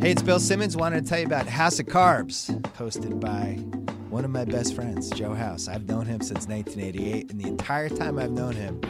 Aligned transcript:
Hey, 0.00 0.12
it's 0.12 0.22
Bill 0.22 0.38
Simmons. 0.38 0.76
Wanted 0.76 1.02
to 1.02 1.08
tell 1.08 1.18
you 1.18 1.26
about 1.26 1.48
House 1.48 1.80
of 1.80 1.86
Carbs, 1.86 2.56
hosted 2.74 3.18
by 3.18 3.54
one 4.10 4.24
of 4.24 4.30
my 4.30 4.44
best 4.44 4.76
friends, 4.76 5.10
Joe 5.10 5.34
House. 5.34 5.66
I've 5.66 5.88
known 5.88 6.06
him 6.06 6.20
since 6.20 6.46
1988, 6.46 7.32
and 7.32 7.40
the 7.40 7.48
entire 7.48 7.88
time 7.88 8.16
I've 8.16 8.30
known 8.30 8.52
him, 8.52 8.80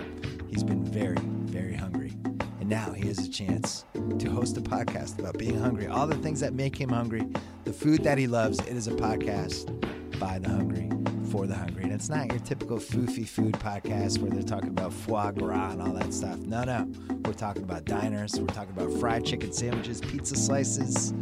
he's 0.50 0.62
been 0.62 0.84
very, 0.84 1.16
very 1.16 1.72
hungry. 1.72 2.12
And 2.60 2.68
now 2.68 2.92
he 2.92 3.06
has 3.06 3.20
a 3.20 3.30
chance 3.30 3.86
to 4.18 4.30
host 4.30 4.58
a 4.58 4.60
podcast 4.60 5.18
about 5.18 5.38
being 5.38 5.58
hungry, 5.58 5.86
all 5.86 6.06
the 6.06 6.16
things 6.16 6.40
that 6.40 6.52
make 6.52 6.78
him 6.78 6.90
hungry, 6.90 7.26
the 7.64 7.72
food 7.72 8.04
that 8.04 8.18
he 8.18 8.26
loves. 8.26 8.58
It 8.58 8.76
is 8.76 8.86
a 8.86 8.92
podcast 8.92 9.70
by 10.20 10.38
the 10.38 10.50
hungry, 10.50 10.90
for 11.30 11.46
the 11.46 11.54
hungry. 11.54 11.84
And 11.84 11.92
it's 11.92 12.08
not 12.08 12.28
your 12.28 12.38
typical 12.40 12.78
foofy 12.78 13.26
food 13.26 13.54
podcast 13.54 14.18
where 14.18 14.30
they're 14.30 14.42
talking 14.42 14.70
about 14.70 14.92
foie 14.92 15.30
gras 15.32 15.72
and 15.72 15.82
all 15.82 15.92
that 15.92 16.12
stuff. 16.12 16.38
No, 16.38 16.64
no. 16.64 16.88
We're 17.24 17.32
talking 17.32 17.62
about 17.62 17.84
diners, 17.84 18.38
we're 18.38 18.46
talking 18.46 18.74
about 18.76 18.92
fried 18.98 19.24
chicken 19.24 19.52
sandwiches, 19.52 20.00
pizza 20.00 20.36
slices, 20.36 21.12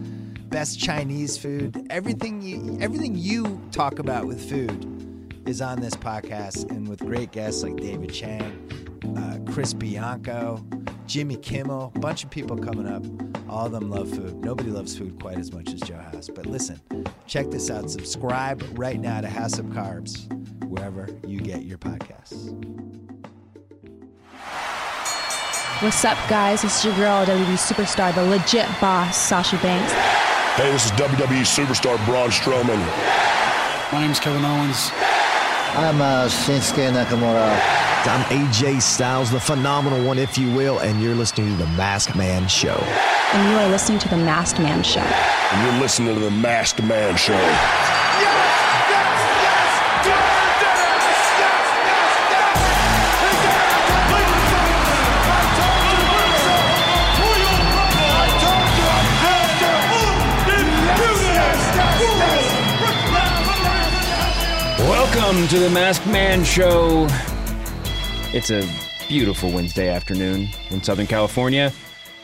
best 0.49 0.79
Chinese 0.79 1.37
food. 1.37 1.87
Everything 1.91 2.43
you 2.43 2.79
everything 2.81 3.17
you 3.17 3.61
talk 3.73 3.99
about 3.99 4.27
with 4.27 4.49
food 4.49 5.43
is 5.49 5.61
on 5.61 5.81
this 5.81 5.95
podcast 5.95 6.71
and 6.71 6.89
with 6.89 7.01
great 7.01 7.33
guests 7.33 7.63
like 7.63 7.77
David 7.77 8.13
Chang, 8.13 8.69
uh, 9.17 9.53
Chris 9.53 9.73
Bianco, 9.73 10.65
Jimmy 11.07 11.37
Kimmel, 11.37 11.93
a 11.95 11.99
bunch 11.99 12.25
of 12.25 12.31
people 12.31 12.57
coming 12.57 12.87
up. 12.87 13.05
All 13.49 13.67
of 13.67 13.73
them 13.73 13.91
love 13.91 14.11
food. 14.11 14.45
Nobody 14.45 14.71
loves 14.71 14.97
food 14.99 15.21
quite 15.21 15.39
as 15.39 15.53
much 15.53 15.73
as 15.73 15.81
Joe 15.81 15.99
House. 15.99 16.29
But 16.35 16.47
listen, 16.47 16.81
check 17.27 17.51
this 17.51 17.71
out. 17.71 17.91
Subscribe 17.91 18.63
right 18.73 18.99
now 18.99 19.21
to 19.21 19.29
House 19.29 19.59
of 19.59 19.67
Carbs, 19.67 20.27
wherever 20.65 21.09
you 21.27 21.39
get 21.41 21.63
your 21.63 21.79
podcasts. 21.79 22.53
What's 25.81 26.05
up, 26.05 26.19
guys? 26.29 26.63
This 26.63 26.79
is 26.79 26.85
your 26.87 26.97
girl, 26.97 27.25
WWE 27.25 27.57
superstar, 27.57 28.13
the 28.15 28.23
legit 28.23 28.67
boss, 28.81 29.17
Sasha 29.17 29.59
Banks. 29.59 29.93
Hey, 30.57 30.73
this 30.73 30.87
is 30.87 30.91
WWE 30.93 31.45
superstar 31.45 32.05
Braun 32.07 32.31
Strowman. 32.31 32.81
My 33.93 34.01
name's 34.01 34.19
Kevin 34.19 34.45
Owens. 34.45 34.91
I'm 35.77 36.01
uh, 36.01 36.27
Shinsuke 36.29 36.91
Nakamura. 36.91 37.86
I'm 38.09 38.23
AJ 38.27 38.83
Styles, 38.83 39.33
the 39.33 39.41
phenomenal 39.41 40.05
one, 40.07 40.17
if 40.17 40.39
you 40.39 40.53
will, 40.53 40.79
and 40.79 41.03
you're 41.03 41.17
listening 41.17 41.49
to 41.49 41.65
The 41.65 41.71
Masked 41.73 42.15
Man 42.15 42.47
Show. 42.47 42.79
And 43.33 43.51
you 43.51 43.57
are 43.57 43.69
listening 43.69 43.99
to 43.99 44.09
The 44.09 44.17
Masked 44.17 44.61
Man 44.61 44.85
Show. 44.85 45.01
And 45.01 45.73
you're 45.73 45.81
listening 45.81 46.15
to 46.15 46.21
The 46.21 46.31
Masked 46.31 46.85
Man 46.85 47.17
Show. 47.17 47.35
Welcome 64.79 65.49
to 65.49 65.59
the 65.59 65.71
Masked 65.71 66.07
Man 66.07 66.45
Show. 66.45 67.09
It's 68.33 68.51
a 68.51 68.69
beautiful 69.09 69.51
Wednesday 69.51 69.89
afternoon 69.89 70.49
in 70.71 70.83
Southern 70.83 71.07
California. 71.07 71.73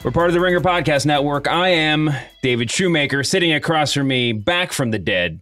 We're 0.04 0.10
part 0.10 0.28
of 0.28 0.34
the 0.34 0.40
Ringer 0.40 0.60
Podcast 0.60 1.06
Network. 1.06 1.48
I 1.48 1.68
am 1.68 2.10
David 2.42 2.70
Shoemaker. 2.70 3.22
Sitting 3.22 3.52
across 3.52 3.94
from 3.94 4.08
me, 4.08 4.32
back 4.32 4.72
from 4.72 4.90
the 4.90 4.98
dead, 4.98 5.40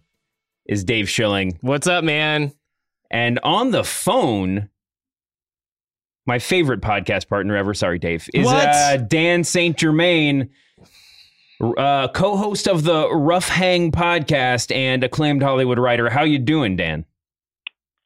is 0.67 0.83
Dave 0.83 1.09
Schilling. 1.09 1.57
What's 1.61 1.87
up, 1.87 2.03
man? 2.03 2.53
And 3.09 3.39
on 3.43 3.71
the 3.71 3.83
phone, 3.83 4.69
my 6.25 6.39
favorite 6.39 6.79
podcast 6.81 7.27
partner 7.27 7.57
ever, 7.57 7.73
sorry, 7.73 7.99
Dave, 7.99 8.29
is? 8.33 8.47
Uh, 8.47 8.97
Dan 8.97 9.43
St. 9.43 9.75
Germain, 9.75 10.51
uh, 11.59 12.07
co-host 12.09 12.67
of 12.67 12.83
the 12.83 13.09
Rough 13.13 13.49
Hang 13.49 13.91
podcast 13.91 14.73
and 14.73 15.03
acclaimed 15.03 15.41
Hollywood 15.41 15.79
writer. 15.79 16.09
How 16.09 16.23
you 16.23 16.39
doing, 16.39 16.75
Dan? 16.77 17.05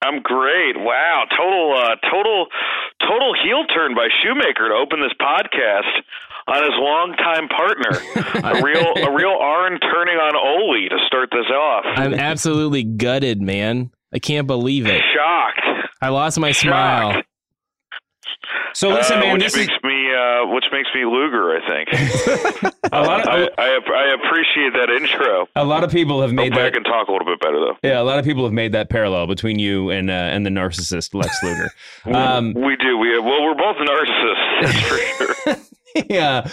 I'm 0.06 0.22
great. 0.22 0.78
Wow, 0.78 1.26
total, 1.36 1.74
uh, 1.74 1.96
total, 2.10 2.46
total 3.02 3.34
heel 3.44 3.66
turn 3.74 3.96
by 3.96 4.08
Shoemaker 4.22 4.70
to 4.70 4.76
open 4.76 5.02
this 5.02 5.14
podcast 5.20 5.90
on 6.48 6.62
his 6.62 6.74
longtime 6.78 7.48
partner. 7.50 7.98
a 8.44 8.62
real, 8.64 8.94
a 9.04 9.12
real 9.16 9.36
Arn 9.42 9.80
turning 9.80 10.18
on 10.18 10.36
Ole 10.36 10.90
to 10.90 10.98
start 11.08 11.30
this 11.32 11.50
off. 11.52 11.86
I'm 11.88 12.14
absolutely 12.14 12.84
gutted, 12.84 13.42
man. 13.42 13.90
I 14.14 14.20
can't 14.20 14.46
believe 14.46 14.86
it. 14.86 15.02
shocked. 15.14 15.90
I 16.02 16.10
lost 16.10 16.40
my 16.40 16.52
smile. 16.52 17.22
So 18.74 18.90
listen, 18.90 19.18
Uh, 19.18 19.22
man, 19.22 19.34
which 19.34 19.44
this 19.44 19.54
is 19.56 19.68
makes 19.68 19.84
me, 19.84 20.14
uh, 20.14 20.48
which 20.48 20.66
makes 20.72 20.90
me 20.94 21.06
Luger. 21.06 21.56
I 21.58 21.62
think. 21.68 22.74
a 22.92 23.02
lot 23.02 23.22
of 23.22 23.28
I, 23.28 23.50
I, 23.58 23.80
I 23.94 24.16
appreciate 24.24 24.74
that 24.74 24.90
intro. 24.90 25.48
a 25.56 25.64
lot 25.64 25.84
of 25.84 25.92
people 25.92 26.22
have 26.22 26.34
made 26.34 26.54
Hopefully 26.54 26.62
I 26.62 26.66
that. 26.70 26.74
can 26.74 26.84
talk 26.84 27.08
a 27.08 27.12
little 27.12 27.26
bit 27.28 27.40
better 27.40 27.60
though. 27.60 27.78
Yeah, 27.84 28.02
a 28.02 28.04
lot 28.04 28.20
of 28.20 28.26
people 28.26 28.44
have 28.44 28.54
made 28.54 28.72
that 28.74 28.90
parallel 28.90 29.28
between 29.28 29.60
you 29.60 29.90
and 29.90 30.10
uh, 30.10 30.14
and 30.14 30.46
the 30.46 30.50
narcissist 30.50 31.14
Lex 31.14 31.42
Luger. 31.44 31.72
um, 32.18 32.54
we 32.54 32.76
do. 32.78 32.98
We 32.98 33.10
have, 33.14 33.24
well, 33.24 33.44
we're 33.44 33.56
both 33.56 33.78
narcissists. 33.78 34.62
That's 34.62 34.80
for 34.82 34.98
sure. 34.98 35.56
yeah, 36.10 36.50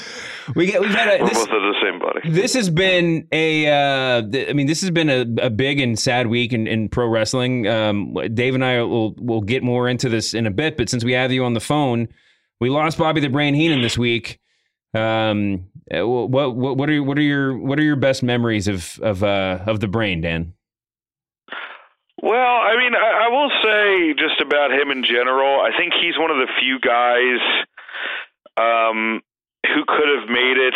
we 0.54 0.66
get 0.66 0.80
we've 0.80 0.94
had 0.94 1.20
a, 1.20 1.24
this, 1.24 1.34
both 1.34 1.48
of 1.48 1.62
the 1.62 1.74
same 1.82 1.98
body. 1.98 2.30
this 2.30 2.54
has 2.54 2.70
been 2.70 3.26
a 3.32 3.66
uh, 3.66 4.22
th- 4.22 4.48
I 4.48 4.52
mean 4.52 4.68
this 4.68 4.80
has 4.82 4.90
been 4.90 5.10
a, 5.10 5.46
a 5.46 5.50
big 5.50 5.80
and 5.80 5.98
sad 5.98 6.28
week 6.28 6.52
in, 6.52 6.68
in 6.68 6.88
pro 6.88 7.08
wrestling. 7.08 7.66
Um, 7.66 8.14
Dave 8.34 8.54
and 8.54 8.64
I 8.64 8.82
will 8.82 9.14
will 9.18 9.40
get 9.40 9.64
more 9.64 9.88
into 9.88 10.08
this 10.08 10.32
in 10.32 10.46
a 10.46 10.50
bit, 10.52 10.76
but 10.76 10.88
since 10.88 11.02
we 11.02 11.12
have 11.14 11.32
you 11.32 11.44
on 11.44 11.54
the 11.54 11.60
phone, 11.60 12.06
we 12.60 12.70
lost 12.70 12.98
Bobby 12.98 13.20
the 13.20 13.28
Brain 13.28 13.54
Heenan 13.54 13.82
this 13.82 13.98
week. 13.98 14.38
Um, 14.94 15.66
uh, 15.92 16.06
what 16.06 16.54
what 16.54 16.76
what 16.76 16.88
are 16.88 17.02
what 17.02 17.18
are 17.18 17.22
your 17.22 17.58
what 17.58 17.80
are 17.80 17.84
your 17.84 17.96
best 17.96 18.22
memories 18.22 18.68
of 18.68 19.00
of 19.02 19.24
uh, 19.24 19.58
of 19.66 19.80
the 19.80 19.88
Brain, 19.88 20.20
Dan? 20.20 20.54
Well, 22.22 22.36
I 22.38 22.76
mean, 22.78 22.94
I, 22.94 23.26
I 23.26 23.28
will 23.28 23.50
say 23.60 24.14
just 24.14 24.40
about 24.40 24.70
him 24.70 24.92
in 24.92 25.02
general. 25.02 25.60
I 25.60 25.76
think 25.76 25.94
he's 26.00 26.16
one 26.16 26.30
of 26.30 26.36
the 26.36 26.46
few 26.60 26.78
guys 26.78 27.40
um, 28.56 29.22
who 29.66 29.84
could 29.86 30.08
have 30.18 30.28
made 30.28 30.58
it 30.58 30.74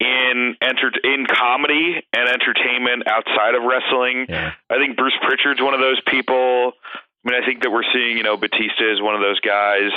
in 0.00 0.56
enter 0.62 0.92
in 1.02 1.26
comedy 1.26 2.02
and 2.12 2.28
entertainment 2.28 3.02
outside 3.08 3.54
of 3.54 3.62
wrestling. 3.64 4.26
Yeah. 4.28 4.52
I 4.70 4.78
think 4.78 4.96
Bruce 4.96 5.16
Pritchard's 5.26 5.60
one 5.60 5.74
of 5.74 5.80
those 5.80 6.00
people. 6.06 6.72
I 6.94 7.30
mean, 7.30 7.42
I 7.42 7.44
think 7.44 7.62
that 7.62 7.70
we're 7.70 7.86
seeing, 7.92 8.16
you 8.16 8.22
know, 8.22 8.36
Batista 8.36 8.92
is 8.92 9.02
one 9.02 9.14
of 9.14 9.20
those 9.20 9.40
guys 9.40 9.90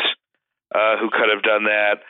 uh, 0.74 0.98
who 0.98 1.10
could 1.12 1.30
have 1.30 1.44
done 1.44 1.66
that. 1.66 2.02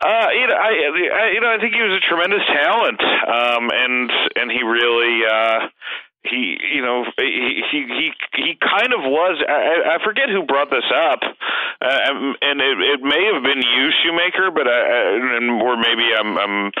Uh, 0.00 0.28
you 0.32 0.46
know, 0.48 0.54
I, 0.54 0.70
I, 0.70 1.30
you 1.32 1.40
know, 1.40 1.52
I 1.54 1.58
think 1.60 1.74
he 1.74 1.82
was 1.82 1.96
a 1.96 2.08
tremendous 2.08 2.42
talent, 2.46 3.00
um, 3.00 3.70
and 3.70 4.10
and 4.34 4.50
he 4.50 4.62
really, 4.64 5.22
uh, 5.22 5.68
he, 6.24 6.56
you 6.74 6.82
know, 6.82 7.04
he 7.18 7.62
he 7.70 7.78
he, 7.86 8.12
he 8.36 8.58
kind 8.60 8.92
of 8.92 9.00
was. 9.04 9.42
I, 9.46 9.96
I 10.00 10.04
forget 10.04 10.28
who 10.28 10.42
brought 10.44 10.70
this 10.70 10.88
up, 10.90 11.20
uh, 11.22 11.98
and 12.40 12.60
it, 12.60 12.78
it 12.80 13.00
may 13.02 13.22
have 13.32 13.42
been 13.42 13.60
you, 13.60 13.90
Shoemaker, 14.02 14.50
but 14.50 14.66
I, 14.66 14.80
I- 14.80 15.60
or 15.62 15.76
maybe 15.76 16.08
I'm 16.16 16.36
I'm 16.38 16.72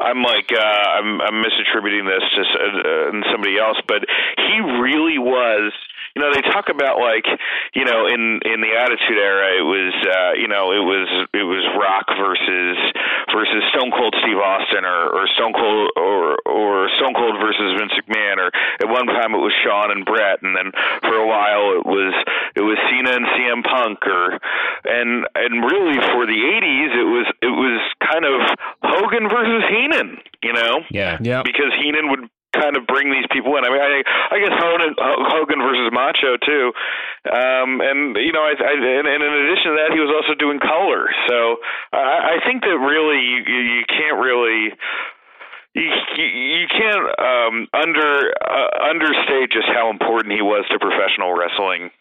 I'm 0.00 0.22
like 0.22 0.52
uh, 0.52 0.60
I'm 0.60 1.20
I'm 1.20 1.42
misattributing 1.42 2.04
this 2.06 2.22
to 2.36 2.42
uh, 2.42 2.64
uh, 3.18 3.32
somebody 3.32 3.58
else, 3.58 3.78
but 3.88 4.04
he 4.36 4.60
really 4.80 5.18
was 5.18 5.72
you 6.16 6.22
know 6.22 6.30
they 6.34 6.42
talk 6.50 6.68
about 6.68 6.98
like 6.98 7.26
you 7.74 7.84
know 7.84 8.06
in 8.06 8.40
in 8.44 8.60
the 8.60 8.72
attitude 8.74 9.18
era 9.18 9.54
it 9.58 9.62
was 9.66 9.94
uh 10.06 10.32
you 10.38 10.48
know 10.48 10.72
it 10.72 10.82
was 10.82 11.06
it 11.34 11.44
was 11.46 11.62
rock 11.78 12.06
versus 12.18 12.76
versus 13.34 13.62
stone 13.70 13.90
cold 13.94 14.14
steve 14.22 14.38
austin 14.38 14.84
or 14.84 15.10
or 15.14 15.28
stone 15.38 15.52
cold 15.54 15.90
or 15.96 16.36
or 16.46 16.88
stone 16.98 17.14
cold 17.14 17.38
versus 17.38 17.78
vince 17.78 17.92
mcmahon 18.02 18.38
or 18.38 18.50
at 18.82 18.88
one 18.88 19.06
time 19.06 19.34
it 19.34 19.42
was 19.42 19.52
shawn 19.62 19.90
and 19.90 20.04
bret 20.04 20.42
and 20.42 20.56
then 20.56 20.72
for 21.02 21.14
a 21.14 21.26
while 21.26 21.78
it 21.78 21.86
was 21.86 22.12
it 22.56 22.62
was 22.62 22.76
cena 22.90 23.10
and 23.14 23.26
cm 23.38 23.62
punk 23.64 23.98
or 24.06 24.38
and 24.90 25.26
and 25.34 25.52
really 25.64 25.98
for 26.12 26.26
the 26.26 26.38
80s 26.38 26.92
it 26.98 27.08
was 27.08 27.26
it 27.42 27.54
was 27.54 27.78
kind 28.02 28.24
of 28.26 28.40
hogan 28.82 29.28
versus 29.28 29.62
heenan 29.70 30.18
you 30.42 30.52
know 30.52 30.80
Yeah, 30.90 31.18
Yep. 31.20 31.44
because 31.44 31.72
Heenan 31.80 32.08
would 32.10 32.28
kind 32.60 32.76
of 32.76 32.84
bring 32.84 33.08
these 33.08 33.24
people 33.32 33.56
in. 33.56 33.64
I 33.64 33.72
mean, 33.72 33.80
I, 33.80 34.04
I 34.04 34.36
guess 34.36 34.52
Hogan, 34.52 34.92
Hogan 35.00 35.60
versus 35.64 35.88
Macho 35.88 36.36
too, 36.44 36.72
um, 37.32 37.80
and 37.80 38.14
you 38.20 38.32
know, 38.36 38.44
I, 38.44 38.52
I, 38.52 38.72
and, 38.76 39.06
and 39.08 39.20
in 39.24 39.32
addition 39.48 39.72
to 39.72 39.76
that, 39.80 39.90
he 39.96 40.00
was 40.00 40.12
also 40.12 40.36
doing 40.36 40.60
color. 40.60 41.08
So 41.26 41.56
I, 41.96 42.36
I 42.36 42.44
think 42.44 42.60
that 42.68 42.76
really 42.76 43.18
you, 43.18 43.40
you 43.40 43.84
can't 43.88 44.20
really. 44.20 44.76
You, 45.72 45.86
you 46.18 46.66
can't 46.66 47.06
um, 47.22 47.68
under 47.72 48.34
uh, 48.42 48.90
understate 48.90 49.52
just 49.52 49.68
how 49.70 49.88
important 49.88 50.34
he 50.34 50.42
was 50.42 50.66
to 50.72 50.80
professional 50.80 51.32
wrestling. 51.32 51.94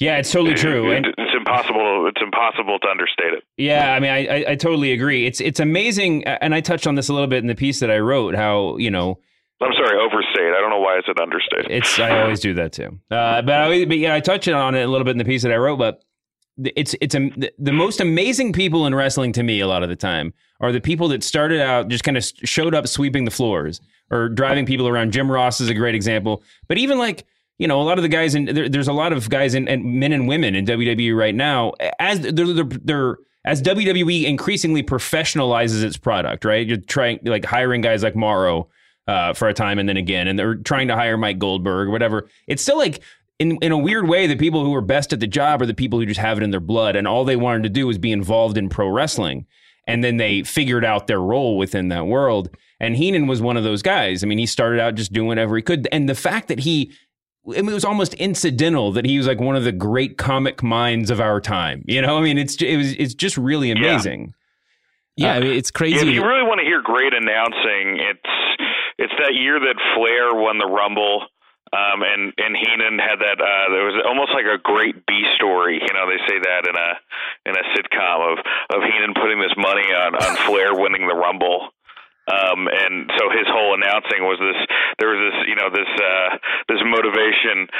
Yeah, 0.00 0.16
it's 0.18 0.30
totally 0.30 0.54
true. 0.54 0.90
It- 0.92 0.96
And 0.96 1.06
it's 1.06 1.34
impossible. 1.36 2.06
It's 2.08 2.20
impossible 2.22 2.78
to 2.80 2.88
understate 2.88 3.32
it. 3.34 3.44
Yeah, 3.56 3.92
I 3.94 4.00
mean, 4.00 4.10
I, 4.10 4.26
I 4.26 4.44
I 4.50 4.54
totally 4.56 4.92
agree. 4.92 5.26
It's 5.26 5.40
it's 5.40 5.60
amazing, 5.60 6.24
and 6.24 6.54
I 6.54 6.60
touched 6.60 6.86
on 6.86 6.94
this 6.94 7.08
a 7.08 7.12
little 7.12 7.28
bit 7.28 7.38
in 7.38 7.46
the 7.48 7.54
piece 7.54 7.80
that 7.80 7.90
I 7.90 7.98
wrote. 7.98 8.34
How 8.34 8.76
you 8.76 8.90
know 8.90 9.18
I'm 9.60 9.72
sorry, 9.72 9.98
overstate. 9.98 10.52
I 10.56 10.60
don't 10.60 10.70
know 10.70 10.78
why 10.80 10.96
I 10.96 11.00
said 11.06 11.18
understate. 11.20 11.66
it's 11.68 11.98
I 11.98 12.20
always 12.22 12.40
do 12.40 12.54
that 12.54 12.72
too. 12.72 12.98
Uh, 13.10 13.42
but 13.42 13.54
I, 13.54 13.84
but 13.86 13.98
yeah, 13.98 14.14
I 14.14 14.20
touched 14.20 14.48
on 14.48 14.74
it 14.74 14.82
a 14.82 14.88
little 14.88 15.04
bit 15.04 15.12
in 15.12 15.18
the 15.18 15.24
piece 15.24 15.42
that 15.42 15.52
I 15.52 15.56
wrote. 15.56 15.76
But 15.78 16.02
it's 16.58 16.94
it's 17.00 17.14
a, 17.14 17.30
the 17.58 17.72
most 17.72 18.00
amazing 18.00 18.52
people 18.52 18.86
in 18.86 18.94
wrestling 18.94 19.32
to 19.32 19.42
me 19.42 19.60
a 19.60 19.66
lot 19.66 19.82
of 19.82 19.88
the 19.88 19.96
time 19.96 20.32
are 20.60 20.72
the 20.72 20.80
people 20.80 21.08
that 21.08 21.22
started 21.24 21.60
out 21.60 21.88
just 21.88 22.02
kind 22.04 22.16
of 22.16 22.24
showed 22.44 22.74
up 22.74 22.86
sweeping 22.88 23.24
the 23.24 23.30
floors 23.30 23.80
or 24.10 24.28
driving 24.28 24.64
people 24.66 24.88
around. 24.88 25.12
Jim 25.12 25.30
Ross 25.30 25.60
is 25.60 25.68
a 25.68 25.74
great 25.74 25.94
example, 25.94 26.42
but 26.68 26.78
even 26.78 26.98
like 26.98 27.24
you 27.58 27.68
know 27.68 27.80
a 27.80 27.84
lot 27.84 27.98
of 27.98 28.02
the 28.02 28.08
guys 28.08 28.34
in 28.34 28.46
there, 28.46 28.68
there's 28.68 28.88
a 28.88 28.92
lot 28.92 29.12
of 29.12 29.28
guys 29.28 29.54
in, 29.54 29.68
and 29.68 29.84
men 29.84 30.12
and 30.12 30.28
women 30.28 30.54
in 30.54 30.64
WWE 30.64 31.16
right 31.16 31.34
now 31.34 31.72
as 31.98 32.20
they're, 32.20 32.52
they're, 32.52 32.64
they're 32.64 33.18
as 33.44 33.62
WWE 33.62 34.24
increasingly 34.24 34.82
professionalizes 34.82 35.82
its 35.82 35.96
product, 35.96 36.44
right? 36.44 36.66
You're 36.66 36.76
trying 36.78 37.20
like 37.22 37.44
hiring 37.44 37.80
guys 37.80 38.02
like 38.02 38.14
Mauro 38.14 38.68
uh, 39.06 39.32
for 39.32 39.48
a 39.48 39.54
time 39.54 39.78
and 39.78 39.88
then 39.88 39.96
again, 39.96 40.28
and 40.28 40.38
they're 40.38 40.56
trying 40.56 40.88
to 40.88 40.94
hire 40.94 41.16
Mike 41.16 41.38
Goldberg 41.38 41.88
or 41.88 41.90
whatever. 41.90 42.28
It's 42.46 42.62
still 42.62 42.78
like 42.78 43.00
in 43.38 43.56
in 43.62 43.72
a 43.72 43.78
weird 43.78 44.08
way, 44.08 44.26
the 44.26 44.36
people 44.36 44.64
who 44.64 44.74
are 44.74 44.80
best 44.80 45.12
at 45.12 45.20
the 45.20 45.26
job 45.26 45.62
are 45.62 45.66
the 45.66 45.74
people 45.74 45.98
who 45.98 46.06
just 46.06 46.20
have 46.20 46.38
it 46.38 46.44
in 46.44 46.50
their 46.50 46.60
blood, 46.60 46.96
and 46.96 47.06
all 47.06 47.24
they 47.24 47.36
wanted 47.36 47.62
to 47.64 47.68
do 47.68 47.86
was 47.86 47.98
be 47.98 48.12
involved 48.12 48.58
in 48.58 48.68
pro 48.68 48.88
wrestling, 48.88 49.46
and 49.86 50.02
then 50.02 50.16
they 50.16 50.42
figured 50.42 50.84
out 50.84 51.06
their 51.06 51.20
role 51.20 51.56
within 51.56 51.88
that 51.88 52.06
world. 52.06 52.50
And 52.80 52.96
Heenan 52.96 53.26
was 53.26 53.42
one 53.42 53.56
of 53.56 53.64
those 53.64 53.82
guys. 53.82 54.22
I 54.22 54.28
mean, 54.28 54.38
he 54.38 54.46
started 54.46 54.78
out 54.78 54.94
just 54.94 55.12
doing 55.12 55.26
whatever 55.26 55.56
he 55.56 55.62
could, 55.62 55.88
and 55.90 56.08
the 56.08 56.14
fact 56.14 56.48
that 56.48 56.60
he 56.60 56.92
it 57.54 57.64
was 57.64 57.84
almost 57.84 58.14
incidental 58.14 58.92
that 58.92 59.04
he 59.04 59.18
was 59.18 59.26
like 59.26 59.40
one 59.40 59.56
of 59.56 59.64
the 59.64 59.72
great 59.72 60.18
comic 60.18 60.62
minds 60.62 61.10
of 61.10 61.20
our 61.20 61.40
time. 61.40 61.84
You 61.86 62.02
know, 62.02 62.18
I 62.18 62.22
mean, 62.22 62.38
it's 62.38 62.60
it 62.62 62.76
was 62.76 62.92
it's 62.92 63.14
just 63.14 63.36
really 63.36 63.70
amazing. 63.70 64.34
Yeah, 65.16 65.34
I 65.34 65.40
mean, 65.40 65.52
it's 65.52 65.70
crazy. 65.70 65.98
If 65.98 66.14
you 66.14 66.22
really 66.24 66.46
want 66.46 66.60
to 66.60 66.66
hear 66.66 66.80
great 66.80 67.12
announcing, 67.12 67.98
it's 67.98 68.34
it's 68.98 69.12
that 69.18 69.34
year 69.34 69.58
that 69.58 69.76
Flair 69.94 70.34
won 70.34 70.58
the 70.58 70.66
Rumble. 70.66 71.26
Um, 71.68 72.00
and 72.00 72.32
and 72.38 72.56
Heenan 72.56 72.96
had 72.98 73.20
that. 73.20 73.36
Uh, 73.36 73.66
there 73.74 73.84
was 73.84 74.00
almost 74.06 74.32
like 74.32 74.46
a 74.48 74.56
great 74.56 75.04
B 75.04 75.24
story. 75.36 75.76
You 75.76 75.92
know, 75.92 76.08
they 76.08 76.16
say 76.24 76.38
that 76.40 76.64
in 76.64 76.72
a 76.72 76.90
in 77.44 77.54
a 77.58 77.64
sitcom 77.76 78.32
of 78.32 78.38
of 78.72 78.80
Heenan 78.88 79.12
putting 79.12 79.40
this 79.40 79.52
money 79.58 79.84
on 79.92 80.16
on 80.16 80.32
Flair 80.48 80.72
winning 80.72 81.06
the 81.06 81.14
Rumble. 81.14 81.68
Um, 82.28 82.68
and 82.68 83.08
so 83.16 83.32
his 83.32 83.48
whole 83.48 83.72
announcing 83.72 84.20
was 84.28 84.36
this. 84.36 84.60
There 85.00 85.08
was 85.08 85.20
this, 85.32 85.38
you 85.48 85.56
know, 85.56 85.72
this 85.72 85.88
uh, 85.88 86.28
this 86.68 86.82
motivation 86.84 87.72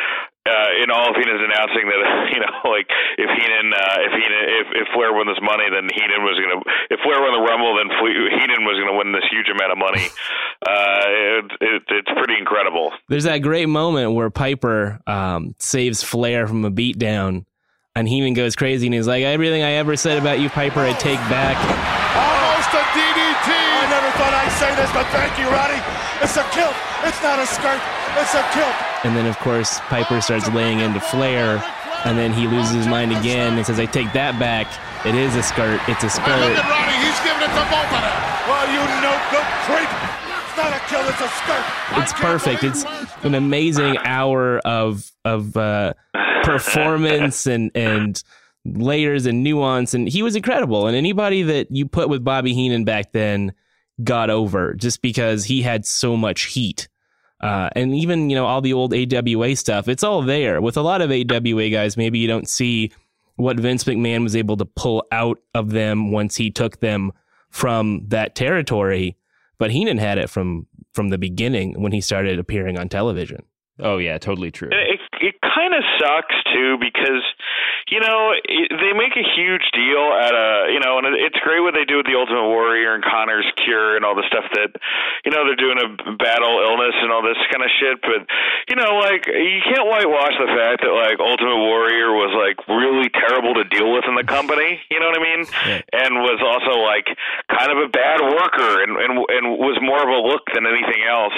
uh, 0.48 0.70
in 0.80 0.88
all 0.88 1.12
of 1.12 1.14
Heenan's 1.20 1.44
announcing 1.44 1.84
that 1.84 2.00
you 2.32 2.40
know, 2.40 2.54
like 2.72 2.88
if 3.20 3.28
Heenan, 3.28 3.68
uh, 3.76 3.98
if 4.08 4.12
Heenan, 4.16 4.44
if, 4.48 4.66
if 4.84 4.86
Flair 4.96 5.12
won 5.12 5.28
this 5.28 5.40
money, 5.44 5.68
then 5.68 5.84
Heenan 5.92 6.24
was 6.24 6.40
gonna. 6.40 6.64
If 6.88 7.00
Flair 7.04 7.20
won 7.20 7.36
the 7.36 7.44
Rumble, 7.44 7.76
then 7.76 7.92
Fle- 8.00 8.32
Heenan 8.32 8.64
was 8.64 8.80
gonna 8.80 8.96
win 8.96 9.12
this 9.12 9.28
huge 9.30 9.48
amount 9.52 9.72
of 9.72 9.78
money. 9.78 10.08
Uh, 10.58 11.04
it, 11.06 11.44
it, 11.60 11.82
it's 11.88 12.10
pretty 12.16 12.34
incredible. 12.36 12.92
There's 13.08 13.24
that 13.24 13.38
great 13.38 13.68
moment 13.68 14.14
where 14.14 14.28
Piper 14.28 14.98
um, 15.06 15.54
saves 15.60 16.02
Flair 16.02 16.48
from 16.48 16.64
a 16.64 16.70
beatdown, 16.70 17.44
and 17.94 18.08
Heenan 18.08 18.34
goes 18.34 18.56
crazy, 18.56 18.88
and 18.88 18.92
he's 18.92 19.06
like, 19.06 19.22
"Everything 19.22 19.62
I 19.62 19.74
ever 19.74 19.94
said 19.94 20.18
about 20.18 20.40
you, 20.40 20.50
Piper, 20.50 20.80
I 20.80 20.94
take 20.94 21.20
back." 21.30 22.47
Almost 22.68 22.84
a 22.84 23.00
DDT. 23.00 23.48
I 23.48 23.86
never 23.88 24.10
thought 24.20 24.34
I'd 24.36 24.52
say 24.60 24.68
this, 24.76 24.92
but 24.92 25.06
thank 25.08 25.32
you, 25.40 25.48
Roddy. 25.48 25.80
It's 26.20 26.36
a 26.36 26.44
kilt. 26.52 26.76
It's 27.08 27.22
not 27.22 27.38
a 27.40 27.46
skirt. 27.48 27.80
It's 28.20 28.34
a 28.36 28.44
kilt. 28.52 28.76
And 29.08 29.16
then, 29.16 29.24
of 29.24 29.38
course, 29.38 29.80
Piper 29.88 30.20
starts 30.20 30.50
laying 30.52 30.80
into 30.80 31.00
Flair, 31.00 31.64
and 32.04 32.18
then 32.18 32.30
he 32.34 32.46
loses 32.46 32.74
his 32.74 32.86
mind 32.86 33.12
again 33.12 33.56
and 33.56 33.64
says, 33.64 33.80
"I 33.80 33.86
take 33.86 34.12
that 34.12 34.38
back. 34.38 34.68
It 35.06 35.14
is 35.14 35.34
a 35.34 35.42
skirt. 35.42 35.80
It's 35.88 36.02
a 36.04 36.12
Look 36.12 36.20
skirt." 36.20 36.28
at 36.28 36.68
Roddy. 36.68 36.96
He's 37.08 37.20
giving 37.24 37.40
it 37.40 37.52
to 37.56 37.64
both 37.72 37.88
of 37.88 38.02
them. 38.04 38.16
Well, 38.52 38.66
you 38.68 38.80
no 39.00 39.16
good 39.32 39.48
creep. 39.64 39.92
It's 40.44 40.56
not 40.60 40.72
a 40.76 40.80
kilt. 40.92 41.08
It's 41.08 41.24
a 41.24 41.30
skirt. 41.40 41.64
It's 42.04 42.12
perfect. 42.12 42.64
It's 42.64 42.84
an 43.24 43.34
amazing 43.34 43.96
hour 44.04 44.58
of 44.58 45.10
of 45.24 45.56
uh, 45.56 45.94
performance 46.44 47.46
and 47.46 47.70
and 47.74 48.22
layers 48.76 49.26
and 49.26 49.42
nuance, 49.42 49.94
and 49.94 50.08
he 50.08 50.22
was 50.22 50.36
incredible. 50.36 50.86
And 50.86 50.96
anybody 50.96 51.42
that 51.42 51.70
you 51.70 51.86
put 51.86 52.08
with 52.08 52.24
Bobby 52.24 52.54
Heenan 52.54 52.84
back 52.84 53.12
then 53.12 53.52
got 54.02 54.30
over 54.30 54.74
just 54.74 55.02
because 55.02 55.44
he 55.44 55.62
had 55.62 55.84
so 55.84 56.16
much 56.16 56.44
heat. 56.44 56.88
Uh, 57.40 57.70
and 57.76 57.94
even 57.94 58.30
you 58.30 58.36
know 58.36 58.46
all 58.46 58.60
the 58.60 58.72
old 58.72 58.92
AWA 58.92 59.54
stuff, 59.56 59.88
it's 59.88 60.02
all 60.02 60.22
there. 60.22 60.60
With 60.60 60.76
a 60.76 60.82
lot 60.82 61.02
of 61.02 61.10
AWA 61.10 61.70
guys, 61.70 61.96
maybe 61.96 62.18
you 62.18 62.26
don't 62.26 62.48
see 62.48 62.92
what 63.36 63.60
Vince 63.60 63.84
McMahon 63.84 64.22
was 64.24 64.34
able 64.34 64.56
to 64.56 64.64
pull 64.64 65.04
out 65.12 65.38
of 65.54 65.70
them 65.70 66.10
once 66.10 66.36
he 66.36 66.50
took 66.50 66.80
them 66.80 67.12
from 67.50 68.02
that 68.08 68.34
territory. 68.34 69.16
But 69.58 69.70
Heenan 69.70 69.98
had 69.98 70.18
it 70.18 70.30
from 70.30 70.66
from 70.94 71.10
the 71.10 71.18
beginning 71.18 71.80
when 71.80 71.92
he 71.92 72.00
started 72.00 72.38
appearing 72.38 72.78
on 72.78 72.88
television. 72.88 73.44
Oh 73.80 73.98
yeah, 73.98 74.18
totally 74.18 74.50
true. 74.50 74.70
It 74.72 75.00
it 75.20 75.36
kind 75.42 75.74
of 75.74 75.82
sucks 75.98 76.36
too 76.54 76.78
because 76.78 77.22
you 77.90 78.00
know 78.00 78.34
it, 78.34 78.70
they 78.70 78.92
make 78.94 79.14
a 79.18 79.26
huge 79.36 79.66
deal 79.74 80.04
at 80.14 80.34
a 80.34 80.72
you 80.72 80.80
know 80.80 80.98
and 80.98 81.06
it, 81.06 81.14
it's 81.18 81.38
great 81.42 81.60
what 81.60 81.74
they 81.74 81.84
do 81.84 81.98
with 81.98 82.06
the 82.06 82.16
Ultimate 82.16 82.46
Warrior 82.46 82.94
and 82.94 83.02
Connor's 83.04 83.46
Cure 83.64 83.96
and 83.96 84.04
all 84.04 84.14
the 84.14 84.26
stuff 84.26 84.46
that 84.54 84.74
you 85.24 85.30
know 85.30 85.44
they're 85.46 85.58
doing 85.58 85.78
a 85.78 85.88
battle 86.16 86.62
illness 86.62 86.94
and 87.02 87.10
all 87.10 87.22
this 87.22 87.38
kind 87.50 87.62
of 87.62 87.70
shit. 87.78 87.98
But 88.02 88.26
you 88.70 88.76
know 88.76 88.98
like 89.02 89.26
you 89.26 89.62
can't 89.66 89.86
whitewash 89.86 90.36
the 90.38 90.50
fact 90.54 90.86
that 90.86 90.94
like 90.94 91.18
Ultimate 91.18 91.58
Warrior 91.58 92.14
was 92.14 92.32
like 92.38 92.58
really 92.70 93.10
terrible 93.10 93.54
to 93.58 93.64
deal 93.68 93.90
with 93.92 94.06
in 94.06 94.14
the 94.14 94.26
company. 94.26 94.80
You 94.90 94.98
know 95.00 95.10
what 95.10 95.18
I 95.18 95.24
mean? 95.24 95.42
And 95.92 96.10
was 96.22 96.40
also 96.40 96.78
like 96.82 97.10
kind 97.50 97.70
of 97.74 97.78
a 97.82 97.88
bad 97.90 98.22
worker 98.22 98.82
and 98.86 98.94
and 98.96 99.12
and 99.18 99.44
was 99.58 99.78
more 99.82 100.00
of 100.00 100.10
a 100.10 100.20
look 100.22 100.46
than 100.54 100.66
anything 100.66 101.02
else. 101.08 101.34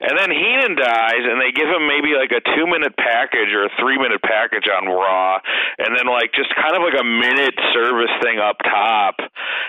And 0.00 0.18
then 0.18 0.30
Heenan 0.30 0.76
dies 0.76 1.24
and 1.24 1.40
they 1.40 1.52
give 1.52 1.68
him 1.68 1.86
maybe 1.86 2.14
like 2.18 2.32
a 2.34 2.42
two 2.54 2.66
minute 2.66 2.94
package 3.22 3.54
or 3.54 3.64
a 3.66 3.72
three 3.78 3.98
minute 3.98 4.22
package 4.22 4.66
on 4.66 4.90
Raw, 4.90 5.38
and 5.78 5.94
then 5.96 6.06
like 6.10 6.34
just 6.34 6.50
kind 6.58 6.74
of 6.74 6.82
like 6.82 6.98
a 6.98 7.06
minute 7.06 7.54
service 7.72 8.10
thing 8.22 8.38
up 8.38 8.58
top. 8.66 9.16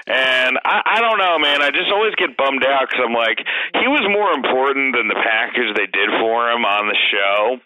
And 0.08 0.58
I, 0.66 0.98
I 0.98 1.02
don't 1.02 1.18
know, 1.22 1.38
man. 1.38 1.62
I 1.62 1.70
just 1.70 1.92
always 1.94 2.14
get 2.16 2.36
bummed 2.38 2.66
out 2.66 2.90
because 2.90 3.06
I'm 3.06 3.14
like, 3.14 3.40
he 3.78 3.88
was 3.88 4.04
more 4.10 4.34
important 4.34 4.96
than 4.98 5.08
the 5.08 5.20
package 5.22 5.70
they 5.78 5.88
did 5.88 6.10
for 6.20 6.50
him 6.50 6.66
on 6.66 6.90
the 6.90 7.00
show. 7.14 7.62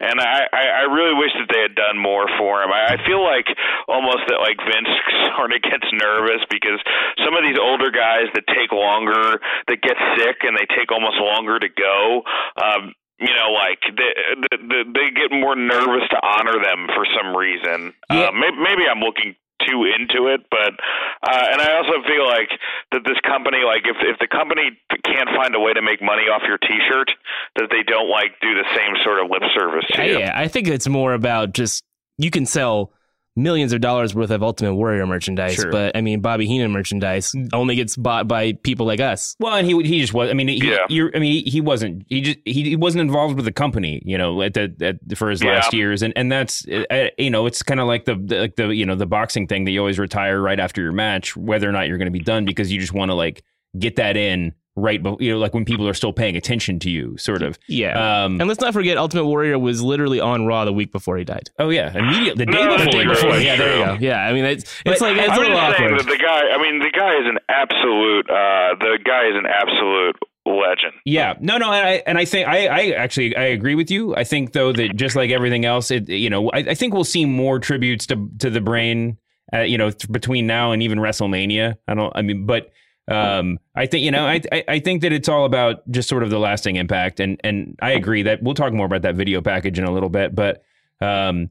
And 0.00 0.18
I, 0.18 0.46
I, 0.52 0.64
I 0.82 0.84
really 0.90 1.14
wish 1.14 1.30
that 1.38 1.50
they 1.50 1.62
had 1.62 1.74
done 1.74 1.98
more 1.98 2.26
for 2.38 2.62
him. 2.62 2.70
I, 2.72 2.94
I 2.94 3.06
feel 3.06 3.22
like 3.22 3.46
almost 3.86 4.26
that 4.28 4.40
like 4.42 4.58
Vince 4.62 4.90
sort 5.36 5.52
of 5.52 5.62
gets 5.62 5.86
nervous 5.92 6.42
because 6.50 6.80
some 7.24 7.34
of 7.34 7.42
these 7.42 7.58
older 7.58 7.90
guys 7.90 8.30
that 8.34 8.46
take 8.50 8.72
longer, 8.72 9.38
that 9.68 9.78
get 9.82 9.98
sick, 10.18 10.42
and 10.42 10.56
they 10.56 10.66
take 10.74 10.90
almost 10.90 11.18
longer 11.18 11.58
to 11.58 11.68
go. 11.68 12.22
Um, 12.58 12.94
you 13.22 13.34
know, 13.34 13.54
like 13.54 13.78
they, 13.86 14.12
they, 14.50 14.82
they 14.82 15.06
get 15.14 15.30
more 15.30 15.54
nervous 15.54 16.02
to 16.10 16.18
honor 16.18 16.58
them 16.58 16.90
for 16.94 17.06
some 17.14 17.36
reason. 17.36 17.94
Uh, 18.10 18.30
maybe, 18.34 18.58
maybe 18.58 18.82
I'm 18.90 19.00
looking 19.00 19.36
too 19.66 19.86
into 19.86 20.26
it, 20.26 20.42
but 20.50 20.74
uh, 21.22 21.46
and 21.52 21.60
I 21.62 21.76
also 21.78 22.02
feel 22.06 22.26
like 22.26 22.50
that 22.90 23.02
this 23.04 23.18
company, 23.24 23.58
like 23.64 23.86
if 23.86 23.96
if 24.02 24.18
the 24.18 24.26
company 24.26 24.74
can't 25.04 25.28
find 25.36 25.54
a 25.54 25.60
way 25.60 25.72
to 25.72 25.82
make 25.82 26.02
money 26.02 26.22
off 26.22 26.42
your 26.46 26.58
T-shirt, 26.58 27.10
that 27.56 27.68
they 27.70 27.82
don't 27.86 28.10
like 28.10 28.34
do 28.40 28.54
the 28.54 28.66
same 28.74 28.94
sort 29.04 29.22
of 29.22 29.30
lip 29.30 29.42
service 29.54 29.86
to 29.94 30.04
you. 30.04 30.18
Yeah, 30.18 30.32
I 30.34 30.48
think 30.48 30.66
it's 30.68 30.88
more 30.88 31.14
about 31.14 31.52
just 31.52 31.84
you 32.18 32.30
can 32.30 32.46
sell 32.46 32.92
millions 33.34 33.72
of 33.72 33.80
dollars 33.80 34.14
worth 34.14 34.30
of 34.30 34.42
Ultimate 34.42 34.74
Warrior 34.74 35.06
merchandise, 35.06 35.54
Sure. 35.54 35.70
but 35.70 35.96
I 35.96 36.00
mean 36.00 36.20
Bobby 36.20 36.46
Heenan 36.46 36.70
merchandise 36.70 37.32
only 37.52 37.74
gets 37.76 37.96
bought 37.96 38.28
by 38.28 38.52
people 38.52 38.86
like 38.86 39.00
us. 39.00 39.34
Well, 39.40 39.54
and 39.54 39.66
he 39.66 39.74
he 39.82 40.00
just 40.00 40.12
was. 40.12 40.30
I 40.30 40.34
mean, 40.34 40.48
he, 40.48 40.56
Yeah. 40.70 40.78
you're, 40.88 41.10
I 41.14 41.18
mean, 41.18 41.32
he, 41.44 41.50
he 41.50 41.60
wasn't. 41.60 42.04
He 42.08 42.20
just 42.20 42.38
he, 42.44 42.62
he 42.70 42.76
wasn't 42.76 43.02
involved 43.02 43.36
with 43.36 43.44
the 43.44 43.52
company, 43.52 44.02
you 44.04 44.18
know, 44.18 44.42
at 44.42 44.54
the 44.54 44.74
at, 44.80 45.16
for 45.16 45.30
his 45.30 45.42
Yeah. 45.42 45.52
last 45.54 45.72
years, 45.72 46.02
and 46.02 46.12
and 46.16 46.30
that's 46.30 46.66
uh, 46.68 47.08
you 47.18 47.30
know, 47.30 47.46
it's 47.46 47.62
kind 47.62 47.80
of 47.80 47.86
like 47.86 48.04
the, 48.04 48.14
the 48.16 48.38
like 48.40 48.56
the 48.56 48.68
you 48.68 48.84
know 48.86 48.94
the 48.94 49.06
boxing 49.06 49.46
thing 49.46 49.64
that 49.64 49.70
you 49.70 49.78
always 49.80 49.98
retire 49.98 50.40
right 50.40 50.60
after 50.60 50.82
your 50.82 50.92
match, 50.92 51.36
whether 51.36 51.68
or 51.68 51.72
not 51.72 51.88
you're 51.88 51.98
going 51.98 52.06
to 52.06 52.18
be 52.18 52.20
done 52.20 52.44
because 52.44 52.70
you 52.72 52.78
just 52.80 52.92
want 52.92 53.10
to 53.10 53.14
like 53.14 53.42
get 53.78 53.96
that 53.96 54.16
in 54.18 54.52
right, 54.76 55.02
but 55.02 55.20
you 55.20 55.32
know, 55.32 55.38
like 55.38 55.54
when 55.54 55.64
people 55.64 55.86
are 55.88 55.94
still 55.94 56.12
paying 56.12 56.36
attention 56.36 56.78
to 56.80 56.90
you, 56.90 57.16
sort 57.18 57.42
of. 57.42 57.58
Yeah. 57.68 58.24
Um, 58.24 58.40
and 58.40 58.48
let's 58.48 58.60
not 58.60 58.72
forget 58.72 58.96
Ultimate 58.96 59.26
Warrior 59.26 59.58
was 59.58 59.82
literally 59.82 60.20
on 60.20 60.46
Raw 60.46 60.64
the 60.64 60.72
week 60.72 60.92
before 60.92 61.16
he 61.18 61.24
died. 61.24 61.50
oh 61.58 61.68
yeah, 61.70 61.96
immediately 61.96 62.44
the 62.44 62.52
day 62.52 62.64
No, 62.64 62.76
before. 62.76 62.84
the 62.84 62.90
day 62.98 63.06
before. 63.06 63.36
Yeah, 63.38 63.56
there 63.56 63.78
you 63.78 63.84
go. 63.84 63.96
Yeah, 64.00 64.20
I 64.26 64.32
mean 64.32 64.44
it's 64.44 64.64
it's 64.86 65.00
like 65.00 65.16
it's 65.16 65.28
a 65.28 65.32
I'm 65.32 65.38
little 65.40 65.56
just 65.56 65.76
saying 65.78 65.90
awkward. 65.92 66.00
that 66.00 66.10
the 66.10 66.18
guy. 66.18 66.42
I 66.50 66.62
mean, 66.62 66.78
the 66.80 66.90
guy 66.90 67.14
is 67.20 67.26
an 67.26 67.38
absolute. 67.48 68.30
Uh, 68.30 68.74
the 68.78 68.98
guy 69.04 69.28
is 69.28 69.36
an 69.36 69.46
absolute 69.46 70.16
legend. 70.44 70.92
Yeah, 71.04 71.34
no, 71.40 71.56
no, 71.58 71.70
and 71.72 71.86
I 71.86 72.02
and 72.06 72.18
I 72.18 72.24
think 72.24 72.48
I, 72.48 72.66
I 72.66 72.90
actually 72.92 73.36
I 73.36 73.44
agree 73.44 73.74
with 73.74 73.90
you. 73.90 74.14
I 74.16 74.24
think 74.24 74.52
though 74.52 74.72
that 74.72 74.96
just 74.96 75.14
like 75.16 75.30
everything 75.30 75.64
else, 75.64 75.90
it 75.90 76.08
you 76.08 76.30
know 76.30 76.50
I, 76.50 76.58
I 76.58 76.74
think 76.74 76.94
we'll 76.94 77.04
see 77.04 77.24
more 77.24 77.58
tributes 77.58 78.06
to 78.06 78.28
to 78.40 78.50
the 78.50 78.60
brain, 78.60 79.18
uh, 79.52 79.60
you 79.60 79.78
know, 79.78 79.90
th- 79.90 80.10
between 80.10 80.46
now 80.46 80.72
and 80.72 80.82
even 80.82 80.98
WrestleMania. 80.98 81.76
I 81.86 81.94
don't, 81.94 82.12
I 82.16 82.22
mean, 82.22 82.46
but 82.46 82.70
um, 83.08 83.58
I 83.74 83.86
think 83.86 84.04
you 84.04 84.10
know 84.10 84.26
I, 84.26 84.40
I 84.52 84.64
I 84.68 84.78
think 84.78 85.02
that 85.02 85.12
it's 85.12 85.28
all 85.28 85.44
about 85.44 85.88
just 85.90 86.08
sort 86.08 86.22
of 86.22 86.30
the 86.30 86.38
lasting 86.38 86.76
impact, 86.76 87.20
and 87.20 87.40
and 87.42 87.76
I 87.82 87.92
agree 87.92 88.22
that 88.22 88.42
we'll 88.42 88.54
talk 88.54 88.72
more 88.72 88.86
about 88.86 89.02
that 89.02 89.16
video 89.16 89.40
package 89.40 89.78
in 89.78 89.84
a 89.84 89.92
little 89.92 90.08
bit, 90.08 90.34
but 90.34 90.62
um, 91.00 91.50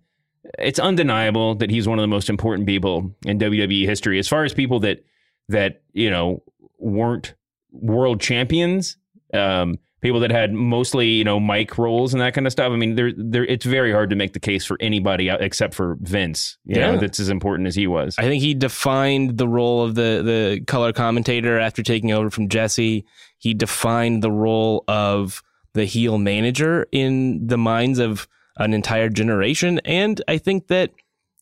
it's 0.57 0.79
undeniable 0.79 1.55
that 1.55 1.69
he's 1.69 1.87
one 1.87 1.99
of 1.99 2.03
the 2.03 2.07
most 2.07 2.29
important 2.29 2.67
people 2.67 3.13
in 3.25 3.37
WWE 3.37 3.85
history 3.85 4.17
as 4.17 4.27
far 4.27 4.43
as 4.43 4.53
people 4.53 4.79
that 4.79 5.03
that 5.49 5.81
you 5.93 6.09
know 6.09 6.41
weren't 6.77 7.33
world 7.71 8.21
champions. 8.21 8.97
Um, 9.33 9.77
people 10.01 10.19
that 10.21 10.31
had 10.31 10.51
mostly 10.53 11.09
you 11.09 11.23
know 11.23 11.39
mic 11.39 11.77
roles 11.77 12.13
and 12.13 12.21
that 12.21 12.33
kind 12.33 12.47
of 12.47 12.51
stuff. 12.51 12.71
I 12.71 12.75
mean, 12.75 12.95
there, 12.95 13.11
there, 13.15 13.45
it's 13.45 13.65
very 13.65 13.91
hard 13.91 14.09
to 14.09 14.15
make 14.15 14.33
the 14.33 14.39
case 14.39 14.65
for 14.65 14.77
anybody 14.79 15.29
except 15.29 15.73
for 15.73 15.97
Vince. 16.01 16.57
You 16.65 16.79
Yeah. 16.79 16.91
know, 16.91 16.99
that's 16.99 17.19
as 17.19 17.29
important 17.29 17.67
as 17.67 17.75
he 17.75 17.87
was. 17.87 18.15
I 18.17 18.23
think 18.23 18.41
he 18.41 18.53
defined 18.53 19.37
the 19.37 19.47
role 19.47 19.83
of 19.83 19.95
the 19.95 20.21
the 20.23 20.61
color 20.65 20.91
commentator 20.93 21.59
after 21.59 21.83
taking 21.83 22.11
over 22.11 22.29
from 22.29 22.49
Jesse. 22.49 23.05
He 23.37 23.53
defined 23.53 24.21
the 24.23 24.31
role 24.31 24.83
of 24.87 25.41
the 25.73 25.85
heel 25.85 26.17
manager 26.17 26.85
in 26.91 27.47
the 27.47 27.57
minds 27.57 27.97
of 27.99 28.27
an 28.57 28.73
entire 28.73 29.09
generation, 29.09 29.79
and 29.85 30.21
I 30.27 30.37
think 30.37 30.67
that 30.67 30.91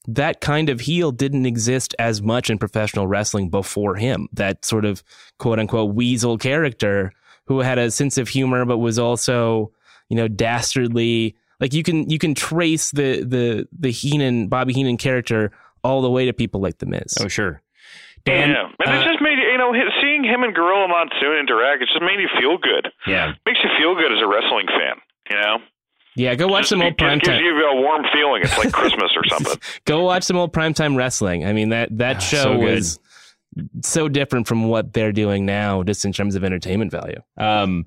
that 0.08 0.40
kind 0.42 0.70
of 0.70 0.80
heel 0.80 1.12
didn't 1.12 1.46
exist 1.46 1.94
as 2.00 2.22
much 2.22 2.50
in 2.50 2.58
professional 2.58 3.06
wrestling 3.08 3.50
before 3.50 3.96
him. 3.96 4.28
That 4.34 4.64
sort 4.66 4.86
of 4.86 5.04
quote 5.40 5.60
unquote 5.60 5.94
weasel 5.94 6.38
character 6.38 7.12
who 7.50 7.60
had 7.60 7.78
a 7.78 7.92
sense 7.92 8.18
of 8.18 8.30
humor 8.30 8.64
but 8.64 8.78
was 8.78 8.98
also, 8.98 9.72
you 10.08 10.16
know, 10.16 10.30
dastardly. 10.30 11.36
Like 11.60 11.74
you 11.74 11.84
can 11.84 12.10
you 12.10 12.18
can 12.20 12.34
trace 12.36 12.92
the 12.92 13.22
the 13.24 13.68
the 13.78 13.92
Heenan 13.92 14.48
Bobby 14.48 14.72
Heenan 14.72 14.96
character 14.96 15.52
all 15.84 16.02
the 16.02 16.10
way 16.10 16.26
to 16.26 16.32
people 16.32 16.62
like 16.62 16.78
the 16.78 16.86
Miz. 16.86 17.18
Oh 17.20 17.28
sure. 17.28 17.62
Dan, 18.26 18.50
yeah, 18.52 18.64
and 18.86 18.90
uh, 18.90 19.02
it 19.02 19.06
just 19.12 19.22
made 19.22 19.38
you 19.40 19.58
know 19.58 19.74
seeing 20.02 20.24
him 20.24 20.44
and 20.44 20.54
Gorilla 20.56 20.88
Monsoon 20.88 21.38
interact. 21.40 21.82
It 21.82 21.88
just 21.90 22.02
made 22.02 22.20
you 22.22 22.30
feel 22.40 22.58
good. 22.58 22.92
Yeah, 23.08 23.34
makes 23.46 23.60
you 23.64 23.70
feel 23.78 23.96
good 23.96 24.12
as 24.14 24.22
a 24.24 24.28
wrestling 24.28 24.68
fan. 24.68 24.98
You 25.30 25.36
know, 25.42 25.58
Yeah, 26.16 26.36
go 26.36 26.48
watch 26.48 26.68
some 26.68 26.82
old 26.82 26.98
prime. 26.98 27.18
it 27.20 27.24
gives 27.24 27.38
primetime. 27.40 27.42
you 27.42 27.66
a 27.66 27.82
warm 27.82 28.04
feeling. 28.14 28.42
It's 28.44 28.58
like 28.58 28.72
Christmas 28.80 29.12
or 29.16 29.24
something. 29.28 29.58
Go 29.86 30.04
watch 30.04 30.24
some 30.24 30.38
old 30.38 30.54
primetime 30.54 30.96
wrestling. 30.98 31.46
I 31.46 31.52
mean 31.54 31.70
that 31.70 31.98
that 31.98 32.18
Ah, 32.18 32.20
show 32.20 32.44
so 32.44 32.58
good. 32.58 32.76
was 32.76 33.00
so 33.84 34.08
different 34.08 34.48
from 34.48 34.68
what 34.68 34.94
they're 34.94 35.12
doing 35.12 35.46
now, 35.46 35.84
just 35.84 36.06
in 36.06 36.14
terms 36.14 36.36
of 36.36 36.44
entertainment 36.44 36.92
value. 36.92 37.22
Um, 37.38 37.86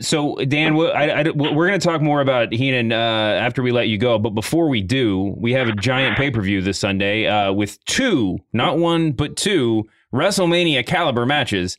so 0.00 0.36
Dan, 0.36 0.76
I, 0.76 1.10
I, 1.10 1.30
we're 1.30 1.66
going 1.66 1.80
to 1.80 1.86
talk 1.86 2.02
more 2.02 2.20
about 2.20 2.52
Heenan 2.52 2.92
uh, 2.92 2.96
after 2.96 3.62
we 3.62 3.72
let 3.72 3.88
you 3.88 3.98
go. 3.98 4.18
But 4.18 4.30
before 4.30 4.68
we 4.68 4.82
do, 4.82 5.34
we 5.38 5.52
have 5.52 5.68
a 5.68 5.72
giant 5.72 6.16
pay 6.16 6.30
per 6.30 6.42
view 6.42 6.60
this 6.60 6.78
Sunday 6.78 7.26
uh, 7.26 7.52
with 7.52 7.82
two, 7.86 8.38
not 8.52 8.78
one, 8.78 9.12
but 9.12 9.36
two 9.36 9.88
WrestleMania 10.12 10.86
caliber 10.86 11.24
matches. 11.24 11.78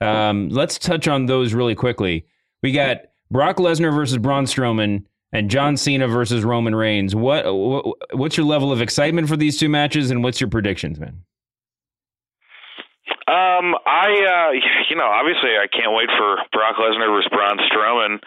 Um, 0.00 0.48
let's 0.48 0.78
touch 0.78 1.08
on 1.08 1.26
those 1.26 1.52
really 1.52 1.74
quickly. 1.74 2.24
We 2.62 2.72
got 2.72 2.98
Brock 3.30 3.56
Lesnar 3.56 3.94
versus 3.94 4.18
Braun 4.18 4.46
Strowman 4.46 5.04
and 5.32 5.50
John 5.50 5.76
Cena 5.76 6.08
versus 6.08 6.44
Roman 6.44 6.74
Reigns. 6.74 7.14
What, 7.14 7.44
what 7.54 7.84
what's 8.12 8.36
your 8.36 8.46
level 8.46 8.72
of 8.72 8.80
excitement 8.80 9.28
for 9.28 9.36
these 9.36 9.58
two 9.58 9.68
matches, 9.68 10.10
and 10.10 10.22
what's 10.22 10.40
your 10.40 10.48
predictions, 10.48 10.98
man? 10.98 11.22
Um, 13.28 13.76
I, 13.84 14.08
uh, 14.08 14.50
you 14.90 14.96
know, 14.96 15.04
obviously, 15.04 15.52
I 15.60 15.68
can't 15.68 15.92
wait 15.92 16.08
for 16.16 16.40
Brock 16.52 16.80
Lesnar 16.80 17.12
versus 17.12 17.28
Braun 17.28 17.60
Strowman. 17.68 18.20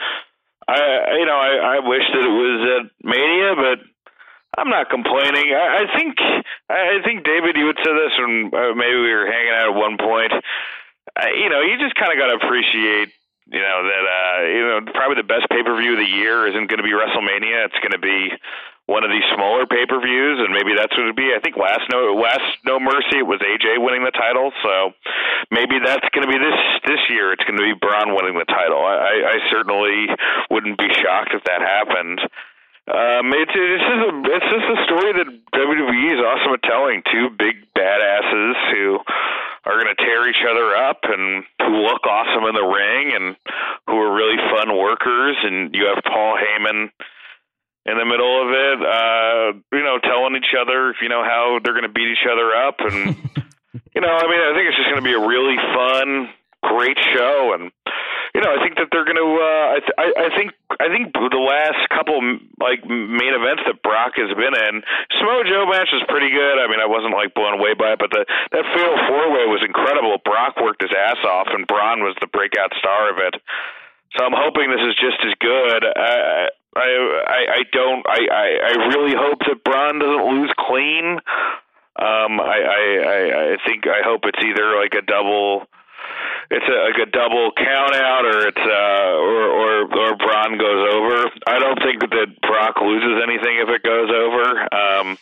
I, 0.68 1.18
you 1.18 1.26
know, 1.26 1.36
I, 1.36 1.78
I 1.78 1.80
wish 1.82 2.06
that 2.14 2.22
it 2.22 2.30
was 2.30 2.60
at 2.78 2.84
Mania, 3.02 3.58
but 3.58 3.80
I'm 4.62 4.70
not 4.70 4.90
complaining. 4.94 5.52
I, 5.58 5.84
I 5.84 5.98
think, 5.98 6.16
I 6.70 7.02
think 7.04 7.26
David, 7.26 7.58
you 7.58 7.66
had 7.68 7.82
said 7.82 7.98
this 7.98 8.14
when 8.20 8.52
uh, 8.54 8.78
maybe 8.78 9.02
we 9.02 9.12
were 9.12 9.26
hanging 9.26 9.58
out 9.58 9.74
at 9.74 9.76
one 9.76 9.98
point. 9.98 10.32
Uh, 10.32 11.34
you 11.34 11.50
know, 11.50 11.62
you 11.62 11.82
just 11.82 11.96
kind 11.96 12.14
of 12.14 12.18
got 12.22 12.30
to 12.30 12.46
appreciate. 12.46 13.10
You 13.52 13.60
know 13.60 13.84
that 13.84 14.04
uh, 14.08 14.48
you 14.48 14.64
know 14.64 14.80
probably 14.94 15.20
the 15.20 15.28
best 15.28 15.50
pay 15.50 15.62
per 15.62 15.76
view 15.76 15.94
of 15.94 16.00
the 16.00 16.08
year 16.08 16.48
isn't 16.48 16.70
going 16.70 16.78
to 16.78 16.88
be 16.88 16.96
WrestleMania. 16.96 17.68
It's 17.68 17.80
going 17.84 17.92
to 17.92 18.00
be 18.00 18.32
one 18.92 19.08
of 19.08 19.10
these 19.10 19.24
smaller 19.32 19.64
pay 19.64 19.88
per 19.88 20.04
views, 20.04 20.44
and 20.44 20.52
maybe 20.52 20.76
that's 20.76 20.92
what 20.92 21.08
it'd 21.08 21.16
be. 21.16 21.32
I 21.32 21.40
think 21.40 21.56
last 21.56 21.88
no 21.88 22.12
last 22.20 22.44
No 22.68 22.76
Mercy 22.76 23.24
it 23.24 23.28
was 23.28 23.40
AJ 23.40 23.80
winning 23.80 24.04
the 24.04 24.12
title, 24.12 24.52
so 24.60 24.92
maybe 25.48 25.80
that's 25.80 26.04
going 26.12 26.28
to 26.28 26.32
be 26.32 26.36
this 26.36 26.60
this 26.84 27.00
year. 27.08 27.32
It's 27.32 27.48
going 27.48 27.56
to 27.56 27.64
be 27.64 27.80
Braun 27.80 28.12
winning 28.12 28.36
the 28.36 28.48
title. 28.52 28.84
I, 28.84 29.24
I, 29.32 29.38
certainly 29.48 30.12
wouldn't 30.52 30.76
be 30.76 30.92
shocked 31.00 31.32
if 31.32 31.44
that 31.48 31.64
happened. 31.64 32.20
Um, 32.92 33.32
it's 33.32 33.56
it's 33.56 33.88
just 33.88 34.04
a 34.04 34.12
it's 34.28 34.50
just 34.52 34.68
a 34.68 34.80
story 34.84 35.12
that 35.24 35.28
WWE 35.56 36.08
is 36.12 36.20
awesome 36.20 36.52
at 36.60 36.64
telling. 36.68 37.00
Two 37.08 37.32
big 37.32 37.64
badasses 37.72 38.54
who 38.76 39.00
are 39.64 39.80
going 39.80 39.94
to 39.94 40.04
tear 40.04 40.28
each 40.28 40.44
other 40.44 40.76
up 40.76 41.00
and 41.08 41.46
who 41.64 41.86
look 41.88 42.04
awesome 42.04 42.44
in 42.44 42.56
the 42.58 42.68
ring 42.68 43.16
and 43.16 43.38
who 43.88 43.96
are 43.96 44.12
really 44.12 44.38
fun 44.52 44.76
workers. 44.76 45.38
And 45.44 45.74
you 45.76 45.86
have 45.86 46.04
Paul 46.04 46.36
Heyman 46.36 46.90
in 47.86 47.98
the 47.98 48.06
middle 48.06 48.30
of 48.30 48.50
it, 48.54 48.80
uh, 48.86 49.46
you 49.74 49.84
know, 49.84 49.98
telling 49.98 50.38
each 50.38 50.54
other, 50.54 50.94
you 51.02 51.10
know, 51.10 51.24
how 51.26 51.58
they're 51.64 51.74
going 51.74 51.88
to 51.88 51.94
beat 51.94 52.14
each 52.14 52.28
other 52.30 52.54
up. 52.54 52.78
And, 52.80 53.18
you 53.96 54.02
know, 54.02 54.14
I 54.14 54.26
mean, 54.30 54.42
I 54.42 54.54
think 54.54 54.70
it's 54.70 54.78
just 54.78 54.90
going 54.94 55.02
to 55.02 55.08
be 55.08 55.18
a 55.18 55.26
really 55.26 55.58
fun, 55.58 56.30
great 56.62 56.98
show. 57.18 57.58
And, 57.58 57.74
you 58.38 58.42
know, 58.46 58.54
I 58.54 58.62
think 58.62 58.78
that 58.78 58.94
they're 58.94 59.04
going 59.04 59.18
to, 59.18 59.30
uh, 59.34 59.66
I, 59.74 59.80
th- 59.82 59.98
I, 59.98 60.08
I 60.14 60.30
think, 60.38 60.54
I 60.78 60.88
think 60.94 61.10
the 61.18 61.42
last 61.42 61.82
couple, 61.90 62.22
like, 62.62 62.86
main 62.86 63.34
events 63.34 63.66
that 63.66 63.82
Brock 63.82 64.14
has 64.22 64.30
been 64.38 64.54
in, 64.54 64.86
Samoa 65.18 65.42
Joe 65.50 65.66
match 65.66 65.90
was 65.90 66.06
pretty 66.06 66.30
good. 66.30 66.62
I 66.62 66.70
mean, 66.70 66.80
I 66.80 66.88
wasn't, 66.88 67.18
like, 67.18 67.34
blown 67.34 67.58
away 67.58 67.74
by 67.74 67.98
it, 67.98 68.00
but 68.00 68.14
the, 68.14 68.30
that 68.54 68.66
fatal 68.78 68.98
four 69.10 69.26
way 69.34 69.50
was 69.50 69.66
incredible. 69.66 70.22
Brock 70.22 70.54
worked 70.62 70.86
his 70.86 70.94
ass 70.94 71.18
off, 71.26 71.50
and 71.50 71.66
Braun 71.66 72.06
was 72.06 72.14
the 72.22 72.30
breakout 72.30 72.78
star 72.78 73.10
of 73.10 73.18
it. 73.18 73.42
So 74.16 74.22
I'm 74.22 74.38
hoping 74.38 74.70
this 74.70 74.86
is 74.86 74.96
just 75.02 75.18
as 75.26 75.34
good. 75.42 75.82
I 75.82 76.54
I 76.76 76.88
I, 77.28 77.42
I 77.60 77.62
don't. 77.72 78.06
I, 78.08 78.22
I 78.32 78.48
I 78.64 78.88
really 78.88 79.16
hope 79.16 79.40
that 79.48 79.64
Braun 79.64 80.00
doesn't 80.00 80.26
lose 80.34 80.52
clean. 80.58 81.20
Um, 82.00 82.40
I, 82.40 82.58
I 82.64 82.84
I 83.04 83.20
I 83.54 83.58
think 83.68 83.88
I 83.88 84.02
hope 84.04 84.22
it's 84.24 84.40
either 84.44 84.80
like 84.80 84.94
a 84.96 85.06
double. 85.06 85.68
It's 86.50 86.68
a, 86.68 86.78
like 86.84 87.08
a 87.08 87.12
double 87.12 87.52
count 87.56 87.96
out, 87.96 88.26
or 88.26 88.48
it's 88.48 88.58
uh, 88.58 89.12
or 89.20 89.44
or 89.52 89.72
or 89.84 90.16
Braun 90.18 90.58
goes 90.58 90.84
over. 90.94 91.32
I 91.48 91.60
don't 91.60 91.80
think 91.84 92.02
that 92.02 92.42
Brock 92.42 92.76
loses 92.82 93.22
anything 93.24 93.60
if 93.60 93.70
it 93.70 93.84
goes 93.84 94.10
over. 94.10 94.68
Um, 94.74 95.18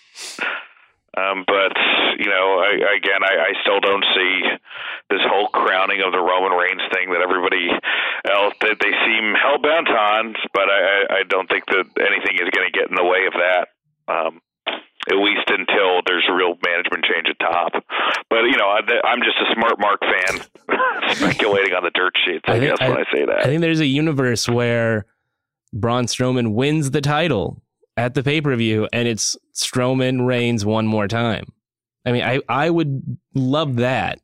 um, 1.18 1.44
but 1.48 1.74
you 2.18 2.28
know, 2.28 2.62
I, 2.62 2.98
again, 2.98 3.24
I, 3.24 3.50
I 3.50 3.62
still 3.62 3.80
don't 3.80 4.06
see 4.14 4.34
this 5.10 5.22
whole 5.26 5.48
crowning 5.48 6.02
of 6.06 6.12
the 6.12 6.22
Roman 6.22 6.54
Reigns 6.54 6.84
thing 6.94 7.10
that 7.12 7.22
everybody 7.22 7.70
else 8.30 8.54
that 8.62 8.78
they 8.78 8.94
seem 9.08 9.34
hell 9.34 9.58
bent 9.58 9.90
on. 9.90 10.36
But 10.54 10.70
I, 10.70 10.80
I, 10.80 11.00
I 11.20 11.22
don't 11.28 11.50
think 11.50 11.66
that 11.68 11.86
anything 11.98 12.38
is 12.38 12.50
going 12.54 12.70
to 12.70 12.76
get 12.76 12.90
in 12.90 12.96
the 12.96 13.08
way 13.08 13.26
of 13.26 13.34
that. 13.34 13.66
Um, 14.10 14.42
at 15.10 15.16
least 15.16 15.50
until 15.50 16.02
there's 16.06 16.26
a 16.30 16.34
real 16.34 16.56
management 16.64 17.06
change 17.06 17.28
at 17.30 17.40
top. 17.40 17.72
But 18.30 18.44
you 18.44 18.58
know, 18.58 18.68
I, 18.68 18.82
I'm 19.08 19.20
just 19.24 19.38
a 19.40 19.54
smart 19.54 19.80
Mark 19.80 20.02
fan, 20.02 20.46
speculating 21.16 21.74
on 21.74 21.84
the 21.84 21.92
dirt 21.92 22.14
sheets. 22.26 22.44
I, 22.48 22.60
guess 22.60 22.80
when 22.80 22.98
I 22.98 23.06
say 23.12 23.26
that. 23.26 23.40
I 23.40 23.44
think 23.46 23.62
there's 23.62 23.80
a 23.80 23.86
universe 23.86 24.48
where 24.48 25.06
Braun 25.74 26.06
Strowman 26.06 26.54
wins 26.54 26.92
the 26.92 27.02
title 27.02 27.62
at 28.00 28.14
the 28.14 28.24
pay 28.24 28.40
per 28.40 28.56
view, 28.56 28.88
and 28.94 29.08
it's 29.08 29.36
Strowman 29.54 30.26
Reigns 30.26 30.66
one 30.66 30.88
more 30.88 31.08
time. 31.08 31.46
I 32.06 32.12
mean, 32.14 32.24
I 32.24 32.40
I 32.48 32.70
would 32.70 33.18
love 33.36 33.78
that, 33.78 34.20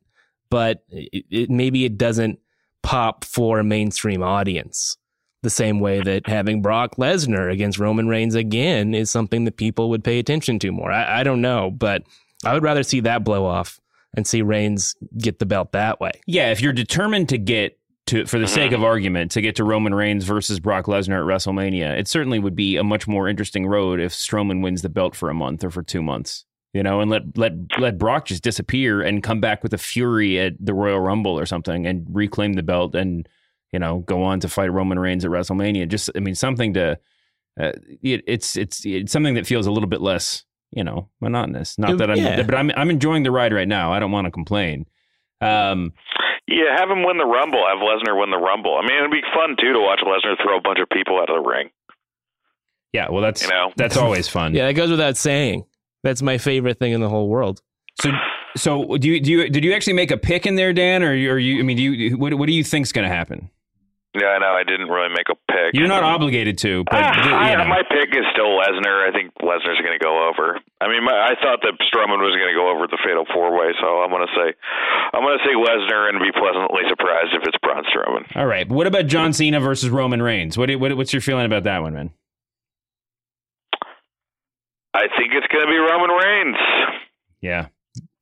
but 0.50 0.82
it, 0.88 1.24
it, 1.30 1.50
maybe 1.50 1.84
it 1.84 1.98
doesn't 1.98 2.38
pop 2.82 3.24
for 3.24 3.58
a 3.58 3.64
mainstream 3.64 4.22
audience 4.22 4.96
the 5.42 5.50
same 5.50 5.78
way 5.78 6.00
that 6.00 6.26
having 6.26 6.62
Brock 6.62 6.96
Lesnar 6.96 7.52
against 7.52 7.78
Roman 7.78 8.08
Reigns 8.08 8.34
again 8.34 8.94
is 8.94 9.10
something 9.10 9.44
that 9.44 9.58
people 9.58 9.90
would 9.90 10.02
pay 10.02 10.18
attention 10.18 10.58
to 10.60 10.72
more. 10.72 10.90
I, 10.90 11.20
I 11.20 11.22
don't 11.22 11.42
know, 11.42 11.70
but 11.70 12.02
I 12.44 12.54
would 12.54 12.62
rather 12.62 12.82
see 12.82 13.00
that 13.00 13.24
blow 13.24 13.44
off 13.44 13.78
and 14.14 14.26
see 14.26 14.40
Reigns 14.40 14.96
get 15.18 15.38
the 15.38 15.46
belt 15.46 15.72
that 15.72 16.00
way. 16.00 16.12
Yeah, 16.26 16.50
if 16.50 16.62
you're 16.62 16.72
determined 16.72 17.28
to 17.28 17.38
get 17.38 17.75
to, 18.06 18.24
for 18.26 18.38
the 18.38 18.46
sake 18.46 18.72
of 18.72 18.84
argument, 18.84 19.32
to 19.32 19.40
get 19.40 19.56
to 19.56 19.64
Roman 19.64 19.94
Reigns 19.94 20.24
versus 20.24 20.60
Brock 20.60 20.86
Lesnar 20.86 21.18
at 21.20 21.24
WrestleMania, 21.24 21.98
it 21.98 22.06
certainly 22.06 22.38
would 22.38 22.54
be 22.54 22.76
a 22.76 22.84
much 22.84 23.08
more 23.08 23.28
interesting 23.28 23.66
road 23.66 23.98
if 24.00 24.12
Strowman 24.12 24.62
wins 24.62 24.82
the 24.82 24.88
belt 24.88 25.16
for 25.16 25.28
a 25.28 25.34
month 25.34 25.64
or 25.64 25.70
for 25.70 25.82
two 25.82 26.02
months. 26.02 26.44
You 26.72 26.82
know, 26.82 27.00
and 27.00 27.10
let 27.10 27.38
let 27.38 27.52
let 27.78 27.96
Brock 27.96 28.26
just 28.26 28.42
disappear 28.42 29.00
and 29.00 29.22
come 29.22 29.40
back 29.40 29.62
with 29.62 29.72
a 29.72 29.78
fury 29.78 30.38
at 30.38 30.54
the 30.60 30.74
Royal 30.74 31.00
Rumble 31.00 31.38
or 31.38 31.46
something 31.46 31.86
and 31.86 32.06
reclaim 32.10 32.52
the 32.52 32.62
belt 32.62 32.94
and 32.94 33.26
you 33.72 33.78
know 33.78 34.00
go 34.00 34.22
on 34.22 34.40
to 34.40 34.48
fight 34.48 34.70
Roman 34.70 34.98
Reigns 34.98 35.24
at 35.24 35.30
WrestleMania. 35.30 35.88
Just 35.88 36.10
I 36.14 36.20
mean 36.20 36.34
something 36.34 36.74
to 36.74 36.98
uh, 37.58 37.72
it, 38.02 38.22
it's 38.26 38.56
it's 38.58 38.84
it's 38.84 39.10
something 39.10 39.34
that 39.34 39.46
feels 39.46 39.66
a 39.66 39.70
little 39.70 39.88
bit 39.88 40.02
less 40.02 40.44
you 40.70 40.84
know 40.84 41.08
monotonous. 41.20 41.78
Not 41.78 41.96
that 41.96 42.10
I'm 42.10 42.18
Yeah. 42.18 42.42
but 42.42 42.54
I'm 42.54 42.70
I'm 42.76 42.90
enjoying 42.90 43.22
the 43.22 43.30
ride 43.30 43.54
right 43.54 43.68
now. 43.68 43.92
I 43.92 43.98
don't 43.98 44.12
want 44.12 44.26
to 44.26 44.30
complain. 44.30 44.86
Um, 45.40 45.92
Yeah, 46.48 46.76
have 46.78 46.90
him 46.90 47.02
win 47.04 47.16
the 47.18 47.26
Rumble. 47.26 47.64
Have 47.66 47.78
Lesnar 47.78 48.18
win 48.18 48.30
the 48.30 48.38
Rumble. 48.38 48.76
I 48.78 48.86
mean, 48.86 48.96
it'd 48.98 49.10
be 49.10 49.22
fun 49.34 49.56
too 49.60 49.72
to 49.72 49.80
watch 49.80 50.00
Lesnar 50.00 50.36
throw 50.42 50.56
a 50.58 50.60
bunch 50.60 50.78
of 50.78 50.88
people 50.90 51.18
out 51.18 51.28
of 51.30 51.42
the 51.42 51.48
ring. 51.48 51.70
yeah, 52.92 53.08
well 53.10 53.20
that's 53.22 53.42
You 53.42 53.48
know? 53.50 53.72
that's 53.76 53.96
always 53.96 54.28
fun. 54.28 54.54
Yeah, 54.54 54.66
that 54.66 54.74
goes 54.74 54.90
without 54.90 55.16
saying. 55.16 55.64
That's 56.02 56.22
my 56.22 56.38
favorite 56.38 56.78
thing 56.78 56.92
in 56.92 57.00
the 57.00 57.08
whole 57.08 57.28
world. 57.28 57.60
So, 58.00 58.10
so 58.56 58.96
do 58.96 59.08
you 59.08 59.20
do 59.20 59.30
you 59.32 59.48
did 59.50 59.64
you 59.64 59.72
actually 59.74 59.94
make 59.94 60.10
a 60.12 60.16
pick 60.16 60.46
in 60.46 60.54
there, 60.54 60.72
Dan, 60.72 61.02
or 61.02 61.12
you- 61.14 61.30
or 61.32 61.38
you? 61.38 61.58
I 61.58 61.62
mean, 61.62 61.76
do 61.76 61.82
you 61.82 62.16
what 62.16 62.32
what 62.34 62.46
do 62.46 62.52
you 62.52 62.62
think's 62.62 62.92
going 62.92 63.08
to 63.08 63.14
happen? 63.14 63.50
Yeah, 64.14 64.28
I 64.28 64.38
know. 64.38 64.52
I 64.54 64.62
didn't 64.64 64.88
really 64.88 65.08
make 65.10 65.28
a 65.28 65.34
pick. 65.52 65.74
You're 65.74 65.88
not 65.88 66.02
obligated 66.04 66.56
to, 66.58 66.84
but 66.84 66.94
Ah, 66.94 67.12
th- 67.22 67.26
I- 67.26 67.50
you 67.50 67.56
know. 67.58 67.64
my 67.66 67.82
pick 67.90 68.10
is 68.16 68.24
still 68.32 68.46
Lesnar. 68.56 69.06
I 69.08 69.10
think 69.12 69.32
Lesnar's 69.42 69.80
going 69.82 69.98
to 69.98 70.02
go 70.02 70.28
over. 70.30 70.58
I 70.80 70.88
mean, 70.88 71.04
my, 71.04 71.12
I 71.12 71.34
thought 71.40 71.60
that 71.62 71.72
Strowman 71.88 72.20
was 72.20 72.36
going 72.36 72.52
to 72.52 72.58
go 72.58 72.68
over 72.68 72.86
the 72.86 72.98
Fatal 73.02 73.24
Four 73.32 73.56
Way, 73.56 73.72
so 73.80 74.02
I'm 74.04 74.10
going 74.10 74.26
to 74.26 74.34
say, 74.36 74.52
I'm 75.14 75.22
going 75.22 75.38
to 75.38 75.44
say 75.44 75.56
Lesnar 75.56 76.10
and 76.10 76.20
be 76.20 76.30
pleasantly 76.32 76.82
surprised 76.88 77.32
if 77.32 77.42
it's 77.48 77.56
Braun 77.62 77.82
Strowman. 77.88 78.36
All 78.36 78.46
right. 78.46 78.68
What 78.68 78.86
about 78.86 79.06
John 79.06 79.32
Cena 79.32 79.58
versus 79.58 79.88
Roman 79.88 80.20
Reigns? 80.20 80.58
What, 80.58 80.70
what 80.76 80.94
what's 80.96 81.14
your 81.14 81.22
feeling 81.22 81.46
about 81.46 81.64
that 81.64 81.80
one, 81.80 81.94
man? 81.94 82.10
I 84.92 85.08
think 85.16 85.32
it's 85.32 85.46
going 85.52 85.64
to 85.64 85.70
be 85.70 85.76
Roman 85.76 86.10
Reigns. 86.10 86.56
Yeah. 87.40 87.68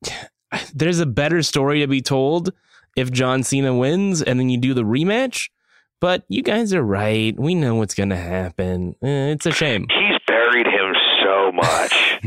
There's 0.73 0.99
a 0.99 1.05
better 1.05 1.41
story 1.41 1.81
to 1.81 1.87
be 1.87 2.01
told 2.01 2.53
if 2.95 3.11
John 3.11 3.43
Cena 3.43 3.75
wins 3.75 4.21
and 4.21 4.39
then 4.39 4.49
you 4.49 4.57
do 4.57 4.73
the 4.73 4.83
rematch. 4.83 5.49
But 6.01 6.23
you 6.27 6.43
guys 6.43 6.73
are 6.73 6.83
right. 6.83 7.37
We 7.39 7.55
know 7.55 7.75
what's 7.75 7.95
going 7.95 8.09
to 8.09 8.17
happen. 8.17 8.95
Eh, 9.01 9.31
it's 9.31 9.45
a 9.45 9.51
shame. 9.51 9.87
He's 9.89 10.04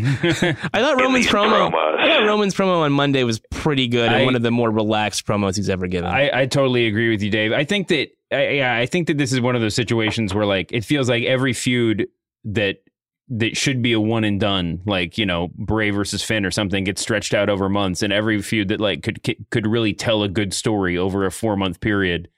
I 0.22 0.80
thought 0.82 1.00
Roman's 1.00 1.26
promo. 1.26 1.70
promos. 1.70 1.98
I 1.98 2.08
thought 2.08 2.26
Roman's 2.26 2.54
promo 2.54 2.80
on 2.80 2.92
Monday 2.92 3.24
was 3.24 3.40
pretty 3.50 3.88
good 3.88 4.10
I- 4.10 4.16
and 4.18 4.26
one 4.26 4.34
of 4.36 4.42
the 4.42 4.50
more 4.50 4.70
relaxed 4.70 5.26
promos 5.26 5.56
he's 5.56 5.68
ever 5.70 5.86
given. 5.86 6.08
I, 6.10 6.42
I 6.42 6.46
totally 6.46 6.86
agree 6.86 7.10
with 7.10 7.22
you, 7.22 7.30
Dave. 7.30 7.52
I 7.52 7.64
think 7.64 7.88
that 7.88 8.08
I, 8.32 8.48
yeah, 8.48 8.76
I 8.76 8.86
think 8.86 9.06
that 9.08 9.18
this 9.18 9.32
is 9.32 9.40
one 9.40 9.54
of 9.56 9.60
those 9.62 9.74
situations 9.74 10.34
where 10.34 10.46
like 10.46 10.72
it 10.72 10.84
feels 10.84 11.08
like 11.08 11.24
every 11.24 11.52
feud 11.52 12.08
that 12.44 12.82
that 13.30 13.56
should 13.58 13.82
be 13.82 13.92
a 13.92 14.00
one 14.00 14.24
and 14.24 14.40
done, 14.40 14.80
like 14.86 15.18
you 15.18 15.26
know 15.26 15.48
Bray 15.54 15.90
versus 15.90 16.22
Finn 16.22 16.46
or 16.46 16.50
something, 16.50 16.84
gets 16.84 17.02
stretched 17.02 17.34
out 17.34 17.48
over 17.50 17.68
months, 17.68 18.02
and 18.02 18.12
every 18.12 18.40
feud 18.42 18.68
that 18.68 18.80
like 18.80 19.02
could 19.02 19.22
could 19.50 19.66
really 19.66 19.92
tell 19.92 20.22
a 20.22 20.28
good 20.28 20.54
story 20.54 20.96
over 20.96 21.26
a 21.26 21.30
four 21.30 21.54
month 21.56 21.80
period, 21.80 22.28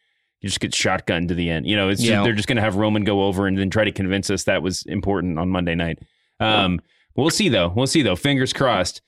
you 0.40 0.48
just 0.48 0.58
get 0.60 0.72
shotgunned 0.72 1.28
to 1.28 1.34
the 1.34 1.48
end. 1.50 1.66
You 1.66 1.76
know, 1.76 1.90
it's 1.90 2.00
Yeah. 2.02 2.16
just, 2.16 2.24
they're 2.24 2.32
just 2.34 2.48
going 2.48 2.56
to 2.56 2.62
have 2.62 2.74
Roman 2.76 3.04
go 3.04 3.22
over 3.24 3.46
and 3.46 3.56
then 3.56 3.70
try 3.70 3.84
to 3.84 3.92
convince 3.92 4.30
us 4.30 4.44
that 4.44 4.62
was 4.62 4.82
important 4.86 5.38
on 5.38 5.48
Monday 5.48 5.74
night. 5.76 6.00
Um, 6.40 6.80
we'll 7.16 7.30
see 7.30 7.48
though. 7.48 7.72
We'll 7.74 7.86
see 7.86 8.02
though. 8.02 8.16
Fingers 8.16 8.52
crossed. 8.52 9.02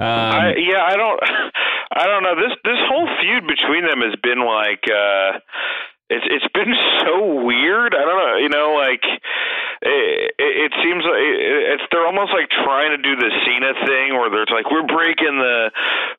Um, 0.00 0.06
I, 0.06 0.54
yeah, 0.56 0.84
I 0.86 0.96
don't, 0.96 1.20
I 1.92 2.06
don't 2.06 2.22
know. 2.22 2.36
This 2.36 2.54
this 2.64 2.78
whole 2.86 3.08
feud 3.20 3.46
between 3.46 3.86
them 3.86 4.00
has 4.02 4.14
been 4.22 4.38
like, 4.46 4.84
uh, 4.86 5.42
it's 6.10 6.26
it's 6.30 6.52
been 6.54 6.74
so 7.02 7.44
weird. 7.44 7.94
I 7.94 8.04
don't 8.04 8.18
know. 8.18 8.36
You 8.38 8.48
know, 8.48 8.74
like 8.78 9.02
it, 9.82 10.32
it, 10.38 10.52
it 10.70 10.72
seems 10.82 11.02
like 11.02 11.18
it's 11.18 11.82
they're 11.90 12.06
almost 12.06 12.32
like 12.32 12.48
trying 12.50 12.90
to 12.94 13.00
do 13.02 13.16
the 13.16 13.30
Cena 13.46 13.74
thing 13.86 14.14
where 14.14 14.30
there's 14.30 14.50
like 14.50 14.70
we're 14.70 14.86
breaking 14.86 15.38
the 15.38 15.70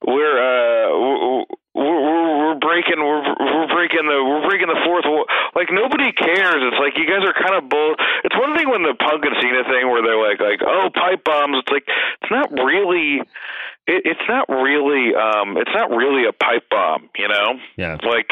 we're 0.05 0.37
uh. 0.37 1.45
We're, 1.75 1.85
we're, 1.85 2.37
we're 2.49 2.59
breaking 2.59 2.97
we're, 2.97 3.21
we're 3.21 3.67
breaking 3.69 4.05
the 4.09 4.17
we're 4.25 4.47
breaking 4.49 4.67
the 4.67 4.81
fourth 4.83 5.05
wall. 5.05 5.25
like 5.55 5.69
nobody 5.71 6.11
cares 6.11 6.57
it's 6.65 6.79
like 6.81 6.97
you 6.97 7.05
guys 7.05 7.21
are 7.23 7.33
kind 7.33 7.55
of 7.61 7.69
bull 7.69 7.95
it's 8.25 8.35
one 8.35 8.57
thing 8.57 8.67
when 8.69 8.81
the 8.81 8.95
punk 8.99 9.23
and 9.23 9.35
cena 9.39 9.63
thing 9.69 9.87
where 9.87 10.01
they're 10.01 10.17
like 10.17 10.39
like 10.41 10.61
oh 10.65 10.89
pipe 10.93 11.23
bombs 11.23 11.57
it's 11.61 11.71
like 11.71 11.85
it's 12.21 12.31
not 12.31 12.51
really 12.65 13.21
it, 13.85 14.01
it's 14.03 14.25
not 14.27 14.49
really 14.49 15.13
um 15.13 15.57
it's 15.57 15.71
not 15.73 15.91
really 15.91 16.25
a 16.25 16.33
pipe 16.33 16.63
bomb 16.71 17.07
you 17.17 17.27
know 17.27 17.53
yeah 17.77 17.97
like 18.03 18.29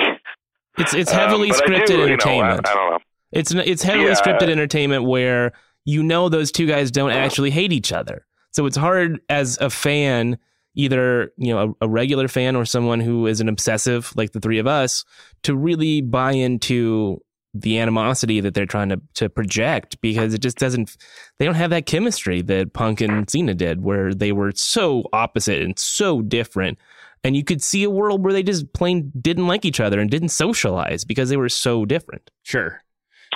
it's 0.79 0.94
it's 0.96 1.13
um, 1.13 1.20
heavily 1.20 1.51
I 1.51 1.56
scripted 1.56 1.86
do, 1.88 1.94
you 1.94 1.98
know, 2.00 2.03
I- 2.03 2.08
entertainment. 2.10 2.67
I, 2.67 2.74
don't 2.74 2.91
know 2.91 3.00
It's 3.32 3.53
it's 3.53 3.84
heavily 3.84 4.08
Yeah. 4.10 4.15
scripted 4.15 4.50
entertainment 4.50 5.03
where 5.06 5.53
you 5.86 6.01
know 6.03 6.27
those 6.27 6.51
two 6.51 6.65
guys 6.65 6.89
don't 6.91 7.12
actually 7.12 7.51
hate 7.51 7.72
each 7.72 7.94
other. 7.94 8.25
So 8.51 8.65
it's 8.65 8.75
hard 8.77 9.20
as 9.29 9.58
a 9.62 9.70
fan, 9.70 10.38
either 10.77 11.34
you 11.38 11.53
know 11.53 11.75
a, 11.81 11.86
a 11.86 11.89
regular 11.89 12.29
fan 12.29 12.55
or 12.55 12.63
someone 12.63 13.01
who 13.01 13.27
is 13.27 13.41
an 13.41 13.50
obsessive 13.50 14.13
like 14.15 14.31
the 14.31 14.39
three 14.39 14.60
of 14.60 14.67
us, 14.67 15.03
to 15.43 15.55
really 15.55 16.01
buy 16.01 16.31
into 16.31 17.22
the 17.53 17.79
animosity 17.79 18.39
that 18.39 18.53
they're 18.53 18.65
trying 18.65 18.89
to 18.89 19.01
to 19.15 19.29
project 19.29 20.00
because 20.00 20.34
it 20.34 20.41
just 20.41 20.57
doesn't. 20.57 20.96
They 21.39 21.46
don't 21.46 21.55
have 21.55 21.72
that 21.72 21.86
chemistry 21.86 22.41
that 22.43 22.74
Punk 22.74 23.01
and 23.01 23.29
Cena 23.29 23.53
did, 23.53 23.81
where 23.84 24.13
they 24.13 24.31
were 24.31 24.53
so 24.55 25.03
opposite 25.12 25.62
and 25.62 25.77
so 25.77 26.22
different. 26.22 26.77
And 27.24 27.36
you 27.36 27.43
could 27.43 27.63
see 27.63 27.84
a 27.84 27.89
world 27.89 28.24
where 28.24 28.31
they 28.31 28.43
just 28.43 28.72
plain 28.74 29.12
didn't 29.19 29.48
like 29.48 29.65
each 29.65 29.79
other 29.79 30.00
and 30.00 30.10
didn't 30.10 30.29
socialize 30.29 31.03
because 31.03 31.29
they 31.29 31.38
were 31.38 31.50
so 31.50 31.84
different. 31.84 32.29
Sure. 32.43 32.79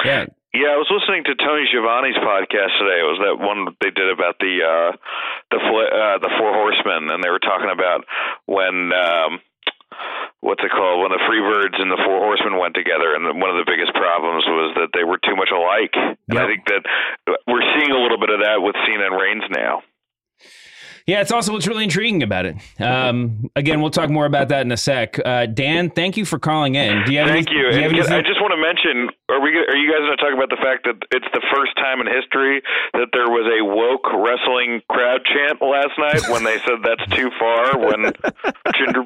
Yeah. 0.05 0.25
Yeah, 0.51 0.75
I 0.75 0.79
was 0.83 0.91
listening 0.91 1.23
to 1.31 1.35
Tony 1.39 1.63
Schiavone's 1.71 2.19
podcast 2.19 2.75
today. 2.75 2.99
It 2.99 3.07
was 3.07 3.23
that 3.23 3.39
one 3.39 3.71
they 3.79 3.87
did 3.87 4.11
about 4.11 4.35
the 4.43 4.59
uh, 4.59 4.91
the 5.47 5.59
uh, 5.63 6.19
the 6.19 6.31
Four 6.35 6.51
Horsemen, 6.51 7.07
and 7.07 7.23
they 7.23 7.31
were 7.31 7.39
talking 7.39 7.71
about 7.71 8.03
when 8.51 8.91
um, 8.91 9.39
what's 10.43 10.59
it 10.59 10.75
called 10.75 11.07
when 11.07 11.15
the 11.15 11.23
Freebirds 11.23 11.79
and 11.79 11.87
the 11.87 12.01
Four 12.03 12.19
Horsemen 12.19 12.59
went 12.59 12.75
together, 12.75 13.15
and 13.15 13.23
one 13.39 13.47
of 13.47 13.63
the 13.63 13.69
biggest 13.69 13.95
problems 13.95 14.43
was 14.43 14.75
that 14.75 14.91
they 14.91 15.07
were 15.07 15.23
too 15.23 15.39
much 15.39 15.55
alike. 15.55 15.95
And 15.95 16.35
I 16.35 16.47
think 16.51 16.67
that 16.67 16.83
we're 17.47 17.63
seeing 17.79 17.95
a 17.95 18.01
little 18.03 18.19
bit 18.19 18.35
of 18.35 18.43
that 18.43 18.59
with 18.59 18.75
Cena 18.83 19.07
and 19.07 19.15
Reigns 19.15 19.47
now. 19.55 19.87
Yeah, 21.07 21.21
it's 21.21 21.31
also 21.31 21.53
what's 21.53 21.67
really 21.67 21.83
intriguing 21.83 22.23
about 22.23 22.45
it. 22.45 22.55
Um, 22.79 23.49
again, 23.55 23.81
we'll 23.81 23.89
talk 23.91 24.09
more 24.09 24.25
about 24.25 24.49
that 24.49 24.61
in 24.65 24.71
a 24.71 24.77
sec. 24.77 25.19
Uh, 25.23 25.45
Dan, 25.45 25.89
thank 25.89 26.17
you 26.17 26.25
for 26.25 26.39
calling 26.39 26.75
in. 26.75 27.03
Do 27.05 27.13
you 27.13 27.19
have 27.19 27.29
Thank 27.29 27.49
any, 27.49 27.57
you. 27.57 27.71
Do 27.71 27.77
you 27.77 27.83
have 27.83 27.91
anything- 27.93 28.13
I 28.13 28.21
just 28.21 28.41
want 28.41 28.51
to 28.53 28.61
mention: 28.61 29.09
Are 29.29 29.41
we? 29.41 29.49
Are 29.57 29.75
you 29.75 29.89
guys 29.91 29.99
going 30.05 30.17
to 30.17 30.23
talk 30.23 30.33
about 30.33 30.49
the 30.49 30.61
fact 30.61 30.85
that 30.85 30.97
it's 31.11 31.27
the 31.33 31.41
first 31.53 31.75
time 31.77 32.01
in 32.01 32.07
history 32.07 32.61
that 32.93 33.09
there 33.13 33.29
was 33.29 33.49
a 33.49 33.63
woke 33.65 34.07
wrestling 34.13 34.81
crowd 34.89 35.21
chant 35.25 35.61
last 35.61 35.97
night 35.97 36.21
when 36.29 36.43
they 36.43 36.57
said 36.59 36.79
that's 36.83 37.05
too 37.15 37.29
far? 37.39 37.77
When 37.77 38.13
Jinder 38.77 39.03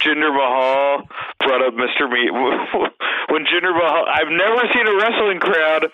Jinder 0.00 0.32
Mahal 0.34 1.06
brought 1.40 1.62
up 1.62 1.74
Mr. 1.74 2.10
Me 2.10 2.30
when 3.30 3.44
Jinder 3.46 3.72
Mahal. 3.74 4.04
I've 4.08 4.30
never 4.30 4.62
seen 4.74 4.86
a 4.88 4.96
wrestling 4.96 5.38
crowd. 5.40 5.86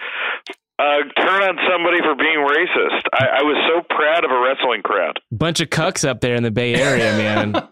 Uh, 0.81 1.03
turn 1.21 1.43
on 1.43 1.59
somebody 1.69 1.99
for 2.01 2.15
being 2.15 2.39
racist. 2.39 3.03
I, 3.13 3.41
I 3.41 3.43
was 3.43 3.57
so 3.69 3.83
proud 3.95 4.25
of 4.25 4.31
a 4.31 4.41
wrestling 4.41 4.81
crowd. 4.81 5.21
Bunch 5.31 5.61
of 5.61 5.69
cucks 5.69 6.09
up 6.09 6.23
there 6.23 6.35
in 6.37 6.43
the 6.43 6.51
Bay 6.51 6.75
Area, 6.75 7.13
man. 7.19 7.55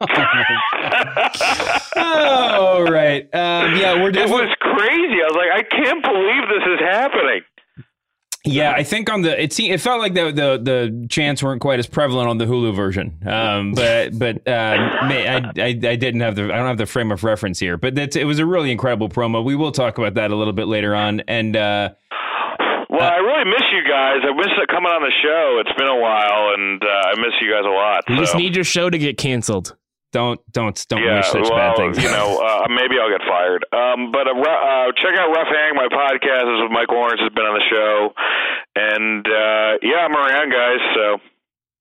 oh, 1.97 2.87
right. 2.90 3.23
Um, 3.35 3.77
yeah, 3.77 3.94
we're 3.94 4.11
It 4.11 4.29
was 4.29 4.55
crazy. 4.61 5.23
I 5.23 5.29
was 5.31 5.37
like, 5.37 5.51
I 5.55 5.62
can't 5.62 6.05
believe 6.05 6.49
this 6.51 6.66
is 6.75 6.81
happening. 6.81 7.40
Yeah, 8.44 8.73
I 8.73 8.83
think 8.83 9.11
on 9.11 9.23
the 9.23 9.42
it 9.42 9.53
se- 9.53 9.71
it 9.71 9.81
felt 9.81 10.01
like 10.01 10.14
the 10.14 10.31
the 10.31 10.59
the 10.62 11.07
chants 11.11 11.42
weren't 11.42 11.61
quite 11.61 11.79
as 11.79 11.87
prevalent 11.87 12.29
on 12.29 12.38
the 12.38 12.44
Hulu 12.47 12.75
version. 12.75 13.18
Um, 13.27 13.73
but 13.73 14.18
but 14.18 14.47
uh, 14.47 14.77
I, 14.77 15.51
I 15.57 15.66
I 15.66 15.73
didn't 15.73 16.21
have 16.21 16.37
the 16.37 16.44
I 16.44 16.57
don't 16.57 16.66
have 16.66 16.79
the 16.79 16.87
frame 16.87 17.11
of 17.11 17.25
reference 17.25 17.59
here. 17.59 17.77
But 17.77 17.94
that's, 17.94 18.16
it 18.16 18.25
was 18.25 18.38
a 18.38 18.47
really 18.47 18.71
incredible 18.71 19.09
promo. 19.09 19.44
We 19.44 19.57
will 19.57 19.73
talk 19.73 19.99
about 19.99 20.14
that 20.14 20.31
a 20.31 20.37
little 20.37 20.53
bit 20.53 20.66
later 20.68 20.94
on. 20.94 21.21
And 21.27 21.57
uh, 21.57 21.90
Well, 22.98 23.11
I 23.11 23.16
really 23.22 23.44
miss 23.46 23.62
you 23.72 23.82
guys. 23.87 24.18
I 24.26 24.32
miss 24.34 24.50
coming 24.68 24.90
on 24.90 25.02
the 25.02 25.12
show. 25.22 25.62
It's 25.64 25.72
been 25.78 25.88
a 25.88 25.96
while, 26.00 26.54
and 26.54 26.82
uh, 26.82 26.87
I 26.87 27.14
miss 27.16 27.32
you 27.40 27.50
guys 27.50 27.64
a 27.64 27.70
lot. 27.70 28.04
You 28.08 28.16
just 28.18 28.34
need 28.37 28.54
your 28.54 28.64
show 28.64 28.90
to 28.90 28.98
get 28.98 29.16
canceled. 29.18 29.76
don't 30.12 30.40
don't 30.52 30.74
don't 30.88 31.02
yeah, 31.02 31.16
wish 31.16 31.26
such 31.28 31.42
well, 31.48 31.56
bad 31.58 31.76
things. 31.76 32.02
you 32.02 32.11
know, 32.11 32.40
uh, 32.42 32.66
maybe 32.68 32.96
I'll 33.00 33.11
get 33.11 33.22
fired. 33.28 33.64
Um, 33.72 34.11
but 34.11 34.26
uh, 34.26 34.32
uh, 34.34 34.92
check 34.98 35.14
out 35.18 35.30
Rough 35.30 35.48
Hang, 35.48 35.74
my 35.76 35.88
podcast 35.88 36.46
is 36.56 36.62
with 36.62 36.72
Mike 36.72 36.88
Lawrence 36.90 37.20
has 37.20 37.32
been 37.32 37.44
on 37.46 37.54
the 37.54 37.66
show, 37.70 38.12
and 38.76 39.24
uh, 39.26 39.78
yeah, 39.82 40.02
I'm 40.04 40.16
around, 40.16 40.50
guys. 40.50 40.80
So 40.96 41.06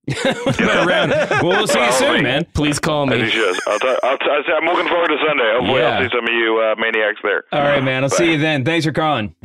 around. 0.88 1.10
Well, 1.41 1.43
we'll 1.43 1.67
see 1.67 1.80
you 1.84 1.91
soon, 1.93 2.13
me. 2.17 2.21
man. 2.23 2.45
Please 2.53 2.80
call 2.80 3.12
as 3.12 3.34
you 3.34 3.51
me. 3.51 3.60
I'll 3.67 3.80
t- 3.80 3.97
I'll 4.03 4.17
t- 4.17 4.53
I'm 4.56 4.65
looking 4.65 4.88
forward 4.88 5.08
to 5.10 5.17
Sunday. 5.27 5.51
Hopefully, 5.58 5.80
Yeah. 5.82 5.97
I'll 5.97 6.03
see 6.10 6.15
some 6.15 6.23
of 6.27 6.34
you 6.34 6.60
uh, 6.63 6.75
maniacs 6.80 7.19
there. 7.23 7.43
All 7.51 7.62
right, 7.62 7.84
man. 7.84 8.03
I'll 8.03 8.10
see 8.10 8.32
you 8.32 8.38
then. 8.38 8.63
Thanks 8.63 8.86
for 8.86 8.91
calling. 8.93 9.36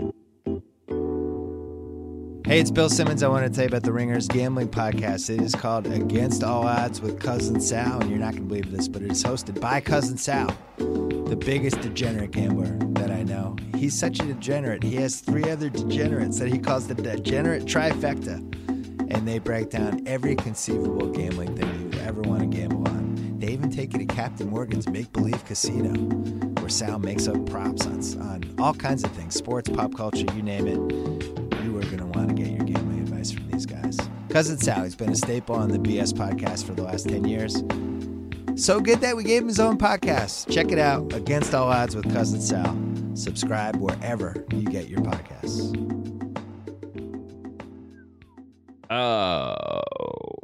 Hey, 2.45 2.59
it's 2.59 2.73
Bill 2.73 2.91
Simmons. 2.91 3.23
I 3.23 3.29
want 3.29 3.47
to 3.47 3.51
tell 3.51 3.63
you 3.63 3.69
about 3.69 3.85
the 3.85 3.93
Ringers 3.93 4.27
Gambling 4.27 4.69
Podcast. 4.69 5.31
It 5.31 5.41
is 5.41 5.55
called 5.55 5.87
Against 5.87 6.43
All 6.43 6.67
Odds 6.67 7.01
with 7.01 7.21
Cousin 7.21 7.61
Sal, 7.61 8.01
and 8.01 8.11
you're 8.11 8.19
not 8.19 8.33
going 8.33 8.43
to 8.43 8.49
believe 8.49 8.73
this, 8.73 8.89
but 8.89 9.01
it 9.01 9.13
is 9.13 9.23
hosted 9.23 9.61
by 9.61 9.81
Cousin 9.81 10.19
Sal, 10.19 10.49
the 10.77 11.37
biggest 11.39 11.81
degenerate 11.81 12.33
gambler 12.33 12.77
that 12.95 13.13
I 13.13 13.23
know. 13.23 13.55
He's 13.77 13.97
such 13.97 14.19
a 14.19 14.25
degenerate. 14.25 14.83
He 14.83 14.97
has 14.97 15.21
three 15.21 15.49
other 15.49 15.71
degenerates 15.71 16.41
that 16.41 16.53
he 16.53 16.59
calls 16.59 16.89
the 16.89 16.97
degenerate 16.97 17.65
trifecta, 17.65 18.39
and 19.15 19.27
they 19.27 19.39
break 19.39 19.71
down 19.71 20.03
every 20.09 20.35
conceivable 20.35 21.11
gambling 21.11 21.57
thing 21.57 21.93
you 21.93 22.01
ever 22.01 22.23
want 22.23 22.41
to 22.41 22.49
gamble 22.59 22.89
on. 22.89 23.39
They 23.39 23.53
even 23.53 23.71
take 23.71 23.93
you 23.93 24.01
to 24.01 24.07
Captain 24.07 24.51
Morgan's 24.51 24.89
Make 24.89 25.13
Believe 25.13 25.45
Casino, 25.45 25.93
where 26.61 26.69
Sal 26.69 26.99
makes 26.99 27.29
up 27.29 27.47
props 27.47 27.87
on, 27.87 28.21
on 28.21 28.55
all 28.59 28.75
kinds 28.75 29.05
of 29.05 29.13
things 29.13 29.37
sports, 29.37 29.71
pop 29.71 29.95
culture, 29.95 30.27
you 30.35 30.43
name 30.43 30.67
it 30.67 31.52
you 31.63 31.77
are 31.79 31.83
going 31.83 31.99
to 31.99 32.07
want 32.07 32.29
to 32.29 32.35
get 32.35 32.49
your 32.49 32.65
gambling 32.65 33.01
advice 33.01 33.31
from 33.31 33.49
these 33.51 33.67
guys. 33.67 33.99
Cousin 34.29 34.59
Sal, 34.59 34.85
he's 34.85 34.95
been 34.95 35.11
a 35.11 35.17
staple 35.17 35.55
on 35.55 35.69
the 35.69 35.79
BS 35.79 36.13
podcast 36.13 36.65
for 36.65 36.73
the 36.73 36.83
last 36.83 37.09
10 37.09 37.25
years. 37.25 37.63
So 38.55 38.81
good 38.81 39.01
that 39.01 39.17
we 39.17 39.25
gave 39.25 39.43
him 39.43 39.49
his 39.49 39.61
own 39.61 39.79
podcast. 39.79 40.51
Check 40.53 40.73
it 40.73 40.79
out 40.79 41.13
Against 41.13 41.55
All 41.55 41.69
Odds 41.69 41.97
with 41.97 42.13
Cousin 42.13 42.41
Sal. 42.41 42.77
Subscribe 43.15 43.77
wherever 43.77 44.45
you 44.51 44.63
get 44.65 44.89
your 44.89 45.01
podcasts. 45.01 45.79
Oh, 48.91 49.81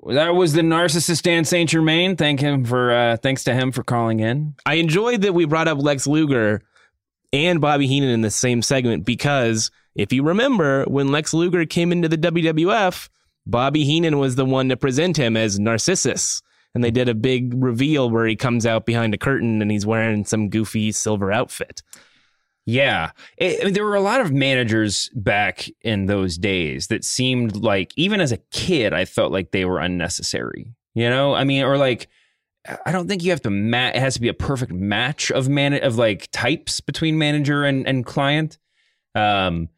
that 0.09 0.35
was 0.35 0.55
the 0.55 0.63
narcissist 0.63 1.23
Dan 1.23 1.45
St. 1.45 1.69
Germain. 1.69 2.17
Thank 2.17 2.41
him 2.41 2.65
for 2.65 2.93
uh, 2.93 3.17
thanks 3.19 3.45
to 3.45 3.55
him 3.55 3.73
for 3.73 3.83
calling 3.83 4.21
in. 4.21 4.55
I 4.65 4.75
enjoyed 4.75 5.21
that 5.21 5.35
we 5.35 5.45
brought 5.45 5.69
up 5.69 5.79
Lex 5.79 6.07
Luger 6.07 6.63
and 7.33 7.61
Bobby 7.61 7.87
Heenan 7.87 8.11
in 8.11 8.21
the 8.23 8.31
same 8.31 8.63
segment 8.63 9.05
because 9.05 9.71
if 9.95 10.13
you 10.13 10.23
remember, 10.23 10.85
when 10.85 11.09
Lex 11.09 11.35
Luger 11.35 11.67
came 11.67 11.93
into 11.93 12.09
the 12.09 12.19
WWF, 12.19 13.09
Bobby 13.47 13.85
Heenan 13.85 14.19
was 14.19 14.37
the 14.37 14.45
one 14.45 14.69
to 14.69 14.77
present 14.77 15.17
him 15.17 15.37
as 15.37 15.59
Narcissus. 15.59 16.41
And 16.75 16.85
they 16.85 16.91
did 16.91 17.09
a 17.09 17.15
big 17.15 17.55
reveal 17.57 18.11
where 18.11 18.27
he 18.27 18.37
comes 18.37 18.67
out 18.67 18.87
behind 18.87 19.15
a 19.15 19.19
curtain 19.19 19.63
and 19.63 19.71
he's 19.71 19.87
wearing 19.87 20.25
some 20.25 20.51
goofy 20.51 20.93
silver 20.93 21.33
outfit. 21.33 21.83
Yeah. 22.67 23.13
I 23.41 23.59
mean, 23.65 23.73
there 23.73 23.85
were 23.85 23.95
a 23.95 24.03
lot 24.03 24.21
of 24.21 24.31
managers 24.31 25.11
back 25.15 25.69
in 25.81 26.05
those 26.07 26.37
days 26.37 26.89
that 26.89 27.03
seemed 27.03 27.57
like, 27.57 27.93
even 27.97 28.21
as 28.21 28.31
a 28.31 28.37
kid, 28.51 28.93
I 28.93 29.07
felt 29.07 29.33
like 29.33 29.51
they 29.51 29.65
were 29.65 29.79
unnecessary. 29.81 30.75
You 30.95 31.09
know, 31.09 31.33
I 31.35 31.45
mean, 31.45 31.65
or 31.65 31.79
like, 31.79 32.09
I 32.87 32.93
don't 32.93 33.09
think 33.09 33.23
you 33.25 33.31
have 33.31 33.43
to 33.43 33.51
match. 33.51 33.97
It 33.97 34.01
has 34.01 34.15
to 34.15 34.21
be 34.21 34.29
a 34.29 34.35
perfect 34.35 34.73
match 34.73 35.31
of 35.31 35.49
man 35.49 35.75
of 35.75 35.97
like 35.97 36.29
types 36.33 36.81
between 36.81 37.19
manager 37.19 37.65
and 37.65 37.87
and 37.87 38.05
client. 38.05 38.59
Um, 39.15 39.69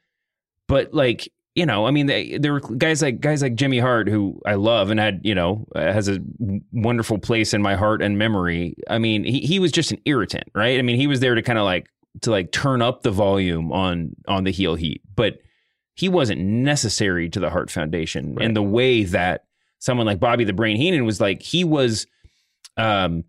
but 0.68 0.92
like 0.94 1.28
you 1.56 1.66
know, 1.66 1.84
I 1.84 1.90
mean, 1.90 2.06
they, 2.06 2.38
there 2.38 2.52
were 2.52 2.60
guys 2.60 3.02
like 3.02 3.20
guys 3.20 3.42
like 3.42 3.54
Jimmy 3.56 3.78
Hart 3.80 4.08
who 4.08 4.40
I 4.46 4.54
love 4.54 4.90
and 4.90 5.00
had 5.00 5.20
you 5.24 5.34
know 5.34 5.66
has 5.74 6.08
a 6.08 6.20
wonderful 6.72 7.18
place 7.18 7.52
in 7.52 7.60
my 7.60 7.74
heart 7.74 8.02
and 8.02 8.18
memory. 8.18 8.76
I 8.88 8.98
mean, 8.98 9.24
he 9.24 9.40
he 9.40 9.58
was 9.58 9.72
just 9.72 9.90
an 9.92 10.00
irritant, 10.04 10.44
right? 10.54 10.78
I 10.78 10.82
mean, 10.82 10.96
he 10.96 11.06
was 11.06 11.20
there 11.20 11.34
to 11.34 11.42
kind 11.42 11.58
of 11.58 11.64
like 11.64 11.88
to 12.22 12.30
like 12.30 12.52
turn 12.52 12.82
up 12.82 13.02
the 13.02 13.10
volume 13.10 13.72
on 13.72 14.14
on 14.28 14.44
the 14.44 14.52
heel 14.52 14.74
heat, 14.76 15.02
but 15.16 15.38
he 15.94 16.08
wasn't 16.08 16.40
necessary 16.40 17.28
to 17.28 17.40
the 17.40 17.50
Hart 17.50 17.70
Foundation 17.70 18.34
Right. 18.36 18.46
in 18.46 18.54
the 18.54 18.62
way 18.62 19.04
that 19.04 19.44
someone 19.80 20.06
like 20.06 20.20
Bobby 20.20 20.44
the 20.44 20.52
Brain 20.52 20.76
Heenan 20.76 21.04
was 21.04 21.20
like. 21.20 21.42
He 21.42 21.62
was, 21.62 22.06
um, 22.80 23.24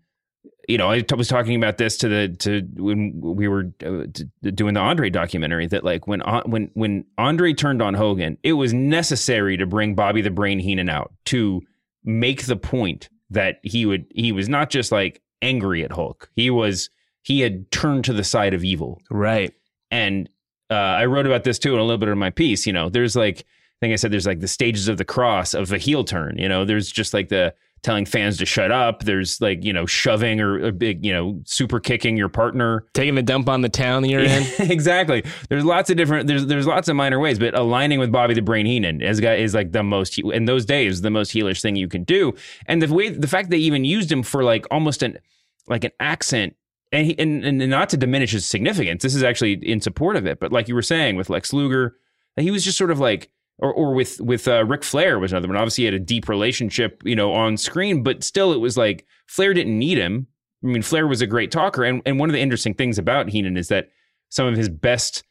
you 0.68 0.78
know, 0.78 0.90
I 0.90 1.04
was 1.16 1.28
talking 1.28 1.56
about 1.56 1.76
this 1.76 1.96
to 1.98 2.08
the 2.08 2.28
to 2.40 2.62
when 2.76 3.20
we 3.20 3.48
were 3.48 3.72
uh, 3.84 4.06
doing 4.54 4.74
the 4.74 4.80
Andre 4.80 5.10
documentary 5.10 5.66
that 5.66 5.84
like 5.84 6.06
when 6.06 6.20
when 6.46 6.70
when 6.74 7.04
Andre 7.18 7.52
turned 7.52 7.82
on 7.82 7.94
Hogan, 7.94 8.38
it 8.42 8.52
was 8.54 8.72
necessary 8.72 9.56
to 9.56 9.66
bring 9.66 9.94
Bobby 9.94 10.20
the 10.20 10.30
Brain 10.30 10.58
Heenan 10.58 10.88
out 10.88 11.12
to 11.26 11.62
make 12.04 12.46
the 12.46 12.56
point 12.56 13.08
that 13.30 13.58
he 13.62 13.86
would 13.86 14.06
he 14.14 14.32
was 14.32 14.48
not 14.48 14.70
just 14.70 14.92
like 14.92 15.20
angry 15.40 15.84
at 15.84 15.92
Hulk. 15.92 16.30
He 16.36 16.50
was 16.50 16.90
he 17.22 17.40
had 17.40 17.70
turned 17.70 18.04
to 18.04 18.12
the 18.12 18.24
side 18.24 18.54
of 18.54 18.64
evil. 18.64 19.00
Right. 19.10 19.52
And 19.90 20.28
uh, 20.70 20.74
I 20.74 21.06
wrote 21.06 21.26
about 21.26 21.44
this 21.44 21.58
too 21.58 21.74
in 21.74 21.80
a 21.80 21.84
little 21.84 21.98
bit 21.98 22.08
of 22.08 22.18
my 22.18 22.30
piece. 22.30 22.66
You 22.66 22.72
know, 22.72 22.88
there's 22.88 23.16
like 23.16 23.40
I 23.40 23.76
think 23.80 23.92
I 23.92 23.96
said 23.96 24.12
there's 24.12 24.26
like 24.26 24.40
the 24.40 24.48
stages 24.48 24.86
of 24.86 24.96
the 24.96 25.04
cross 25.04 25.54
of 25.54 25.72
a 25.72 25.78
heel 25.78 26.04
turn. 26.04 26.38
You 26.38 26.48
know, 26.48 26.64
there's 26.64 26.90
just 26.90 27.12
like 27.12 27.28
the 27.28 27.52
telling 27.82 28.06
fans 28.06 28.38
to 28.38 28.46
shut 28.46 28.70
up. 28.70 29.02
There's 29.04 29.40
like 29.40 29.64
you 29.64 29.72
know 29.72 29.86
shoving 29.86 30.40
or 30.40 30.64
a 30.64 30.72
big 30.72 31.04
you 31.04 31.12
know 31.12 31.40
super 31.44 31.80
kicking 31.80 32.16
your 32.16 32.28
partner, 32.28 32.86
taking 32.94 33.14
the 33.14 33.22
dump 33.22 33.48
on 33.48 33.60
the 33.60 33.68
town 33.68 34.02
that 34.02 34.08
you're 34.08 34.20
in. 34.22 34.46
exactly. 34.70 35.24
There's 35.48 35.64
lots 35.64 35.90
of 35.90 35.96
different. 35.96 36.26
There's 36.26 36.46
there's 36.46 36.66
lots 36.66 36.88
of 36.88 36.96
minor 36.96 37.18
ways, 37.18 37.38
but 37.38 37.56
aligning 37.56 37.98
with 37.98 38.12
Bobby 38.12 38.34
the 38.34 38.42
Brain 38.42 38.66
Heenan 38.66 39.02
is 39.02 39.20
guy 39.20 39.34
is 39.34 39.54
like 39.54 39.72
the 39.72 39.82
most 39.82 40.18
in 40.18 40.44
those 40.44 40.64
days 40.64 41.00
the 41.00 41.10
most 41.10 41.32
heelish 41.32 41.60
thing 41.60 41.76
you 41.76 41.88
can 41.88 42.04
do. 42.04 42.34
And 42.66 42.80
the 42.80 42.92
way 42.92 43.08
the 43.08 43.28
fact 43.28 43.50
they 43.50 43.58
even 43.58 43.84
used 43.84 44.10
him 44.10 44.22
for 44.22 44.44
like 44.44 44.66
almost 44.70 45.02
an 45.02 45.18
like 45.66 45.84
an 45.84 45.92
accent. 46.00 46.56
And, 46.94 47.06
he, 47.06 47.18
and 47.18 47.42
and 47.42 47.70
not 47.70 47.88
to 47.90 47.96
diminish 47.96 48.32
his 48.32 48.44
significance, 48.44 49.02
this 49.02 49.14
is 49.14 49.22
actually 49.22 49.54
in 49.54 49.80
support 49.80 50.14
of 50.14 50.26
it. 50.26 50.38
But 50.38 50.52
like 50.52 50.68
you 50.68 50.74
were 50.74 50.82
saying 50.82 51.16
with 51.16 51.30
Lex 51.30 51.54
Luger, 51.54 51.96
he 52.36 52.50
was 52.50 52.64
just 52.64 52.76
sort 52.76 52.90
of 52.90 53.00
like, 53.00 53.30
or 53.58 53.72
or 53.72 53.94
with 53.94 54.20
with 54.20 54.48
uh, 54.48 54.64
Ric 54.64 54.82
Flair 54.84 55.18
was 55.18 55.32
another 55.32 55.48
one. 55.48 55.56
Obviously, 55.56 55.82
he 55.82 55.86
had 55.86 55.94
a 55.94 55.98
deep 55.98 56.28
relationship, 56.28 57.02
you 57.04 57.16
know, 57.16 57.32
on 57.32 57.56
screen, 57.56 58.02
but 58.02 58.24
still, 58.24 58.52
it 58.52 58.60
was 58.60 58.76
like 58.76 59.06
Flair 59.26 59.54
didn't 59.54 59.78
need 59.78 59.98
him. 59.98 60.26
I 60.64 60.68
mean, 60.68 60.82
Flair 60.82 61.06
was 61.06 61.20
a 61.22 61.26
great 61.26 61.50
talker, 61.50 61.84
and 61.84 62.02
and 62.06 62.18
one 62.18 62.28
of 62.28 62.34
the 62.34 62.40
interesting 62.40 62.74
things 62.74 62.98
about 62.98 63.28
Heenan 63.28 63.56
is 63.56 63.68
that 63.68 63.88
some 64.30 64.46
of 64.46 64.56
his 64.56 64.68
best, 64.68 65.24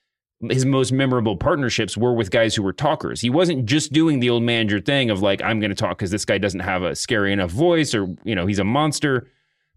his 0.50 0.66
most 0.66 0.92
memorable 0.92 1.36
partnerships 1.36 1.98
were 1.98 2.14
with 2.14 2.30
guys 2.32 2.54
who 2.54 2.62
were 2.64 2.74
talkers. 2.74 3.20
He 3.20 3.30
wasn't 3.30 3.66
just 3.66 3.92
doing 3.92 4.20
the 4.20 4.30
old 4.30 4.44
manager 4.44 4.80
thing 4.80 5.10
of 5.10 5.22
like, 5.22 5.42
I'm 5.42 5.60
going 5.60 5.72
to 5.72 5.76
talk 5.76 5.98
because 5.98 6.12
this 6.12 6.26
guy 6.26 6.38
doesn't 6.38 6.60
have 6.60 6.84
a 6.84 6.96
scary 6.96 7.34
enough 7.34 7.50
voice, 7.50 7.96
or 7.96 8.08
you 8.24 8.36
know, 8.36 8.46
he's 8.46 8.60
a 8.60 8.64
monster. 8.64 9.28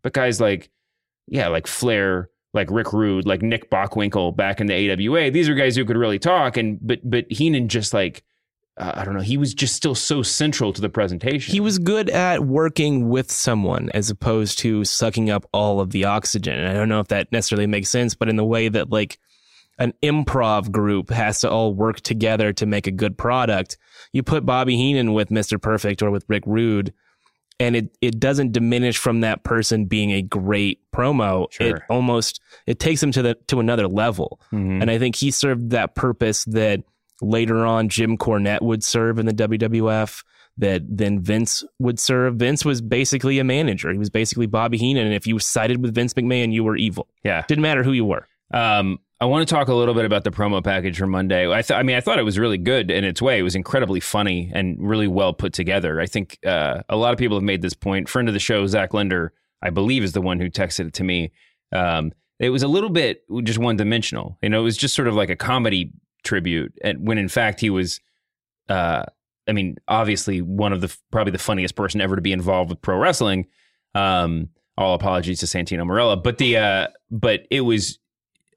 But 0.03 0.13
guys 0.13 0.41
like, 0.41 0.71
yeah, 1.27 1.49
like 1.49 1.67
Flair, 1.67 2.29
like 2.53 2.71
Rick 2.71 2.93
Rude, 2.93 3.27
like 3.27 3.41
Nick 3.41 3.71
Bockwinkel 3.71 4.37
back 4.37 4.61
in 4.61 4.67
the 4.67 4.93
AWA, 4.93 5.31
these 5.31 5.49
are 5.49 5.55
guys 5.55 5.75
who 5.75 5.85
could 5.85 5.97
really 5.97 6.19
talk, 6.19 6.57
and 6.57 6.79
but 6.81 7.01
but 7.03 7.25
Heenan 7.31 7.69
just 7.69 7.95
like. 7.95 8.23
Uh, 8.77 8.93
I 8.95 9.05
don't 9.05 9.15
know. 9.15 9.21
He 9.21 9.37
was 9.37 9.55
just 9.55 9.77
still 9.77 9.95
so 9.95 10.23
central 10.23 10.73
to 10.73 10.81
the 10.81 10.89
presentation. 10.89 11.53
He 11.53 11.61
was 11.61 11.79
good 11.79 12.11
at 12.11 12.45
working 12.45 13.09
with 13.09 13.31
someone 13.31 13.89
as 13.95 14.11
opposed 14.11 14.59
to 14.61 14.85
sucking 14.85 15.31
up 15.31 15.47
all 15.53 15.81
of 15.81 15.91
the 15.91 16.05
oxygen. 16.05 16.59
And 16.59 16.69
I 16.69 16.75
don't 16.75 16.89
know 16.89 17.01
if 17.01 17.09
that 17.09 17.31
necessarily 17.31 17.69
makes 17.69 17.89
sense, 17.89 18.15
but 18.15 18.29
in 18.29 18.37
the 18.37 18.45
way 18.45 18.69
that 18.69 18.91
like 18.91 19.19
an 19.79 19.93
improv 20.03 20.73
group 20.73 21.11
has 21.11 21.41
to 21.41 21.51
all 21.51 21.73
work 21.73 22.01
together 22.01 22.53
to 22.55 22.67
make 22.67 22.87
a 22.89 22.93
good 22.93 23.17
product, 23.17 23.77
you 24.13 24.23
put 24.23 24.45
Bobby 24.45 24.77
Heenan 24.77 25.13
with 25.13 25.29
Mr. 25.29 25.61
Perfect 25.61 26.03
or 26.03 26.11
with 26.11 26.25
Rick 26.29 26.43
Rude, 26.47 26.93
and 27.61 27.77
it 27.77 27.97
it 28.01 28.19
doesn't 28.19 28.53
diminish 28.53 28.99
from 28.99 29.21
that 29.21 29.45
person 29.45 29.85
being 29.85 30.11
a 30.11 30.23
great 30.23 30.81
promo. 30.93 31.47
It 31.61 31.83
almost 31.89 32.41
it 32.67 32.81
takes 32.81 33.01
him 33.01 33.13
to 33.13 33.23
the 33.23 33.35
to 33.47 33.61
another 33.61 33.87
level. 33.87 34.41
Mhm. 34.53 34.83
And 34.83 34.91
I 34.91 34.99
think 34.99 35.15
he 35.15 35.31
served 35.31 35.71
that 35.71 35.95
purpose 35.95 36.45
that 36.47 36.83
later 37.21 37.65
on 37.65 37.89
Jim 37.89 38.17
Cornette 38.17 38.63
would 38.63 38.83
serve 38.83 39.19
in 39.19 39.27
the 39.27 39.33
WWF, 39.33 40.23
that 40.59 40.83
then 40.89 41.21
Vince 41.21 41.65
would 41.79 41.99
serve. 41.99 42.37
Vince 42.37 42.65
was 42.65 42.81
basically 42.81 43.39
a 43.39 43.45
manager. 43.45 43.91
He 43.91 43.99
was 43.99 44.11
basically 44.11 44.47
Bobby 44.47 44.79
Heenan. 44.79 45.07
And 45.07 45.15
if 45.15 45.27
you 45.27 45.39
sided 45.39 45.83
with 45.83 45.95
Vince 45.95 46.15
McMahon, 46.15 46.53
you 46.53 46.65
were 46.65 46.77
evil. 46.77 47.09
Yeah. 47.25 47.45
Didn't 47.49 47.63
matter 47.63 47.83
who 47.83 47.93
you 47.93 48.05
were. 48.05 48.29
Um, 48.53 48.99
I 49.21 49.27
want 49.27 49.49
to 49.49 49.55
talk 49.55 49.69
a 49.69 49.75
little 49.75 49.95
bit 49.95 50.05
about 50.05 50.25
the 50.25 50.31
promo 50.31 50.63
package 50.63 50.99
for 50.99 51.07
Monday. 51.07 51.51
I, 51.51 51.63
th- 51.63 51.79
I 51.79 51.83
mean, 51.83 51.97
I 51.97 52.01
thought 52.01 52.19
it 52.19 52.25
was 52.25 52.39
really 52.39 52.59
good 52.59 52.91
in 52.91 53.05
its 53.05 53.23
way. 53.23 53.39
It 53.39 53.43
was 53.43 53.55
incredibly 53.55 54.01
funny 54.01 54.51
and 54.53 54.77
really 54.79 55.09
well 55.09 55.33
put 55.33 55.53
together. 55.53 56.01
I 56.01 56.07
think 56.07 56.39
uh, 56.45 56.83
a 56.89 56.97
lot 56.97 57.13
of 57.13 57.19
people 57.19 57.37
have 57.37 57.45
made 57.45 57.63
this 57.63 57.75
point. 57.75 58.09
Friend 58.09 58.29
of 58.29 58.35
the 58.35 58.41
show, 58.41 58.67
Zach 58.67 58.93
Linder, 58.93 59.33
I 59.63 59.71
believe, 59.71 60.05
is 60.05 60.13
the 60.13 60.21
one 60.21 60.41
who 60.41 60.51
texted 60.51 60.89
it 60.89 60.95
to 60.95 61.05
me. 61.05 61.33
Um, 61.73 62.13
it 62.39 62.51
was 62.51 62.63
a 62.63 62.69
little 62.69 62.91
bit 62.91 63.23
just 63.45 63.59
one 63.59 63.77
dimensional. 63.77 64.37
You 64.43 64.51
know, 64.51 64.61
it 64.61 64.65
was 64.65 64.77
just 64.77 64.95
sort 64.95 65.09
of 65.09 65.15
like 65.15 65.31
a 65.31 65.37
comedy 65.37 65.93
tribute, 66.25 66.73
and 66.83 67.07
when 67.07 67.19
in 67.19 67.29
fact 67.29 67.61
he 67.61 67.71
was, 67.71 68.01
uh, 68.69 69.05
I 69.47 69.53
mean, 69.53 69.77
obviously 69.89 70.41
one 70.43 70.73
of 70.73 70.81
the 70.81 70.97
probably 71.11 71.33
the 71.33 71.39
funniest 71.39 71.77
person 71.77 72.01
ever 72.01 72.17
to 72.17 72.23
be 72.23 72.33
involved 72.33 72.71
with 72.71 72.83
pro 72.83 72.99
wrestling. 72.99 73.47
Um, 73.95 74.49
all 74.77 74.95
apologies 74.95 75.39
to 75.41 75.47
Santino 75.47 75.85
Marella, 75.85 76.21
but 76.21 76.39
the 76.39 76.57
uh, 76.57 76.89
but 77.11 77.47
it 77.51 77.61
was 77.61 77.99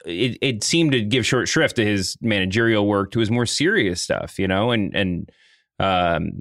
it, 0.06 0.38
it 0.42 0.64
seemed 0.64 0.94
to 0.94 1.02
give 1.02 1.26
short 1.26 1.48
shrift 1.48 1.76
to 1.76 1.86
his 1.86 2.18
managerial 2.22 2.88
work 2.88 3.12
to 3.12 3.20
his 3.20 3.30
more 3.30 3.46
serious 3.46 4.02
stuff, 4.02 4.40
you 4.40 4.48
know, 4.48 4.72
and 4.72 4.96
and 4.96 5.32
um, 5.80 6.40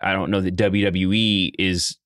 I 0.00 0.12
don't 0.12 0.30
know 0.30 0.40
that 0.40 0.56
WWE 0.56 1.52
is 1.58 1.96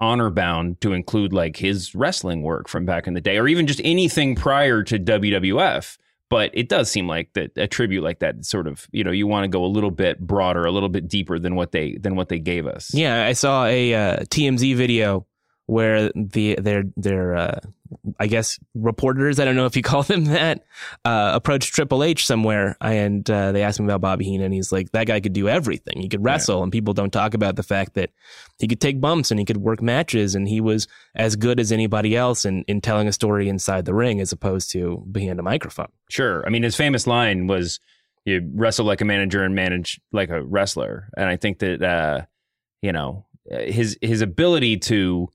honor 0.00 0.30
bound 0.30 0.80
to 0.80 0.92
include 0.92 1.32
like 1.32 1.56
his 1.56 1.94
wrestling 1.94 2.42
work 2.42 2.68
from 2.68 2.84
back 2.86 3.06
in 3.06 3.14
the 3.14 3.20
day, 3.20 3.38
or 3.38 3.46
even 3.46 3.66
just 3.66 3.80
anything 3.84 4.34
prior 4.34 4.82
to 4.82 4.98
WWF. 4.98 5.96
But 6.30 6.52
it 6.54 6.68
does 6.68 6.90
seem 6.90 7.08
like 7.08 7.32
that 7.34 7.50
a 7.56 7.66
tribute 7.66 8.02
like 8.02 8.20
that 8.20 8.44
sort 8.44 8.66
of 8.66 8.86
you 8.92 9.04
know 9.04 9.10
you 9.10 9.26
want 9.26 9.44
to 9.44 9.48
go 9.48 9.64
a 9.64 9.66
little 9.66 9.90
bit 9.90 10.20
broader, 10.20 10.64
a 10.64 10.70
little 10.70 10.88
bit 10.88 11.08
deeper 11.08 11.38
than 11.38 11.56
what 11.56 11.72
they 11.72 11.96
than 11.98 12.16
what 12.16 12.28
they 12.28 12.38
gave 12.38 12.66
us. 12.66 12.94
Yeah, 12.94 13.26
I 13.26 13.32
saw 13.32 13.66
a 13.66 13.94
uh, 13.94 14.16
TMZ 14.20 14.76
video 14.76 15.26
where 15.70 16.10
the 16.16 16.56
their 16.56 16.82
their 16.96 17.36
uh, 17.36 17.60
I 18.18 18.26
guess 18.26 18.58
reporters 18.74 19.38
I 19.38 19.44
don't 19.44 19.54
know 19.54 19.66
if 19.66 19.76
you 19.76 19.82
call 19.90 20.02
them 20.02 20.24
that 20.24 20.64
uh, 21.04 21.30
approached 21.34 21.72
Triple 21.72 22.02
H 22.02 22.26
somewhere 22.26 22.76
and 22.80 23.28
uh, 23.30 23.52
they 23.52 23.62
asked 23.62 23.78
him 23.78 23.84
about 23.84 24.00
Bobby 24.00 24.24
Heenan. 24.24 24.46
And 24.46 24.54
he's 24.54 24.72
like 24.72 24.90
that 24.92 25.06
guy 25.06 25.20
could 25.20 25.32
do 25.32 25.48
everything. 25.48 26.00
He 26.00 26.08
could 26.08 26.24
wrestle, 26.24 26.62
and 26.62 26.72
people 26.72 26.92
don't 26.92 27.12
talk 27.12 27.34
about 27.34 27.54
the 27.54 27.62
fact 27.62 27.94
that 27.94 28.10
he 28.58 28.66
could 28.66 28.80
take 28.80 29.00
bumps 29.00 29.30
and 29.30 29.38
he 29.38 29.46
could 29.46 29.58
work 29.58 29.80
matches, 29.80 30.34
and 30.34 30.48
he 30.48 30.60
was 30.60 30.88
as 31.14 31.36
good 31.36 31.60
as 31.60 31.70
anybody 31.70 32.16
else 32.16 32.44
in 32.44 32.64
in 32.64 32.80
telling 32.80 33.06
a 33.06 33.12
story 33.12 33.48
inside 33.48 33.84
the 33.84 33.94
ring 33.94 34.20
as 34.20 34.32
opposed 34.32 34.72
to 34.72 35.06
behind 35.12 35.38
a 35.38 35.42
microphone. 35.42 35.92
Sure. 36.08 36.44
I 36.44 36.50
mean, 36.50 36.64
his 36.64 36.74
famous 36.74 37.06
line 37.06 37.46
was, 37.46 37.78
"You 38.24 38.50
wrestle 38.54 38.86
like 38.86 39.00
a 39.00 39.04
manager 39.04 39.44
and 39.44 39.54
manage 39.54 40.00
like 40.12 40.30
a 40.30 40.42
wrestler." 40.42 41.10
And 41.16 41.26
I 41.26 41.36
think 41.36 41.60
that, 41.60 41.80
uh, 41.80 42.22
you 42.82 42.90
know, 42.92 43.26
his 43.48 43.96
his 44.00 44.20
ability 44.20 44.78
to, 44.78 45.28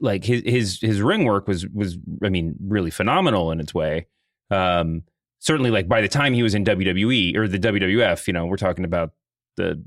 like 0.00 0.24
his 0.24 0.42
his 0.44 0.80
his 0.80 1.02
ring 1.02 1.24
work 1.24 1.48
was 1.48 1.66
was, 1.68 1.98
I 2.22 2.28
mean, 2.28 2.56
really 2.60 2.90
phenomenal 2.90 3.50
in 3.50 3.60
its 3.60 3.74
way. 3.74 4.06
Um, 4.50 5.02
certainly, 5.38 5.70
like 5.70 5.88
by 5.88 6.00
the 6.00 6.08
time 6.08 6.32
he 6.34 6.42
was 6.42 6.54
in 6.54 6.64
WWE 6.64 7.36
or 7.36 7.48
the 7.48 7.58
WWF, 7.58 8.26
you 8.26 8.32
know, 8.32 8.46
we're 8.46 8.56
talking 8.56 8.84
about 8.84 9.12
the 9.56 9.82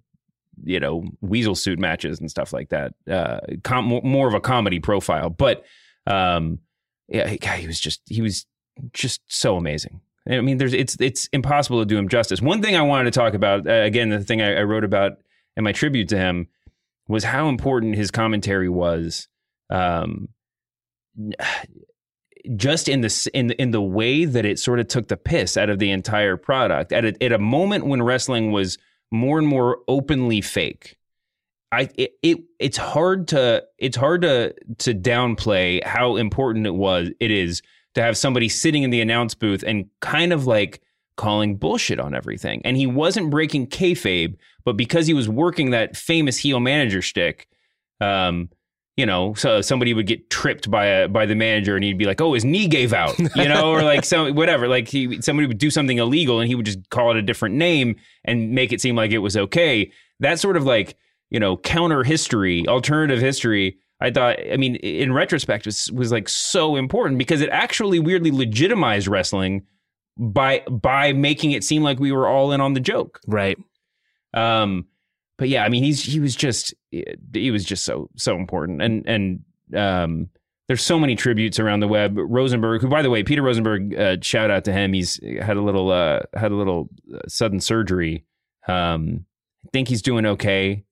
you 0.63 0.79
know 0.79 1.03
weasel 1.21 1.55
suit 1.55 1.79
matches 1.79 2.19
and 2.19 2.29
stuff 2.29 2.53
like 2.53 2.69
that. 2.69 2.93
Uh, 3.09 3.39
com- 3.63 3.85
more- 3.85 4.27
of 4.27 4.33
a 4.33 4.41
comedy 4.41 4.79
profile, 4.79 5.29
but 5.29 5.63
um, 6.07 6.59
yeah, 7.07 7.27
he, 7.27 7.37
God, 7.37 7.59
he 7.59 7.67
was 7.67 7.79
just 7.79 8.01
he 8.07 8.21
was 8.21 8.45
just 8.93 9.21
so 9.27 9.57
amazing. 9.57 10.01
I 10.29 10.41
mean, 10.41 10.57
there's 10.57 10.73
it's 10.73 10.95
it's 10.99 11.27
impossible 11.33 11.79
to 11.79 11.85
do 11.85 11.97
him 11.97 12.07
justice. 12.07 12.41
One 12.41 12.61
thing 12.61 12.75
I 12.75 12.81
wanted 12.81 13.13
to 13.13 13.19
talk 13.19 13.33
about 13.33 13.67
uh, 13.67 13.71
again, 13.71 14.09
the 14.09 14.23
thing 14.23 14.41
I, 14.41 14.59
I 14.59 14.63
wrote 14.63 14.83
about 14.83 15.13
in 15.57 15.63
my 15.63 15.71
tribute 15.71 16.09
to 16.09 16.17
him 16.17 16.47
was 17.07 17.25
how 17.25 17.49
important 17.49 17.95
his 17.95 18.11
commentary 18.11 18.69
was. 18.69 19.27
Um, 19.73 20.29
just 22.57 22.89
in 22.89 22.99
the 22.99 23.29
in 23.33 23.51
in 23.51 23.71
the 23.71 23.81
way 23.81 24.25
that 24.25 24.45
it 24.45 24.59
sort 24.59 24.79
of 24.79 24.89
took 24.89 25.07
the 25.07 25.15
piss 25.15 25.55
out 25.55 25.69
of 25.69 25.79
the 25.79 25.89
entire 25.91 26.35
product 26.35 26.91
at 26.91 27.05
a, 27.05 27.23
at 27.23 27.31
a 27.31 27.39
moment 27.39 27.85
when 27.85 28.01
wrestling 28.01 28.51
was 28.51 28.77
more 29.11 29.39
and 29.39 29.47
more 29.47 29.79
openly 29.87 30.41
fake. 30.41 30.97
I 31.71 31.89
it, 31.95 32.15
it 32.21 32.39
it's 32.59 32.77
hard 32.77 33.29
to 33.29 33.63
it's 33.77 33.95
hard 33.95 34.23
to 34.23 34.53
to 34.79 34.93
downplay 34.93 35.81
how 35.85 36.17
important 36.17 36.67
it 36.67 36.75
was 36.75 37.09
it 37.21 37.31
is 37.31 37.61
to 37.95 38.01
have 38.01 38.17
somebody 38.17 38.49
sitting 38.49 38.83
in 38.83 38.89
the 38.89 39.01
announce 39.01 39.35
booth 39.35 39.63
and 39.65 39.89
kind 40.01 40.33
of 40.33 40.45
like 40.45 40.81
calling 41.15 41.55
bullshit 41.55 41.99
on 41.99 42.15
everything. 42.15 42.61
And 42.65 42.75
he 42.75 42.87
wasn't 42.87 43.29
breaking 43.29 43.67
kayfabe, 43.67 44.35
but 44.65 44.77
because 44.77 45.07
he 45.07 45.13
was 45.13 45.29
working 45.29 45.71
that 45.71 45.95
famous 45.95 46.37
heel 46.37 46.59
manager 46.59 47.01
shtick, 47.01 47.47
um, 48.01 48.49
you 48.95 49.07
know, 49.07 49.33
so 49.33 49.61
somebody 49.61 49.93
would 49.93 50.05
get 50.05 50.29
tripped 50.29 50.69
by 50.69 50.85
a 50.85 51.07
by 51.07 51.25
the 51.25 51.33
manager, 51.33 51.75
and 51.75 51.83
he'd 51.83 51.97
be 51.97 52.05
like, 52.05 52.21
"Oh, 52.21 52.33
his 52.33 52.45
knee 52.45 52.67
gave 52.67 52.93
out," 52.93 53.17
you 53.35 53.47
know, 53.47 53.71
or 53.71 53.81
like 53.81 54.05
so 54.05 54.31
whatever. 54.33 54.67
Like 54.67 54.87
he 54.87 55.19
somebody 55.21 55.47
would 55.47 55.57
do 55.57 55.71
something 55.71 55.97
illegal, 55.97 56.39
and 56.39 56.47
he 56.47 56.55
would 56.55 56.65
just 56.65 56.89
call 56.89 57.09
it 57.11 57.17
a 57.17 57.21
different 57.21 57.55
name 57.55 57.95
and 58.23 58.51
make 58.51 58.71
it 58.71 58.81
seem 58.81 58.95
like 58.95 59.11
it 59.11 59.19
was 59.19 59.35
okay. 59.35 59.91
That 60.19 60.39
sort 60.39 60.57
of 60.57 60.63
like 60.63 60.95
you 61.31 61.39
know 61.39 61.57
counter 61.57 62.03
history, 62.03 62.67
alternative 62.67 63.19
history. 63.19 63.77
I 63.99 64.11
thought, 64.11 64.37
I 64.51 64.57
mean, 64.57 64.75
in 64.77 65.13
retrospect, 65.13 65.65
was 65.65 65.91
was 65.91 66.11
like 66.11 66.29
so 66.29 66.75
important 66.75 67.17
because 67.17 67.41
it 67.41 67.49
actually 67.49 67.99
weirdly 67.99 68.31
legitimized 68.31 69.07
wrestling 69.07 69.65
by 70.17 70.59
by 70.69 71.13
making 71.13 71.51
it 71.51 71.63
seem 71.63 71.81
like 71.81 71.99
we 71.99 72.11
were 72.11 72.27
all 72.27 72.51
in 72.51 72.61
on 72.61 72.73
the 72.73 72.79
joke. 72.79 73.21
Right. 73.27 73.57
Um, 74.35 74.85
but 75.37 75.49
yeah, 75.49 75.63
I 75.63 75.69
mean, 75.69 75.83
he's 75.83 76.03
he 76.03 76.19
was 76.19 76.35
just 76.35 76.73
he 76.91 77.51
was 77.51 77.63
just 77.65 77.83
so 77.83 78.09
so 78.15 78.35
important, 78.35 78.81
and 78.81 79.07
and 79.07 79.43
um, 79.75 80.29
there's 80.67 80.83
so 80.83 80.99
many 80.99 81.15
tributes 81.15 81.59
around 81.59 81.79
the 81.79 81.87
web. 81.87 82.15
Rosenberg, 82.17 82.81
who 82.81 82.87
by 82.87 83.01
the 83.01 83.09
way, 83.09 83.23
Peter 83.23 83.41
Rosenberg, 83.41 83.95
uh, 83.95 84.17
shout 84.21 84.51
out 84.51 84.63
to 84.65 84.73
him. 84.73 84.93
He's 84.93 85.19
had 85.41 85.57
a 85.57 85.61
little 85.61 85.91
uh, 85.91 86.21
had 86.35 86.51
a 86.51 86.55
little 86.55 86.89
uh, 87.13 87.19
sudden 87.27 87.59
surgery. 87.59 88.25
Um, 88.67 89.25
I 89.65 89.69
think 89.71 89.87
he's 89.87 90.01
doing 90.01 90.25
okay. 90.25 90.83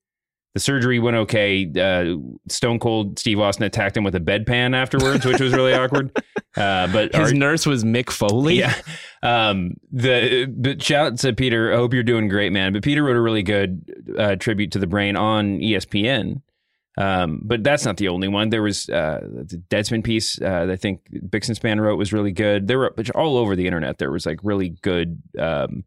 The 0.54 0.60
surgery 0.60 1.00
went 1.00 1.16
okay. 1.16 1.72
Uh, 1.80 2.18
Stone 2.50 2.80
Cold 2.80 3.18
Steve 3.18 3.40
Austin 3.40 3.64
attacked 3.64 3.96
him 3.96 4.04
with 4.04 4.16
a 4.16 4.20
bedpan 4.20 4.76
afterwards, 4.76 5.26
which 5.26 5.40
was 5.40 5.54
really 5.54 5.74
awkward. 5.74 6.12
Uh, 6.58 6.86
but 6.92 7.16
His 7.16 7.30
our- 7.32 7.34
nurse 7.34 7.66
was 7.66 7.86
Mick 7.86 8.10
Foley. 8.10 8.56
yeah. 8.56 8.76
Um, 9.24 9.76
the 9.90 10.48
but 10.48 10.84
shout 10.84 11.14
out 11.14 11.18
to 11.20 11.32
Peter. 11.32 11.72
I 11.72 11.78
hope 11.78 11.94
you're 11.94 12.04
doing 12.04 12.28
great, 12.28 12.52
man. 12.52 12.74
But 12.74 12.84
Peter 12.84 13.02
wrote 13.04 13.16
a 13.16 13.22
really 13.22 13.42
good 13.42 13.90
uh, 14.18 14.36
tribute 14.36 14.74
to 14.74 14.80
the 14.80 14.86
brain 14.86 15.16
on 15.16 15.60
ESPN. 15.60 16.42
Um, 16.98 17.40
but 17.46 17.64
that's 17.64 17.86
not 17.86 17.96
the 17.96 18.10
only 18.10 18.28
one. 18.28 18.50
There 18.50 18.62
was 18.62 18.90
uh, 18.90 19.22
the 19.22 19.64
Deadspin 19.70 20.04
piece. 20.04 20.42
Uh, 20.42 20.66
that 20.66 20.72
I 20.72 20.76
think 20.76 21.10
Bixenspan 21.10 21.80
wrote 21.80 21.98
was 21.98 22.12
really 22.12 22.34
good. 22.34 22.68
There 22.68 22.80
were 22.80 22.94
all 23.16 23.38
over 23.38 23.56
the 23.56 23.66
internet. 23.66 23.98
There 23.98 24.12
was 24.12 24.26
like 24.26 24.40
really 24.44 24.72
good 24.82 25.22
um, 25.40 25.86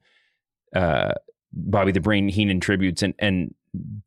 uh, 0.74 1.12
Bobby 1.52 1.92
the 1.92 2.00
Brain 2.00 2.26
Heenan 2.28 2.60
tributes, 2.60 3.02
and 3.02 3.12
and 3.18 3.54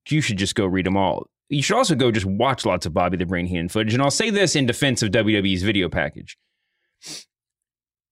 you 0.09 0.21
should 0.21 0.37
just 0.37 0.55
go 0.55 0.65
read 0.65 0.85
them 0.85 0.97
all. 0.97 1.27
You 1.49 1.61
should 1.61 1.77
also 1.77 1.95
go 1.95 2.11
just 2.11 2.25
watch 2.25 2.65
lots 2.65 2.85
of 2.85 2.93
Bobby 2.93 3.17
the 3.17 3.25
Brain 3.25 3.45
Heenan 3.45 3.69
footage. 3.69 3.93
And 3.93 4.03
I'll 4.03 4.11
say 4.11 4.29
this 4.29 4.55
in 4.55 4.65
defense 4.65 5.01
of 5.01 5.11
WWE's 5.11 5.63
video 5.63 5.87
package 5.89 6.37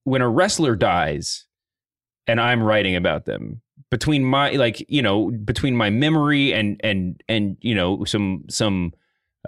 when 0.06 0.22
a 0.22 0.30
wrestler 0.30 0.76
dies 0.76 1.46
and 2.28 2.40
I'm 2.40 2.64
writing 2.64 2.96
about 2.96 3.26
them 3.26 3.62
between 3.92 4.24
my 4.24 4.52
like 4.52 4.86
you 4.88 5.02
know 5.02 5.32
between 5.32 5.76
my 5.76 5.90
memory 5.90 6.54
and 6.54 6.80
and 6.84 7.22
and 7.28 7.58
you 7.62 7.76
know 7.76 8.06
some 8.06 8.46
some 8.50 8.94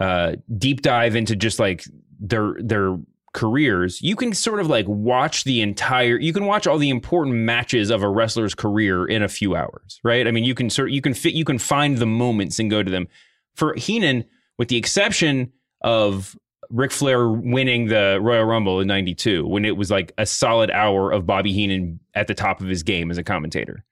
uh 0.01 0.33
deep 0.57 0.81
dive 0.81 1.15
into 1.15 1.35
just 1.35 1.59
like 1.59 1.83
their 2.19 2.55
their 2.59 2.97
careers 3.33 4.01
you 4.01 4.15
can 4.15 4.33
sort 4.33 4.59
of 4.59 4.67
like 4.67 4.87
watch 4.87 5.43
the 5.43 5.61
entire 5.61 6.17
you 6.17 6.33
can 6.33 6.45
watch 6.45 6.65
all 6.65 6.77
the 6.77 6.89
important 6.89 7.35
matches 7.35 7.89
of 7.89 8.01
a 8.01 8.09
wrestler's 8.09 8.55
career 8.55 9.05
in 9.05 9.21
a 9.21 9.27
few 9.27 9.55
hours 9.55 9.99
right 10.03 10.27
i 10.27 10.31
mean 10.31 10.43
you 10.43 10.55
can 10.55 10.69
sort 10.69 10.91
you 10.91 11.01
can 11.01 11.13
fit 11.13 11.33
you 11.33 11.45
can 11.45 11.59
find 11.59 11.97
the 11.97 12.05
moments 12.05 12.57
and 12.57 12.71
go 12.71 12.81
to 12.81 12.89
them 12.89 13.07
for 13.53 13.73
Heenan 13.73 14.23
with 14.57 14.69
the 14.69 14.77
exception 14.77 15.51
of 15.81 16.37
Ric 16.69 16.91
Flair 16.91 17.29
winning 17.29 17.87
the 17.87 18.19
Royal 18.21 18.43
Rumble 18.43 18.79
in 18.79 18.87
92 18.87 19.45
when 19.47 19.65
it 19.65 19.77
was 19.77 19.89
like 19.89 20.13
a 20.17 20.25
solid 20.25 20.69
hour 20.71 21.11
of 21.11 21.25
Bobby 21.25 21.53
Heenan 21.53 21.99
at 22.13 22.27
the 22.27 22.33
top 22.33 22.61
of 22.61 22.67
his 22.67 22.83
game 22.83 23.09
as 23.09 23.17
a 23.17 23.23
commentator. 23.23 23.83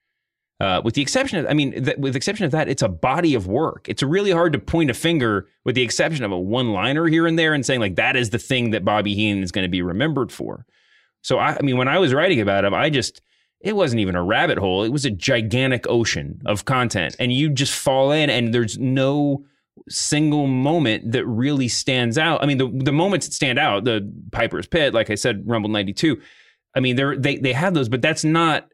Uh, 0.58 0.80
with 0.82 0.94
the 0.94 1.02
exception 1.02 1.38
of, 1.38 1.46
I 1.50 1.52
mean, 1.52 1.84
th- 1.84 1.98
with 1.98 2.14
the 2.14 2.16
exception 2.16 2.46
of 2.46 2.52
that, 2.52 2.68
it's 2.68 2.82
a 2.82 2.88
body 2.88 3.34
of 3.34 3.46
work. 3.46 3.88
It's 3.88 4.02
really 4.02 4.30
hard 4.30 4.54
to 4.54 4.58
point 4.58 4.90
a 4.90 4.94
finger 4.94 5.48
with 5.64 5.74
the 5.74 5.82
exception 5.82 6.24
of 6.24 6.32
a 6.32 6.38
one 6.38 6.72
liner 6.72 7.06
here 7.06 7.26
and 7.26 7.38
there 7.38 7.52
and 7.52 7.64
saying, 7.64 7.80
like, 7.80 7.96
that 7.96 8.16
is 8.16 8.30
the 8.30 8.38
thing 8.38 8.70
that 8.70 8.84
Bobby 8.84 9.14
Heenan 9.14 9.42
is 9.42 9.52
going 9.52 9.64
to 9.64 9.70
be 9.70 9.82
remembered 9.82 10.32
for. 10.32 10.64
So, 11.22 11.38
I, 11.38 11.56
I 11.56 11.62
mean, 11.62 11.76
when 11.76 11.88
I 11.88 11.98
was 11.98 12.14
writing 12.14 12.40
about 12.40 12.64
him, 12.64 12.72
I 12.72 12.88
just, 12.88 13.20
it 13.60 13.76
wasn't 13.76 14.00
even 14.00 14.14
a 14.14 14.22
rabbit 14.22 14.56
hole. 14.56 14.82
It 14.82 14.92
was 14.92 15.04
a 15.04 15.10
gigantic 15.10 15.86
ocean 15.88 16.40
of 16.46 16.64
content. 16.64 17.16
And 17.18 17.32
you 17.32 17.50
just 17.50 17.74
fall 17.74 18.10
in, 18.10 18.30
and 18.30 18.54
there's 18.54 18.78
no 18.78 19.44
single 19.90 20.46
moment 20.46 21.12
that 21.12 21.26
really 21.26 21.68
stands 21.68 22.16
out. 22.16 22.42
I 22.42 22.46
mean, 22.46 22.58
the 22.58 22.70
the 22.84 22.92
moments 22.92 23.26
that 23.26 23.32
stand 23.34 23.58
out, 23.58 23.84
the 23.84 24.10
Piper's 24.32 24.66
Pit, 24.66 24.94
like 24.94 25.10
I 25.10 25.16
said, 25.16 25.42
Rumble 25.46 25.68
'92. 25.68 26.20
I 26.74 26.80
mean, 26.80 26.96
they're, 26.96 27.16
they 27.16 27.36
they 27.36 27.52
have 27.52 27.74
those, 27.74 27.88
but 27.88 28.02
that's 28.02 28.24
not 28.24 28.70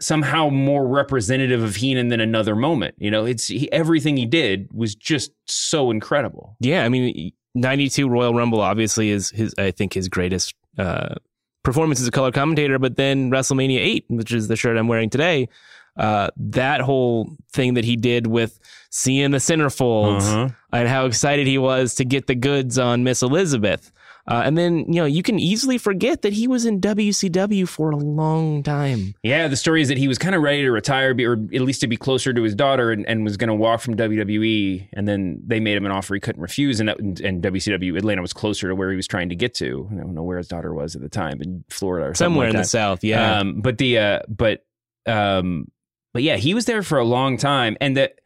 somehow 0.00 0.48
more 0.48 0.86
representative 0.86 1.62
of 1.62 1.76
Heenan 1.76 2.08
than 2.08 2.20
another 2.20 2.54
moment. 2.56 2.94
You 2.98 3.10
know, 3.10 3.24
it's 3.24 3.46
he, 3.48 3.70
everything 3.72 4.16
he 4.16 4.26
did 4.26 4.68
was 4.72 4.94
just 4.94 5.32
so 5.46 5.90
incredible. 5.90 6.56
Yeah, 6.60 6.84
I 6.84 6.88
mean, 6.88 7.32
'92 7.54 8.08
Royal 8.08 8.34
Rumble 8.34 8.60
obviously 8.60 9.10
is 9.10 9.30
his. 9.30 9.54
I 9.58 9.70
think 9.70 9.92
his 9.94 10.08
greatest 10.08 10.54
uh, 10.78 11.14
performance 11.62 12.00
as 12.00 12.06
a 12.08 12.10
color 12.10 12.32
commentator. 12.32 12.78
But 12.78 12.96
then 12.96 13.30
WrestleMania 13.30 13.78
8, 13.78 14.04
which 14.08 14.32
is 14.32 14.48
the 14.48 14.56
shirt 14.56 14.76
I'm 14.76 14.88
wearing 14.88 15.08
today, 15.10 15.48
uh, 15.96 16.28
that 16.36 16.80
whole 16.80 17.30
thing 17.52 17.74
that 17.74 17.84
he 17.84 17.96
did 17.96 18.26
with 18.26 18.58
seeing 18.90 19.30
the 19.30 19.38
centerfolds 19.38 20.22
Uh-huh. 20.22 20.48
and 20.72 20.88
how 20.88 21.06
excited 21.06 21.46
he 21.46 21.56
was 21.58 21.94
to 21.96 22.04
get 22.04 22.26
the 22.26 22.34
goods 22.34 22.78
on 22.78 23.04
Miss 23.04 23.22
Elizabeth. 23.22 23.92
Uh, 24.26 24.40
and 24.44 24.56
then 24.56 24.78
you 24.88 24.94
know 24.94 25.04
you 25.04 25.22
can 25.22 25.38
easily 25.38 25.76
forget 25.76 26.22
that 26.22 26.32
he 26.32 26.48
was 26.48 26.64
in 26.64 26.80
WCW 26.80 27.68
for 27.68 27.90
a 27.90 27.96
long 27.96 28.62
time. 28.62 29.14
Yeah, 29.22 29.48
the 29.48 29.56
story 29.56 29.82
is 29.82 29.88
that 29.88 29.98
he 29.98 30.08
was 30.08 30.16
kind 30.16 30.34
of 30.34 30.40
ready 30.40 30.62
to 30.62 30.70
retire, 30.70 31.14
or 31.20 31.32
at 31.34 31.60
least 31.60 31.82
to 31.82 31.86
be 31.86 31.98
closer 31.98 32.32
to 32.32 32.42
his 32.42 32.54
daughter, 32.54 32.90
and, 32.90 33.06
and 33.06 33.22
was 33.22 33.36
going 33.36 33.48
to 33.48 33.54
walk 33.54 33.82
from 33.82 33.96
WWE. 33.96 34.88
And 34.94 35.06
then 35.06 35.42
they 35.46 35.60
made 35.60 35.76
him 35.76 35.84
an 35.84 35.92
offer 35.92 36.14
he 36.14 36.20
couldn't 36.20 36.40
refuse, 36.40 36.80
and, 36.80 36.88
that, 36.88 36.98
and 36.98 37.42
WCW 37.42 37.98
Atlanta 37.98 38.22
was 38.22 38.32
closer 38.32 38.68
to 38.68 38.74
where 38.74 38.90
he 38.90 38.96
was 38.96 39.06
trying 39.06 39.28
to 39.28 39.36
get 39.36 39.52
to. 39.56 39.88
I 39.92 39.96
don't 39.96 40.14
know 40.14 40.22
where 40.22 40.38
his 40.38 40.48
daughter 40.48 40.72
was 40.72 40.96
at 40.96 41.02
the 41.02 41.10
time, 41.10 41.42
in 41.42 41.64
Florida 41.68 42.08
or 42.08 42.14
Somewhere 42.14 42.46
like 42.46 42.54
in 42.54 42.60
the. 42.62 42.66
South, 42.66 43.04
yeah. 43.04 43.40
Um, 43.40 43.60
but 43.60 43.76
the 43.76 43.98
uh, 43.98 44.20
but 44.26 44.64
um, 45.04 45.70
but 46.14 46.22
yeah, 46.22 46.36
he 46.36 46.54
was 46.54 46.64
there 46.64 46.82
for 46.82 46.96
a 46.96 47.04
long 47.04 47.36
time, 47.36 47.76
and 47.78 47.98
that 47.98 48.20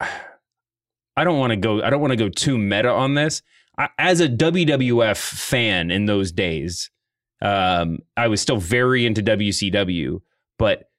I 0.00 1.24
don't 1.24 1.38
want 1.38 1.50
to 1.50 1.56
go. 1.56 1.82
I 1.82 1.90
don't 1.90 2.00
want 2.00 2.12
to 2.12 2.16
go 2.16 2.30
too 2.30 2.56
meta 2.56 2.88
on 2.90 3.12
this. 3.12 3.42
As 3.98 4.20
a 4.20 4.28
WWF 4.28 5.16
fan 5.16 5.90
in 5.90 6.06
those 6.06 6.32
days, 6.32 6.90
um, 7.40 8.00
I 8.16 8.28
was 8.28 8.40
still 8.40 8.56
very 8.58 9.06
into 9.06 9.22
WCW, 9.22 10.20
but 10.58 10.90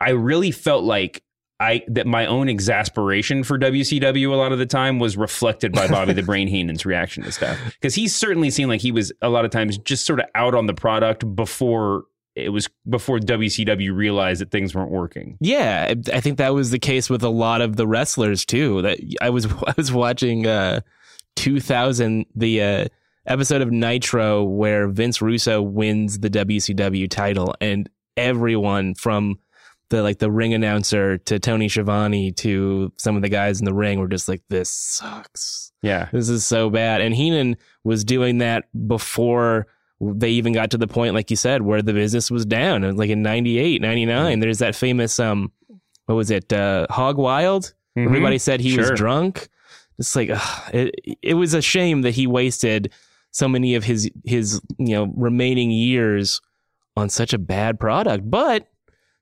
I 0.00 0.10
really 0.10 0.50
felt 0.50 0.84
like 0.84 1.22
I 1.62 1.84
that 1.88 2.06
my 2.06 2.26
own 2.26 2.48
exasperation 2.48 3.44
for 3.44 3.58
WCW 3.58 4.32
a 4.32 4.34
lot 4.34 4.52
of 4.52 4.58
the 4.58 4.66
time 4.66 4.98
was 4.98 5.16
reflected 5.16 5.72
by 5.72 5.86
Bobby 5.86 6.12
the 6.12 6.22
Brain 6.24 6.48
Heenan's 6.48 6.84
reaction 6.84 7.22
to 7.22 7.30
stuff 7.30 7.58
because 7.80 7.94
he 7.94 8.08
certainly 8.08 8.50
seemed 8.50 8.68
like 8.68 8.80
he 8.80 8.90
was 8.90 9.12
a 9.22 9.28
lot 9.28 9.44
of 9.44 9.52
times 9.52 9.78
just 9.78 10.04
sort 10.04 10.18
of 10.18 10.26
out 10.34 10.54
on 10.54 10.66
the 10.66 10.74
product 10.74 11.36
before 11.36 12.04
it 12.34 12.48
was 12.48 12.68
before 12.88 13.18
WCW 13.18 13.94
realized 13.94 14.40
that 14.40 14.50
things 14.50 14.74
weren't 14.74 14.90
working. 14.90 15.38
Yeah, 15.40 15.86
I 15.90 16.16
I 16.16 16.20
think 16.20 16.38
that 16.38 16.52
was 16.52 16.72
the 16.72 16.80
case 16.80 17.08
with 17.08 17.22
a 17.22 17.28
lot 17.28 17.60
of 17.60 17.76
the 17.76 17.86
wrestlers 17.86 18.44
too. 18.44 18.82
That 18.82 18.98
I 19.20 19.30
was 19.30 19.46
I 19.66 19.74
was 19.76 19.92
watching 19.92 20.46
uh 20.46 20.80
2000 21.36 22.26
the 22.34 22.62
uh 22.62 22.84
episode 23.26 23.62
of 23.62 23.70
Nitro 23.70 24.42
where 24.42 24.88
Vince 24.88 25.22
Russo 25.22 25.62
wins 25.62 26.18
the 26.18 26.30
WCW 26.30 27.08
title 27.08 27.54
and 27.60 27.88
everyone 28.16 28.94
from 28.94 29.38
the 29.90 30.02
like 30.02 30.18
the 30.18 30.30
ring 30.30 30.54
announcer 30.54 31.18
to 31.18 31.38
Tony 31.38 31.68
Schiavone 31.68 32.32
to 32.32 32.92
some 32.96 33.14
of 33.16 33.22
the 33.22 33.28
guys 33.28 33.60
in 33.60 33.64
the 33.64 33.74
ring 33.74 33.98
were 34.00 34.08
just 34.08 34.28
like 34.28 34.42
this 34.48 34.68
sucks. 34.70 35.72
Yeah. 35.82 36.08
This 36.12 36.28
is 36.28 36.46
so 36.46 36.70
bad. 36.70 37.00
And 37.00 37.14
Heenan 37.14 37.56
was 37.84 38.04
doing 38.04 38.38
that 38.38 38.64
before 38.88 39.66
they 40.00 40.30
even 40.30 40.52
got 40.52 40.70
to 40.72 40.78
the 40.78 40.88
point, 40.88 41.14
like 41.14 41.30
you 41.30 41.36
said, 41.36 41.62
where 41.62 41.82
the 41.82 41.92
business 41.92 42.30
was 42.30 42.44
down. 42.46 42.82
It 42.82 42.88
was 42.88 42.96
like 42.96 43.10
in 43.10 43.22
98, 43.22 43.80
99. 43.82 44.40
There's 44.40 44.58
that 44.58 44.74
famous, 44.74 45.20
um, 45.20 45.52
what 46.06 46.14
was 46.16 46.30
it, 46.30 46.52
uh, 46.52 46.86
Hog 46.90 47.18
Wild? 47.18 47.72
Mhm. 47.96 48.06
Everybody 48.06 48.38
said 48.38 48.60
he 48.60 48.70
Sure. 48.70 48.90
was 48.90 48.98
drunk. 48.98 49.48
It's 49.98 50.16
like, 50.16 50.30
ugh, 50.32 50.70
it, 50.74 50.94
it 51.22 51.34
was 51.34 51.54
a 51.54 51.62
shame 51.62 52.02
that 52.02 52.14
he 52.14 52.26
wasted 52.26 52.92
so 53.30 53.48
many 53.48 53.74
of 53.74 53.84
his, 53.84 54.10
his, 54.24 54.60
you 54.78 54.94
know, 54.94 55.12
remaining 55.16 55.70
years 55.70 56.40
on 56.96 57.08
such 57.08 57.32
a 57.32 57.38
bad 57.38 57.78
product. 57.80 58.28
But 58.30 58.68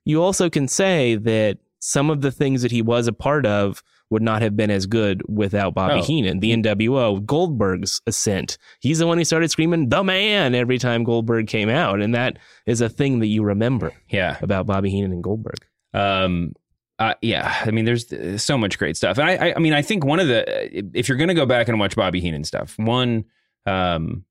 you 0.05 0.21
also 0.23 0.49
can 0.49 0.67
say 0.67 1.15
that 1.15 1.59
some 1.79 2.09
of 2.09 2.21
the 2.21 2.31
things 2.31 2.61
that 2.61 2.71
he 2.71 2.81
was 2.81 3.07
a 3.07 3.13
part 3.13 3.45
of 3.45 3.81
would 4.09 4.21
not 4.21 4.41
have 4.41 4.57
been 4.57 4.69
as 4.69 4.85
good 4.87 5.21
without 5.29 5.73
Bobby 5.73 5.99
Oh. 6.01 6.03
Heenan. 6.03 6.41
The 6.41 6.51
NWO, 6.51 7.25
Goldberg's 7.25 8.01
ascent. 8.05 8.57
He's 8.81 8.99
the 8.99 9.07
one 9.07 9.17
who 9.17 9.23
started 9.23 9.49
screaming 9.51 9.87
"the 9.87 10.03
man" 10.03 10.53
every 10.53 10.77
time 10.77 11.05
Goldberg 11.05 11.47
came 11.47 11.69
out, 11.69 12.01
and 12.01 12.13
that 12.13 12.37
is 12.65 12.81
a 12.81 12.89
thing 12.89 13.19
that 13.19 13.27
you 13.27 13.41
remember 13.43 13.93
Yeah. 14.09 14.37
about 14.41 14.65
Bobby 14.65 14.89
Heenan 14.91 15.13
and 15.13 15.23
Goldberg. 15.23 15.55
Um, 15.93 16.53
uh, 17.01 17.15
yeah, 17.23 17.55
I 17.65 17.71
mean, 17.71 17.85
there's 17.85 18.13
uh, 18.13 18.37
so 18.37 18.59
much 18.59 18.77
great 18.77 18.95
stuff. 18.95 19.17
And 19.17 19.27
I, 19.27 19.47
I, 19.47 19.53
I 19.55 19.59
mean, 19.59 19.73
I 19.73 19.81
think 19.81 20.05
one 20.05 20.19
of 20.19 20.27
the, 20.27 20.97
if 20.97 21.09
you're 21.09 21.17
going 21.17 21.29
to 21.29 21.33
go 21.33 21.47
back 21.47 21.67
and 21.67 21.79
watch 21.79 21.95
Bobby 21.95 22.21
Heenan 22.21 22.43
stuff, 22.43 22.77
one, 22.77 23.25
um, 23.65 24.23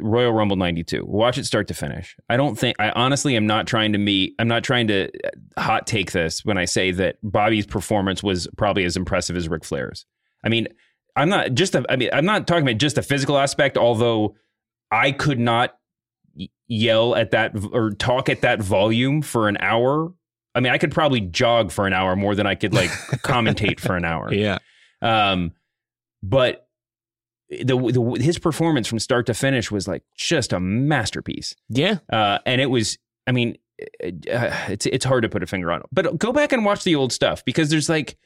Royal 0.00 0.32
Rumble 0.32 0.56
92. 0.56 1.04
Watch 1.04 1.36
it 1.36 1.44
start 1.44 1.68
to 1.68 1.74
finish. 1.74 2.16
I 2.30 2.38
don't 2.38 2.56
think 2.56 2.76
I 2.78 2.90
honestly 2.90 3.36
am 3.36 3.46
not 3.46 3.66
trying 3.66 3.92
to 3.92 3.98
meet 3.98 4.36
I'm 4.38 4.46
not 4.46 4.62
trying 4.62 4.86
to 4.86 5.08
uh, 5.08 5.60
hot 5.60 5.86
take 5.88 6.12
this 6.12 6.44
when 6.44 6.56
I 6.56 6.64
say 6.64 6.92
that 6.92 7.16
Bobby's 7.24 7.66
performance 7.66 8.22
was 8.22 8.46
probably 8.56 8.84
as 8.84 8.96
impressive 8.96 9.36
as 9.36 9.48
Ric 9.48 9.64
Flair's. 9.64 10.06
I 10.44 10.48
mean, 10.48 10.68
I'm 11.16 11.28
not 11.28 11.54
just 11.54 11.74
a, 11.74 11.84
I 11.90 11.96
mean, 11.96 12.08
I'm 12.12 12.24
not 12.24 12.46
talking 12.46 12.62
about 12.62 12.78
just 12.78 12.96
the 12.96 13.02
physical 13.02 13.36
aspect, 13.36 13.76
although 13.76 14.36
I 14.92 15.10
could 15.12 15.40
not 15.40 15.76
yell 16.68 17.16
at 17.16 17.32
that 17.32 17.52
or 17.72 17.90
talk 17.90 18.28
at 18.28 18.42
that 18.42 18.62
volume 18.62 19.22
for 19.22 19.48
an 19.48 19.56
hour. 19.58 20.14
I 20.54 20.60
mean, 20.60 20.72
I 20.72 20.78
could 20.78 20.92
probably 20.92 21.20
jog 21.20 21.70
for 21.70 21.86
an 21.86 21.92
hour 21.92 22.16
more 22.16 22.34
than 22.34 22.46
I 22.46 22.54
could 22.54 22.74
like 22.74 22.90
commentate 23.22 23.80
for 23.80 23.96
an 23.96 24.04
hour. 24.04 24.32
Yeah. 24.32 24.58
Um, 25.02 25.52
but 26.22 26.66
the, 27.48 27.76
the 27.76 28.22
his 28.22 28.38
performance 28.38 28.86
from 28.86 28.98
start 28.98 29.26
to 29.26 29.34
finish 29.34 29.70
was 29.70 29.88
like 29.88 30.02
just 30.16 30.52
a 30.52 30.60
masterpiece. 30.60 31.54
Yeah. 31.68 31.98
Uh, 32.12 32.38
and 32.46 32.60
it 32.60 32.66
was, 32.66 32.98
I 33.26 33.32
mean, 33.32 33.56
uh, 33.80 34.50
it's 34.68 34.86
it's 34.86 35.04
hard 35.04 35.22
to 35.22 35.28
put 35.28 35.42
a 35.42 35.46
finger 35.46 35.72
on 35.72 35.80
it. 35.80 35.86
But 35.92 36.18
go 36.18 36.32
back 36.32 36.52
and 36.52 36.64
watch 36.64 36.84
the 36.84 36.94
old 36.94 37.12
stuff 37.12 37.44
because 37.44 37.70
there's 37.70 37.88
like, 37.88 38.16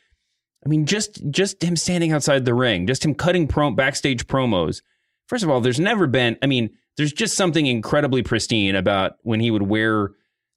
I 0.65 0.69
mean, 0.69 0.87
just 0.87 1.23
just 1.31 1.63
him 1.63 1.77
standing 1.77 2.13
outside 2.13 2.45
the 2.45 2.55
ring, 2.55 2.87
just 2.87 3.05
him 3.05 3.15
cutting 3.15 3.47
pro- 3.47 3.71
backstage 3.71 4.27
promos. 4.27 4.83
First 5.29 5.45
of 5.45 5.51
all, 5.51 5.61
there's 5.61 5.81
never 5.81 6.07
been. 6.07 6.37
I 6.43 6.47
mean, 6.47 6.71
there's 6.97 7.13
just 7.13 7.37
something 7.37 7.67
incredibly 7.67 8.23
pristine 8.23 8.75
about 8.75 9.17
when 9.23 9.41
he 9.41 9.51
would 9.51 9.63
wear 9.63 10.11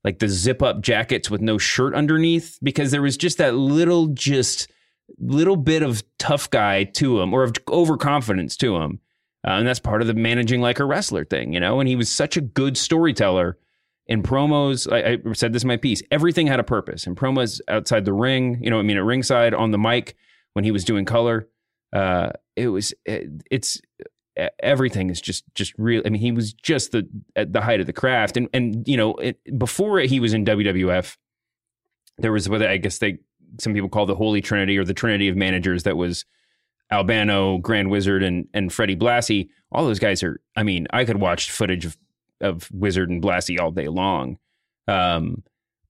like 0.04 0.20
the 0.20 0.30
zip 0.30 0.62
up 0.62 0.82
jackets 0.82 1.30
with 1.30 1.42
no 1.42 1.58
shirt 1.58 1.94
underneath 1.94 2.60
because 2.62 2.92
there 2.92 3.02
was 3.02 3.18
just 3.18 3.38
that 3.38 3.56
little 3.56 4.08
just 4.08 4.72
little 5.20 5.56
bit 5.56 5.84
of 5.84 6.04
tough 6.20 6.50
guy 6.50 6.84
to 6.84 7.22
him 7.22 7.34
or 7.34 7.44
of 7.44 7.54
overconfidence 7.70 8.58
to 8.58 8.76
him. 8.78 9.00
Uh, 9.46 9.52
and 9.52 9.68
that's 9.68 9.80
part 9.80 10.02
of 10.02 10.08
the 10.08 10.14
managing 10.14 10.62
like 10.62 10.80
a 10.80 10.86
wrestler 10.86 11.24
thing, 11.24 11.54
you 11.54 11.60
know? 11.60 11.80
And 11.80 11.88
he 11.88 11.96
was 11.96 12.12
such 12.12 12.36
a 12.36 12.42
good 12.42 12.78
storyteller 12.78 13.58
in 14.08 14.24
promos. 14.24 14.92
I, 14.92 15.20
I 15.30 15.34
said 15.34 15.54
this 15.54 15.64
in 15.64 15.68
my 15.68 15.78
piece. 15.78 16.02
Everything 16.12 16.48
had 16.48 16.60
a 16.60 16.64
purpose. 16.64 17.08
In 17.08 17.16
promos 17.16 17.62
outside 17.68 18.04
the 18.04 18.14
ring, 18.14 18.62
you 18.62 18.70
know, 18.70 18.80
I 18.80 18.82
mean, 18.82 18.98
at 18.98 19.04
ringside, 19.04 19.54
on 19.54 19.72
the 19.72 19.78
mic, 19.78 20.16
when 20.54 20.66
he 20.66 20.72
was 20.72 20.84
doing 20.84 21.06
color, 21.06 21.48
uh, 21.94 22.32
it 22.56 22.68
was, 22.68 22.94
it, 23.06 23.30
it's, 23.50 23.80
everything 24.60 25.10
is 25.10 25.22
just 25.22 25.44
just 25.56 25.74
real. 25.78 26.02
I 26.06 26.10
mean, 26.10 26.22
he 26.22 26.32
was 26.32 26.54
just 26.54 26.92
the 26.92 27.08
at 27.36 27.54
the 27.54 27.62
height 27.62 27.80
of 27.80 27.86
the 27.88 27.94
craft, 27.94 28.38
and 28.38 28.50
and 28.54 28.88
you 28.88 28.98
know, 28.98 29.16
it, 29.16 29.58
before 29.58 30.00
he 30.00 30.20
was 30.20 30.34
in 30.34 30.46
WWF, 30.46 31.18
there 32.18 32.32
was 32.32 32.48
what 32.50 32.62
I 32.64 32.78
guess 32.78 32.98
they 33.00 33.20
some 33.60 33.74
people 33.74 33.90
call 33.90 34.06
the 34.06 34.16
Holy 34.16 34.42
Trinity 34.42 34.78
or 34.78 34.84
the 34.84 34.94
Trinity 34.94 35.30
of 35.30 35.36
managers. 35.36 35.84
That 35.84 35.98
was 35.98 36.26
Albano, 36.92 37.58
Grand 37.58 37.90
Wizard, 37.90 38.24
and 38.24 38.48
and 38.54 38.72
Freddie 38.72 38.96
Blassie. 38.96 39.50
All 39.72 39.86
those 39.86 40.00
guys 40.00 40.24
are. 40.24 40.40
I 40.56 40.64
mean, 40.64 40.88
I 40.92 41.06
could 41.06 41.20
watch 41.20 41.52
footage 41.52 41.86
of 41.86 41.98
of 42.42 42.70
Wizard 42.72 43.10
and 43.10 43.22
Blassie 43.22 43.60
all 43.60 43.72
day 43.72 43.88
long. 43.88 44.38
Um, 44.88 45.44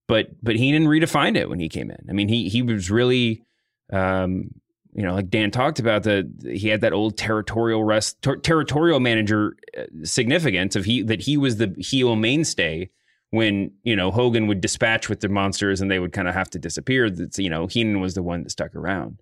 but 0.07 0.29
didn't 0.71 0.87
redefine 0.87 1.35
it 1.35 1.49
when 1.49 1.59
he 1.59 1.69
came 1.69 1.91
in. 1.91 2.05
I 2.09 2.13
mean, 2.13 2.29
he 2.29 2.49
he 2.49 2.61
was 2.61 2.89
really, 2.89 3.43
um, 3.91 4.51
you 4.97 5.03
know, 5.03 5.13
like 5.13 5.29
Dan 5.29 5.51
talked 5.51 5.77
about 5.77 6.01
the 6.01 6.27
he 6.41 6.69
had 6.69 6.81
that 6.81 6.91
old 6.91 7.17
territorial 7.17 7.83
rest 7.83 8.19
ter- 8.23 8.37
territorial 8.37 8.99
manager 8.99 9.55
uh, 9.77 9.83
significance 10.03 10.75
of 10.75 10.85
he 10.85 11.03
that 11.03 11.21
he 11.21 11.37
was 11.37 11.57
the 11.57 11.73
heel 11.77 12.15
mainstay 12.15 12.89
when 13.29 13.71
you 13.83 13.95
know 13.95 14.09
Hogan 14.09 14.47
would 14.47 14.59
dispatch 14.59 15.07
with 15.07 15.19
the 15.19 15.29
monsters 15.29 15.81
and 15.81 15.91
they 15.91 15.99
would 15.99 16.13
kind 16.13 16.27
of 16.27 16.33
have 16.33 16.49
to 16.49 16.59
disappear. 16.59 17.11
That's 17.11 17.37
you 17.37 17.49
know 17.49 17.67
Heenan 17.67 18.01
was 18.01 18.15
the 18.15 18.23
one 18.23 18.41
that 18.41 18.49
stuck 18.49 18.75
around, 18.75 19.21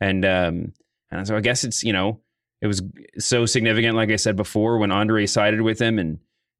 and 0.00 0.24
um, 0.24 0.72
and 1.12 1.24
so 1.24 1.36
I 1.36 1.40
guess 1.40 1.62
it's 1.62 1.84
you 1.84 1.92
know 1.92 2.20
it 2.60 2.66
was 2.66 2.82
so 3.16 3.46
significant, 3.46 3.94
like 3.94 4.10
I 4.10 4.16
said 4.16 4.34
before, 4.34 4.78
when 4.78 4.90
Andre 4.90 5.26
sided 5.26 5.60
with 5.60 5.80
him, 5.80 6.00
and 6.00 6.18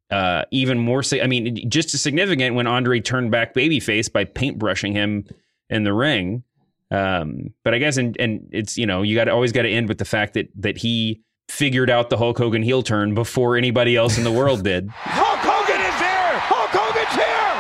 uh, 0.09 0.45
even 0.53 0.79
more. 0.79 1.03
I 1.21 1.27
mean, 1.27 1.69
just 1.69 1.95
as 1.95 2.01
significant 2.01 2.55
when 2.55 2.69
Andre 2.69 3.01
turned 3.01 3.33
back 3.33 3.55
babyface 3.55 4.13
by 4.13 4.25
paintbrushing 4.25 4.93
him 4.93 5.27
in 5.69 5.83
the 5.83 5.93
ring. 5.93 6.45
Um, 6.93 7.55
but 7.65 7.73
I 7.73 7.79
guess 7.79 7.97
and 7.97 8.17
and 8.21 8.49
it's 8.53 8.77
you 8.77 8.87
know 8.87 9.03
you 9.03 9.15
got 9.15 9.25
to 9.25 9.33
always 9.33 9.53
got 9.53 9.63
to 9.63 9.71
end 9.71 9.89
with 9.89 9.99
the 9.99 10.05
fact 10.05 10.35
that 10.35 10.49
that 10.57 10.77
he 10.77 11.23
figured 11.49 11.89
out 11.89 12.11
the 12.11 12.19
Hulk 12.19 12.37
Hogan 12.39 12.63
heel 12.63 12.83
turn 12.83 13.15
before 13.15 13.57
anybody 13.57 13.97
else 13.97 14.19
in 14.19 14.25
the 14.25 14.33
world 14.33 14.63
did. 14.71 14.89
Hulk 14.91 15.41
Hogan 15.41 15.81
is 15.81 15.99
here! 15.99 16.39
Hulk 16.45 16.71
Hogan's 16.71 17.15
here! 17.17 17.53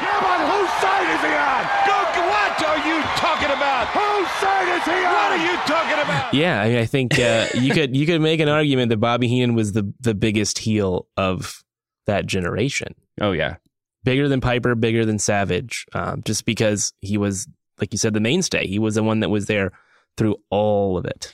Yeah, 0.00 0.20
but 0.24 0.40
whose 0.48 0.72
side 0.80 1.08
is 1.12 1.20
he 1.20 1.32
on? 1.36 1.62
Go, 1.86 2.00
what 2.32 2.56
are 2.64 2.80
you 2.88 3.02
talking 3.20 3.50
about? 3.54 3.88
Whose 3.88 4.30
side 4.40 4.68
is 4.78 4.84
he 4.84 5.04
on? 5.04 5.12
What 5.12 5.32
are 5.32 5.44
you 5.44 5.56
talking 5.66 6.02
about? 6.02 6.34
Yeah, 6.34 6.62
I, 6.62 6.68
mean, 6.68 6.78
I 6.78 6.86
think 6.86 7.18
uh, 7.18 7.46
you 7.54 7.74
could 7.74 7.94
you 7.94 8.06
could 8.06 8.22
make 8.22 8.40
an 8.40 8.48
argument 8.48 8.88
that 8.88 8.96
Bobby 8.96 9.28
Heenan 9.28 9.54
was 9.54 9.72
the 9.72 9.92
the 10.00 10.14
biggest 10.14 10.58
heel 10.58 11.06
of 11.18 11.62
that 12.06 12.26
generation. 12.26 12.94
Oh 13.20 13.32
yeah, 13.32 13.56
bigger 14.04 14.28
than 14.28 14.40
Piper, 14.40 14.74
bigger 14.74 15.04
than 15.04 15.18
Savage, 15.18 15.86
um, 15.92 16.22
just 16.24 16.44
because 16.44 16.92
he 17.00 17.18
was, 17.18 17.46
like 17.80 17.92
you 17.92 17.98
said, 17.98 18.14
the 18.14 18.20
mainstay. 18.20 18.66
He 18.66 18.78
was 18.78 18.94
the 18.94 19.02
one 19.02 19.20
that 19.20 19.30
was 19.30 19.46
there 19.46 19.72
through 20.16 20.36
all 20.50 20.98
of 20.98 21.04
it. 21.04 21.32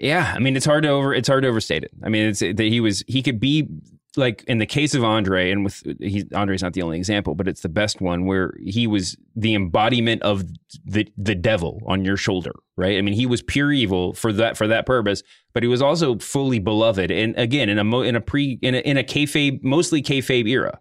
Yeah, 0.00 0.32
I 0.34 0.40
mean 0.40 0.56
it's 0.56 0.66
hard 0.66 0.82
to 0.82 0.88
over 0.88 1.14
it's 1.14 1.28
hard 1.28 1.44
to 1.44 1.48
overstate 1.48 1.84
it. 1.84 1.92
I 2.02 2.08
mean 2.08 2.28
it's 2.28 2.40
that 2.40 2.58
he 2.58 2.80
was 2.80 3.04
he 3.06 3.22
could 3.22 3.38
be 3.38 3.68
like 4.16 4.44
in 4.44 4.58
the 4.58 4.66
case 4.66 4.94
of 4.94 5.04
Andre 5.04 5.50
and 5.50 5.64
with 5.64 5.82
he 6.00 6.24
Andre's 6.34 6.62
not 6.62 6.72
the 6.72 6.82
only 6.82 6.98
example, 6.98 7.34
but 7.34 7.46
it's 7.46 7.62
the 7.62 7.68
best 7.68 8.00
one 8.00 8.26
where 8.26 8.54
he 8.60 8.86
was 8.86 9.16
the 9.36 9.54
embodiment 9.54 10.22
of 10.22 10.44
the 10.84 11.08
the 11.16 11.34
devil 11.34 11.80
on 11.86 12.04
your 12.04 12.16
shoulder, 12.16 12.52
right? 12.76 12.98
I 12.98 13.02
mean 13.02 13.14
he 13.14 13.26
was 13.26 13.42
pure 13.42 13.72
evil 13.72 14.14
for 14.14 14.32
that 14.32 14.56
for 14.56 14.66
that 14.66 14.86
purpose, 14.86 15.22
but 15.52 15.62
he 15.62 15.68
was 15.68 15.82
also 15.82 16.18
fully 16.18 16.58
beloved 16.58 17.10
and 17.10 17.36
again 17.38 17.68
in 17.68 17.78
a 17.78 18.00
in 18.00 18.16
a 18.16 18.20
pre 18.20 18.58
in 18.62 18.74
a, 18.74 18.78
in 18.78 18.96
a 18.96 19.04
kayfabe 19.04 19.62
mostly 19.62 20.02
kayfabe 20.02 20.48
era. 20.48 20.80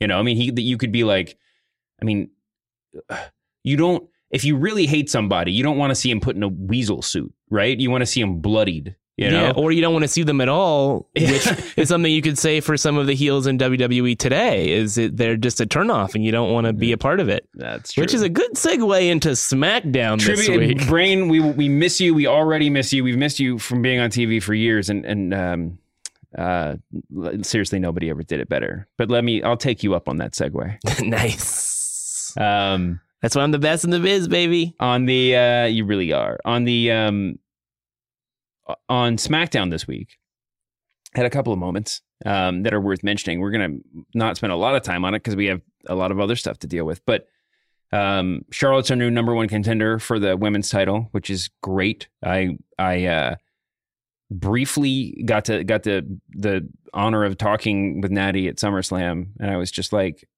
You 0.00 0.08
know, 0.08 0.18
I 0.18 0.22
mean 0.22 0.36
he 0.36 0.50
that 0.50 0.62
you 0.62 0.78
could 0.78 0.92
be 0.92 1.04
like 1.04 1.36
I 2.02 2.04
mean 2.04 2.30
you 3.64 3.76
don't 3.76 4.08
if 4.30 4.44
you 4.44 4.56
really 4.56 4.86
hate 4.86 5.10
somebody, 5.10 5.52
you 5.52 5.62
don't 5.62 5.78
want 5.78 5.90
to 5.90 5.94
see 5.94 6.10
him 6.10 6.20
put 6.20 6.36
in 6.36 6.42
a 6.42 6.48
weasel 6.48 7.02
suit, 7.02 7.32
right? 7.50 7.78
You 7.78 7.90
want 7.90 8.02
to 8.02 8.06
see 8.06 8.20
him 8.20 8.40
bloodied, 8.40 8.94
you 9.16 9.30
know? 9.30 9.46
Yeah, 9.46 9.52
or 9.56 9.72
you 9.72 9.80
don't 9.80 9.92
want 9.92 10.04
to 10.04 10.08
see 10.08 10.22
them 10.22 10.40
at 10.40 10.48
all, 10.48 11.08
which 11.16 11.48
is 11.76 11.88
something 11.88 12.12
you 12.12 12.22
could 12.22 12.38
say 12.38 12.60
for 12.60 12.76
some 12.76 12.98
of 12.98 13.06
the 13.06 13.14
heels 13.14 13.46
in 13.46 13.58
WWE 13.58 14.18
today. 14.18 14.70
Is 14.70 14.98
it 14.98 15.16
they're 15.16 15.36
just 15.36 15.60
a 15.60 15.66
turnoff, 15.66 16.14
and 16.14 16.24
you 16.24 16.30
don't 16.30 16.52
want 16.52 16.66
to 16.66 16.72
be 16.72 16.92
a 16.92 16.98
part 16.98 17.20
of 17.20 17.28
it. 17.28 17.48
That's 17.54 17.92
true. 17.92 18.02
Which 18.02 18.14
is 18.14 18.22
a 18.22 18.28
good 18.28 18.52
segue 18.54 19.08
into 19.08 19.30
SmackDown 19.30 20.24
this 20.24 20.46
Tribute, 20.46 20.78
week. 20.78 20.86
Brain, 20.88 21.28
we 21.28 21.40
we 21.40 21.68
miss 21.68 22.00
you. 22.00 22.14
We 22.14 22.26
already 22.26 22.70
miss 22.70 22.92
you. 22.92 23.04
We've 23.04 23.18
missed 23.18 23.40
you 23.40 23.58
from 23.58 23.82
being 23.82 23.98
on 23.98 24.10
TV 24.10 24.42
for 24.42 24.54
years, 24.54 24.90
and 24.90 25.04
and 25.06 25.32
um, 25.32 25.78
uh, 26.36 26.76
seriously, 27.42 27.78
nobody 27.78 28.10
ever 28.10 28.22
did 28.22 28.40
it 28.40 28.48
better. 28.48 28.86
But 28.96 29.08
let 29.08 29.24
me, 29.24 29.42
I'll 29.42 29.56
take 29.56 29.82
you 29.82 29.94
up 29.94 30.08
on 30.08 30.18
that 30.18 30.32
segue. 30.32 31.02
nice. 31.08 32.36
Um, 32.36 33.00
That's 33.22 33.34
why 33.34 33.42
I'm 33.42 33.50
the 33.50 33.58
best 33.58 33.84
in 33.84 33.90
the 33.90 33.98
biz, 33.98 34.28
baby. 34.28 34.74
on 34.78 35.06
the, 35.06 35.36
uh, 35.36 35.64
you 35.64 35.84
really 35.84 36.12
are 36.12 36.38
on 36.44 36.64
the 36.64 36.92
um, 36.92 37.38
on 38.88 39.16
SmackDown 39.16 39.70
this 39.70 39.86
week. 39.86 40.18
Had 41.14 41.26
a 41.26 41.30
couple 41.30 41.52
of 41.52 41.58
moments 41.58 42.02
um, 42.26 42.62
that 42.62 42.74
are 42.74 42.80
worth 42.80 43.02
mentioning. 43.02 43.40
We're 43.40 43.50
gonna 43.50 43.78
not 44.14 44.36
spend 44.36 44.52
a 44.52 44.56
lot 44.56 44.76
of 44.76 44.82
time 44.82 45.04
on 45.04 45.14
it 45.14 45.18
because 45.18 45.36
we 45.36 45.46
have 45.46 45.62
a 45.86 45.94
lot 45.94 46.10
of 46.10 46.20
other 46.20 46.36
stuff 46.36 46.58
to 46.60 46.66
deal 46.66 46.84
with, 46.84 47.04
but. 47.06 47.26
Um, 47.90 48.44
Charlotte's 48.50 48.90
our 48.90 48.98
new 48.98 49.10
number 49.10 49.34
one 49.34 49.48
contender 49.48 49.98
for 49.98 50.18
the 50.18 50.36
women's 50.36 50.68
title, 50.68 51.08
which 51.12 51.30
is 51.30 51.48
great. 51.62 52.06
I 52.22 52.58
I 52.78 53.06
uh, 53.06 53.36
briefly 54.30 55.22
got 55.24 55.46
to 55.46 55.64
got 55.64 55.84
the 55.84 56.18
the 56.30 56.68
honor 56.92 57.24
of 57.24 57.38
talking 57.38 58.00
with 58.00 58.10
Natty 58.10 58.48
at 58.48 58.56
SummerSlam, 58.56 59.28
and 59.40 59.50
I 59.50 59.56
was 59.56 59.70
just 59.70 59.92
like, 59.92 60.28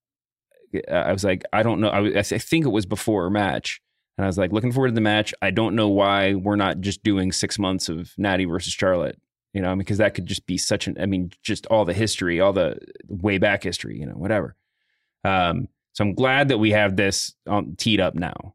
I 0.91 1.13
was 1.13 1.25
like, 1.25 1.45
I 1.53 1.63
don't 1.63 1.81
know. 1.81 1.89
I, 1.89 2.01
was, 2.01 2.33
I 2.33 2.39
think 2.39 2.65
it 2.65 2.71
was 2.71 2.87
before 2.87 3.27
a 3.27 3.31
match, 3.31 3.81
and 4.17 4.25
I 4.25 4.29
was 4.29 4.39
like, 4.39 4.53
looking 4.53 4.73
forward 4.73 4.89
to 4.89 4.95
the 4.95 5.01
match. 5.01 5.35
I 5.43 5.51
don't 5.51 5.75
know 5.75 5.89
why 5.89 6.35
we're 6.35 6.57
not 6.57 6.81
just 6.81 7.03
doing 7.03 7.33
six 7.33 7.59
months 7.59 7.89
of 7.89 8.13
Natty 8.17 8.45
versus 8.45 8.73
Charlotte. 8.73 9.19
You 9.53 9.61
know, 9.61 9.75
because 9.75 9.99
that 9.99 10.15
could 10.15 10.27
just 10.27 10.47
be 10.47 10.57
such 10.57 10.87
an. 10.87 10.97
I 11.01 11.07
mean, 11.07 11.33
just 11.43 11.67
all 11.67 11.85
the 11.85 11.93
history, 11.93 12.41
all 12.41 12.53
the 12.53 12.79
way 13.09 13.39
back 13.39 13.65
history. 13.65 13.99
You 13.99 14.07
know, 14.07 14.13
whatever. 14.13 14.55
Um, 15.25 15.69
so 15.93 16.05
I'm 16.05 16.15
glad 16.15 16.49
that 16.49 16.59
we 16.59 16.71
have 16.71 16.97
this 16.97 17.35
um, 17.47 17.75
teed 17.77 18.01
up 18.01 18.15
now. 18.15 18.55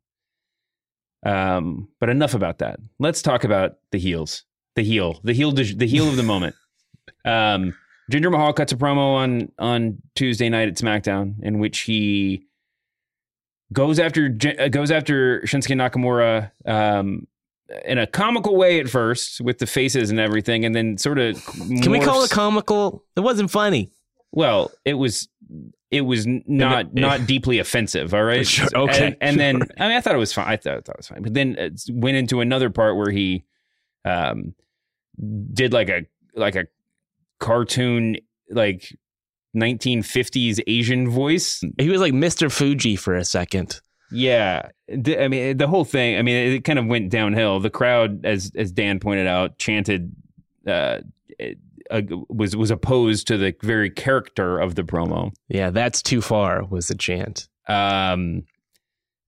Um, 1.26 1.90
but 2.00 2.10
enough 2.10 2.34
about 2.34 2.60
that. 2.60 2.80
Let's 3.00 3.22
talk 3.22 3.44
about 3.44 3.78
the 3.92 4.00
heels. 4.00 4.44
The 4.76 4.84
heel, 4.84 5.20
the 5.24 5.34
heel, 5.34 5.52
the 5.52 5.88
heel 5.88 6.08
of 6.08 6.16
the 6.16 6.24
moment. 6.24 6.56
Um, 7.24 7.76
Jinder 8.12 8.32
Mahal 8.32 8.54
cuts 8.54 8.72
a 8.72 8.76
promo 8.76 9.16
on 9.16 9.52
on 9.58 10.02
Tuesday 10.16 10.50
night 10.50 10.68
at 10.68 10.76
SmackDown 10.76 11.36
in 11.42 11.60
which 11.60 11.82
he 11.82 12.46
goes 13.74 14.00
after 14.00 14.36
uh, 14.60 14.68
goes 14.68 14.92
after 14.92 15.42
Shinsuke 15.42 15.76
Nakamura 15.76 16.52
um, 16.70 17.28
in 17.86 17.98
a 17.98 18.06
comical 18.06 18.56
way 18.56 18.80
at 18.80 18.90
first 18.90 19.42
with 19.42 19.58
the 19.58 19.66
faces 19.66 20.12
and 20.12 20.20
everything, 20.20 20.66
and 20.66 20.76
then 20.76 20.98
sort 20.98 21.18
of 21.18 21.44
Can 21.82 21.92
we 21.92 22.00
call 22.00 22.24
it 22.24 22.30
comical? 22.32 23.04
It 23.16 23.22
wasn't 23.22 23.50
funny. 23.50 23.92
well, 24.32 24.72
it 24.86 24.94
was 24.96 25.28
it 25.90 26.02
was 26.02 26.26
not 26.28 26.94
not 26.94 27.26
deeply 27.26 27.58
offensive. 27.60 28.14
All 28.14 28.24
right, 28.24 28.46
Sure, 28.48 28.68
okay, 28.76 29.08
And, 29.08 29.18
and 29.22 29.40
then. 29.40 29.62
I 29.80 29.88
mean, 29.88 29.98
I 29.98 30.02
thought 30.02 30.14
it 30.14 30.20
was 30.20 30.34
fine. 30.34 30.48
I 30.48 30.58
thought, 30.58 30.78
I 30.78 30.82
thought 30.82 30.96
it 30.96 31.00
was 31.00 31.08
fine, 31.08 31.24
but 31.24 31.34
then 31.34 31.56
it 31.58 31.82
went 31.90 32.18
into 32.18 32.42
another 32.42 32.70
part 32.70 32.98
where 32.98 33.10
he 33.12 33.46
um 34.04 34.54
did 35.54 35.74
like 35.74 35.90
a 35.90 36.06
like 36.36 36.56
a 36.56 36.68
cartoon 37.40 38.18
like 38.50 38.96
1950s 39.56 40.62
Asian 40.68 41.10
voice. 41.10 41.64
He 41.78 41.90
was 41.90 42.02
like 42.02 42.14
Mr. 42.14 42.52
Fuji 42.52 42.96
for 42.96 43.16
a 43.16 43.26
second. 43.26 43.80
Yeah, 44.12 44.70
I 44.90 45.28
mean 45.28 45.58
the 45.58 45.68
whole 45.68 45.86
thing. 45.86 46.18
I 46.18 46.22
mean 46.22 46.54
it 46.54 46.64
kind 46.64 46.80
of 46.80 46.86
went 46.86 47.10
downhill. 47.10 47.60
The 47.60 47.70
crowd, 47.70 48.26
as 48.26 48.52
as 48.56 48.72
Dan 48.72 49.00
pointed 49.00 49.28
out, 49.28 49.58
chanted. 49.58 50.16
Uh, 50.66 51.00
uh, 51.92 52.02
was 52.30 52.56
was 52.56 52.72
opposed 52.72 53.28
to 53.28 53.38
the 53.38 53.56
very 53.62 53.90
character 53.90 54.58
of 54.58 54.76
the 54.76 54.84
promo. 54.84 55.32
Yeah, 55.50 55.70
that's 55.70 56.02
too 56.02 56.22
far 56.22 56.64
was 56.64 56.88
the 56.88 56.96
chant. 56.96 57.48
Um, 57.68 58.44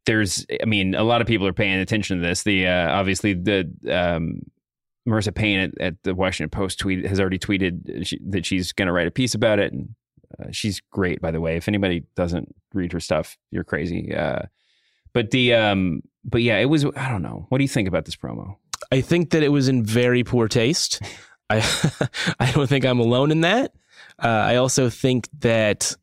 there's, 0.05 0.45
I 0.61 0.65
mean, 0.65 0.95
a 0.95 1.03
lot 1.03 1.21
of 1.21 1.27
people 1.27 1.45
are 1.45 1.53
paying 1.53 1.79
attention 1.79 2.17
to 2.17 2.27
this. 2.27 2.43
The 2.43 2.67
uh, 2.67 2.91
obviously 2.91 3.33
the 3.33 3.71
um, 3.89 4.41
Marissa 5.07 5.33
Payne 5.33 5.59
at, 5.59 5.81
at 5.81 6.03
the 6.03 6.13
Washington 6.13 6.49
Post 6.49 6.79
tweet 6.79 7.05
has 7.05 7.19
already 7.19 7.39
tweeted 7.39 8.05
she, 8.05 8.19
that 8.27 8.45
she's 8.45 8.71
going 8.71 8.87
to 8.87 8.91
write 8.91 9.07
a 9.07 9.11
piece 9.11 9.33
about 9.33 9.59
it, 9.59 9.71
and 9.71 9.95
uh, 10.39 10.51
she's 10.51 10.81
great, 10.91 11.21
by 11.21 11.31
the 11.31 11.41
way. 11.41 11.55
If 11.55 11.67
anybody 11.67 12.03
doesn't 12.15 12.53
read 12.73 12.91
her 12.91 12.99
stuff, 12.99 13.37
you're 13.51 13.63
crazy. 13.63 14.13
Uh, 14.13 14.43
but 15.13 15.31
the 15.31 15.53
um, 15.53 16.01
but 16.23 16.41
yeah, 16.41 16.57
it 16.57 16.65
was. 16.65 16.85
I 16.85 17.09
don't 17.09 17.21
know. 17.21 17.45
What 17.49 17.57
do 17.57 17.63
you 17.63 17.69
think 17.69 17.87
about 17.87 18.05
this 18.05 18.15
promo? 18.15 18.57
I 18.91 19.01
think 19.01 19.31
that 19.31 19.43
it 19.43 19.49
was 19.49 19.67
in 19.67 19.83
very 19.83 20.23
poor 20.23 20.47
taste. 20.47 21.01
I 21.49 21.57
I 22.39 22.51
don't 22.51 22.67
think 22.67 22.85
I'm 22.85 22.99
alone 22.99 23.31
in 23.31 23.41
that. 23.41 23.73
Uh, 24.21 24.27
I 24.27 24.55
also 24.57 24.89
think 24.89 25.29
that 25.39 25.95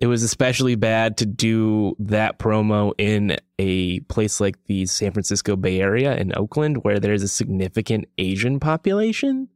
it 0.00 0.06
was 0.06 0.22
especially 0.22 0.74
bad 0.76 1.18
to 1.18 1.26
do 1.26 1.94
that 1.98 2.38
promo 2.38 2.92
in 2.98 3.36
a 3.58 4.00
place 4.00 4.40
like 4.40 4.56
the 4.64 4.86
San 4.86 5.12
Francisco 5.12 5.56
Bay 5.56 5.80
Area 5.80 6.16
in 6.16 6.32
Oakland, 6.36 6.82
where 6.84 6.98
there's 6.98 7.22
a 7.22 7.28
significant 7.28 8.06
Asian 8.18 8.58
population. 8.58 9.48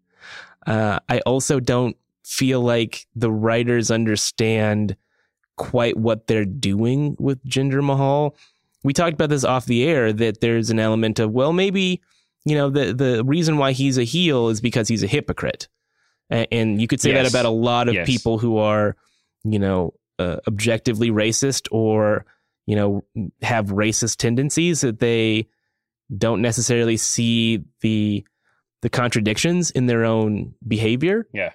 Uh, 0.66 0.98
I 1.08 1.20
also 1.20 1.60
don't 1.60 1.96
feel 2.24 2.60
like 2.60 3.06
the 3.16 3.30
writers 3.32 3.90
understand 3.90 4.96
quite 5.56 5.96
what 5.96 6.26
they're 6.26 6.44
doing 6.44 7.16
with 7.18 7.42
Jinder 7.44 7.82
Mahal. 7.82 8.36
We 8.82 8.92
talked 8.92 9.14
about 9.14 9.30
this 9.30 9.44
off 9.44 9.66
the 9.66 9.84
air 9.84 10.12
that 10.12 10.40
there's 10.40 10.68
an 10.70 10.78
element 10.78 11.18
of, 11.18 11.30
well, 11.32 11.52
maybe 11.52 12.02
you 12.44 12.54
know 12.54 12.68
the 12.68 12.92
the 12.92 13.24
reason 13.24 13.56
why 13.56 13.72
he's 13.72 13.96
a 13.96 14.04
heel 14.04 14.48
is 14.50 14.60
because 14.60 14.86
he's 14.88 15.02
a 15.02 15.06
hypocrite 15.06 15.66
A- 16.30 16.52
and 16.52 16.78
you 16.78 16.86
could 16.86 17.00
say 17.00 17.12
that 17.14 17.26
about 17.26 17.46
a 17.46 17.50
lot 17.50 17.88
of 17.88 17.94
Yes. 17.94 18.06
people 18.06 18.36
who 18.36 18.58
are 18.58 18.96
you 19.44 19.58
know 19.58 19.94
uh, 20.18 20.36
objectively 20.46 21.10
racist 21.10 21.68
or 21.72 22.24
you 22.66 22.76
know 22.76 23.04
have 23.42 23.66
racist 23.66 24.16
tendencies 24.16 24.80
that 24.82 25.00
they 25.00 25.46
don't 26.16 26.40
necessarily 26.42 26.96
see 26.96 27.64
the 27.80 28.24
the 28.82 28.90
contradictions 28.90 29.70
in 29.70 29.86
their 29.86 30.04
own 30.04 30.54
behavior 30.66 31.26
Yeah. 31.32 31.50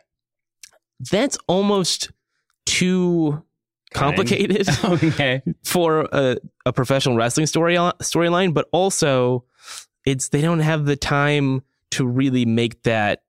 that's 1.11 1.37
almost 1.47 2.11
too 2.65 3.43
complicated 3.93 4.67
okay. 4.83 5.41
for 5.63 6.07
a, 6.11 6.37
a 6.65 6.73
professional 6.73 7.15
wrestling 7.15 7.47
story 7.47 7.75
storyline, 7.75 8.53
but 8.53 8.67
also 8.71 9.45
it's 10.05 10.29
they 10.29 10.41
don't 10.41 10.59
have 10.59 10.85
the 10.85 10.95
time 10.95 11.63
to 11.91 12.05
really 12.05 12.45
make 12.45 12.83
that 12.83 13.23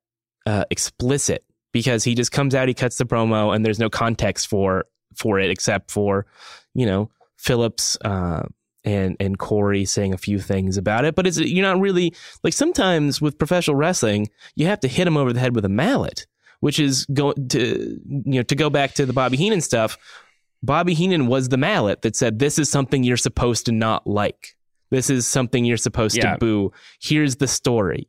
uh, 0.46 0.64
explicit 0.70 1.44
because 1.72 2.04
he 2.04 2.14
just 2.14 2.32
comes 2.32 2.54
out, 2.54 2.68
he 2.68 2.74
cuts 2.74 2.98
the 2.98 3.06
promo, 3.06 3.54
and 3.54 3.64
there's 3.64 3.78
no 3.78 3.88
context 3.88 4.48
for 4.48 4.84
for 5.16 5.38
it 5.38 5.50
except 5.50 5.90
for 5.90 6.26
you 6.74 6.86
know 6.86 7.10
Phillips 7.36 7.96
uh, 8.04 8.42
and 8.84 9.16
and 9.20 9.38
Corey 9.38 9.84
saying 9.84 10.14
a 10.14 10.18
few 10.18 10.38
things 10.38 10.76
about 10.76 11.04
it. 11.04 11.14
But 11.14 11.26
it's 11.26 11.38
you're 11.38 11.66
not 11.66 11.80
really 11.80 12.14
like 12.44 12.52
sometimes 12.52 13.20
with 13.20 13.38
professional 13.38 13.76
wrestling, 13.76 14.28
you 14.56 14.66
have 14.66 14.80
to 14.80 14.88
hit 14.88 15.04
them 15.04 15.16
over 15.16 15.32
the 15.32 15.40
head 15.40 15.54
with 15.54 15.64
a 15.64 15.68
mallet, 15.70 16.26
which 16.60 16.78
is 16.78 17.06
going 17.06 17.48
to 17.48 18.00
you 18.08 18.22
know 18.40 18.42
to 18.42 18.54
go 18.54 18.70
back 18.70 18.94
to 18.94 19.06
the 19.06 19.12
Bobby 19.12 19.36
Heenan 19.36 19.60
stuff. 19.60 19.98
Bobby 20.62 20.92
Heenan 20.92 21.26
was 21.26 21.48
the 21.48 21.56
mallet 21.56 22.02
that 22.02 22.14
said, 22.14 22.38
This 22.38 22.58
is 22.58 22.70
something 22.70 23.02
you're 23.02 23.16
supposed 23.16 23.64
to 23.66 23.72
not 23.72 24.06
like. 24.06 24.54
This 24.90 25.08
is 25.08 25.26
something 25.26 25.64
you're 25.64 25.78
supposed 25.78 26.18
Yeah. 26.18 26.32
to 26.34 26.38
boo. 26.38 26.72
Here's 27.00 27.36
the 27.36 27.46
story. 27.48 28.08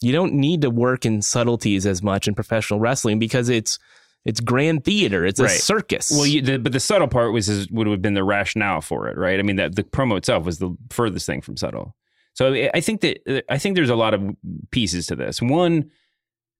You 0.00 0.10
don't 0.10 0.32
need 0.34 0.62
to 0.62 0.70
work 0.70 1.06
in 1.06 1.22
subtleties 1.22 1.86
as 1.86 2.02
much 2.02 2.26
in 2.26 2.34
professional 2.34 2.80
wrestling 2.80 3.20
because 3.20 3.48
it's 3.48 3.78
it's 4.24 4.40
grand 4.40 4.84
theater. 4.84 5.24
It's 5.26 5.40
a 5.40 5.44
circus. 5.48 6.10
Well, 6.10 6.26
you, 6.26 6.42
the, 6.42 6.58
but 6.58 6.72
the 6.72 6.80
subtle 6.80 7.08
part 7.08 7.32
was 7.32 7.48
is, 7.48 7.68
would 7.70 7.86
have 7.86 8.02
been 8.02 8.14
the 8.14 8.24
rationale 8.24 8.80
for 8.80 9.08
it, 9.08 9.16
right? 9.16 9.38
I 9.38 9.42
mean, 9.42 9.56
that 9.56 9.74
the 9.76 9.82
promo 9.82 10.16
itself 10.16 10.44
was 10.44 10.58
the 10.58 10.76
furthest 10.90 11.26
thing 11.26 11.40
from 11.40 11.56
subtle. 11.56 11.96
So 12.34 12.52
I- 12.54 12.70
I 12.74 12.80
think 12.80 13.00
that 13.02 13.44
I 13.50 13.58
think 13.58 13.74
there's 13.76 13.90
a 13.90 13.96
lot 13.96 14.14
of 14.14 14.22
pieces 14.70 15.06
to 15.08 15.16
this. 15.16 15.42
One, 15.42 15.90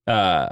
uh, 0.07 0.49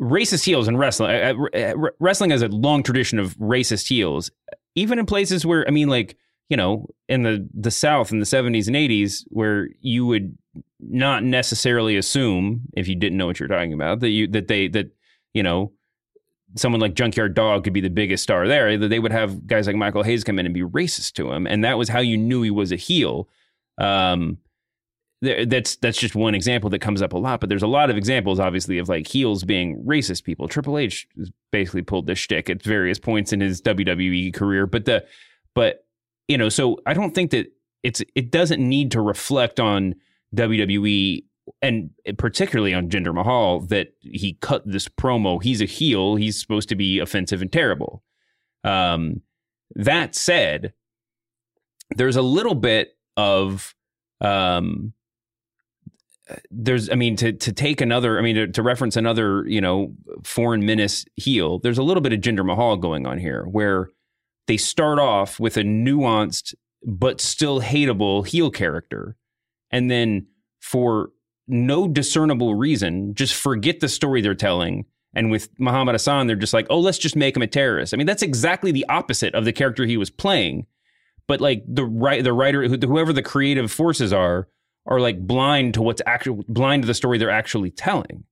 racist 0.00 0.44
heels 0.44 0.68
in 0.68 0.76
wrestling. 0.76 1.10
Uh, 1.10 1.34
uh, 1.56 1.88
wrestling 1.98 2.30
has 2.30 2.42
a 2.42 2.48
long 2.48 2.82
tradition 2.82 3.18
of 3.18 3.36
racist 3.38 3.88
heels, 3.88 4.30
even 4.74 4.98
in 4.98 5.06
places 5.06 5.46
where 5.46 5.66
I 5.66 5.70
mean, 5.70 5.88
like 5.88 6.16
you 6.50 6.56
know, 6.56 6.86
in 7.08 7.22
the 7.22 7.48
the 7.54 7.70
South 7.70 8.12
in 8.12 8.18
the 8.18 8.26
70s 8.26 8.66
and 8.66 8.76
80s, 8.76 9.24
where 9.28 9.68
you 9.80 10.04
would 10.06 10.36
not 10.78 11.24
necessarily 11.24 11.96
assume 11.96 12.62
if 12.74 12.86
you 12.86 12.94
didn't 12.94 13.16
know 13.16 13.26
what 13.26 13.40
you're 13.40 13.48
talking 13.48 13.72
about 13.72 14.00
that 14.00 14.10
you 14.10 14.28
that 14.28 14.46
they 14.48 14.68
that 14.68 14.90
you 15.32 15.42
know 15.42 15.72
someone 16.56 16.80
like 16.80 16.94
Junkyard 16.94 17.34
Dog 17.34 17.64
could 17.64 17.72
be 17.72 17.80
the 17.80 17.90
biggest 17.90 18.22
star 18.22 18.46
there, 18.46 18.76
they 18.76 18.98
would 18.98 19.12
have 19.12 19.46
guys 19.46 19.66
like 19.66 19.76
Michael 19.76 20.02
Hayes 20.02 20.24
come 20.24 20.38
in 20.38 20.46
and 20.46 20.54
be 20.54 20.62
racist 20.62 21.12
to 21.14 21.32
him, 21.32 21.46
and 21.46 21.64
that 21.64 21.78
was 21.78 21.88
how 21.88 22.00
you 22.00 22.16
knew 22.16 22.42
he 22.42 22.50
was 22.50 22.72
a 22.72 22.76
heel. 22.76 23.28
Um, 23.78 24.38
that's 25.20 25.76
that's 25.76 25.98
just 25.98 26.14
one 26.14 26.34
example 26.34 26.68
that 26.70 26.80
comes 26.80 27.00
up 27.00 27.12
a 27.12 27.18
lot, 27.18 27.40
but 27.40 27.48
there's 27.48 27.62
a 27.62 27.68
lot 27.68 27.90
of 27.90 27.96
examples, 27.96 28.38
obviously, 28.38 28.78
of 28.78 28.88
like 28.88 29.06
heels 29.06 29.42
being 29.44 29.82
racist 29.84 30.24
people. 30.24 30.48
Triple 30.48 30.78
H 30.78 31.08
basically 31.50 31.82
pulled 31.82 32.06
this 32.06 32.18
shtick 32.18 32.50
at 32.50 32.62
various 32.62 32.98
points 32.98 33.32
in 33.32 33.40
his 33.40 33.62
WWE 33.62 34.34
career, 34.34 34.66
but 34.66 34.84
the 34.84 35.04
but 35.54 35.86
you 36.28 36.36
know, 36.36 36.48
so 36.48 36.78
I 36.86 36.94
don't 36.94 37.14
think 37.14 37.30
that 37.30 37.46
it's 37.82 38.02
it 38.14 38.30
doesn't 38.30 38.60
need 38.60 38.90
to 38.92 39.00
reflect 39.00 39.60
on 39.60 39.94
WWE 40.34 41.24
and 41.60 41.90
particularly 42.18 42.74
on 42.74 42.88
Jinder 42.88 43.14
Mahal 43.14 43.60
that 43.60 43.88
he 44.00 44.38
cut 44.40 44.62
this 44.66 44.88
promo. 44.88 45.42
He's 45.42 45.60
a 45.60 45.66
heel. 45.66 46.16
He's 46.16 46.40
supposed 46.40 46.68
to 46.70 46.76
be 46.76 46.98
offensive 46.98 47.42
and 47.42 47.52
terrible. 47.52 48.02
Um, 48.62 49.22
that 49.74 50.14
said, 50.14 50.72
there's 51.96 52.16
a 52.16 52.22
little 52.22 52.54
bit 52.54 52.96
of 53.16 53.74
um, 54.20 54.94
there's 56.50 56.88
I 56.90 56.94
mean 56.94 57.16
to 57.16 57.32
to 57.32 57.52
take 57.52 57.80
another 57.80 58.18
I 58.18 58.22
mean 58.22 58.36
to, 58.36 58.46
to 58.48 58.62
reference 58.62 58.96
another 58.96 59.44
you 59.46 59.60
know 59.60 59.94
foreign 60.22 60.64
menace 60.64 61.04
heel. 61.16 61.58
There's 61.58 61.78
a 61.78 61.82
little 61.82 62.00
bit 62.00 62.12
of 62.12 62.20
Jinder 62.20 62.44
Mahal 62.44 62.76
going 62.76 63.06
on 63.06 63.18
here 63.18 63.44
where 63.44 63.90
they 64.46 64.56
start 64.56 64.98
off 64.98 65.38
with 65.38 65.56
a 65.56 65.62
nuanced 65.62 66.54
but 66.86 67.20
still 67.20 67.60
hateable 67.60 68.26
heel 68.26 68.50
character, 68.50 69.16
and 69.70 69.90
then 69.90 70.26
for 70.60 71.10
no 71.46 71.88
discernible 71.88 72.54
reason, 72.54 73.14
just 73.14 73.34
forget 73.34 73.80
the 73.80 73.88
story 73.88 74.20
they're 74.20 74.34
telling. 74.34 74.86
And 75.14 75.30
with 75.30 75.48
Muhammad 75.58 75.94
Hassan, 75.94 76.26
they're 76.26 76.36
just 76.36 76.54
like, 76.54 76.66
oh, 76.70 76.80
let's 76.80 76.98
just 76.98 77.16
make 77.16 77.36
him 77.36 77.42
a 77.42 77.46
terrorist. 77.46 77.94
I 77.94 77.96
mean, 77.96 78.06
that's 78.06 78.22
exactly 78.22 78.72
the 78.72 78.86
opposite 78.88 79.34
of 79.34 79.44
the 79.44 79.52
character 79.52 79.84
he 79.86 79.96
was 79.96 80.10
playing. 80.10 80.66
But 81.26 81.40
like 81.40 81.62
the 81.66 81.84
right, 81.84 82.22
the 82.22 82.32
writer, 82.32 82.66
whoever 82.68 83.12
the 83.12 83.22
creative 83.22 83.70
forces 83.70 84.12
are, 84.12 84.48
are 84.86 85.00
like 85.00 85.26
blind 85.26 85.74
to 85.74 85.82
what's 85.82 86.02
actually 86.04 86.44
blind 86.48 86.82
to 86.82 86.86
the 86.86 86.94
story 86.94 87.16
they're 87.16 87.30
actually 87.30 87.70
telling. 87.70 88.24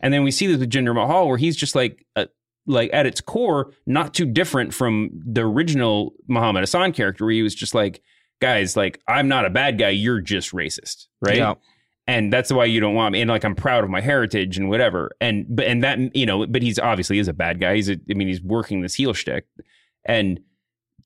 And 0.00 0.14
then 0.14 0.22
we 0.22 0.30
see 0.30 0.46
this 0.46 0.58
with 0.58 0.70
Jinder 0.70 0.94
Mahal, 0.94 1.28
where 1.28 1.36
he's 1.36 1.56
just 1.56 1.74
like, 1.74 2.06
uh, 2.16 2.26
like 2.66 2.90
at 2.92 3.06
its 3.06 3.20
core, 3.20 3.72
not 3.86 4.14
too 4.14 4.26
different 4.26 4.72
from 4.72 5.10
the 5.26 5.42
original 5.42 6.12
Muhammad 6.28 6.62
Hassan 6.62 6.92
character, 6.92 7.24
where 7.24 7.34
he 7.34 7.42
was 7.42 7.54
just 7.54 7.74
like, 7.74 8.02
guys, 8.40 8.76
like 8.76 9.00
I'm 9.08 9.28
not 9.28 9.44
a 9.44 9.50
bad 9.50 9.78
guy, 9.78 9.90
you're 9.90 10.20
just 10.20 10.52
racist, 10.52 11.06
right? 11.20 11.36
Yeah. 11.36 11.54
And 12.08 12.32
that's 12.32 12.50
why 12.50 12.64
you 12.64 12.80
don't 12.80 12.94
want 12.94 13.12
me. 13.12 13.20
And 13.20 13.28
like 13.28 13.44
I'm 13.44 13.54
proud 13.54 13.84
of 13.84 13.90
my 13.90 14.00
heritage 14.00 14.56
and 14.56 14.70
whatever. 14.70 15.10
And 15.20 15.44
but 15.48 15.66
and 15.66 15.84
that 15.84 16.16
you 16.16 16.24
know, 16.24 16.46
but 16.46 16.62
he's 16.62 16.78
obviously 16.78 17.18
is 17.18 17.28
a 17.28 17.34
bad 17.34 17.60
guy. 17.60 17.76
He's 17.76 17.90
a, 17.90 18.00
I 18.10 18.14
mean, 18.14 18.28
he's 18.28 18.42
working 18.42 18.80
this 18.80 18.94
heel 18.94 19.12
shtick, 19.12 19.44
and 20.06 20.40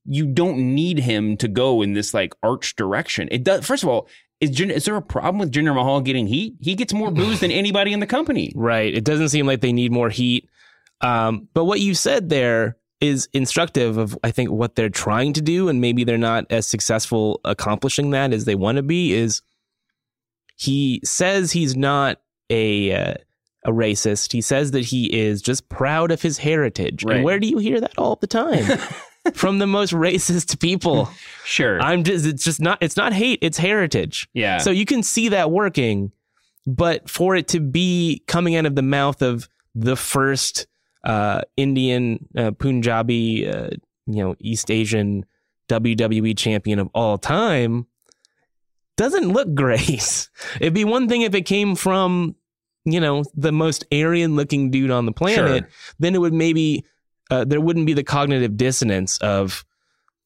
you 0.04 0.26
don't 0.26 0.58
need 0.58 1.00
him 1.00 1.36
to 1.38 1.48
go 1.48 1.82
in 1.82 1.94
this 1.94 2.14
like 2.14 2.34
arch 2.42 2.76
direction. 2.76 3.28
It 3.32 3.42
does. 3.42 3.66
First 3.66 3.82
of 3.82 3.88
all, 3.88 4.08
is 4.40 4.58
is 4.60 4.84
there 4.84 4.96
a 4.96 5.02
problem 5.02 5.38
with 5.38 5.52
Jinder 5.52 5.74
Mahal 5.74 6.00
getting 6.00 6.28
heat? 6.28 6.54
He 6.60 6.76
gets 6.76 6.92
more 6.92 7.10
booze 7.10 7.40
than 7.40 7.50
anybody 7.50 7.92
in 7.92 8.00
the 8.00 8.06
company. 8.06 8.52
Right. 8.62 8.94
It 8.94 9.04
doesn't 9.04 9.30
seem 9.30 9.46
like 9.46 9.60
they 9.60 9.72
need 9.72 9.90
more 9.92 10.08
heat. 10.08 10.48
Um, 11.00 11.48
but 11.52 11.64
what 11.64 11.80
you 11.80 11.94
said 11.94 12.28
there 12.28 12.76
is 13.00 13.28
instructive 13.32 13.98
of, 13.98 14.16
I 14.22 14.30
think, 14.30 14.50
what 14.50 14.76
they're 14.76 14.88
trying 14.88 15.32
to 15.32 15.40
do, 15.40 15.68
and 15.68 15.80
maybe 15.80 16.04
they're 16.04 16.16
not 16.16 16.46
as 16.50 16.66
successful 16.66 17.40
accomplishing 17.44 18.10
that 18.10 18.32
as 18.32 18.44
they 18.44 18.54
want 18.54 18.76
to 18.76 18.82
be. 18.82 19.12
Is 19.12 19.42
he 20.56 21.00
says 21.04 21.52
he's 21.52 21.76
not 21.76 22.20
a 22.50 22.92
uh, 22.92 23.14
a 23.64 23.70
racist. 23.70 24.32
He 24.32 24.40
says 24.40 24.72
that 24.72 24.84
he 24.86 25.12
is 25.12 25.42
just 25.42 25.68
proud 25.68 26.10
of 26.10 26.22
his 26.22 26.38
heritage. 26.38 27.04
Right. 27.04 27.16
And 27.16 27.24
where 27.24 27.38
do 27.38 27.46
you 27.46 27.58
hear 27.58 27.80
that 27.80 27.96
all 27.96 28.16
the 28.16 28.26
time? 28.26 28.78
From 29.34 29.58
the 29.60 29.68
most 29.68 29.92
racist 29.92 30.58
people. 30.58 31.08
Sure. 31.44 31.80
I'm 31.80 32.02
just 32.02 32.26
it's 32.26 32.42
just 32.42 32.60
not 32.60 32.78
it's 32.80 32.96
not 32.96 33.12
hate, 33.12 33.38
it's 33.40 33.58
heritage. 33.58 34.28
Yeah. 34.32 34.58
So 34.58 34.70
you 34.70 34.84
can 34.84 35.04
see 35.04 35.28
that 35.28 35.50
working, 35.50 36.10
but 36.66 37.08
for 37.08 37.36
it 37.36 37.46
to 37.48 37.60
be 37.60 38.24
coming 38.26 38.56
out 38.56 38.66
of 38.66 38.74
the 38.74 38.82
mouth 38.82 39.22
of 39.22 39.48
the 39.76 39.96
first 39.96 40.66
uh, 41.04 41.42
Indian, 41.56 42.28
uh, 42.36 42.50
Punjabi, 42.50 43.48
uh, 43.48 43.70
you 44.06 44.24
know, 44.24 44.34
East 44.40 44.72
Asian 44.72 45.24
WWE 45.68 46.36
champion 46.36 46.80
of 46.80 46.88
all 46.92 47.16
time 47.16 47.86
doesn't 48.96 49.28
look 49.28 49.54
great. 49.54 50.28
It'd 50.60 50.74
be 50.74 50.84
one 50.84 51.08
thing 51.08 51.22
if 51.22 51.34
it 51.34 51.42
came 51.42 51.74
from, 51.74 52.36
you 52.84 53.00
know, 53.00 53.24
the 53.34 53.52
most 53.52 53.84
Aryan 53.92 54.36
looking 54.36 54.70
dude 54.70 54.90
on 54.90 55.06
the 55.06 55.12
planet. 55.12 55.64
Sure. 55.64 55.68
Then 55.98 56.14
it 56.14 56.20
would 56.20 56.32
maybe, 56.32 56.84
uh, 57.30 57.44
there 57.44 57.60
wouldn't 57.60 57.86
be 57.86 57.94
the 57.94 58.04
cognitive 58.04 58.56
dissonance 58.56 59.18
of 59.18 59.64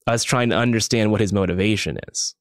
us 0.07 0.25
trying 0.25 0.51
to 0.51 0.57
understand 0.57 1.11
what 1.11 1.21
his 1.21 1.33
motivation 1.33 1.99
is. 2.09 2.35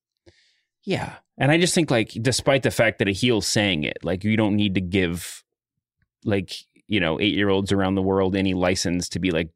Yeah. 0.83 1.13
And 1.37 1.51
I 1.51 1.57
just 1.57 1.75
think 1.75 1.91
like 1.91 2.11
despite 2.21 2.63
the 2.63 2.71
fact 2.71 2.99
that 2.99 3.07
a 3.07 3.11
heel's 3.11 3.47
saying 3.47 3.83
it, 3.83 3.97
like 4.03 4.23
you 4.23 4.37
don't 4.37 4.55
need 4.55 4.75
to 4.75 4.81
give 4.81 5.43
like, 6.23 6.53
you 6.87 6.99
know, 6.99 7.17
8-year-olds 7.17 7.71
around 7.71 7.95
the 7.95 8.01
world 8.01 8.35
any 8.35 8.53
license 8.53 9.09
to 9.09 9.19
be 9.19 9.31
like 9.31 9.49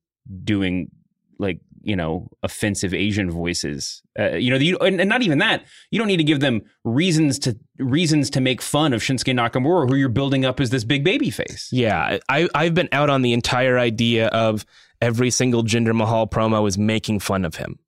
doing 0.44 0.90
like, 1.38 1.62
you 1.82 1.96
know, 1.96 2.30
offensive 2.44 2.94
Asian 2.94 3.32
voices. 3.32 4.02
Uh, 4.18 4.36
you 4.36 4.52
know, 4.52 4.78
and, 4.80 5.00
and 5.00 5.10
not 5.10 5.22
even 5.22 5.38
that. 5.40 5.64
You 5.92 6.00
don't 6.00 6.08
need 6.08 6.18
to 6.18 6.24
give 6.24 6.40
them 6.40 6.62
reasons 6.84 7.40
to 7.40 7.58
reasons 7.78 8.30
to 8.32 8.42
make 8.42 8.62
fun 8.62 8.94
of 8.94 9.02
Shinsuke 9.02 9.34
Nakamura 9.34 9.90
who 9.90 9.96
you're 9.96 10.10
building 10.10 10.46
up 10.46 10.60
as 10.60 10.70
this 10.70 10.84
big 10.84 11.04
baby 11.04 11.30
face. 11.30 11.70
Yeah, 11.72 12.20
I, 12.28 12.50
I've 12.54 12.74
been 12.74 12.90
out 12.92 13.10
on 13.10 13.22
the 13.22 13.34
entire 13.34 13.80
idea 13.80 14.28
of 14.28 14.66
every 15.02 15.32
single 15.32 15.64
Jinder 15.64 15.96
Mahal 15.96 16.28
promo 16.28 16.68
is 16.68 16.78
making 16.78 17.20
fun 17.20 17.46
of 17.46 17.56
him 17.56 17.80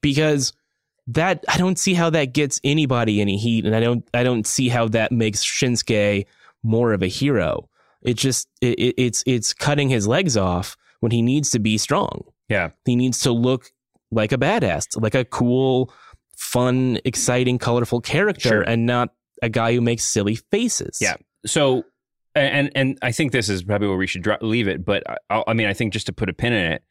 because 0.00 0.52
that 1.08 1.44
I 1.48 1.58
don't 1.58 1.78
see 1.78 1.94
how 1.94 2.10
that 2.10 2.32
gets 2.32 2.60
anybody 2.64 3.20
any 3.20 3.36
heat, 3.36 3.64
and 3.64 3.74
I 3.74 3.80
don't 3.80 4.08
I 4.12 4.22
don't 4.22 4.46
see 4.46 4.68
how 4.68 4.88
that 4.88 5.12
makes 5.12 5.44
Shinsuke 5.44 6.26
more 6.62 6.92
of 6.92 7.02
a 7.02 7.06
hero. 7.06 7.68
It 8.02 8.14
just 8.14 8.48
it, 8.60 8.94
it's 8.96 9.22
it's 9.26 9.52
cutting 9.52 9.88
his 9.88 10.08
legs 10.08 10.36
off 10.36 10.76
when 11.00 11.12
he 11.12 11.22
needs 11.22 11.50
to 11.50 11.58
be 11.58 11.78
strong. 11.78 12.24
Yeah, 12.48 12.70
he 12.84 12.96
needs 12.96 13.20
to 13.20 13.32
look 13.32 13.70
like 14.10 14.32
a 14.32 14.38
badass, 14.38 14.86
like 15.00 15.14
a 15.14 15.24
cool, 15.24 15.92
fun, 16.36 16.98
exciting, 17.04 17.58
colorful 17.58 18.00
character, 18.00 18.48
Sure. 18.48 18.62
and 18.62 18.86
not 18.86 19.10
a 19.42 19.48
guy 19.48 19.74
who 19.74 19.80
makes 19.80 20.04
silly 20.04 20.36
faces. 20.50 20.98
Yeah. 21.00 21.16
So, 21.44 21.84
and 22.34 22.70
and 22.74 22.98
I 23.02 23.12
think 23.12 23.32
this 23.32 23.48
is 23.48 23.62
probably 23.62 23.88
where 23.88 23.96
we 23.96 24.06
should 24.06 24.22
dro- 24.22 24.36
leave 24.40 24.68
it. 24.68 24.84
But 24.84 25.02
I, 25.30 25.42
I 25.48 25.52
mean, 25.54 25.66
I 25.66 25.72
think 25.72 25.92
just 25.92 26.06
to 26.06 26.12
put 26.12 26.28
a 26.28 26.32
pin 26.32 26.52
in 26.52 26.72
it, 26.72 26.82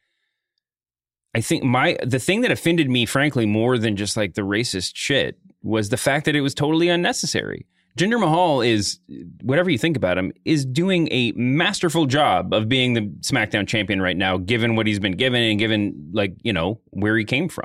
I 1.34 1.40
think 1.40 1.62
my 1.64 1.98
the 2.02 2.18
thing 2.18 2.40
that 2.42 2.50
offended 2.50 2.88
me, 2.90 3.06
frankly, 3.06 3.46
more 3.46 3.78
than 3.78 3.96
just 3.96 4.16
like 4.16 4.34
the 4.34 4.42
racist 4.42 4.92
shit, 4.94 5.38
was 5.62 5.88
the 5.90 5.96
fact 5.96 6.24
that 6.26 6.34
it 6.36 6.40
was 6.40 6.54
totally 6.54 6.88
unnecessary. 6.88 7.66
Jinder 7.96 8.20
Mahal 8.20 8.60
is, 8.60 9.00
whatever 9.42 9.70
you 9.70 9.78
think 9.78 9.96
about 9.96 10.18
him, 10.18 10.32
is 10.44 10.66
doing 10.66 11.08
a 11.10 11.32
masterful 11.32 12.04
job 12.04 12.52
of 12.52 12.68
being 12.68 12.92
the 12.92 13.02
SmackDown 13.20 13.66
champion 13.66 14.02
right 14.02 14.16
now, 14.16 14.36
given 14.36 14.76
what 14.76 14.86
he's 14.86 14.98
been 14.98 15.16
given 15.16 15.42
and 15.42 15.58
given 15.58 16.10
like 16.12 16.36
you 16.42 16.52
know 16.52 16.80
where 16.90 17.16
he 17.16 17.24
came 17.24 17.48
from. 17.48 17.64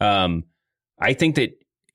Um, 0.00 0.44
I 0.98 1.12
think 1.12 1.34
that 1.36 1.50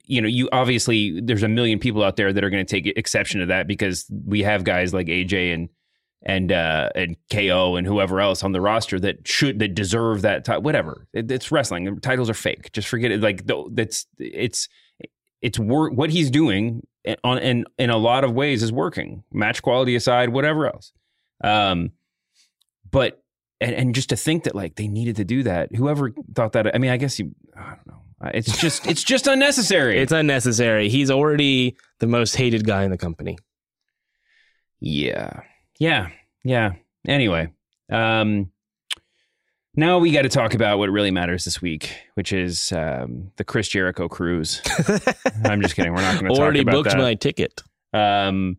you 0.06 0.22
know 0.22 0.28
you 0.28 0.50
obviously 0.52 1.20
there's 1.20 1.44
a 1.44 1.48
million 1.48 1.80
people 1.80 2.04
out 2.04 2.16
there 2.16 2.32
that 2.32 2.44
are 2.44 2.50
going 2.52 2.66
to 2.66 2.70
take 2.70 2.86
exception 2.96 3.40
to 3.40 3.48
that 3.48 3.68
because 3.68 4.06
we 4.26 4.44
have 4.44 4.64
guys 4.64 4.94
like 4.94 5.08
AJ 5.08 5.54
and 5.54 5.70
and 6.22 6.52
uh, 6.52 6.90
and 6.94 7.16
KO 7.32 7.76
and 7.76 7.88
whoever 7.88 8.20
else 8.20 8.44
on 8.44 8.52
the 8.52 8.62
roster 8.62 9.00
that 9.00 9.28
should 9.28 9.60
that 9.60 9.74
deserve 9.74 10.22
that 10.22 10.46
ti- 10.46 10.54
whatever. 10.58 11.08
It, 11.14 11.32
it's 11.32 11.52
wrestling. 11.52 12.00
Titles 12.02 12.30
are 12.30 12.36
fake. 12.36 12.72
Just 12.72 12.88
forget 12.88 13.12
it. 13.12 13.22
Like 13.22 13.48
th- 13.48 13.68
that's 13.72 14.06
it's 14.20 14.68
it's 15.42 15.60
what 15.60 16.10
he's 16.10 16.30
doing 16.32 16.86
on 17.24 17.40
in 17.40 17.66
in 17.78 17.90
a 17.90 17.98
lot 17.98 18.24
of 18.24 18.34
ways 18.34 18.64
is 18.64 18.72
working. 18.72 19.24
Match 19.32 19.62
quality 19.62 19.96
aside, 19.96 20.30
whatever 20.30 20.68
else. 20.68 20.92
Um, 21.44 21.92
but 22.90 23.22
and, 23.60 23.76
and 23.76 23.96
just 23.96 24.10
to 24.10 24.16
think 24.16 24.44
that 24.44 24.56
like 24.56 24.76
they 24.76 24.88
needed 24.88 25.16
to 25.18 25.26
do 25.26 25.44
that. 25.44 25.76
Whoever 25.76 26.12
thought 26.36 26.54
that. 26.54 26.74
I 26.74 26.78
mean, 26.78 26.92
I 26.92 26.98
guess 26.98 27.20
you. 27.20 27.34
I 27.56 27.76
don't 27.76 27.88
know. 27.88 28.30
It's 28.34 28.58
just 28.58 28.88
it's 28.88 29.04
just 29.04 29.28
unnecessary. 29.28 30.00
It's 30.00 30.12
unnecessary. 30.12 30.90
He's 30.90 31.12
already 31.12 31.78
the 32.00 32.08
most 32.08 32.36
hated 32.36 32.66
guy 32.66 32.84
in 32.84 32.92
the 32.92 32.98
company. 32.98 33.38
Yeah. 34.80 35.42
Yeah. 35.80 36.10
Yeah. 36.44 36.74
Anyway, 37.08 37.52
um, 37.92 38.52
now 39.78 40.00
we 40.00 40.12
got 40.12 40.24
to 40.24 40.30
talk 40.30 40.54
about 40.54 40.78
what 40.80 40.90
really 40.90 41.12
matters 41.12 41.46
this 41.46 41.62
week, 41.62 41.96
which 42.16 42.34
is 42.34 42.72
um, 42.74 43.32
the 43.38 43.44
Chris 43.46 43.70
Jericho 43.70 44.10
cruise. 44.10 44.62
I'm 45.46 45.62
just 45.62 45.76
kidding. 45.76 45.94
We're 45.94 46.02
not 46.02 46.16
going 46.20 46.26
to 46.26 46.30
talk 46.36 46.40
Already 46.40 46.64
booked 46.66 46.90
that. 46.90 46.98
my 46.98 47.14
ticket. 47.16 47.64
Um, 47.94 48.58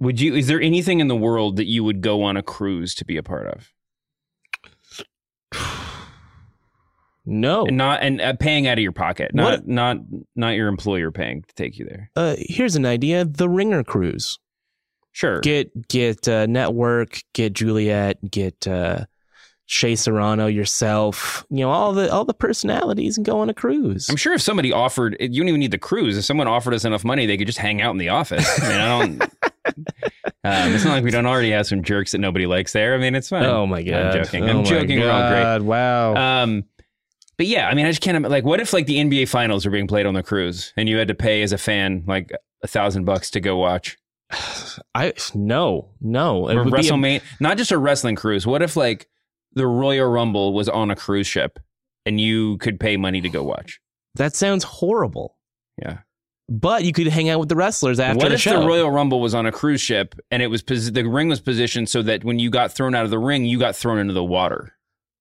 would 0.00 0.20
you? 0.20 0.34
Is 0.34 0.46
there 0.48 0.60
anything 0.60 0.98
in 1.00 1.08
the 1.08 1.16
world 1.16 1.56
that 1.56 1.66
you 1.66 1.84
would 1.84 2.00
go 2.00 2.22
on 2.22 2.36
a 2.36 2.42
cruise 2.42 2.94
to 2.96 3.04
be 3.04 3.16
a 3.16 3.22
part 3.22 3.46
of? 3.46 3.72
No. 7.30 7.66
and 7.66 7.76
not 7.76 8.00
and 8.02 8.20
uh, 8.22 8.32
paying 8.40 8.66
out 8.66 8.78
of 8.78 8.82
your 8.82 8.92
pocket, 8.92 9.34
not 9.34 9.50
What- 9.60 9.68
not 9.68 9.98
not 10.34 10.50
your 10.54 10.68
employer 10.68 11.10
paying 11.10 11.42
to 11.42 11.54
take 11.54 11.78
you 11.78 11.84
there. 11.84 12.10
Uh, 12.16 12.36
here's 12.38 12.74
an 12.74 12.86
idea: 12.86 13.26
the 13.26 13.48
Ringer 13.50 13.84
cruise. 13.84 14.38
Sure. 15.12 15.40
Get 15.40 15.88
get 15.88 16.26
uh, 16.26 16.46
network, 16.46 17.20
get 17.34 17.52
Juliet, 17.52 18.18
get 18.30 18.66
uh, 18.66 19.04
Shea 19.70 19.96
Serrano, 19.96 20.46
yourself. 20.46 21.44
You 21.50 21.58
know 21.58 21.70
all 21.70 21.92
the 21.92 22.10
all 22.10 22.24
the 22.24 22.32
personalities, 22.32 23.18
and 23.18 23.26
go 23.26 23.38
on 23.40 23.50
a 23.50 23.54
cruise. 23.54 24.08
I'm 24.08 24.16
sure 24.16 24.32
if 24.32 24.40
somebody 24.40 24.72
offered, 24.72 25.14
you 25.20 25.42
don't 25.42 25.48
even 25.48 25.60
need 25.60 25.72
the 25.72 25.78
cruise. 25.78 26.16
If 26.16 26.24
someone 26.24 26.48
offered 26.48 26.72
us 26.72 26.86
enough 26.86 27.04
money, 27.04 27.26
they 27.26 27.36
could 27.36 27.46
just 27.46 27.58
hang 27.58 27.82
out 27.82 27.90
in 27.92 27.98
the 27.98 28.08
office. 28.08 28.48
I 28.62 28.68
mean, 28.68 28.78
I 28.80 28.88
don't. 28.88 29.22
um, 30.44 30.72
it's 30.74 30.84
not 30.86 30.92
like 30.94 31.04
we 31.04 31.10
don't 31.10 31.26
already 31.26 31.50
have 31.50 31.66
some 31.66 31.82
jerks 31.82 32.12
that 32.12 32.18
nobody 32.18 32.46
likes 32.46 32.72
there. 32.72 32.94
I 32.94 32.98
mean, 32.98 33.14
it's 33.14 33.28
fine. 33.28 33.44
Oh 33.44 33.66
my 33.66 33.82
god! 33.82 34.06
I'm 34.16 34.24
joking. 34.24 34.44
Oh 34.44 34.58
I'm 34.58 34.64
joking. 34.64 35.00
We're 35.00 35.10
all 35.10 35.28
great. 35.28 35.42
God, 35.42 35.62
Wow. 35.62 36.14
Um, 36.42 36.64
but 37.36 37.46
yeah, 37.46 37.68
I 37.68 37.74
mean, 37.74 37.84
I 37.84 37.90
just 37.90 38.00
can't. 38.00 38.26
Like, 38.26 38.44
what 38.44 38.60
if 38.60 38.72
like 38.72 38.86
the 38.86 38.96
NBA 38.96 39.28
finals 39.28 39.66
were 39.66 39.70
being 39.70 39.86
played 39.86 40.06
on 40.06 40.14
the 40.14 40.22
cruise, 40.22 40.72
and 40.78 40.88
you 40.88 40.96
had 40.96 41.08
to 41.08 41.14
pay 41.14 41.42
as 41.42 41.52
a 41.52 41.58
fan 41.58 42.04
like 42.06 42.32
a 42.62 42.66
thousand 42.66 43.04
bucks 43.04 43.30
to 43.32 43.40
go 43.40 43.58
watch? 43.58 43.98
I 44.94 45.12
no 45.34 45.90
no. 46.00 46.48
It 46.48 46.56
Or 46.56 46.64
would 46.64 46.72
be 46.74 46.88
a- 47.16 47.20
not 47.38 47.58
just 47.58 47.70
a 47.70 47.76
wrestling 47.76 48.16
cruise. 48.16 48.46
What 48.46 48.62
if 48.62 48.74
like 48.74 49.08
the 49.58 49.66
Royal 49.66 50.08
Rumble 50.08 50.54
was 50.54 50.68
on 50.68 50.90
a 50.90 50.96
cruise 50.96 51.26
ship, 51.26 51.58
and 52.06 52.20
you 52.20 52.56
could 52.58 52.80
pay 52.80 52.96
money 52.96 53.20
to 53.20 53.28
go 53.28 53.42
watch? 53.42 53.80
that 54.14 54.34
sounds 54.34 54.64
horrible. 54.64 55.36
Yeah. 55.80 55.98
But 56.48 56.84
you 56.84 56.92
could 56.92 57.06
hang 57.06 57.28
out 57.28 57.38
with 57.38 57.48
the 57.48 57.54
wrestlers 57.56 58.00
after 58.00 58.16
what 58.16 58.28
the 58.30 58.34
if 58.34 58.44
the 58.44 58.66
Royal 58.66 58.90
Rumble 58.90 59.20
was 59.20 59.34
on 59.34 59.46
a 59.46 59.52
cruise 59.52 59.82
ship 59.82 60.18
and 60.30 60.42
it 60.42 60.48
was 60.48 60.62
posi- 60.62 60.92
the 60.92 61.04
ring 61.04 61.28
was 61.28 61.40
positioned 61.40 61.88
so 61.88 62.02
that 62.02 62.24
when 62.24 62.38
you 62.38 62.50
got 62.50 62.72
thrown 62.72 62.94
out 62.94 63.04
of 63.04 63.10
the 63.10 63.18
ring, 63.18 63.44
you 63.44 63.58
got 63.58 63.76
thrown 63.76 63.98
into 63.98 64.14
the 64.14 64.24
water? 64.24 64.74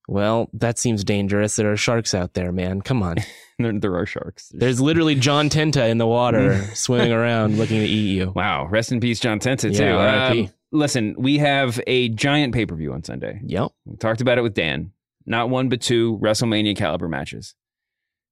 well, 0.07 0.49
that 0.53 0.79
seems 0.79 1.03
dangerous. 1.03 1.57
There 1.57 1.71
are 1.71 1.77
sharks 1.77 2.13
out 2.13 2.33
there, 2.33 2.51
man. 2.51 2.81
Come 2.81 3.03
on. 3.03 3.17
there, 3.59 3.77
there 3.77 3.95
are 3.95 4.05
sharks. 4.05 4.49
There's 4.53 4.79
literally 4.79 5.15
John 5.15 5.49
Tenta 5.49 5.89
in 5.89 5.97
the 5.97 6.07
water 6.07 6.63
swimming 6.73 7.11
around 7.11 7.57
looking 7.57 7.81
to 7.81 7.85
eat 7.85 8.15
you. 8.15 8.31
Wow. 8.31 8.67
Rest 8.67 8.91
in 8.91 9.01
peace, 9.01 9.19
John 9.19 9.39
Tenta, 9.39 9.75
too. 9.75 9.83
Yeah, 9.83 9.97
R.I.P.. 9.97 10.43
Um, 10.43 10.49
listen, 10.71 11.15
we 11.17 11.37
have 11.37 11.79
a 11.87 12.09
giant 12.09 12.53
pay 12.53 12.65
per 12.65 12.75
view 12.75 12.93
on 12.93 13.03
Sunday. 13.03 13.39
Yep. 13.43 13.71
We 13.85 13.97
talked 13.97 14.21
about 14.21 14.37
it 14.37 14.41
with 14.41 14.53
Dan. 14.53 14.91
Not 15.25 15.49
one, 15.49 15.69
but 15.69 15.81
two 15.81 16.17
WrestleMania 16.19 16.75
caliber 16.75 17.09
matches. 17.09 17.55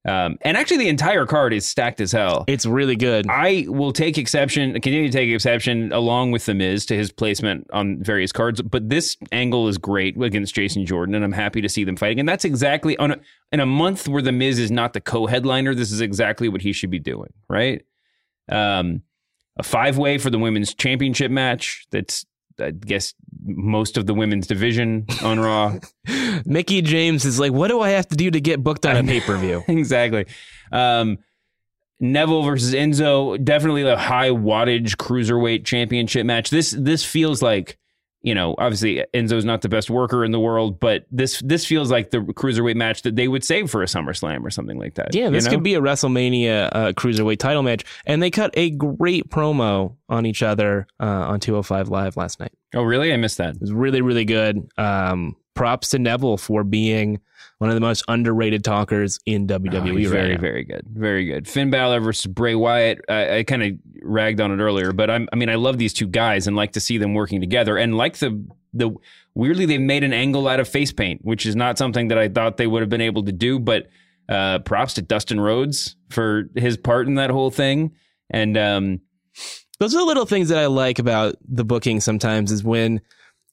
Um, 0.06 0.38
and 0.42 0.56
actually, 0.56 0.76
the 0.78 0.88
entire 0.88 1.26
card 1.26 1.52
is 1.52 1.66
stacked 1.66 2.00
as 2.00 2.12
hell. 2.12 2.44
It's 2.46 2.64
really 2.64 2.94
good. 2.94 3.26
I 3.28 3.66
will 3.66 3.92
take 3.92 4.16
exception, 4.16 4.72
continue 4.74 5.06
to 5.06 5.12
take 5.12 5.28
exception 5.28 5.92
along 5.92 6.30
with 6.30 6.46
The 6.46 6.54
Miz 6.54 6.86
to 6.86 6.96
his 6.96 7.10
placement 7.10 7.66
on 7.72 8.02
various 8.04 8.30
cards. 8.30 8.62
But 8.62 8.88
this 8.88 9.16
angle 9.32 9.66
is 9.66 9.78
great 9.78 10.16
against 10.22 10.54
Jason 10.54 10.86
Jordan, 10.86 11.16
and 11.16 11.24
I'm 11.24 11.32
happy 11.32 11.60
to 11.60 11.68
see 11.68 11.82
them 11.82 11.96
fighting. 11.96 12.20
And 12.20 12.28
that's 12.28 12.44
exactly 12.44 12.96
on 12.98 13.10
a, 13.10 13.16
in 13.50 13.58
a 13.58 13.66
month 13.66 14.06
where 14.06 14.22
The 14.22 14.30
Miz 14.30 14.60
is 14.60 14.70
not 14.70 14.92
the 14.92 15.00
co-headliner. 15.00 15.74
This 15.74 15.90
is 15.90 16.00
exactly 16.00 16.48
what 16.48 16.62
he 16.62 16.72
should 16.72 16.90
be 16.90 17.00
doing, 17.00 17.32
right? 17.48 17.84
Um, 18.48 19.02
a 19.56 19.62
five 19.62 19.98
way 19.98 20.18
for 20.18 20.30
the 20.30 20.38
women's 20.38 20.74
championship 20.74 21.30
match. 21.30 21.86
That's 21.90 22.26
I 22.58 22.70
guess 22.70 23.14
most 23.44 23.96
of 23.96 24.06
the 24.06 24.14
women's 24.14 24.46
division 24.46 25.06
on 25.22 25.40
Raw. 25.40 25.78
Mickie 26.46 26.82
James 26.82 27.24
is 27.24 27.38
like, 27.38 27.52
what 27.52 27.68
do 27.68 27.80
I 27.80 27.90
have 27.90 28.08
to 28.08 28.16
do 28.16 28.30
to 28.30 28.40
get 28.40 28.62
booked 28.62 28.86
on 28.86 28.96
a 28.96 29.02
pay 29.02 29.20
per 29.20 29.36
view? 29.36 29.62
exactly. 29.68 30.26
Um, 30.72 31.18
Neville 31.98 32.42
versus 32.42 32.74
Enzo, 32.74 33.42
definitely 33.42 33.82
a 33.82 33.96
high 33.96 34.30
wattage 34.30 34.96
cruiserweight 34.96 35.64
championship 35.64 36.26
match. 36.26 36.50
This 36.50 36.74
this 36.76 37.04
feels 37.04 37.40
like, 37.42 37.78
you 38.22 38.34
know, 38.34 38.54
obviously 38.58 39.04
Enzo's 39.14 39.44
not 39.44 39.62
the 39.62 39.68
best 39.68 39.88
worker 39.88 40.24
in 40.24 40.32
the 40.32 40.40
world, 40.40 40.80
but 40.80 41.06
this 41.10 41.40
this 41.40 41.64
feels 41.64 41.90
like 41.90 42.10
the 42.10 42.18
cruiserweight 42.18 42.74
match 42.74 43.02
that 43.02 43.16
they 43.16 43.28
would 43.28 43.44
save 43.44 43.70
for 43.70 43.82
a 43.82 43.86
SummerSlam 43.86 44.44
or 44.44 44.50
something 44.50 44.78
like 44.78 44.94
that. 44.94 45.14
Yeah, 45.14 45.26
you 45.26 45.30
this 45.30 45.44
know? 45.44 45.52
could 45.52 45.62
be 45.62 45.74
a 45.74 45.80
WrestleMania 45.80 46.68
uh, 46.72 46.92
cruiserweight 46.92 47.38
title 47.38 47.62
match, 47.62 47.84
and 48.04 48.22
they 48.22 48.30
cut 48.30 48.50
a 48.54 48.70
great 48.70 49.28
promo 49.30 49.94
on 50.08 50.26
each 50.26 50.42
other 50.42 50.86
uh, 51.00 51.04
on 51.04 51.40
205 51.40 51.88
Live 51.88 52.16
last 52.16 52.40
night. 52.40 52.52
Oh, 52.74 52.82
really? 52.82 53.12
I 53.12 53.16
missed 53.16 53.38
that. 53.38 53.54
It 53.54 53.60
was 53.60 53.72
really, 53.72 54.00
really 54.00 54.24
good. 54.24 54.68
Um, 54.76 55.36
props 55.54 55.90
to 55.90 55.98
Neville 55.98 56.36
for 56.36 56.64
being 56.64 57.20
one 57.58 57.70
of 57.70 57.74
the 57.74 57.80
most 57.80 58.04
underrated 58.08 58.62
talkers 58.62 59.18
in 59.24 59.46
WWE. 59.46 59.74
Oh, 59.74 59.94
right 59.94 60.08
very, 60.08 60.34
now. 60.34 60.40
very 60.40 60.64
good. 60.64 60.82
Very 60.92 61.24
good. 61.24 61.48
Finn 61.48 61.70
Balor 61.70 62.00
versus 62.00 62.26
Bray 62.26 62.54
Wyatt. 62.54 63.00
I, 63.08 63.38
I 63.38 63.42
kind 63.44 63.62
of 63.62 63.72
ragged 64.06 64.40
on 64.40 64.50
it 64.50 64.62
earlier, 64.62 64.92
but 64.92 65.10
I'm, 65.10 65.28
I 65.32 65.36
mean, 65.36 65.48
I 65.48 65.56
love 65.56 65.78
these 65.78 65.92
two 65.92 66.06
guys 66.06 66.46
and 66.46 66.56
like 66.56 66.72
to 66.72 66.80
see 66.80 66.98
them 66.98 67.14
working 67.14 67.40
together. 67.40 67.76
And 67.76 67.96
like 67.96 68.18
the 68.18 68.44
the 68.72 68.94
weirdly, 69.34 69.66
they've 69.66 69.80
made 69.80 70.04
an 70.04 70.12
angle 70.12 70.48
out 70.48 70.60
of 70.60 70.68
face 70.68 70.92
paint, 70.92 71.20
which 71.24 71.46
is 71.46 71.56
not 71.56 71.78
something 71.78 72.08
that 72.08 72.18
I 72.18 72.28
thought 72.28 72.56
they 72.56 72.66
would 72.66 72.82
have 72.82 72.90
been 72.90 73.00
able 73.00 73.24
to 73.24 73.32
do. 73.32 73.58
But 73.58 73.88
uh, 74.28 74.58
props 74.60 74.94
to 74.94 75.02
Dustin 75.02 75.40
Rhodes 75.40 75.96
for 76.10 76.50
his 76.56 76.76
part 76.76 77.06
in 77.06 77.14
that 77.14 77.30
whole 77.30 77.50
thing. 77.50 77.92
And 78.28 78.56
um, 78.58 79.00
Those 79.78 79.94
are 79.94 79.98
the 79.98 80.04
little 80.04 80.26
things 80.26 80.48
that 80.48 80.58
I 80.58 80.66
like 80.66 80.98
about 80.98 81.36
the 81.46 81.64
booking 81.64 82.00
sometimes 82.00 82.50
is 82.50 82.64
when 82.64 83.00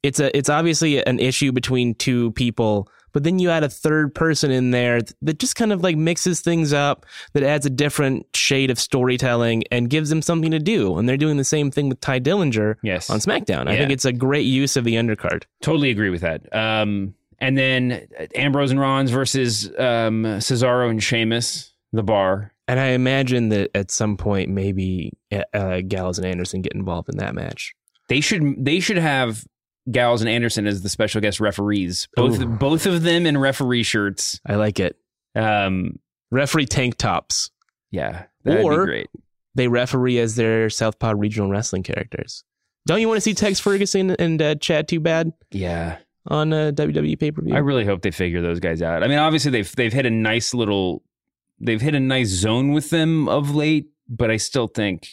it's 0.04 0.20
a 0.20 0.36
it's 0.36 0.49
obviously 0.49 1.06
an 1.06 1.20
issue 1.20 1.51
between 1.51 1.95
two 1.95 2.32
people, 2.32 2.89
but 3.14 3.24
then 3.24 3.39
you 3.39 3.49
add 3.49 3.64
a 3.64 3.70
third 3.70 4.14
person 4.14 4.51
in 4.51 4.72
there 4.72 4.99
that 5.22 5.39
just 5.39 5.55
kind 5.55 5.72
of 5.72 5.82
like 5.82 5.95
mixes 5.95 6.41
things 6.41 6.74
up, 6.74 7.05
that 7.34 7.43
adds 7.43 7.66
a 7.66 7.70
different 7.70 8.26
shade 8.36 8.70
of 8.70 8.80
storytelling 8.80 9.64
and 9.72 9.89
gives 9.89 10.09
them 10.09 10.22
something 10.22 10.51
to 10.51 10.59
do. 10.59 10.97
And 10.97 11.07
they're 11.07 11.16
doing 11.18 11.38
the 11.38 11.43
same 11.43 11.72
thing 11.72 11.89
with 11.89 11.99
Tye 12.01 12.20
Dillinger 12.20 12.76
Yes. 12.84 13.09
on 13.09 13.20
SmackDown. 13.20 13.68
I 13.68 13.74
Yeah. 13.74 13.80
think 13.80 13.91
it's 13.91 14.05
a 14.05 14.11
great 14.14 14.45
use 14.45 14.76
of 14.76 14.84
the 14.84 14.95
undercard. 14.95 15.43
Totally 15.61 15.89
agree 15.89 16.09
with 16.09 16.22
that. 16.22 16.53
Um, 16.53 17.14
and 17.39 17.57
then 17.57 18.07
Ambrose 18.36 18.72
and 18.72 18.80
Rollins 18.80 19.11
versus 19.11 19.68
um, 19.78 20.24
Cesaro 20.39 20.89
and 20.89 21.01
Sheamus, 21.03 21.72
the 21.91 22.03
bar. 22.03 22.51
And 22.68 22.80
I 22.80 22.88
imagine 22.88 23.49
that 23.49 23.72
at 23.76 23.91
some 23.91 24.16
point 24.16 24.49
maybe 24.49 25.11
uh, 25.53 25.82
Gallows 25.88 26.18
and 26.18 26.26
Anderson 26.26 26.61
get 26.61 26.74
involved 26.74 27.09
in 27.09 27.18
that 27.18 27.36
match. 27.36 27.74
They 28.09 28.22
should 28.22 28.43
they 28.64 28.80
should 28.80 28.97
have 28.97 29.45
Gallows 29.92 30.22
and 30.22 30.30
Anderson 30.30 30.66
as 30.68 30.82
the 30.82 30.90
special 30.90 31.20
guest 31.22 31.40
referees. 31.40 32.08
Both 32.16 32.40
Ooh. 32.42 32.46
both 32.46 32.86
of 32.86 33.04
them 33.04 33.26
in 33.26 33.38
referee 33.38 33.84
shirts. 33.84 34.40
I 34.46 34.56
like 34.56 34.80
it. 34.80 34.96
Um, 35.36 36.00
Referee 36.32 36.66
tank 36.68 36.96
tops. 36.98 37.52
yeah, 37.92 38.26
that'd 38.44 38.64
Or- 38.64 38.86
be 38.86 38.92
great. 38.92 39.08
they 39.56 39.68
referee 39.68 40.18
as 40.20 40.36
their 40.36 40.70
Southpaw 40.70 41.14
regional 41.18 41.50
wrestling 41.50 41.84
characters. 41.84 42.44
Don't 42.88 43.00
you 43.02 43.08
want 43.08 43.18
to 43.18 43.22
see 43.22 43.34
Tex 43.34 43.60
Ferguson 43.60 44.12
and 44.12 44.42
uh, 44.42 44.56
Chad 44.56 44.88
Too 44.88 45.00
Bad 45.00 45.32
Yeah, 45.52 45.98
on 46.28 46.52
uh, 46.54 46.72
WWE 46.76 47.20
pay 47.20 47.32
per 47.32 47.42
view? 47.42 47.54
I 47.56 47.60
really 47.60 47.86
hope 47.86 48.02
they 48.02 48.12
figure 48.12 48.42
those 48.42 48.60
guys 48.60 48.82
out. 48.82 49.04
I 49.04 49.08
mean, 49.08 49.20
obviously 49.20 49.52
they've 49.52 49.72
they've 49.76 49.94
hit 49.94 50.06
a 50.06 50.10
nice 50.10 50.54
little 50.54 51.04
they've 51.60 51.82
hit 51.82 51.94
a 51.96 52.00
nice 52.00 52.30
zone 52.30 52.72
with 52.74 52.90
them 52.90 53.30
of 53.30 53.54
late, 53.56 53.88
but 54.10 54.32
I 54.32 54.38
still 54.38 54.68
think. 54.68 55.10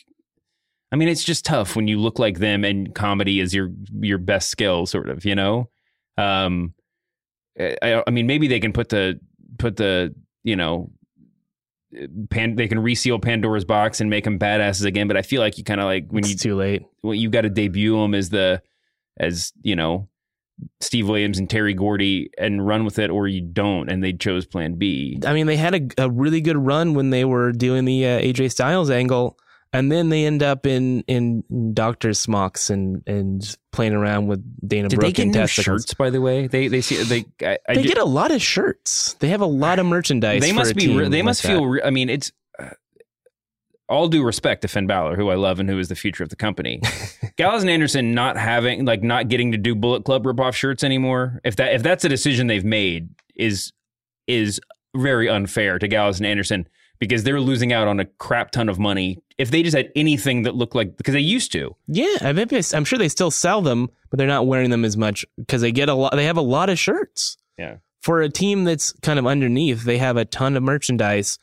I 0.92 0.96
mean, 0.96 1.08
it's 1.08 1.24
just 1.24 1.44
tough 1.44 1.76
when 1.76 1.86
you 1.86 1.98
look 2.00 2.18
like 2.18 2.38
them 2.38 2.64
and 2.64 2.94
comedy 2.94 3.40
is 3.40 3.54
your 3.54 3.70
your 4.00 4.18
best 4.18 4.50
skill, 4.50 4.86
sort 4.86 5.08
of. 5.08 5.24
You 5.24 5.34
know, 5.34 5.70
um, 6.18 6.74
I, 7.58 8.02
I 8.06 8.10
mean, 8.10 8.26
maybe 8.26 8.48
they 8.48 8.60
can 8.60 8.72
put 8.72 8.88
the 8.88 9.20
put 9.58 9.76
the 9.76 10.14
you 10.42 10.56
know, 10.56 10.90
pan, 12.30 12.56
they 12.56 12.68
can 12.68 12.78
reseal 12.78 13.18
Pandora's 13.18 13.64
box 13.64 14.00
and 14.00 14.10
make 14.10 14.24
them 14.24 14.38
badasses 14.38 14.84
again. 14.84 15.08
But 15.08 15.16
I 15.16 15.22
feel 15.22 15.40
like 15.40 15.58
you 15.58 15.64
kind 15.64 15.80
of 15.80 15.86
like 15.86 16.06
when 16.08 16.24
it's 16.24 16.30
you 16.30 16.36
too 16.36 16.56
late. 16.56 16.82
when 17.02 17.18
you 17.18 17.30
got 17.30 17.42
to 17.42 17.50
debut 17.50 17.96
them 17.96 18.14
as 18.14 18.30
the 18.30 18.62
as 19.18 19.52
you 19.62 19.76
know 19.76 20.08
Steve 20.80 21.08
Williams 21.08 21.38
and 21.38 21.48
Terry 21.48 21.74
Gordy 21.74 22.30
and 22.38 22.66
run 22.66 22.84
with 22.84 22.98
it, 22.98 23.10
or 23.10 23.28
you 23.28 23.40
don't, 23.40 23.90
and 23.90 24.02
they 24.02 24.12
chose 24.12 24.46
Plan 24.46 24.74
B. 24.74 25.18
I 25.24 25.32
mean, 25.32 25.46
they 25.46 25.56
had 25.56 25.74
a, 25.74 26.04
a 26.04 26.10
really 26.10 26.40
good 26.40 26.58
run 26.58 26.94
when 26.94 27.10
they 27.10 27.24
were 27.24 27.52
doing 27.52 27.84
the 27.84 28.04
uh, 28.04 28.20
AJ 28.20 28.52
Styles 28.52 28.90
angle, 28.90 29.38
and 29.72 29.90
then 29.90 30.08
they 30.08 30.24
end 30.24 30.42
up 30.42 30.66
in 30.66 31.02
in 31.06 31.44
doctor 31.74 32.12
smocks 32.14 32.70
and 32.70 33.02
and 33.06 33.56
playing 33.72 33.92
around 33.92 34.26
with 34.26 34.42
Dana 34.68 34.88
Did 34.88 34.98
Brooke 34.98 35.08
they 35.08 35.12
get 35.12 35.22
and 35.26 35.34
testicles. 35.34 35.82
shirts? 35.82 35.94
By 35.94 36.10
the 36.10 36.20
way, 36.20 36.46
they 36.46 36.68
they 36.68 36.80
see 36.80 37.02
they 37.02 37.24
I, 37.46 37.58
I 37.68 37.74
They 37.74 37.82
get 37.84 37.98
a 37.98 38.04
lot 38.04 38.30
of 38.32 38.42
shirts. 38.42 39.14
They 39.20 39.28
have 39.28 39.40
a 39.40 39.46
lot 39.46 39.78
of 39.78 39.86
merchandise. 39.86 40.42
they 40.42 40.52
must 40.52 40.74
be 40.74 40.86
they 41.08 41.22
must 41.22 41.42
that. 41.42 41.48
feel. 41.48 41.66
Re- 41.66 41.82
I 41.84 41.90
mean, 41.90 42.08
it's. 42.08 42.32
Uh, 42.58 42.70
all 43.88 44.06
due 44.06 44.22
respect 44.22 44.62
to 44.62 44.68
Finn 44.68 44.86
Balor, 44.86 45.16
who 45.16 45.30
I 45.30 45.34
love 45.34 45.58
and 45.58 45.68
who 45.68 45.76
is 45.76 45.88
the 45.88 45.96
future 45.96 46.22
of 46.22 46.28
the 46.30 46.36
company. 46.36 46.80
Gallows 47.36 47.62
and 47.62 47.70
Anderson 47.70 48.14
not 48.14 48.36
having 48.36 48.84
like 48.84 49.02
not 49.02 49.26
getting 49.28 49.50
to 49.50 49.58
do 49.58 49.74
Bullet 49.74 50.04
Club 50.04 50.22
ripoff 50.22 50.54
shirts 50.54 50.84
anymore. 50.84 51.40
If 51.42 51.56
that 51.56 51.74
if 51.74 51.82
that's 51.82 52.04
a 52.04 52.08
decision 52.08 52.46
they've 52.46 52.64
made 52.64 53.08
is 53.34 53.72
is 54.28 54.60
very 54.96 55.28
unfair 55.28 55.78
to 55.80 55.88
Gallows 55.88 56.18
and 56.20 56.26
Anderson 56.26 56.68
because 57.00 57.24
they're 57.24 57.40
losing 57.40 57.72
out 57.72 57.88
on 57.88 57.98
a 57.98 58.04
crap 58.04 58.52
ton 58.52 58.68
of 58.68 58.78
money 58.78 59.20
if 59.38 59.50
they 59.50 59.62
just 59.62 59.76
had 59.76 59.90
anything 59.96 60.42
that 60.42 60.54
looked 60.54 60.74
like 60.74 60.96
because 60.96 61.14
they 61.14 61.20
used 61.20 61.50
to. 61.52 61.74
Yeah, 61.88 62.18
I 62.20 62.28
I'm 62.74 62.84
sure 62.84 62.98
they 62.98 63.08
still 63.08 63.30
sell 63.30 63.62
them, 63.62 63.88
but 64.10 64.18
they're 64.18 64.28
not 64.28 64.46
wearing 64.46 64.70
them 64.70 64.84
as 64.84 64.96
much 64.96 65.24
because 65.38 65.62
they 65.62 65.72
get 65.72 65.88
a 65.88 65.94
lot. 65.94 66.14
They 66.14 66.26
have 66.26 66.36
a 66.36 66.42
lot 66.42 66.68
of 66.68 66.78
shirts. 66.78 67.38
Yeah. 67.58 67.76
For 68.02 68.20
a 68.20 68.28
team 68.28 68.64
that's 68.64 68.92
kind 69.02 69.18
of 69.18 69.26
underneath, 69.26 69.84
they 69.84 69.98
have 69.98 70.16
a 70.16 70.24
ton 70.24 70.56
of 70.56 70.62
merchandise. 70.62 71.38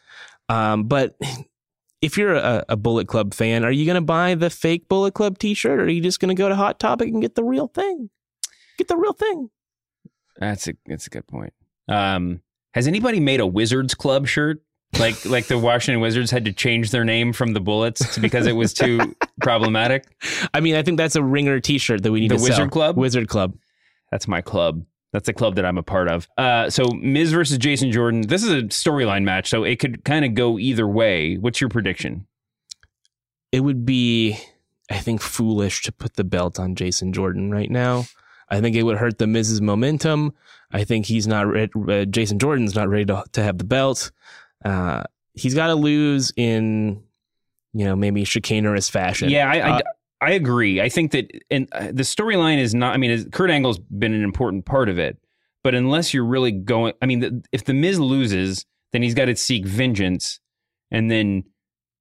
Um, 0.47 0.83
but 0.83 1.17
if 2.01 2.17
you're 2.17 2.35
a, 2.35 2.63
a 2.69 2.77
Bullet 2.77 3.07
Club 3.07 3.33
fan, 3.33 3.65
are 3.65 3.71
you 3.71 3.85
going 3.85 3.95
to 3.95 4.01
buy 4.01 4.35
the 4.35 4.51
fake 4.51 4.87
Bullet 4.87 5.15
Club 5.15 5.39
T-shirt, 5.39 5.79
or 5.79 5.83
are 5.83 5.89
you 5.89 6.01
just 6.01 6.19
going 6.19 6.35
to 6.35 6.39
go 6.39 6.47
to 6.47 6.55
Hot 6.55 6.79
Topic 6.79 7.09
and 7.09 7.21
get 7.21 7.35
the 7.35 7.43
real 7.43 7.67
thing? 7.67 8.09
Get 8.77 8.87
the 8.87 8.97
real 8.97 9.13
thing. 9.13 9.49
That's 10.37 10.67
a 10.67 10.73
that's 10.85 11.07
a 11.07 11.09
good 11.09 11.25
point. 11.25 11.53
Um, 11.87 12.41
has 12.75 12.87
anybody 12.87 13.19
made 13.19 13.39
a 13.39 13.47
Wizards 13.47 13.95
Club 13.95 14.27
shirt? 14.27 14.61
Like 14.99 15.25
like 15.25 15.45
the 15.47 15.57
Washington 15.57 16.01
Wizards 16.01 16.31
had 16.31 16.45
to 16.45 16.53
change 16.53 16.91
their 16.91 17.03
name 17.03 17.33
from 17.33 17.53
the 17.53 17.59
Bullets 17.59 18.17
because 18.17 18.47
it 18.47 18.53
was 18.55 18.73
too 18.73 19.15
problematic. 19.41 20.05
I 20.53 20.59
mean, 20.61 20.75
I 20.75 20.81
think 20.83 20.97
that's 20.97 21.15
a 21.15 21.23
ringer 21.23 21.59
T-shirt 21.59 22.03
that 22.03 22.11
we 22.11 22.21
need 22.21 22.31
The 22.31 22.37
to 22.37 22.41
Wizard 22.41 22.55
sell. 22.55 22.69
Club? 22.69 22.97
Wizard 22.97 23.27
Club. 23.27 23.55
That's 24.11 24.27
my 24.27 24.41
club. 24.41 24.85
That's 25.13 25.25
the 25.25 25.33
club 25.33 25.55
that 25.55 25.65
I'm 25.65 25.77
a 25.77 25.83
part 25.83 26.07
of. 26.09 26.27
Uh, 26.37 26.69
so 26.69 26.85
Miz 27.01 27.31
versus 27.31 27.57
Jason 27.57 27.91
Jordan. 27.91 28.21
This 28.21 28.43
is 28.43 28.51
a 28.51 28.61
storyline 28.63 29.23
match, 29.23 29.49
so 29.49 29.63
it 29.63 29.77
could 29.79 30.03
kind 30.03 30.23
of 30.25 30.33
go 30.33 30.57
either 30.59 30.87
way. 30.87 31.35
What's 31.37 31.59
your 31.61 31.69
prediction? 31.69 32.27
it 33.53 33.61
would 33.61 33.85
be, 33.85 34.37
I 34.91 34.97
think, 34.97 35.21
foolish 35.21 35.81
to 35.83 35.91
put 35.93 36.15
the 36.15 36.25
belt 36.25 36.59
on 36.59 36.75
Jason 36.75 37.13
Jordan 37.13 37.49
right 37.49 37.71
now. 37.71 38.03
I 38.49 38.59
think 38.59 38.75
it 38.75 38.83
would 38.83 38.97
hurt 38.97 39.19
the 39.19 39.27
Miz's 39.27 39.61
momentum. 39.61 40.33
I 40.71 40.83
think 40.83 41.05
he's 41.05 41.27
not 41.27 41.47
ready. 41.47 41.71
Uh, 41.87 42.03
Jason 42.05 42.39
Jordan's 42.39 42.75
not 42.75 42.89
ready 42.89 43.05
to, 43.05 43.23
to 43.31 43.43
have 43.43 43.57
the 43.57 43.63
belt. 43.63 44.11
Uh, 44.63 45.03
he's 45.33 45.53
got 45.53 45.67
to 45.67 45.75
lose 45.75 46.31
in, 46.35 47.03
you 47.73 47.85
know, 47.85 47.95
maybe 47.95 48.23
chicanerous 48.23 48.89
fashion. 48.89 49.29
Yeah, 49.29 49.49
I, 49.49 49.57
I, 49.57 49.69
Uh, 49.77 49.81
I 50.19 50.31
agree. 50.31 50.81
I 50.81 50.89
think 50.89 51.11
that 51.11 51.29
and 51.51 51.67
uh, 51.73 51.87
the 51.93 52.03
storyline 52.03 52.57
is 52.57 52.73
not. 52.73 52.93
I 52.93 52.97
mean, 52.97 53.29
Kurt 53.31 53.51
Angle's 53.51 53.79
been 53.79 54.13
an 54.13 54.23
important 54.23 54.65
part 54.65 54.89
of 54.89 54.97
it, 54.97 55.17
but 55.63 55.75
unless 55.75 56.13
you're 56.13 56.25
really 56.25 56.51
going, 56.51 56.93
I 57.01 57.05
mean, 57.05 57.19
the, 57.19 57.43
if 57.51 57.65
the 57.65 57.73
Miz 57.73 57.99
loses, 57.99 58.65
then 58.93 59.03
he's 59.03 59.13
got 59.13 59.25
to 59.25 59.35
seek 59.35 59.65
vengeance, 59.65 60.39
and 60.89 61.11
then 61.11 61.43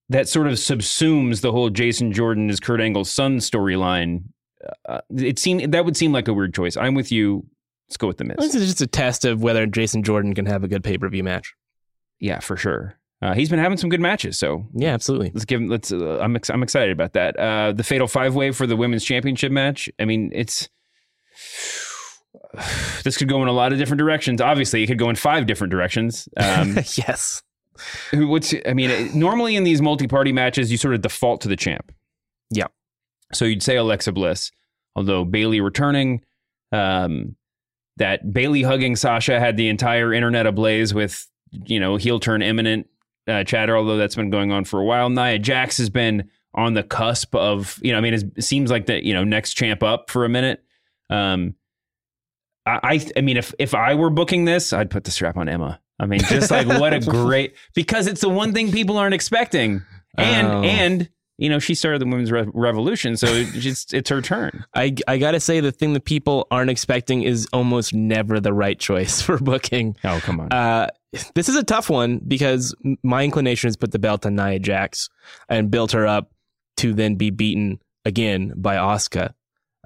that 0.08 0.28
sort 0.28 0.46
of 0.46 0.54
subsumes 0.54 1.40
the 1.42 1.52
whole 1.52 1.68
Jason 1.68 2.12
Jordan 2.12 2.48
is 2.48 2.58
Kurt 2.60 2.80
Angle's 2.80 3.10
son 3.10 3.38
storyline. 3.38 4.22
Uh, 4.88 5.00
it 5.14 5.38
seemed 5.38 5.74
that 5.74 5.84
would 5.84 5.96
seem 5.96 6.12
like 6.12 6.26
a 6.26 6.32
weird 6.32 6.54
choice. 6.54 6.76
I'm 6.76 6.94
with 6.94 7.12
you. 7.12 7.46
Let's 7.88 7.98
go 7.98 8.06
with 8.06 8.16
the 8.16 8.24
Miz. 8.24 8.36
this 8.38 8.54
is 8.54 8.66
just 8.66 8.80
a 8.80 8.86
test 8.86 9.24
of 9.26 9.42
whether 9.42 9.66
Jason 9.66 10.02
Jordan 10.02 10.34
can 10.34 10.46
have 10.46 10.64
a 10.64 10.68
good 10.68 10.82
pay 10.82 10.96
per 10.96 11.08
view 11.08 11.22
match. 11.22 11.52
Yeah, 12.20 12.40
for 12.40 12.56
sure. 12.56 12.98
Uh, 13.22 13.34
he's 13.34 13.48
been 13.48 13.58
having 13.58 13.78
some 13.78 13.88
good 13.90 14.00
matches, 14.00 14.38
so 14.38 14.66
Yeah, 14.74 14.92
absolutely. 14.92 15.30
let's 15.34 15.44
give 15.46 15.60
him. 15.60 15.68
Let's. 15.68 15.90
Uh, 15.92 16.18
I'm 16.20 16.36
ex- 16.36 16.50
I'm 16.50 16.62
excited 16.62 16.92
about 16.92 17.14
that. 17.14 17.38
Uh, 17.38 17.72
the 17.72 17.82
Fatal 17.82 18.06
Five 18.06 18.34
Way 18.34 18.50
for 18.52 18.66
the 18.66 18.76
women's 18.76 19.04
championship 19.04 19.50
match. 19.50 19.88
I 19.98 20.04
mean, 20.04 20.30
it's 20.34 20.68
this 23.04 23.16
could 23.16 23.28
go 23.28 23.42
in 23.42 23.48
a 23.48 23.52
lot 23.52 23.72
of 23.72 23.78
different 23.78 23.98
directions. 23.98 24.40
Obviously, 24.40 24.82
it 24.82 24.86
could 24.86 24.98
go 24.98 25.08
in 25.10 25.16
five 25.16 25.46
different 25.46 25.70
directions. 25.70 26.28
Um, 26.36 26.74
yes. 26.94 27.42
who? 28.10 28.28
What's? 28.28 28.54
I 28.66 28.72
mean, 28.74 29.18
normally 29.18 29.56
in 29.56 29.64
these 29.64 29.80
multi-party 29.82 30.32
matches, 30.32 30.70
you 30.70 30.76
sort 30.78 30.94
of 30.94 31.02
default 31.02 31.40
to 31.42 31.48
the 31.48 31.56
champ. 31.56 31.92
Yeah. 32.50 32.66
So 33.32 33.44
you'd 33.44 33.62
say 33.62 33.76
Alexa 33.76 34.12
Bliss, 34.12 34.50
although 34.94 35.24
Bayley 35.24 35.60
returning. 35.60 36.22
Um, 36.72 37.36
that 37.98 38.30
Bayley 38.34 38.62
hugging 38.62 38.94
Sasha 38.94 39.40
had 39.40 39.56
the 39.56 39.68
entire 39.70 40.12
internet 40.12 40.44
ablaze 40.46 40.92
with 40.92 41.26
you 41.52 41.80
know 41.80 41.96
heel 41.96 42.18
turn 42.20 42.42
imminent 42.42 42.88
uh, 43.28 43.44
chatter, 43.44 43.76
although 43.76 43.96
that's 43.96 44.14
been 44.14 44.30
going 44.30 44.52
on 44.52 44.64
for 44.64 44.80
a 44.80 44.84
while. 44.84 45.10
Nia 45.10 45.38
Jax 45.38 45.78
has 45.78 45.90
been 45.90 46.30
on 46.54 46.74
the 46.74 46.82
cusp 46.82 47.34
of 47.34 47.78
you 47.82 47.92
know, 47.92 47.98
I 47.98 48.00
mean, 48.00 48.14
it 48.14 48.42
seems 48.44 48.70
like 48.70 48.86
the 48.86 49.04
you 49.04 49.14
know 49.14 49.24
next 49.24 49.54
champ 49.54 49.82
up 49.82 50.10
for 50.10 50.24
a 50.24 50.28
minute. 50.28 50.62
Um, 51.10 51.54
I 52.64 52.80
I, 52.82 53.06
I 53.16 53.20
mean, 53.20 53.36
if 53.36 53.54
if 53.58 53.74
I 53.74 53.94
were 53.94 54.10
booking 54.10 54.44
this, 54.44 54.72
I'd 54.72 54.90
put 54.90 55.04
the 55.04 55.10
strap 55.10 55.36
on 55.36 55.48
Emma. 55.48 55.80
I 55.98 56.06
mean, 56.06 56.20
just 56.20 56.50
like 56.50 56.66
what 56.66 56.92
a 56.92 57.00
great 57.10 57.54
because 57.74 58.06
it's 58.06 58.20
the 58.20 58.28
one 58.28 58.52
thing 58.52 58.70
people 58.72 58.98
aren't 58.98 59.14
expecting, 59.14 59.82
and 60.18 60.46
Oh. 60.46 60.62
and 60.62 61.08
you 61.38 61.48
know 61.48 61.58
she 61.58 61.74
started 61.74 62.00
the 62.00 62.06
women's 62.06 62.32
re- 62.32 62.48
revolution, 62.54 63.16
so 63.16 63.26
it's 63.28 63.92
it's 63.92 64.10
her 64.10 64.22
turn. 64.22 64.64
I, 64.74 64.94
I 65.06 65.18
gotta 65.18 65.40
say 65.40 65.60
the 65.60 65.72
thing 65.72 65.92
that 65.92 66.04
people 66.04 66.46
aren't 66.50 66.70
expecting 66.70 67.22
is 67.22 67.46
almost 67.52 67.94
never 67.94 68.40
the 68.40 68.52
right 68.52 68.78
choice 68.78 69.20
for 69.26 69.38
booking. 69.38 69.96
Oh 70.04 70.20
come 70.22 70.40
on. 70.40 70.52
Uh, 70.52 70.88
this 71.34 71.48
is 71.48 71.56
a 71.56 71.64
tough 71.64 71.88
one 71.88 72.20
because 72.26 72.74
my 73.02 73.24
inclination 73.24 73.68
is 73.68 73.76
put 73.76 73.92
the 73.92 73.98
belt 73.98 74.26
on 74.26 74.36
Nia 74.36 74.58
Jax 74.58 75.08
and 75.48 75.70
built 75.70 75.92
her 75.92 76.06
up 76.06 76.30
to 76.78 76.92
then 76.92 77.14
be 77.14 77.30
beaten 77.30 77.80
again 78.04 78.52
by 78.56 78.76
Asuka. 78.76 79.32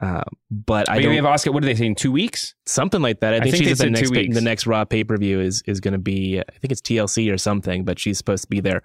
Uh, 0.01 0.22
but 0.51 0.88
I 0.88 0.98
don't 1.01 1.11
we 1.11 1.16
have 1.16 1.26
Asuka. 1.26 1.53
What 1.53 1.62
are 1.62 1.66
they 1.66 1.74
saying? 1.74 1.96
Two 1.96 2.11
weeks? 2.11 2.55
something 2.66 3.03
like 3.03 3.20
that. 3.20 3.34
I 3.34 3.36
I 3.36 3.40
think, 3.40 3.57
think 3.57 3.68
she's 3.68 3.80
at 3.80 3.84
the 3.84 3.90
next 3.90 4.09
two 4.09 4.14
weeks. 4.14 4.34
the 4.34 4.40
next 4.40 4.66
Raw 4.66 4.84
pay 4.84 5.05
per 5.05 5.16
view 5.18 5.40
is 5.40 5.62
is 5.66 5.80
going 5.80 5.92
to 5.92 5.98
be 5.98 6.38
I 6.40 6.59
think 6.61 6.72
it's 6.72 6.80
TLC 6.80 7.32
or 7.32 7.36
something, 7.36 7.84
but 7.84 7.98
she's 7.98 8.16
supposed 8.16 8.44
to 8.44 8.48
be 8.48 8.61
there. 8.61 8.82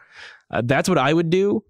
Uh, 0.52 0.62
that's 0.66 0.90
what 0.90 0.98
I 0.98 1.14
would 1.14 1.30
do. 1.30 1.64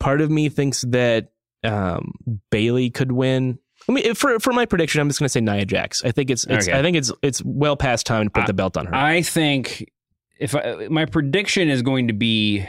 Part 0.00 0.20
of 0.20 0.30
me 0.30 0.48
thinks 0.48 0.82
that 0.82 1.30
um, 1.64 2.12
Bayley 2.50 2.90
could 2.90 3.12
win. 3.12 3.58
I 3.88 3.92
mean, 3.92 4.14
for 4.14 4.38
for 4.38 4.52
my 4.52 4.66
prediction, 4.66 5.00
I'm 5.00 5.08
just 5.08 5.18
going 5.18 5.26
to 5.26 5.30
say 5.30 5.40
Nia 5.40 5.64
Jax. 5.64 6.04
I 6.04 6.12
think 6.12 6.30
it's, 6.30 6.44
it's 6.44 6.68
Okay. 6.68 6.78
I 6.78 6.82
think 6.82 6.96
it's 6.96 7.12
it's 7.22 7.42
well 7.44 7.76
past 7.76 8.06
time 8.06 8.24
to 8.24 8.30
put 8.30 8.46
the 8.46 8.52
belt 8.52 8.76
on 8.76 8.86
her. 8.86 8.94
I 8.94 9.22
think 9.22 9.90
if 10.38 10.54
I, 10.54 10.88
my 10.88 11.04
prediction 11.04 11.68
is 11.68 11.82
going 11.82 12.08
to 12.08 12.14
be, 12.14 12.66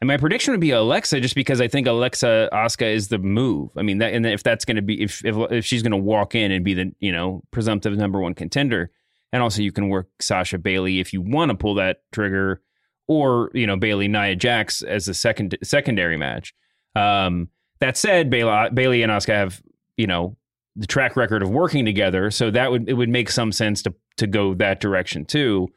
and 0.00 0.08
my 0.08 0.16
prediction 0.16 0.52
would 0.52 0.60
be 0.60 0.72
Alexa, 0.72 1.20
just 1.20 1.34
because 1.34 1.60
I 1.60 1.68
think 1.68 1.86
Alexa 1.86 2.48
Asuka 2.52 2.92
is 2.92 3.08
the 3.08 3.18
move. 3.18 3.70
I 3.76 3.82
mean, 3.82 3.98
that 3.98 4.12
and 4.12 4.26
if 4.26 4.42
that's 4.42 4.64
going 4.64 4.76
to 4.76 4.82
be 4.82 5.02
if, 5.02 5.24
if 5.24 5.36
if 5.50 5.64
she's 5.64 5.82
going 5.82 5.92
to 5.92 5.96
walk 5.98 6.34
in 6.34 6.50
and 6.50 6.64
be 6.64 6.74
the 6.74 6.92
you 7.00 7.12
know 7.12 7.42
presumptive 7.50 7.96
number 7.96 8.20
one 8.20 8.34
contender, 8.34 8.90
and 9.32 9.42
also 9.42 9.62
you 9.62 9.72
can 9.72 9.88
work 9.88 10.08
Sasha 10.20 10.58
Bayley 10.58 11.00
if 11.00 11.12
you 11.12 11.20
want 11.20 11.50
to 11.50 11.56
pull 11.56 11.74
that 11.74 12.02
trigger, 12.12 12.60
or 13.06 13.50
you 13.54 13.66
know 13.66 13.76
Bayley 13.76 14.08
Nia 14.08 14.36
Jax 14.36 14.82
as 14.82 15.06
a 15.06 15.14
second 15.14 15.56
secondary 15.62 16.16
match. 16.16 16.54
Um, 16.96 17.48
that 17.80 17.96
said, 17.96 18.30
Bayley, 18.30 18.70
Bayley 18.72 19.02
and 19.02 19.12
Asuka 19.12 19.34
have 19.34 19.62
you 19.96 20.06
know 20.06 20.36
the 20.76 20.86
track 20.86 21.16
record 21.16 21.42
of 21.42 21.50
working 21.50 21.84
together, 21.84 22.30
so 22.30 22.50
that 22.50 22.70
would 22.70 22.88
it 22.88 22.94
would 22.94 23.08
make 23.08 23.30
some 23.30 23.52
sense 23.52 23.82
to 23.82 23.94
to 24.16 24.26
go 24.26 24.54
that 24.54 24.80
direction 24.80 25.24
too. 25.24 25.68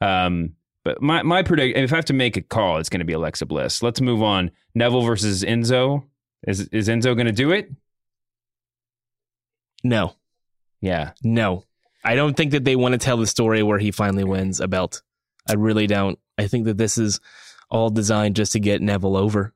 Um, 0.00 0.54
but 0.84 1.00
my 1.02 1.22
my 1.22 1.42
predict 1.42 1.76
if 1.76 1.92
I 1.92 1.96
have 1.96 2.04
to 2.06 2.12
make 2.12 2.36
a 2.36 2.42
call, 2.42 2.78
it's 2.78 2.88
going 2.88 3.00
to 3.00 3.04
be 3.06 3.12
Alexa 3.14 3.46
Bliss. 3.46 3.82
Let's 3.82 4.00
move 4.00 4.22
on. 4.22 4.50
Neville 4.74 5.02
versus 5.02 5.42
Enzo. 5.42 6.04
Is 6.46 6.60
is 6.68 6.88
Enzo 6.88 7.14
going 7.16 7.26
to 7.26 7.32
do 7.32 7.50
it? 7.50 7.70
no, 9.84 10.14
Yeah. 10.80 11.12
no, 11.22 11.64
I 12.04 12.14
don't 12.14 12.36
think 12.36 12.52
that 12.52 12.64
they 12.64 12.76
want 12.76 12.92
to 12.92 12.98
tell 12.98 13.16
the 13.16 13.26
story 13.26 13.62
where 13.62 13.78
he 13.78 13.90
finally 13.90 14.24
wins 14.24 14.60
a 14.60 14.68
belt. 14.68 15.02
I 15.48 15.54
really 15.54 15.86
don't. 15.86 16.18
I 16.36 16.46
think 16.46 16.64
that 16.66 16.78
this 16.78 16.98
is 16.98 17.20
all 17.70 17.90
designed 17.90 18.36
just 18.36 18.52
to 18.52 18.60
get 18.60 18.82
Neville 18.82 19.16
over, 19.16 19.54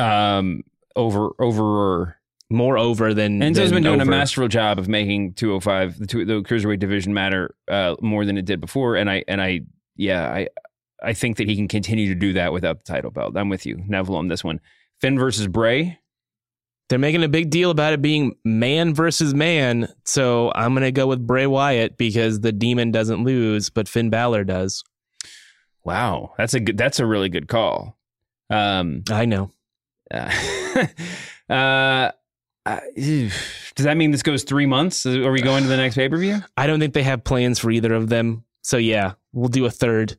Um, 0.00 0.62
over 0.96 1.30
over. 1.38 2.16
more 2.50 2.76
over 2.76 3.14
than 3.14 3.40
Enzo's 3.40 3.56
than 3.70 3.74
been 3.74 3.82
doing 3.84 4.00
over. 4.00 4.10
a 4.10 4.10
masterful 4.10 4.48
job 4.48 4.78
of 4.78 4.88
making 4.88 5.34
205 5.34 5.98
the 5.98 6.06
two, 6.06 6.24
the 6.24 6.42
cruiserweight 6.42 6.78
division 6.80 7.14
matter 7.14 7.54
uh, 7.68 7.94
more 8.00 8.24
than 8.24 8.36
it 8.36 8.44
did 8.44 8.60
before, 8.60 8.96
and 8.96 9.08
I 9.10 9.24
and 9.28 9.40
I 9.40 9.60
yeah 9.96 10.28
I 10.28 10.48
I 11.02 11.12
think 11.12 11.36
that 11.38 11.48
he 11.48 11.56
can 11.56 11.68
continue 11.68 12.08
to 12.08 12.14
do 12.14 12.32
that 12.34 12.52
without 12.52 12.78
the 12.78 12.92
title 12.92 13.10
belt. 13.10 13.36
I'm 13.36 13.48
with 13.48 13.66
you, 13.66 13.82
Neville, 13.86 14.16
on 14.16 14.28
this 14.28 14.42
one. 14.44 14.60
Finn 15.00 15.18
versus 15.18 15.46
Bray. 15.46 15.98
They're 16.88 16.98
making 16.98 17.22
a 17.22 17.28
big 17.28 17.50
deal 17.50 17.70
about 17.70 17.92
it 17.92 18.02
being 18.02 18.34
man 18.44 18.94
versus 18.94 19.32
man, 19.32 19.88
so 20.04 20.50
I'm 20.56 20.74
gonna 20.74 20.90
go 20.90 21.06
with 21.06 21.24
Bray 21.24 21.46
Wyatt 21.46 21.96
because 21.96 22.40
the 22.40 22.50
demon 22.52 22.90
doesn't 22.90 23.22
lose, 23.22 23.70
but 23.70 23.88
Finn 23.88 24.10
Balor 24.10 24.42
does. 24.44 24.82
Wow, 25.84 26.34
that's 26.36 26.52
a 26.54 26.60
good. 26.60 26.76
That's 26.76 26.98
a 26.98 27.06
really 27.06 27.28
good 27.28 27.46
call. 27.46 27.96
Um, 28.50 29.04
I 29.08 29.24
know. 29.24 29.52
Uh, 30.12 30.82
uh, 31.52 32.10
does 32.64 33.84
that 33.84 33.96
mean 33.96 34.10
this 34.10 34.22
goes 34.22 34.44
three 34.44 34.66
months? 34.66 35.06
Are 35.06 35.30
we 35.32 35.40
going 35.42 35.62
to 35.62 35.68
the 35.68 35.76
next 35.76 35.94
pay 35.94 36.08
per 36.08 36.16
view? 36.18 36.40
I 36.56 36.66
don't 36.66 36.80
think 36.80 36.94
they 36.94 37.02
have 37.02 37.24
plans 37.24 37.58
for 37.58 37.70
either 37.70 37.94
of 37.94 38.08
them. 38.08 38.44
So 38.62 38.76
yeah, 38.76 39.14
we'll 39.32 39.48
do 39.48 39.64
a 39.64 39.70
third. 39.70 40.18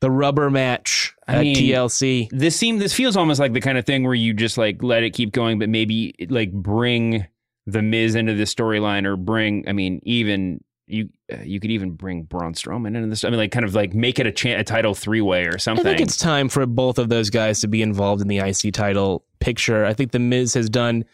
The 0.00 0.10
rubber 0.10 0.48
match 0.48 1.14
I 1.26 1.36
at 1.36 1.40
mean- 1.42 1.56
TLC. 1.56 2.28
This 2.30 2.56
seem 2.56 2.78
this 2.78 2.94
feels 2.94 3.16
almost 3.16 3.40
like 3.40 3.52
the 3.52 3.60
kind 3.60 3.78
of 3.78 3.84
thing 3.84 4.04
where 4.04 4.14
you 4.14 4.32
just 4.32 4.56
like 4.56 4.82
let 4.82 5.02
it 5.02 5.10
keep 5.10 5.32
going, 5.32 5.58
but 5.58 5.68
maybe 5.68 6.14
like 6.28 6.52
bring 6.52 7.26
the 7.66 7.82
Miz 7.82 8.14
into 8.14 8.34
the 8.34 8.44
storyline, 8.44 9.04
or 9.04 9.16
bring. 9.16 9.68
I 9.68 9.72
mean, 9.72 10.00
even 10.04 10.62
you 10.88 11.10
uh, 11.32 11.42
you 11.42 11.60
could 11.60 11.70
even 11.70 11.92
bring 11.92 12.22
Braun 12.22 12.54
Strowman 12.54 12.96
into 12.96 13.06
this. 13.08 13.24
I 13.24 13.30
mean, 13.30 13.38
like 13.38 13.52
kind 13.52 13.64
of 13.64 13.74
like 13.74 13.94
make 13.94 14.18
it 14.18 14.26
a, 14.26 14.32
cha- 14.32 14.58
a 14.58 14.64
title 14.64 14.94
three 14.94 15.20
way 15.20 15.46
or 15.46 15.58
something. 15.58 15.86
I 15.86 15.90
think 15.90 16.00
it's 16.00 16.16
time 16.16 16.48
for 16.48 16.66
both 16.66 16.98
of 16.98 17.08
those 17.08 17.30
guys 17.30 17.60
to 17.60 17.68
be 17.68 17.82
involved 17.82 18.22
in 18.22 18.28
the 18.28 18.38
IC 18.38 18.72
title 18.72 19.24
picture. 19.40 19.84
I 19.84 19.94
think 19.94 20.12
the 20.12 20.18
Miz 20.18 20.54
has 20.54 20.68
done 20.70 21.04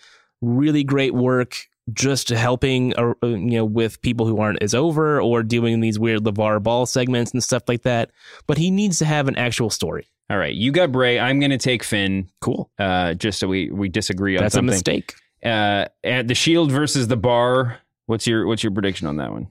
really 0.41 0.85
great 0.85 1.15
work 1.15 1.69
just 1.93 2.31
helping 2.31 2.97
uh, 2.97 3.13
uh, 3.23 3.27
you 3.27 3.59
know 3.59 3.65
with 3.65 4.01
people 4.03 4.27
who 4.27 4.41
aren't 4.41 4.63
as 4.63 4.75
over 4.75 5.21
or 5.21 5.43
doing 5.43 5.81
these 5.81 5.99
weird 5.99 6.23
LeVar 6.23 6.63
Ball 6.63 6.87
segments 6.87 7.33
and 7.33 7.43
stuff 7.43 7.65
like 7.69 7.83
that. 7.83 8.11
But 8.47 8.59
he 8.59 8.71
needs 8.71 8.99
to 9.01 9.05
have 9.05 9.29
an 9.29 9.37
actual 9.37 9.71
story. 9.71 10.09
All 10.31 10.39
right, 10.39 10.55
you 10.55 10.73
got 10.73 10.91
Bray. 10.91 11.19
I'm 11.19 11.39
going 11.39 11.51
to 11.51 11.59
take 11.59 11.85
Finn. 11.85 12.31
Cool. 12.41 12.71
Uh, 12.79 13.15
just 13.15 13.39
so 13.39 13.47
we 13.47 13.71
we 13.71 13.89
disagree 13.89 14.37
on 14.37 14.43
That's 14.43 14.55
a 14.55 14.63
mistake. 14.63 15.15
Uh, 15.45 15.87
at 16.03 16.29
the 16.29 16.35
Shield 16.35 16.73
versus 16.73 17.09
the 17.09 17.17
Bar. 17.17 17.79
What's 18.07 18.27
your 18.27 18.47
what's 18.47 18.63
your 18.63 18.73
prediction 18.73 19.07
on 19.07 19.19
that 19.19 19.33
one? 19.33 19.49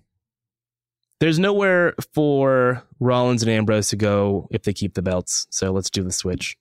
There's 1.20 1.40
nowhere 1.40 1.94
for 2.14 2.84
Rollins 3.00 3.44
and 3.44 3.52
Ambrose 3.52 3.90
to 3.90 3.96
go 3.96 4.48
if 4.52 4.64
they 4.64 4.74
keep 4.74 4.94
the 4.94 5.02
belts. 5.02 5.48
So 5.50 5.72
let's 5.72 5.90
do 5.90 6.04
the 6.04 6.12
switch. 6.12 6.58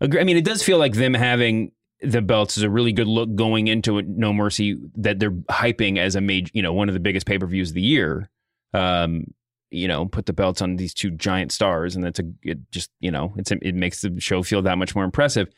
I 0.00 0.24
mean, 0.24 0.36
it 0.36 0.44
does 0.44 0.62
feel 0.62 0.78
like 0.78 0.94
them 0.94 1.14
having 1.14 1.72
the 2.02 2.22
belts 2.22 2.56
is 2.56 2.62
a 2.62 2.70
really 2.70 2.92
good 2.92 3.06
look 3.06 3.34
going 3.34 3.68
into 3.68 3.98
it. 3.98 4.06
No 4.06 4.32
Mercy 4.32 4.78
that 4.96 5.18
they're 5.18 5.30
hyping 5.30 5.98
as 5.98 6.14
a 6.14 6.20
major, 6.20 6.50
you 6.54 6.62
know, 6.62 6.72
one 6.72 6.88
of 6.88 6.94
the 6.94 7.00
biggest 7.00 7.26
pay 7.26 7.38
per 7.38 7.46
views 7.46 7.70
of 7.70 7.74
the 7.74 7.82
year. 7.82 8.30
Um, 8.74 9.24
you 9.70 9.88
know, 9.88 10.06
put 10.06 10.26
the 10.26 10.32
belts 10.32 10.62
on 10.62 10.76
these 10.76 10.94
two 10.94 11.10
giant 11.10 11.50
stars, 11.50 11.96
and 11.96 12.04
that's 12.04 12.20
a 12.20 12.24
it 12.42 12.58
just 12.70 12.90
you 13.00 13.10
know 13.10 13.34
it's 13.36 13.50
it 13.50 13.74
makes 13.74 14.00
the 14.00 14.20
show 14.20 14.42
feel 14.42 14.62
that 14.62 14.78
much 14.78 14.94
more 14.94 15.04
impressive. 15.04 15.48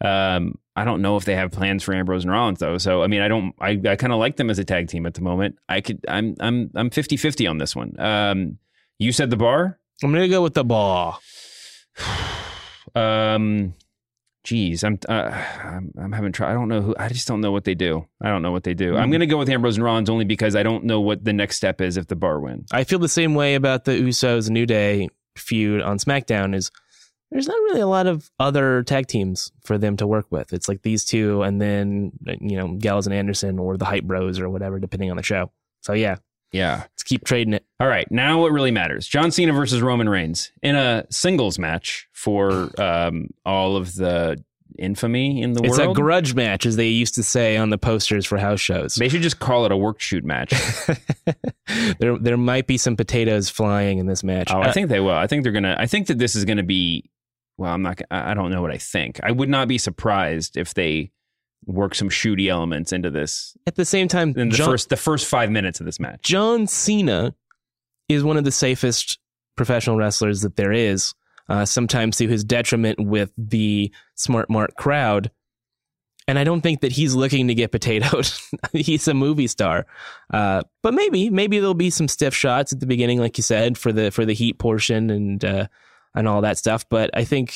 Um, 0.00 0.58
I 0.76 0.84
don't 0.84 1.02
know 1.02 1.16
if 1.16 1.24
they 1.24 1.34
have 1.34 1.50
plans 1.50 1.82
for 1.82 1.92
Ambrose 1.92 2.24
and 2.24 2.32
Rollins 2.32 2.60
though. 2.60 2.78
So 2.78 3.02
I 3.02 3.08
mean, 3.08 3.20
I 3.20 3.28
don't. 3.28 3.54
I, 3.60 3.80
I 3.84 3.96
kind 3.96 4.12
of 4.12 4.18
like 4.18 4.36
them 4.36 4.50
as 4.50 4.58
a 4.58 4.64
tag 4.64 4.88
team 4.88 5.06
at 5.06 5.14
the 5.14 5.22
moment. 5.22 5.58
I 5.68 5.80
could. 5.80 6.04
I'm 6.08 6.36
I'm 6.40 6.70
I'm 6.74 6.90
50-50 6.90 7.50
on 7.50 7.58
this 7.58 7.74
one. 7.74 7.98
Um, 7.98 8.58
you 8.98 9.12
said 9.12 9.30
the 9.30 9.36
bar. 9.36 9.78
I'm 10.02 10.12
gonna 10.12 10.28
go 10.28 10.42
with 10.42 10.54
the 10.54 10.64
bar. 10.64 11.18
Um, 12.94 13.74
geez, 14.44 14.82
I'm 14.82 14.98
uh, 15.08 15.30
I'm, 15.62 15.92
I'm 16.00 16.12
having 16.12 16.32
trouble. 16.32 16.50
I 16.50 16.54
don't 16.54 16.68
know 16.68 16.80
who. 16.80 16.94
I 16.98 17.08
just 17.08 17.28
don't 17.28 17.40
know 17.40 17.52
what 17.52 17.64
they 17.64 17.74
do. 17.74 18.06
I 18.22 18.28
don't 18.28 18.42
know 18.42 18.50
what 18.50 18.64
they 18.64 18.74
do. 18.74 18.96
I'm 18.96 19.10
going 19.10 19.20
to 19.20 19.26
go 19.26 19.36
with 19.36 19.48
Ambrose 19.48 19.76
and 19.76 19.84
Rollins 19.84 20.08
only 20.08 20.24
because 20.24 20.56
I 20.56 20.62
don't 20.62 20.84
know 20.84 21.00
what 21.00 21.24
the 21.24 21.32
next 21.32 21.56
step 21.56 21.80
is 21.80 21.96
if 21.96 22.06
the 22.06 22.16
bar 22.16 22.40
win. 22.40 22.64
I 22.72 22.84
feel 22.84 22.98
the 22.98 23.08
same 23.08 23.34
way 23.34 23.54
about 23.54 23.84
the 23.84 23.92
Usos 23.92 24.48
New 24.48 24.66
Day 24.66 25.08
feud 25.36 25.82
on 25.82 25.98
SmackDown. 25.98 26.54
Is 26.54 26.70
there's 27.30 27.46
not 27.48 27.54
really 27.54 27.80
a 27.80 27.86
lot 27.86 28.06
of 28.06 28.30
other 28.40 28.82
tag 28.84 29.06
teams 29.06 29.52
for 29.64 29.76
them 29.78 29.96
to 29.98 30.06
work 30.06 30.26
with. 30.30 30.52
It's 30.52 30.68
like 30.68 30.82
these 30.82 31.04
two, 31.04 31.42
and 31.42 31.60
then 31.60 32.12
you 32.40 32.56
know 32.56 32.74
Gallows 32.76 33.06
and 33.06 33.14
Anderson, 33.14 33.58
or 33.58 33.76
the 33.76 33.84
Hype 33.84 34.04
Bros, 34.04 34.38
or 34.40 34.48
whatever, 34.48 34.78
depending 34.78 35.10
on 35.10 35.16
the 35.16 35.22
show. 35.22 35.50
So 35.82 35.92
yeah, 35.92 36.16
Yeah. 36.52 36.78
let's 36.92 37.02
keep 37.04 37.24
trading 37.24 37.54
it. 37.54 37.64
All 37.80 37.86
right. 37.88 38.10
Now 38.10 38.40
what 38.40 38.52
really 38.52 38.70
matters: 38.70 39.06
John 39.06 39.30
Cena 39.30 39.52
versus 39.52 39.82
Roman 39.82 40.08
Reigns 40.08 40.52
in 40.62 40.74
a 40.74 41.04
singles 41.10 41.58
match 41.58 42.08
for 42.12 42.70
um 42.80 43.28
all 43.44 43.76
of 43.76 43.94
the 43.94 44.42
infamy 44.78 45.42
in 45.42 45.54
the 45.54 45.60
It's 45.64 45.76
world. 45.78 45.90
It's 45.90 45.98
a 45.98 46.00
grudge 46.02 46.34
match, 46.34 46.64
as 46.64 46.76
they 46.76 46.86
used 46.88 47.14
to 47.16 47.22
say 47.22 47.56
on 47.56 47.70
the 47.70 47.78
posters 47.78 48.24
for 48.26 48.38
house 48.38 48.60
shows. 48.60 48.94
they 48.94 49.08
should 49.08 49.22
just 49.22 49.38
call 49.40 49.64
it 49.66 49.72
a 49.72 49.76
work 49.76 49.98
shoot 50.00 50.24
match. 50.24 50.52
there, 51.98 52.16
there 52.18 52.36
might 52.36 52.66
be 52.66 52.76
some 52.76 52.96
potatoes 52.96 53.48
flying 53.50 53.98
in 53.98 54.06
this 54.06 54.22
match. 54.24 54.48
Oh, 54.50 54.60
I 54.60 54.68
Uh, 54.68 54.72
think 54.72 54.88
they 54.88 55.00
will. 55.00 55.10
I 55.12 55.26
think 55.26 55.42
they're 55.42 55.52
gonna. 55.52 55.76
I 55.78 55.86
think 55.86 56.06
that 56.08 56.18
this 56.18 56.34
is 56.34 56.44
gonna 56.44 56.62
be. 56.62 57.10
Well, 57.58 57.72
I'm 57.72 57.82
not. 57.82 58.00
I 58.10 58.34
don't 58.34 58.50
know 58.50 58.62
what 58.62 58.70
I 58.70 58.78
think. 58.78 59.20
I 59.22 59.32
would 59.32 59.48
not 59.48 59.68
be 59.68 59.78
surprised 59.78 60.56
if 60.56 60.74
they 60.74 61.10
work 61.66 61.94
some 61.94 62.08
shooty 62.08 62.48
elements 62.48 62.92
into 62.92 63.10
this 63.10 63.56
at 63.66 63.74
the 63.74 63.84
same 63.84 64.06
time, 64.08 64.32
in 64.36 64.48
the 64.48 64.56
John, 64.56 64.68
first 64.68 64.88
the 64.88 64.96
first 64.96 65.26
five 65.26 65.50
minutes 65.50 65.80
of 65.80 65.86
this 65.86 65.98
match. 65.98 66.22
John 66.22 66.68
Cena 66.68 67.34
is 68.08 68.22
one 68.22 68.36
of 68.36 68.44
the 68.44 68.52
safest 68.52 69.18
professional 69.56 69.96
wrestlers 69.96 70.42
that 70.42 70.56
there 70.56 70.72
is. 70.72 71.14
Uh, 71.48 71.64
sometimes 71.64 72.18
to 72.18 72.28
his 72.28 72.44
detriment 72.44 73.00
with 73.00 73.32
the 73.38 73.90
smart 74.14 74.50
mark 74.50 74.74
crowd. 74.76 75.30
And 76.26 76.38
I 76.38 76.44
don't 76.44 76.60
think 76.60 76.82
that 76.82 76.92
he's 76.92 77.14
looking 77.14 77.48
to 77.48 77.54
get 77.54 77.72
potatoed. 77.72 78.38
he's 78.74 79.08
a 79.08 79.14
movie 79.14 79.46
star, 79.46 79.86
uh, 80.30 80.62
but 80.82 80.92
maybe 80.92 81.30
maybe 81.30 81.58
there'll 81.58 81.72
be 81.72 81.88
some 81.88 82.06
stiff 82.06 82.34
shots 82.34 82.74
at 82.74 82.80
the 82.80 82.86
beginning, 82.86 83.18
like 83.18 83.38
you 83.38 83.42
said, 83.42 83.78
for 83.78 83.92
the 83.92 84.10
for 84.10 84.26
the 84.26 84.34
heat 84.34 84.58
portion 84.58 85.08
and 85.08 85.42
uh, 85.42 85.68
and 86.14 86.28
all 86.28 86.40
that 86.42 86.58
stuff. 86.58 86.88
But 86.88 87.10
I 87.14 87.24
think 87.24 87.54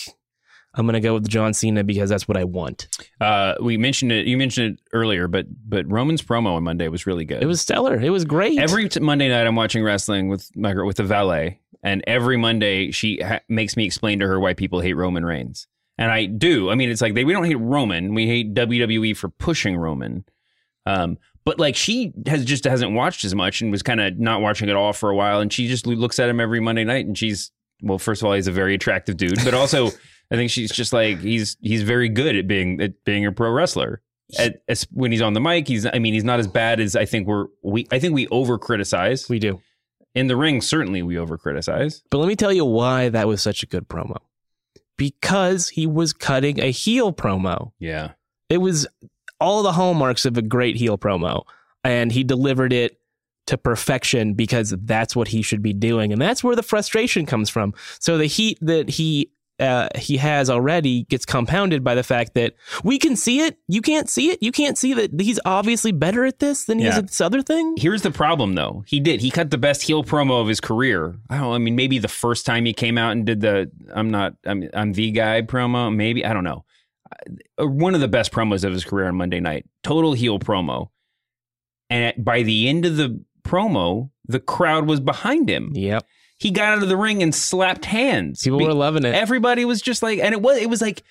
I'm 0.74 0.86
gonna 0.86 1.00
go 1.00 1.14
with 1.14 1.28
John 1.28 1.52
Cena 1.52 1.84
because 1.84 2.08
that's 2.08 2.26
what 2.26 2.36
I 2.36 2.44
want. 2.44 2.88
Uh, 3.20 3.54
we 3.60 3.76
mentioned 3.76 4.12
it. 4.12 4.26
You 4.26 4.36
mentioned 4.38 4.74
it 4.74 4.80
earlier, 4.92 5.28
but 5.28 5.46
but 5.68 5.90
Roman's 5.90 6.22
promo 6.22 6.56
on 6.56 6.64
Monday 6.64 6.88
was 6.88 7.06
really 7.06 7.24
good. 7.24 7.42
It 7.42 7.46
was 7.46 7.60
stellar. 7.60 8.00
It 8.00 8.10
was 8.10 8.24
great. 8.24 8.58
every 8.58 8.88
t- 8.88 9.00
Monday 9.00 9.28
night. 9.28 9.46
I'm 9.46 9.56
watching 9.56 9.84
wrestling 9.84 10.28
with 10.28 10.48
my 10.56 10.72
with 10.82 10.96
the 10.96 11.04
valet, 11.04 11.60
and 11.82 12.02
every 12.06 12.36
Monday 12.36 12.90
she 12.90 13.20
ha- 13.20 13.40
makes 13.48 13.76
me 13.76 13.84
explain 13.84 14.20
to 14.20 14.26
her 14.26 14.40
why 14.40 14.54
people 14.54 14.80
hate 14.80 14.94
Roman 14.94 15.24
Reigns, 15.26 15.66
and 15.98 16.10
I 16.10 16.24
do. 16.24 16.70
I 16.70 16.74
mean, 16.74 16.90
it's 16.90 17.02
like 17.02 17.14
they 17.14 17.24
we 17.24 17.34
don't 17.34 17.44
hate 17.44 17.56
Roman, 17.56 18.14
we 18.14 18.26
hate 18.26 18.54
WWE 18.54 19.16
for 19.16 19.28
pushing 19.28 19.76
Roman. 19.76 20.24
Um, 20.86 21.18
but 21.44 21.58
like 21.60 21.76
she 21.76 22.12
has 22.26 22.44
just 22.44 22.64
hasn't 22.64 22.92
watched 22.92 23.24
as 23.24 23.34
much 23.34 23.60
and 23.60 23.70
was 23.70 23.82
kind 23.82 24.00
of 24.00 24.18
not 24.18 24.40
watching 24.40 24.70
at 24.70 24.76
all 24.76 24.92
for 24.94 25.10
a 25.10 25.14
while, 25.14 25.40
and 25.40 25.52
she 25.52 25.68
just 25.68 25.86
looks 25.86 26.18
at 26.18 26.30
him 26.30 26.40
every 26.40 26.60
Monday 26.60 26.84
night, 26.84 27.04
and 27.04 27.18
she's 27.18 27.50
well, 27.82 27.98
first 27.98 28.22
of 28.22 28.26
all, 28.26 28.34
he's 28.34 28.46
a 28.46 28.52
very 28.52 28.74
attractive 28.74 29.16
dude, 29.16 29.38
but 29.44 29.54
also 29.54 29.88
I 30.30 30.36
think 30.36 30.50
she's 30.50 30.72
just 30.72 30.92
like 30.92 31.20
he's 31.20 31.56
he's 31.60 31.82
very 31.82 32.08
good 32.08 32.36
at 32.36 32.46
being 32.46 32.80
at 32.80 33.04
being 33.04 33.26
a 33.26 33.32
pro 33.32 33.50
wrestler. 33.50 34.00
At, 34.38 34.62
as, 34.66 34.86
when 34.90 35.12
he's 35.12 35.20
on 35.20 35.34
the 35.34 35.40
mic, 35.40 35.68
he's 35.68 35.84
I 35.84 35.98
mean 35.98 36.14
he's 36.14 36.24
not 36.24 36.40
as 36.40 36.46
bad 36.46 36.80
as 36.80 36.96
I 36.96 37.04
think 37.04 37.26
we're 37.26 37.46
we 37.62 37.86
I 37.92 37.98
think 37.98 38.14
we 38.14 38.26
over 38.28 38.56
criticize. 38.56 39.28
We 39.28 39.38
do. 39.38 39.60
In 40.14 40.26
the 40.26 40.36
ring, 40.36 40.60
certainly 40.60 41.02
we 41.02 41.18
over 41.18 41.36
criticize. 41.36 42.02
But 42.10 42.18
let 42.18 42.28
me 42.28 42.36
tell 42.36 42.52
you 42.52 42.64
why 42.64 43.08
that 43.10 43.26
was 43.26 43.42
such 43.42 43.62
a 43.62 43.66
good 43.66 43.88
promo. 43.88 44.16
Because 44.96 45.70
he 45.70 45.86
was 45.86 46.12
cutting 46.12 46.60
a 46.60 46.70
heel 46.70 47.12
promo. 47.12 47.72
Yeah. 47.78 48.12
It 48.48 48.58
was 48.58 48.86
all 49.40 49.62
the 49.62 49.72
hallmarks 49.72 50.26
of 50.26 50.36
a 50.36 50.42
great 50.42 50.76
heel 50.76 50.98
promo. 50.98 51.44
And 51.82 52.12
he 52.12 52.24
delivered 52.24 52.72
it 52.72 52.98
to 53.52 53.58
perfection 53.58 54.32
because 54.32 54.74
that's 54.80 55.14
what 55.14 55.28
he 55.28 55.42
should 55.42 55.62
be 55.62 55.74
doing. 55.74 56.10
And 56.10 56.20
that's 56.20 56.42
where 56.42 56.56
the 56.56 56.62
frustration 56.62 57.26
comes 57.26 57.50
from. 57.50 57.74
So 58.00 58.16
the 58.16 58.24
heat 58.24 58.56
that 58.62 58.88
he 58.88 59.30
uh, 59.60 59.88
he 59.94 60.16
has 60.16 60.48
already 60.48 61.04
gets 61.04 61.26
compounded 61.26 61.84
by 61.84 61.94
the 61.94 62.02
fact 62.02 62.32
that 62.32 62.54
we 62.82 62.98
can 62.98 63.14
see 63.14 63.40
it. 63.40 63.58
You 63.68 63.82
can't 63.82 64.08
see 64.08 64.30
it. 64.30 64.42
You 64.42 64.52
can't 64.52 64.78
see 64.78 64.94
that 64.94 65.20
he's 65.20 65.38
obviously 65.44 65.92
better 65.92 66.24
at 66.24 66.38
this 66.38 66.64
than 66.64 66.78
he 66.78 66.86
is 66.86 66.96
at 66.96 67.08
this 67.08 67.20
other 67.20 67.42
thing. 67.42 67.74
Here's 67.76 68.00
the 68.00 68.10
problem, 68.10 68.54
though. 68.54 68.84
He 68.86 68.98
did. 68.98 69.20
He 69.20 69.30
cut 69.30 69.50
the 69.50 69.58
best 69.58 69.82
heel 69.82 70.02
promo 70.02 70.40
of 70.40 70.48
his 70.48 70.58
career. 70.58 71.14
I 71.28 71.36
don't. 71.36 71.42
know, 71.42 71.54
I 71.54 71.58
mean, 71.58 71.76
maybe 71.76 71.98
the 71.98 72.08
first 72.08 72.46
time 72.46 72.64
he 72.64 72.72
came 72.72 72.96
out 72.96 73.12
and 73.12 73.26
did 73.26 73.42
the 73.42 73.70
"I'm 73.92 74.10
not. 74.10 74.34
I'm, 74.46 74.68
I'm 74.72 74.94
the 74.94 75.10
guy" 75.10 75.42
promo. 75.42 75.94
Maybe 75.94 76.24
I 76.24 76.32
don't 76.32 76.44
know. 76.44 76.64
Uh, 77.58 77.66
One 77.66 77.94
of 77.94 78.00
the 78.00 78.08
best 78.08 78.32
promos 78.32 78.64
of 78.64 78.72
his 78.72 78.84
career 78.84 79.06
on 79.06 79.16
Monday 79.16 79.40
night. 79.40 79.66
Total 79.82 80.14
heel 80.14 80.38
promo. 80.38 80.88
And 81.90 82.24
by 82.24 82.42
the 82.42 82.68
end 82.70 82.86
of 82.86 82.96
the 82.96 83.22
promo, 83.52 84.10
the 84.26 84.40
crowd 84.40 84.86
was 84.86 85.00
behind 85.00 85.48
him. 85.48 85.70
Yep. 85.74 86.06
He 86.38 86.50
got 86.50 86.76
out 86.76 86.82
of 86.82 86.88
the 86.88 86.96
ring 86.96 87.22
and 87.22 87.34
slapped 87.34 87.84
hands. 87.84 88.42
People 88.42 88.58
Be- 88.58 88.66
were 88.66 88.74
loving 88.74 89.04
it. 89.04 89.14
Everybody 89.14 89.64
was 89.64 89.82
just 89.82 90.02
like, 90.02 90.18
and 90.18 90.32
it 90.32 90.40
was. 90.40 90.58
It 90.58 90.70
was 90.70 90.80
like, 90.80 91.02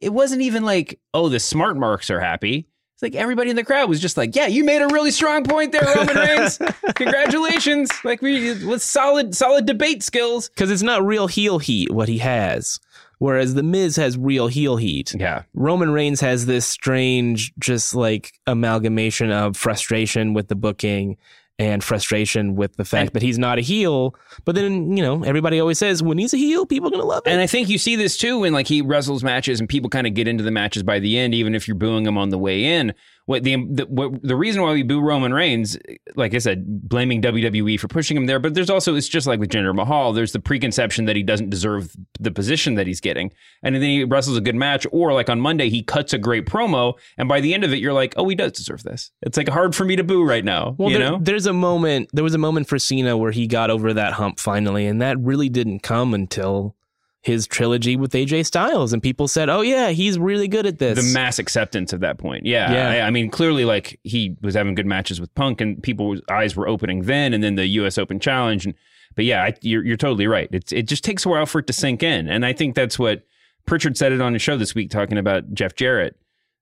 it 0.00 0.12
wasn't 0.12 0.42
even 0.42 0.64
like, 0.64 0.98
oh, 1.14 1.28
the 1.28 1.38
smart 1.38 1.76
marks 1.76 2.10
are 2.10 2.18
happy. 2.18 2.66
It's 2.94 3.02
like 3.02 3.14
everybody 3.14 3.50
in 3.50 3.56
the 3.56 3.64
crowd 3.64 3.88
was 3.88 4.00
just 4.00 4.16
like, 4.16 4.34
yeah, 4.34 4.46
you 4.46 4.64
made 4.64 4.82
a 4.82 4.88
really 4.88 5.12
strong 5.12 5.44
point 5.44 5.72
there, 5.72 5.82
Roman 5.94 6.16
Reigns. 6.16 6.58
Congratulations. 6.94 7.90
Like 8.02 8.22
we 8.22 8.64
with 8.64 8.82
solid, 8.82 9.34
solid 9.34 9.66
debate 9.66 10.02
skills. 10.02 10.48
Because 10.48 10.70
it's 10.70 10.82
not 10.82 11.04
real 11.04 11.28
heel 11.28 11.58
heat 11.58 11.92
what 11.92 12.08
he 12.08 12.18
has. 12.18 12.80
Whereas 13.18 13.54
The 13.54 13.62
Miz 13.62 13.94
has 13.96 14.18
real 14.18 14.48
heel 14.48 14.76
heat. 14.76 15.14
Yeah. 15.16 15.42
Roman 15.54 15.92
Reigns 15.92 16.20
has 16.20 16.46
this 16.46 16.66
strange, 16.66 17.52
just 17.56 17.94
like 17.94 18.32
amalgamation 18.48 19.30
of 19.30 19.56
frustration 19.56 20.34
with 20.34 20.48
the 20.48 20.56
booking 20.56 21.18
and 21.68 21.82
frustration 21.82 22.56
with 22.56 22.76
the 22.76 22.84
fact 22.84 23.12
that 23.14 23.22
he's 23.22 23.38
not 23.38 23.58
a 23.58 23.60
heel. 23.60 24.14
But 24.44 24.54
then, 24.54 24.96
you 24.96 25.02
know, 25.02 25.22
everybody 25.22 25.60
always 25.60 25.78
says 25.78 26.02
when 26.02 26.18
he's 26.18 26.34
a 26.34 26.36
heel, 26.36 26.66
people 26.66 26.88
are 26.88 26.90
going 26.90 27.02
to 27.02 27.06
love 27.06 27.22
it. 27.26 27.30
And 27.30 27.40
I 27.40 27.46
think 27.46 27.68
you 27.68 27.78
see 27.78 27.96
this 27.96 28.16
too 28.16 28.40
when 28.40 28.52
like 28.52 28.66
he 28.66 28.82
wrestles 28.82 29.22
matches 29.22 29.60
and 29.60 29.68
people 29.68 29.90
kind 29.90 30.06
of 30.06 30.14
get 30.14 30.28
into 30.28 30.44
the 30.44 30.50
matches 30.50 30.82
by 30.82 30.98
the 30.98 31.18
end, 31.18 31.34
even 31.34 31.54
if 31.54 31.68
you're 31.68 31.76
booing 31.76 32.06
him 32.06 32.18
on 32.18 32.30
the 32.30 32.38
way 32.38 32.64
in. 32.64 32.94
What 33.26 33.44
the 33.44 33.56
the, 33.56 33.86
what, 33.86 34.22
the 34.22 34.34
reason 34.36 34.62
why 34.62 34.72
we 34.72 34.82
boo 34.82 35.00
Roman 35.00 35.32
Reigns, 35.32 35.78
like 36.16 36.34
I 36.34 36.38
said, 36.38 36.64
blaming 36.88 37.22
WWE 37.22 37.78
for 37.78 37.88
pushing 37.88 38.16
him 38.16 38.26
there, 38.26 38.38
but 38.40 38.54
there's 38.54 38.70
also 38.70 38.96
it's 38.96 39.08
just 39.08 39.26
like 39.26 39.38
with 39.38 39.50
Jinder 39.50 39.74
Mahal. 39.74 40.12
There's 40.12 40.32
the 40.32 40.40
preconception 40.40 41.04
that 41.04 41.14
he 41.16 41.22
doesn't 41.22 41.50
deserve 41.50 41.94
the 42.18 42.30
position 42.32 42.74
that 42.74 42.86
he's 42.86 43.00
getting, 43.00 43.32
and 43.62 43.74
then 43.76 43.82
he 43.82 44.04
wrestles 44.04 44.36
a 44.36 44.40
good 44.40 44.56
match, 44.56 44.86
or 44.90 45.12
like 45.12 45.28
on 45.30 45.40
Monday 45.40 45.68
he 45.68 45.82
cuts 45.82 46.12
a 46.12 46.18
great 46.18 46.46
promo, 46.46 46.94
and 47.16 47.28
by 47.28 47.40
the 47.40 47.54
end 47.54 47.62
of 47.64 47.72
it 47.72 47.78
you're 47.78 47.92
like, 47.92 48.14
oh, 48.16 48.28
he 48.28 48.34
does 48.34 48.52
deserve 48.52 48.82
this. 48.82 49.12
It's 49.22 49.36
like 49.36 49.48
hard 49.48 49.74
for 49.74 49.84
me 49.84 49.96
to 49.96 50.04
boo 50.04 50.24
right 50.24 50.44
now. 50.44 50.74
Well, 50.78 50.90
you 50.90 50.98
there- 50.98 51.10
know, 51.12 51.18
there's 51.20 51.46
a 51.46 51.52
moment. 51.52 52.10
There 52.12 52.24
was 52.24 52.34
a 52.34 52.38
moment 52.38 52.68
for 52.68 52.78
Cena 52.78 53.16
where 53.16 53.30
he 53.32 53.46
got 53.46 53.70
over 53.70 53.92
that 53.94 54.14
hump 54.14 54.40
finally, 54.40 54.86
and 54.86 55.00
that 55.00 55.18
really 55.20 55.48
didn't 55.48 55.80
come 55.80 56.12
until 56.12 56.74
his 57.22 57.46
trilogy 57.46 57.94
with 57.96 58.12
AJ 58.12 58.46
Styles, 58.46 58.92
and 58.92 59.00
people 59.00 59.28
said, 59.28 59.48
"Oh 59.48 59.60
yeah, 59.60 59.90
he's 59.90 60.18
really 60.18 60.48
good 60.48 60.66
at 60.66 60.78
this." 60.78 60.98
the 60.98 61.14
mass 61.14 61.38
acceptance 61.38 61.92
of 61.92 62.00
that 62.00 62.18
point. 62.18 62.44
Yeah. 62.44 62.72
Yeah. 62.72 63.04
I, 63.04 63.06
I 63.06 63.10
mean, 63.10 63.30
clearly, 63.30 63.64
like 63.64 63.98
he 64.02 64.36
was 64.42 64.54
having 64.54 64.74
good 64.74 64.86
matches 64.86 65.20
with 65.20 65.32
Punk, 65.34 65.60
and 65.60 65.80
people's 65.82 66.20
eyes 66.28 66.56
were 66.56 66.66
opening 66.68 67.02
then, 67.02 67.32
and 67.32 67.42
then 67.42 67.54
the 67.54 67.66
U.S. 67.66 67.96
Open 67.96 68.18
Challenge. 68.18 68.66
And 68.66 68.74
but 69.14 69.24
yeah, 69.24 69.44
I, 69.44 69.54
you're 69.62 69.84
you're 69.84 69.96
totally 69.96 70.26
right. 70.26 70.48
It's 70.52 70.72
it 70.72 70.82
just 70.82 71.04
takes 71.04 71.24
a 71.24 71.28
while 71.28 71.46
for 71.46 71.60
it 71.60 71.68
to 71.68 71.72
sink 71.72 72.02
in, 72.02 72.28
and 72.28 72.44
I 72.44 72.52
think 72.52 72.74
that's 72.74 72.98
what 72.98 73.24
Prichard 73.66 73.96
said 73.96 74.12
it 74.12 74.20
on 74.20 74.32
his 74.32 74.42
show 74.42 74.56
this 74.56 74.74
week, 74.74 74.90
talking 74.90 75.16
about 75.16 75.54
Jeff 75.54 75.74
Jarrett. 75.74 76.16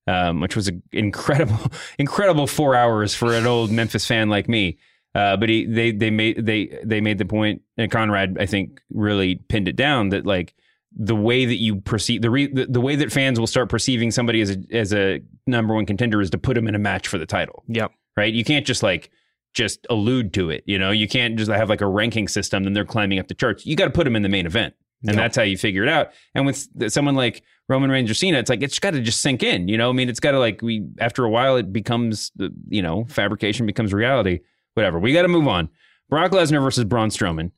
Um, 0.06 0.40
which 0.40 0.56
was 0.56 0.66
an 0.66 0.82
incredible, 0.92 1.70
incredible 1.98 2.46
four 2.48 2.74
hours 2.74 3.14
for 3.14 3.32
an 3.34 3.46
old 3.46 3.70
Memphis 3.70 4.06
fan 4.06 4.28
like 4.28 4.48
me. 4.48 4.78
Uh, 5.14 5.36
but 5.36 5.48
he, 5.48 5.66
they, 5.66 5.90
they 5.90 6.10
made, 6.10 6.44
they, 6.46 6.78
they 6.84 7.00
made 7.00 7.18
the 7.18 7.24
point, 7.24 7.62
and 7.76 7.90
Conrad, 7.90 8.36
I 8.38 8.46
think, 8.46 8.80
really 8.92 9.36
pinned 9.36 9.66
it 9.68 9.74
down 9.76 10.10
that 10.10 10.24
like 10.24 10.54
the 10.96 11.16
way 11.16 11.44
that 11.46 11.56
you 11.56 11.80
perceive 11.80 12.22
the, 12.22 12.30
re, 12.30 12.46
the 12.46 12.66
the 12.66 12.80
way 12.80 12.96
that 12.96 13.12
fans 13.12 13.38
will 13.38 13.46
start 13.46 13.68
perceiving 13.68 14.10
somebody 14.10 14.40
as 14.40 14.50
a 14.50 14.56
as 14.72 14.92
a 14.92 15.20
number 15.46 15.72
one 15.74 15.86
contender 15.86 16.20
is 16.20 16.30
to 16.30 16.38
put 16.38 16.54
them 16.54 16.66
in 16.66 16.74
a 16.74 16.78
match 16.80 17.06
for 17.08 17.16
the 17.18 17.26
title. 17.26 17.62
Yep. 17.68 17.92
Right. 18.16 18.34
You 18.34 18.44
can't 18.44 18.66
just 18.66 18.82
like 18.82 19.10
just 19.54 19.86
allude 19.88 20.32
to 20.34 20.50
it. 20.50 20.64
You 20.66 20.78
know, 20.78 20.90
you 20.90 21.06
can't 21.08 21.36
just 21.36 21.50
have 21.50 21.68
like 21.68 21.80
a 21.80 21.86
ranking 21.86 22.26
system 22.28 22.66
and 22.66 22.74
they're 22.74 22.84
climbing 22.84 23.18
up 23.20 23.28
the 23.28 23.34
charts. 23.34 23.64
You 23.66 23.76
got 23.76 23.84
to 23.84 23.90
put 23.92 24.04
them 24.04 24.16
in 24.16 24.22
the 24.22 24.28
main 24.28 24.46
event, 24.46 24.74
and 25.02 25.14
Yep. 25.14 25.16
that's 25.16 25.36
how 25.36 25.42
you 25.44 25.56
figure 25.56 25.84
it 25.84 25.88
out. 25.88 26.10
And 26.34 26.44
with 26.44 26.66
someone 26.92 27.14
like 27.14 27.42
Roman 27.68 27.90
Reigns 27.90 28.10
or 28.10 28.14
Cena, 28.14 28.38
it's 28.38 28.50
like 28.50 28.62
it's 28.62 28.78
got 28.80 28.92
to 28.94 29.00
just 29.00 29.20
sink 29.20 29.44
in. 29.44 29.68
You 29.68 29.78
know, 29.78 29.90
I 29.90 29.92
mean, 29.92 30.08
it's 30.08 30.20
got 30.20 30.32
to 30.32 30.40
like 30.40 30.60
we 30.60 30.86
after 30.98 31.24
a 31.24 31.30
while 31.30 31.56
it 31.56 31.72
becomes 31.72 32.32
the 32.34 32.50
you 32.68 32.82
know 32.82 33.04
fabrication 33.08 33.64
becomes 33.64 33.92
reality. 33.92 34.40
Whatever. 34.80 34.98
We 34.98 35.12
got 35.12 35.22
to 35.22 35.28
move 35.28 35.46
on. 35.46 35.68
Brock 36.08 36.32
Lesnar 36.32 36.62
versus 36.62 36.84
Braun 36.84 37.10
Strowman. 37.10 37.50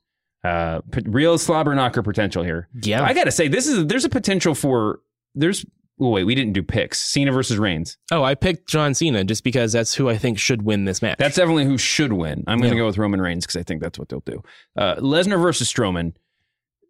Uh, 0.43 0.81
real 1.05 1.39
slobber 1.39 1.73
knocker 1.75 2.03
potential 2.03 2.43
here. 2.43 2.69
Yeah. 2.83 3.05
I 3.05 3.15
got 3.15 3.25
to 3.25 3.31
say 3.31 3.47
this 3.47 3.69
is 3.69 3.87
there's 3.87 4.05
a 4.05 4.09
potential 4.09 4.55
for 4.57 4.99
there's. 5.37 5.65
Oh 6.01 6.09
wait, 6.09 6.25
we 6.25 6.35
didn't 6.35 6.55
do 6.55 6.65
picks. 6.65 7.01
Cena 7.01 7.31
versus 7.31 7.59
Reigns. 7.59 7.97
Oh, 8.11 8.25
I 8.25 8.35
picked 8.35 8.67
John 8.69 8.93
Cena 8.93 9.23
just 9.23 9.45
because 9.45 9.73
that's 9.73 9.95
who 9.95 10.09
I 10.09 10.19
think 10.19 10.37
should 10.39 10.63
win 10.63 10.85
this 10.85 11.01
match. 11.01 11.19
That's 11.19 11.37
definitely 11.37 11.65
who 11.65 11.79
should 11.79 12.13
win. 12.13 12.43
I'm 12.49 12.59
going 12.59 12.71
to 12.73 12.77
Yeah. 12.77 12.83
go 12.83 12.87
with 12.87 12.99
Roman 12.99 13.21
Reigns 13.21 13.47
because 13.47 13.61
I 13.61 13.63
think 13.63 13.81
that's 13.83 14.01
what 14.01 14.09
they'll 14.09 14.21
do. 14.27 14.43
Uh, 14.77 14.97
Lesnar 14.97 15.41
versus 15.41 15.73
Strowman. 15.73 16.15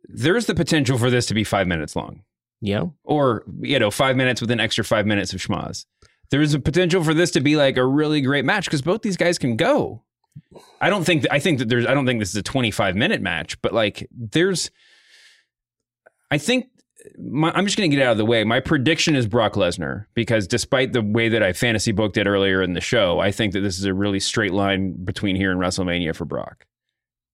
There's 0.09 0.47
the 0.47 0.55
potential 0.55 0.97
for 0.97 1.11
this 1.11 1.27
to 1.27 1.35
be 1.35 1.45
five 1.45 1.67
minutes 1.67 1.95
long, 1.95 2.23
yeah. 2.63 2.85
or 3.05 3.45
you 3.61 3.79
know, 3.79 3.91
five 3.91 4.17
minutes 4.17 4.41
with 4.41 4.51
an 4.51 4.61
extra 4.61 4.83
five 4.85 5.05
minutes 5.07 5.35
of 5.35 5.41
schmoz. 5.41 5.85
There's 6.31 6.55
a 6.55 6.59
potential 6.61 7.05
for 7.05 7.13
this 7.13 7.31
to 7.33 7.41
be 7.41 7.57
like 7.57 7.77
a 7.77 7.85
really 7.85 8.23
great 8.23 8.45
match 8.47 8.65
because 8.65 8.81
both 8.83 9.03
these 9.03 9.19
guys 9.19 9.37
can 9.39 9.57
go. 9.57 10.03
I 10.81 10.91
don't 10.91 11.05
think 11.05 11.27
I 11.31 11.39
think 11.39 11.59
that 11.59 11.69
there's 11.69 11.87
I 11.87 11.95
don't 11.95 12.07
think 12.07 12.21
this 12.21 12.31
is 12.31 12.37
a 12.37 12.43
25 12.43 12.97
minute 12.97 13.21
match, 13.21 13.61
but 13.63 13.73
like 13.73 14.07
there's 14.11 14.71
I 16.31 16.39
think 16.39 16.67
my, 17.19 17.51
I'm 17.55 17.67
just 17.67 17.77
going 17.77 17.91
to 17.91 17.97
get 17.97 18.05
out 18.05 18.13
of 18.13 18.19
the 18.19 18.25
way. 18.25 18.45
My 18.45 18.61
prediction 18.61 19.17
is 19.17 19.27
Brock 19.27 19.55
Lesnar 19.55 20.07
because 20.15 20.47
despite 20.47 20.93
the 20.93 21.03
way 21.03 21.29
that 21.29 21.43
I 21.43 21.53
fantasy 21.53 21.93
booked 21.93 22.17
it 22.17 22.27
earlier 22.27 22.63
in 22.63 22.75
the 22.75 22.81
show, 22.81 23.19
I 23.19 23.33
think 23.33 23.53
that 23.53 23.61
this 23.61 23.79
is 23.79 23.85
a 23.85 23.95
really 23.95 24.21
straight 24.21 24.53
line 24.53 25.05
between 25.05 25.37
here 25.37 25.51
and 25.51 25.61
WrestleMania 25.61 26.15
for 26.15 26.25
Brock. 26.25 26.67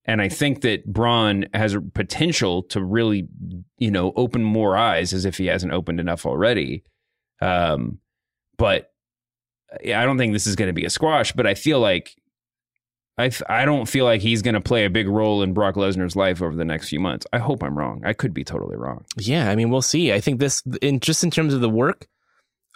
And 0.04 0.22
I 0.22 0.30
think 0.30 0.62
that 0.62 0.86
Braun 0.86 1.46
has 1.52 1.74
a 1.74 1.82
potential 1.82 2.62
to 2.64 2.82
really, 2.82 3.28
you 3.76 3.90
know, 3.90 4.12
open 4.16 4.42
more 4.42 4.74
eyes 4.76 5.12
as 5.12 5.26
if 5.26 5.36
he 5.36 5.46
hasn't 5.46 5.72
opened 5.72 6.00
enough 6.00 6.24
already. 6.24 6.82
Um, 7.42 7.98
but 8.56 8.90
I 9.84 10.04
don't 10.06 10.16
think 10.16 10.32
this 10.32 10.46
is 10.46 10.56
going 10.56 10.68
to 10.68 10.72
be 10.72 10.86
a 10.86 10.90
squash, 10.90 11.32
but 11.32 11.46
I 11.46 11.52
feel 11.52 11.78
like 11.78 12.16
I, 13.18 13.26
f- 13.26 13.42
I 13.48 13.64
don't 13.64 13.86
feel 13.86 14.04
like 14.04 14.20
he's 14.20 14.42
going 14.42 14.54
to 14.54 14.60
play 14.60 14.84
a 14.84 14.90
big 14.90 15.08
role 15.08 15.42
in 15.42 15.52
Brock 15.52 15.74
Lesnar's 15.74 16.14
life 16.14 16.40
over 16.40 16.54
the 16.54 16.64
next 16.64 16.88
few 16.88 17.00
months. 17.00 17.26
I 17.32 17.38
hope 17.38 17.62
I'm 17.64 17.76
wrong. 17.76 18.02
I 18.04 18.12
could 18.12 18.32
be 18.32 18.44
totally 18.44 18.76
wrong. 18.76 19.04
Yeah, 19.16 19.50
I 19.50 19.56
mean, 19.56 19.70
we'll 19.70 19.82
see. 19.82 20.12
I 20.12 20.20
think 20.20 20.38
this, 20.38 20.62
in 20.80 21.00
just 21.00 21.24
in 21.24 21.30
terms 21.30 21.52
of 21.52 21.60
the 21.60 21.68
work, 21.68 22.06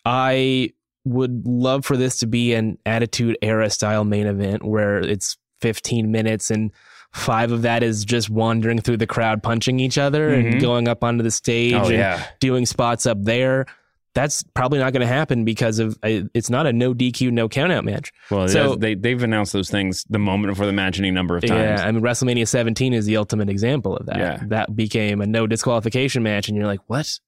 I 0.05 0.73
would 1.05 1.47
love 1.47 1.85
for 1.85 1.97
this 1.97 2.19
to 2.19 2.27
be 2.27 2.55
an 2.55 2.79
Attitude 2.87 3.37
Era 3.43 3.71
style 3.71 4.05
main 4.05 4.27
event 4.27 4.65
where 4.65 4.99
it's 4.99 5.37
15 5.61 6.11
minutes 6.11 6.51
and 6.51 6.71
five 7.13 7.53
of 7.53 7.63
that 7.63 7.83
is 7.83 8.05
just 8.05 8.31
wandering 8.31 8.81
through 8.81 8.97
the 8.97 9.07
crowd, 9.07 9.43
punching 9.43 9.79
each 9.81 9.99
other 9.99 10.31
Mhm. 10.31 10.53
and 10.53 10.61
going 10.61 10.89
up 10.89 11.05
onto 11.05 11.23
the 11.23 11.31
stage 11.31 11.75
Oh, 11.75 11.85
and 11.85 11.93
yeah. 11.93 12.25
doing 12.41 12.67
spots 12.67 13.05
up 13.07 13.23
there. 13.23 13.67
That's 14.15 14.43
probably 14.55 14.79
not 14.79 14.93
going 14.93 15.01
to 15.01 15.07
happen 15.07 15.45
because 15.45 15.79
of 15.79 15.99
it's 16.03 16.51
not 16.51 16.67
a 16.67 16.73
no 16.73 16.93
DQ, 16.93 17.31
no 17.31 17.49
countout 17.49 17.85
match. 17.85 18.13
Well, 18.31 18.47
So- 18.49 18.77
they 18.77 18.95
they've 18.95 19.23
announced 19.23 19.53
those 19.55 19.71
things 19.71 20.05
the 20.11 20.19
moment 20.19 20.53
before 20.53 20.67
the 20.67 20.73
match 20.73 20.99
any 20.99 21.11
number 21.11 21.37
of 21.37 21.45
times. 21.45 21.81
Yeah, 21.81 21.87
I 21.87 21.91
mean 21.91 22.03
WrestleMania 22.03 22.47
17 22.47 22.93
is 22.93 23.07
the 23.07 23.17
ultimate 23.17 23.49
example 23.49 23.97
of 23.97 24.07
that. 24.07 24.19
Yeah. 24.19 24.43
That 24.49 24.77
became 24.77 25.21
a 25.23 25.27
no 25.27 25.47
disqualification 25.47 26.23
match, 26.23 26.49
and 26.49 26.57
you're 26.57 26.67
like, 26.67 26.81
what? 26.89 27.19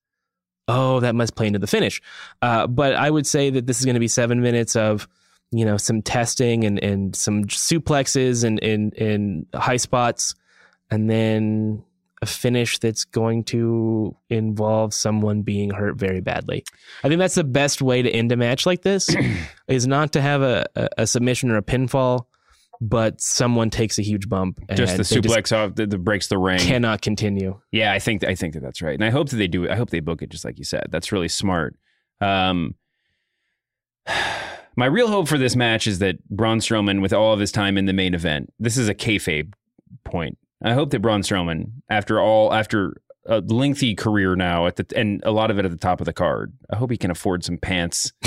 Oh, 0.68 1.01
that 1.01 1.14
must 1.14 1.37
play 1.37 1.47
into 1.47 1.59
the 1.59 1.66
finish. 1.66 2.01
Uh, 2.43 2.66
but 2.66 2.95
I 2.95 3.11
would 3.11 3.26
say 3.26 3.51
that 3.51 3.66
this 3.66 3.78
is 3.80 3.85
going 3.85 3.95
to 3.95 4.01
be 4.01 4.09
seven 4.09 4.41
minutes 4.41 4.76
of, 4.76 5.07
you 5.53 5.64
know, 5.64 5.76
some 5.76 6.01
testing 6.03 6.64
and, 6.64 6.82
and 6.82 7.14
some 7.14 7.45
suplexes 7.45 8.45
and, 8.45 8.62
and, 8.62 8.95
and 8.95 9.47
high 9.55 9.76
spots, 9.76 10.35
and 10.91 11.09
then 11.11 11.82
a 12.24 12.26
finish 12.26 12.78
that's 12.78 13.04
going 13.04 13.44
to 13.44 14.16
involve 14.30 14.94
someone 14.94 15.42
being 15.42 15.70
hurt 15.70 15.96
very 15.96 16.22
badly. 16.22 16.64
I 17.04 17.08
think 17.08 17.18
that's 17.18 17.34
the 17.34 17.44
best 17.44 17.82
way 17.82 18.00
to 18.00 18.10
end 18.10 18.32
a 18.32 18.36
match 18.36 18.64
like 18.64 18.80
this 18.80 19.14
is 19.68 19.86
not 19.86 20.12
to 20.12 20.22
have 20.22 20.40
a, 20.40 20.66
a, 20.74 20.88
a 20.98 21.06
submission 21.06 21.50
or 21.50 21.58
a 21.58 21.62
pinfall, 21.62 22.24
but 22.80 23.20
someone 23.20 23.68
takes 23.68 23.98
a 23.98 24.02
huge 24.02 24.26
bump. 24.26 24.58
And 24.70 24.78
just 24.78 24.96
the 24.96 25.02
suplex 25.02 25.54
off 25.54 25.74
that 25.74 25.90
breaks 25.98 26.28
the 26.28 26.38
ring. 26.38 26.58
cannot 26.58 27.02
continue. 27.02 27.60
Yeah, 27.70 27.92
I 27.92 27.98
think 27.98 28.24
I 28.24 28.34
think 28.34 28.54
that 28.54 28.60
that's 28.60 28.80
right, 28.80 28.94
and 28.94 29.04
I 29.04 29.10
hope 29.10 29.28
that 29.28 29.36
they 29.36 29.48
do. 29.48 29.64
it. 29.64 29.70
I 29.70 29.76
hope 29.76 29.90
they 29.90 30.00
book 30.00 30.22
it 30.22 30.30
just 30.30 30.46
like 30.46 30.58
you 30.58 30.64
said. 30.64 30.86
That's 30.90 31.12
really 31.12 31.28
smart. 31.28 31.76
Um, 32.22 32.74
My 34.76 34.86
real 34.86 35.06
hope 35.06 35.28
for 35.28 35.38
this 35.38 35.54
match 35.54 35.86
is 35.86 36.00
that 36.00 36.28
Braun 36.28 36.58
Strowman, 36.58 37.00
with 37.00 37.12
all 37.12 37.32
of 37.32 37.38
his 37.38 37.52
time 37.52 37.78
in 37.78 37.84
the 37.84 37.92
main 37.92 38.12
event, 38.12 38.52
this 38.58 38.76
is 38.76 38.88
a 38.88 38.94
kayfabe 38.94 39.52
point. 40.04 40.36
I 40.64 40.72
hope 40.72 40.90
that 40.90 41.00
Braun 41.00 41.20
Strowman, 41.22 41.70
after 41.88 42.18
all, 42.20 42.52
after 42.52 42.96
a 43.26 43.40
lengthy 43.40 43.94
career 43.94 44.34
now 44.36 44.66
at 44.66 44.76
the 44.76 44.86
and 44.96 45.22
a 45.24 45.30
lot 45.30 45.50
of 45.50 45.58
it 45.58 45.64
at 45.64 45.70
the 45.70 45.76
top 45.76 46.00
of 46.00 46.06
the 46.06 46.12
card, 46.12 46.52
I 46.72 46.76
hope 46.76 46.90
he 46.90 46.96
can 46.96 47.10
afford 47.10 47.44
some 47.44 47.58
pants 47.58 48.12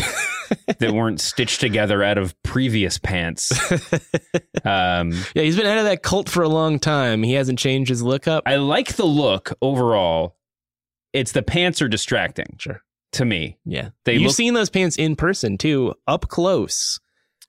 that 0.79 0.91
weren't 0.93 1.19
stitched 1.19 1.59
together 1.59 2.01
out 2.03 2.17
of 2.17 2.41
previous 2.43 2.97
pants. 2.97 3.51
Um, 4.65 5.11
Yeah, 5.33 5.43
he's 5.43 5.55
been 5.55 5.65
out 5.67 5.77
of 5.77 5.85
that 5.85 6.03
cult 6.03 6.27
for 6.27 6.43
a 6.43 6.49
long 6.49 6.77
time. 6.79 7.23
He 7.23 7.33
hasn't 7.33 7.57
changed 7.59 7.89
his 7.89 8.03
look 8.03 8.27
up. 8.27 8.43
I 8.45 8.57
like 8.57 8.95
the 8.95 9.05
look 9.05 9.53
overall. 9.61 10.35
It's 11.13 11.31
the 11.31 11.41
pants 11.43 11.81
are 11.81 11.87
distracting. 11.87 12.57
Sure. 12.59 12.81
To 13.13 13.23
me. 13.25 13.57
Yeah. 13.63 13.89
They 14.03 14.13
You've 14.15 14.23
look- 14.23 14.35
seen 14.35 14.53
those 14.55 14.69
pants 14.69 14.97
in 14.97 15.15
person 15.15 15.57
too, 15.57 15.93
up 16.05 16.27
close. 16.27 16.99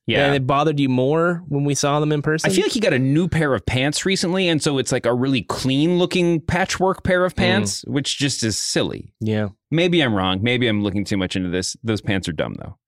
Yeah. 0.09 0.25
And 0.27 0.35
it 0.35 0.47
bothered 0.47 0.81
you 0.81 0.89
more 0.89 1.45
when 1.49 1.65
we 1.65 1.75
saw 1.75 2.01
them 2.01 2.13
in 2.13 2.23
person? 2.23 2.51
I 2.51 2.55
feel 2.55 2.65
like 2.65 2.73
he 2.73 2.81
got 2.81 2.95
a 2.95 2.99
new 2.99 3.29
pair 3.29 3.55
of 3.55 3.65
pants 3.67 4.07
recently, 4.07 4.49
and 4.49 4.63
so 4.63 4.79
it's 4.79 4.91
like 4.91 5.05
a 5.05 5.13
really 5.15 5.43
clean 5.43 5.99
looking 5.99 6.41
patchwork 6.41 7.05
pair 7.05 7.27
of 7.27 7.37
pants, 7.37 7.85
which 7.87 8.17
just 8.17 8.43
is 8.43 8.57
silly. 8.57 9.13
Yeah. 9.21 9.49
Maybe 9.71 10.01
I'm 10.03 10.15
wrong. 10.15 10.43
Maybe 10.43 10.67
I'm 10.67 10.83
looking 10.83 11.05
too 11.05 11.19
much 11.19 11.37
into 11.37 11.51
this. 11.51 11.77
Those 11.85 12.01
pants 12.01 12.27
are 12.27 12.33
dumb 12.33 12.55
though. 12.55 12.79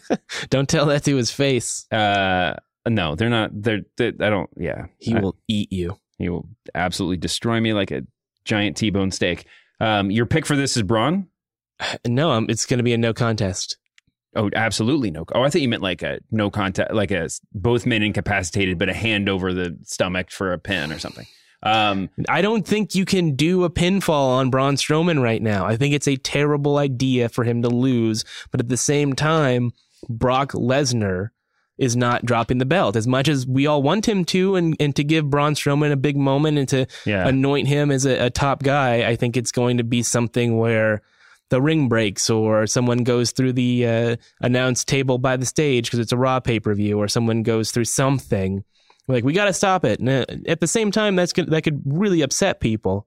Don't 0.50 0.68
tell 0.68 0.86
that 0.86 1.04
to 1.04 1.16
his 1.16 1.30
face. 1.30 1.90
Uh, 1.90 2.54
no, 2.86 3.14
they're 3.14 3.30
not. 3.30 3.50
They're. 3.54 3.80
they 3.96 4.08
I 4.08 4.30
don't. 4.30 4.50
Yeah, 4.56 4.86
He 4.98 5.14
I- 5.14 5.20
will 5.20 5.36
eat 5.48 5.72
you. 5.72 5.96
He 6.18 6.28
will 6.28 6.48
absolutely 6.74 7.16
destroy 7.16 7.60
me 7.60 7.72
like 7.72 7.90
a 7.90 8.02
giant 8.44 8.76
T-bone 8.76 9.10
steak. 9.10 9.46
Um, 9.80 10.10
your 10.10 10.26
pick 10.26 10.44
for 10.46 10.56
this 10.56 10.76
is 10.76 10.82
Braun. 10.82 11.28
No, 12.06 12.32
um, 12.32 12.46
it's 12.48 12.66
going 12.66 12.78
to 12.78 12.84
be 12.84 12.92
a 12.92 12.98
no 12.98 13.14
contest. 13.14 13.78
Oh, 14.36 14.50
absolutely 14.54 15.10
no. 15.10 15.24
Oh, 15.34 15.42
I 15.42 15.50
thought 15.50 15.62
you 15.62 15.68
meant 15.68 15.82
like 15.82 16.02
a 16.02 16.20
no 16.30 16.50
contact, 16.50 16.92
like 16.92 17.10
a 17.10 17.28
both 17.52 17.86
men 17.86 18.02
incapacitated, 18.02 18.78
but 18.78 18.88
a 18.88 18.94
hand 18.94 19.28
over 19.28 19.52
the 19.54 19.76
stomach 19.84 20.30
for 20.30 20.52
a 20.52 20.58
pin 20.58 20.92
or 20.92 20.98
something. 20.98 21.26
Um, 21.62 22.08
I 22.28 22.40
don't 22.40 22.64
think 22.64 22.94
you 22.94 23.04
can 23.04 23.34
do 23.34 23.64
a 23.64 23.70
pinfall 23.70 24.28
on 24.36 24.48
Braun 24.50 24.76
Strowman 24.76 25.20
right 25.20 25.42
now. 25.42 25.64
I 25.66 25.76
think 25.76 25.92
it's 25.94 26.06
a 26.06 26.16
terrible 26.16 26.76
idea 26.78 27.28
for 27.28 27.42
him 27.42 27.62
to 27.62 27.68
lose, 27.68 28.24
but 28.52 28.60
at 28.60 28.68
the 28.68 28.76
same 28.76 29.14
time, 29.14 29.72
Brock 30.08 30.52
Lesnar 30.52 31.30
is 31.76 31.96
not 31.96 32.24
dropping 32.24 32.58
the 32.58 32.64
belt 32.66 32.94
as 32.96 33.06
much 33.08 33.28
as 33.28 33.44
we 33.46 33.66
all 33.66 33.82
want 33.82 34.06
him 34.06 34.24
to, 34.26 34.54
and, 34.56 34.76
and 34.78 34.94
to 34.96 35.02
give 35.02 35.30
Braun 35.30 35.54
Strowman 35.54 35.90
a 35.90 35.96
big 35.96 36.16
moment 36.16 36.58
and 36.58 36.68
to 36.68 36.86
Yeah. 37.06 37.26
anoint 37.26 37.66
him 37.66 37.90
as 37.90 38.04
a, 38.04 38.26
a 38.26 38.30
top 38.30 38.62
guy. 38.62 39.08
I 39.08 39.16
think 39.16 39.36
it's 39.36 39.50
going 39.52 39.78
to 39.78 39.84
be 39.84 40.02
something 40.04 40.58
where 40.58 41.02
the 41.50 41.62
ring 41.62 41.88
breaks 41.88 42.28
or 42.28 42.66
someone 42.66 43.04
goes 43.04 43.32
through 43.32 43.54
the 43.54 43.86
uh, 43.86 44.16
announced 44.40 44.88
table 44.88 45.18
by 45.18 45.36
the 45.36 45.46
stage 45.46 45.86
because 45.86 45.98
it's 45.98 46.12
a 46.12 46.16
Raw 46.16 46.40
pay 46.40 46.60
per 46.60 46.74
view 46.74 46.98
or 46.98 47.08
someone 47.08 47.42
goes 47.42 47.70
through 47.70 47.86
something. 47.86 48.64
Like 49.06 49.24
we 49.24 49.32
got 49.32 49.46
to 49.46 49.52
stop 49.52 49.84
it. 49.84 50.00
And 50.00 50.46
at 50.46 50.60
the 50.60 50.66
same 50.66 50.90
time, 50.90 51.16
that's 51.16 51.32
that 51.32 51.62
could 51.62 51.82
really 51.86 52.20
upset 52.20 52.60
people, 52.60 53.06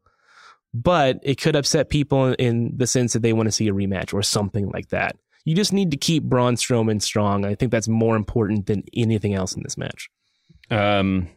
but 0.74 1.20
it 1.22 1.40
could 1.40 1.56
upset 1.56 1.90
people 1.90 2.34
in 2.34 2.76
the 2.76 2.88
sense 2.88 3.14
that 3.14 3.22
they 3.22 3.34
want 3.34 3.48
to 3.48 3.52
see 3.52 3.68
a 3.68 3.74
rematch 3.74 4.14
or 4.14 4.24
something 4.24 4.70
like 4.70 4.90
that. 4.90 5.16
You 5.46 5.56
just 5.56 5.74
need 5.74 5.92
to 5.92 5.98
keep 5.98 6.24
Braun 6.24 6.56
Strowman 6.56 7.02
strong. 7.02 7.46
I 7.46 7.56
think 7.56 7.72
that's 7.72 7.88
more 7.88 8.16
important 8.16 8.68
than 8.68 8.84
anything 8.94 9.34
else 9.34 9.54
in 9.54 9.64
this 9.64 9.78
match. 9.78 10.10
Um, 10.70 11.28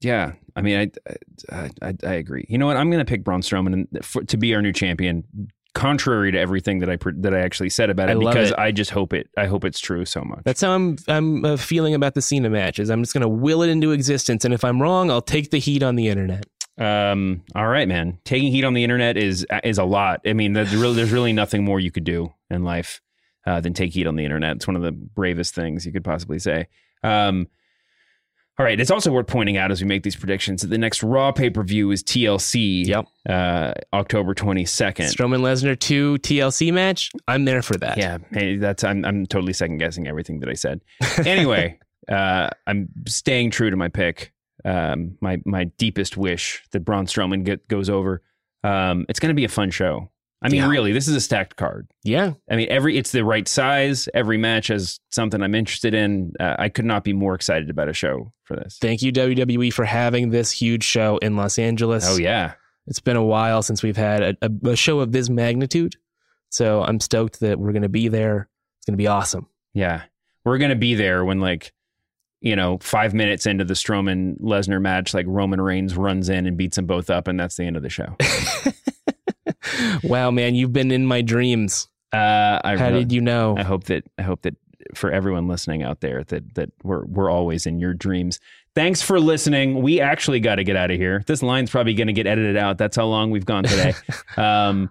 yeah, 0.00 0.32
I 0.56 0.62
mean, 0.62 0.78
I, 0.78 1.14
I, 1.54 1.70
I, 1.80 1.94
I 2.02 2.14
agree. 2.14 2.44
You 2.48 2.58
know 2.58 2.66
what? 2.66 2.76
I'm 2.76 2.90
going 2.90 3.04
to 3.04 3.08
pick 3.08 3.24
Braun 3.24 3.40
Strowman 3.40 3.86
for, 4.02 4.24
to 4.24 4.36
be 4.36 4.54
our 4.54 4.62
new 4.62 4.72
champion, 4.72 5.24
contrary 5.74 6.32
to 6.32 6.38
everything 6.38 6.80
that 6.80 6.90
I 6.90 6.98
that 7.18 7.34
I 7.34 7.40
actually 7.40 7.70
said 7.70 7.90
about 7.90 8.10
it, 8.10 8.16
I 8.16 8.18
because 8.18 8.50
it. 8.50 8.58
I 8.58 8.72
just 8.72 8.90
hope 8.90 9.12
it. 9.12 9.28
I 9.36 9.46
hope 9.46 9.64
it's 9.64 9.80
true 9.80 10.04
so 10.04 10.22
much. 10.22 10.40
That's 10.44 10.60
how 10.60 10.72
I'm 10.72 10.96
I'm 11.08 11.44
uh, 11.44 11.56
feeling 11.56 11.94
about 11.94 12.14
the 12.14 12.22
Cena 12.22 12.50
matches. 12.50 12.90
I'm 12.90 13.02
just 13.02 13.14
going 13.14 13.22
to 13.22 13.28
will 13.28 13.62
it 13.62 13.68
into 13.68 13.92
existence, 13.92 14.44
and 14.44 14.52
if 14.52 14.64
I'm 14.64 14.80
wrong, 14.80 15.10
I'll 15.10 15.22
take 15.22 15.50
the 15.50 15.58
heat 15.58 15.82
on 15.82 15.96
the 15.96 16.08
internet. 16.08 16.46
Um, 16.78 17.42
all 17.54 17.68
right, 17.68 17.86
man. 17.86 18.18
Taking 18.24 18.50
heat 18.50 18.64
on 18.64 18.74
the 18.74 18.84
internet 18.84 19.16
is 19.16 19.46
is 19.64 19.78
a 19.78 19.84
lot. 19.84 20.20
I 20.26 20.32
mean, 20.32 20.52
there's 20.52 20.74
really, 20.74 20.94
there's 20.94 21.12
really 21.12 21.32
nothing 21.32 21.64
more 21.64 21.80
you 21.80 21.90
could 21.90 22.04
do 22.04 22.32
in 22.50 22.64
life 22.64 23.00
uh, 23.46 23.60
than 23.60 23.74
take 23.74 23.92
heat 23.92 24.06
on 24.06 24.16
the 24.16 24.24
internet. 24.24 24.56
It's 24.56 24.66
one 24.66 24.76
of 24.76 24.82
the 24.82 24.92
bravest 24.92 25.54
things 25.54 25.86
you 25.86 25.92
could 25.92 26.04
possibly 26.04 26.38
say. 26.38 26.68
Um, 27.02 27.48
all 28.62 28.66
right. 28.66 28.78
It's 28.78 28.92
also 28.92 29.10
worth 29.10 29.26
pointing 29.26 29.56
out 29.56 29.72
as 29.72 29.82
we 29.82 29.88
make 29.88 30.04
these 30.04 30.14
predictions 30.14 30.62
that 30.62 30.68
the 30.68 30.78
next 30.78 31.02
Raw 31.02 31.32
pay 31.32 31.50
per 31.50 31.64
view 31.64 31.90
is 31.90 32.00
TLC. 32.04 32.86
Yep. 32.86 33.06
Uh, 33.28 33.72
October 33.92 34.34
twenty 34.34 34.64
second. 34.64 35.06
Strowman 35.06 35.40
Lesnar 35.40 35.76
two 35.76 36.16
TLC 36.18 36.72
match. 36.72 37.10
I'm 37.26 37.44
there 37.44 37.60
for 37.60 37.76
that. 37.78 37.98
Yeah, 37.98 38.18
hey, 38.30 38.58
that's 38.58 38.84
I'm 38.84 39.04
I'm 39.04 39.26
totally 39.26 39.52
second 39.52 39.78
guessing 39.78 40.06
everything 40.06 40.38
that 40.40 40.48
I 40.48 40.52
said. 40.52 40.80
Anyway, 41.26 41.80
uh, 42.08 42.50
I'm 42.68 42.88
staying 43.08 43.50
true 43.50 43.68
to 43.68 43.76
my 43.76 43.88
pick. 43.88 44.32
Um, 44.64 45.18
my 45.20 45.42
my 45.44 45.64
deepest 45.64 46.16
wish 46.16 46.62
that 46.70 46.84
Braun 46.84 47.06
Strowman 47.06 47.42
get, 47.42 47.66
goes 47.66 47.90
over. 47.90 48.22
Um, 48.62 49.06
it's 49.08 49.18
going 49.18 49.30
to 49.30 49.34
be 49.34 49.44
a 49.44 49.48
fun 49.48 49.72
show. 49.72 50.08
I 50.42 50.48
mean, 50.48 50.62
Yeah. 50.62 50.68
really, 50.68 50.92
this 50.92 51.06
is 51.08 51.14
a 51.14 51.20
stacked 51.20 51.56
card. 51.56 51.88
Yeah. 52.02 52.32
I 52.50 52.56
mean, 52.56 52.66
every 52.70 52.96
it's 52.98 53.12
the 53.12 53.24
right 53.24 53.46
size. 53.46 54.08
Every 54.12 54.36
match 54.38 54.66
has 54.68 54.98
something 55.10 55.40
I'm 55.42 55.54
interested 55.54 55.94
in. 55.94 56.32
Uh, 56.40 56.56
I 56.58 56.68
could 56.68 56.84
not 56.84 57.04
be 57.04 57.12
more 57.12 57.34
excited 57.34 57.70
about 57.70 57.88
a 57.88 57.92
show 57.92 58.32
for 58.44 58.56
this. 58.56 58.78
Thank 58.80 59.02
you 59.02 59.12
WWE 59.12 59.72
for 59.72 59.84
having 59.84 60.30
this 60.30 60.50
huge 60.50 60.84
show 60.84 61.18
in 61.18 61.36
Los 61.36 61.58
Angeles. 61.58 62.04
Oh 62.06 62.16
yeah, 62.16 62.54
It's 62.86 63.00
been 63.00 63.16
a 63.16 63.24
while 63.24 63.62
since 63.62 63.82
we've 63.82 63.96
had 63.96 64.22
a, 64.22 64.36
a, 64.42 64.70
a 64.70 64.76
show 64.76 65.00
of 65.00 65.12
this 65.12 65.30
magnitude. 65.30 65.96
So 66.50 66.82
I'm 66.82 67.00
stoked 67.00 67.40
that 67.40 67.58
we're 67.58 67.72
going 67.72 67.82
to 67.82 67.88
be 67.88 68.08
there. 68.08 68.48
It's 68.78 68.86
going 68.86 68.94
to 68.94 69.02
be 69.02 69.06
awesome. 69.06 69.48
yeah. 69.74 70.02
We're 70.44 70.58
gonna 70.58 70.74
be 70.74 70.94
there 70.96 71.24
when 71.24 71.38
like. 71.40 71.72
You 72.44 72.56
know, 72.56 72.78
five 72.82 73.14
minutes 73.14 73.46
into 73.46 73.62
the 73.64 73.74
Strowman 73.74 74.40
Lesnar 74.40 74.82
match, 74.82 75.14
like 75.14 75.26
Roman 75.28 75.60
Reigns 75.60 75.96
runs 75.96 76.28
in 76.28 76.44
and 76.48 76.56
beats 76.56 76.74
them 76.74 76.86
both 76.86 77.08
up, 77.08 77.28
and 77.28 77.38
that's 77.38 77.54
the 77.56 77.62
end 77.62 77.76
of 77.76 77.84
the 77.84 77.88
show. 77.88 78.16
Wow, 80.02 80.30
man, 80.30 80.54
you've 80.54 80.72
been 80.72 80.90
in 80.90 81.06
my 81.06 81.22
dreams. 81.22 81.88
Uh, 82.12 82.60
I 82.64 82.76
How 82.76 82.90
re- 82.90 82.98
did 83.00 83.12
you 83.12 83.20
know? 83.20 83.56
I 83.56 83.62
hope 83.62 83.84
that 83.84 84.04
I 84.18 84.22
hope 84.22 84.42
that 84.42 84.54
for 84.94 85.10
everyone 85.10 85.48
listening 85.48 85.82
out 85.82 86.00
there 86.00 86.24
that 86.24 86.54
that 86.54 86.70
we're 86.82 87.04
we're 87.06 87.30
always 87.30 87.66
in 87.66 87.78
your 87.80 87.94
dreams. 87.94 88.38
Thanks 88.74 89.02
for 89.02 89.20
listening. 89.20 89.82
We 89.82 90.00
actually 90.00 90.40
got 90.40 90.56
to 90.56 90.64
get 90.64 90.76
out 90.76 90.90
of 90.90 90.96
here. 90.96 91.22
This 91.26 91.42
line's 91.42 91.70
probably 91.70 91.94
going 91.94 92.06
to 92.06 92.12
get 92.14 92.26
edited 92.26 92.56
out. 92.56 92.78
That's 92.78 92.96
how 92.96 93.04
long 93.04 93.30
we've 93.30 93.44
gone 93.44 93.64
today. 93.64 93.92
um, 94.36 94.90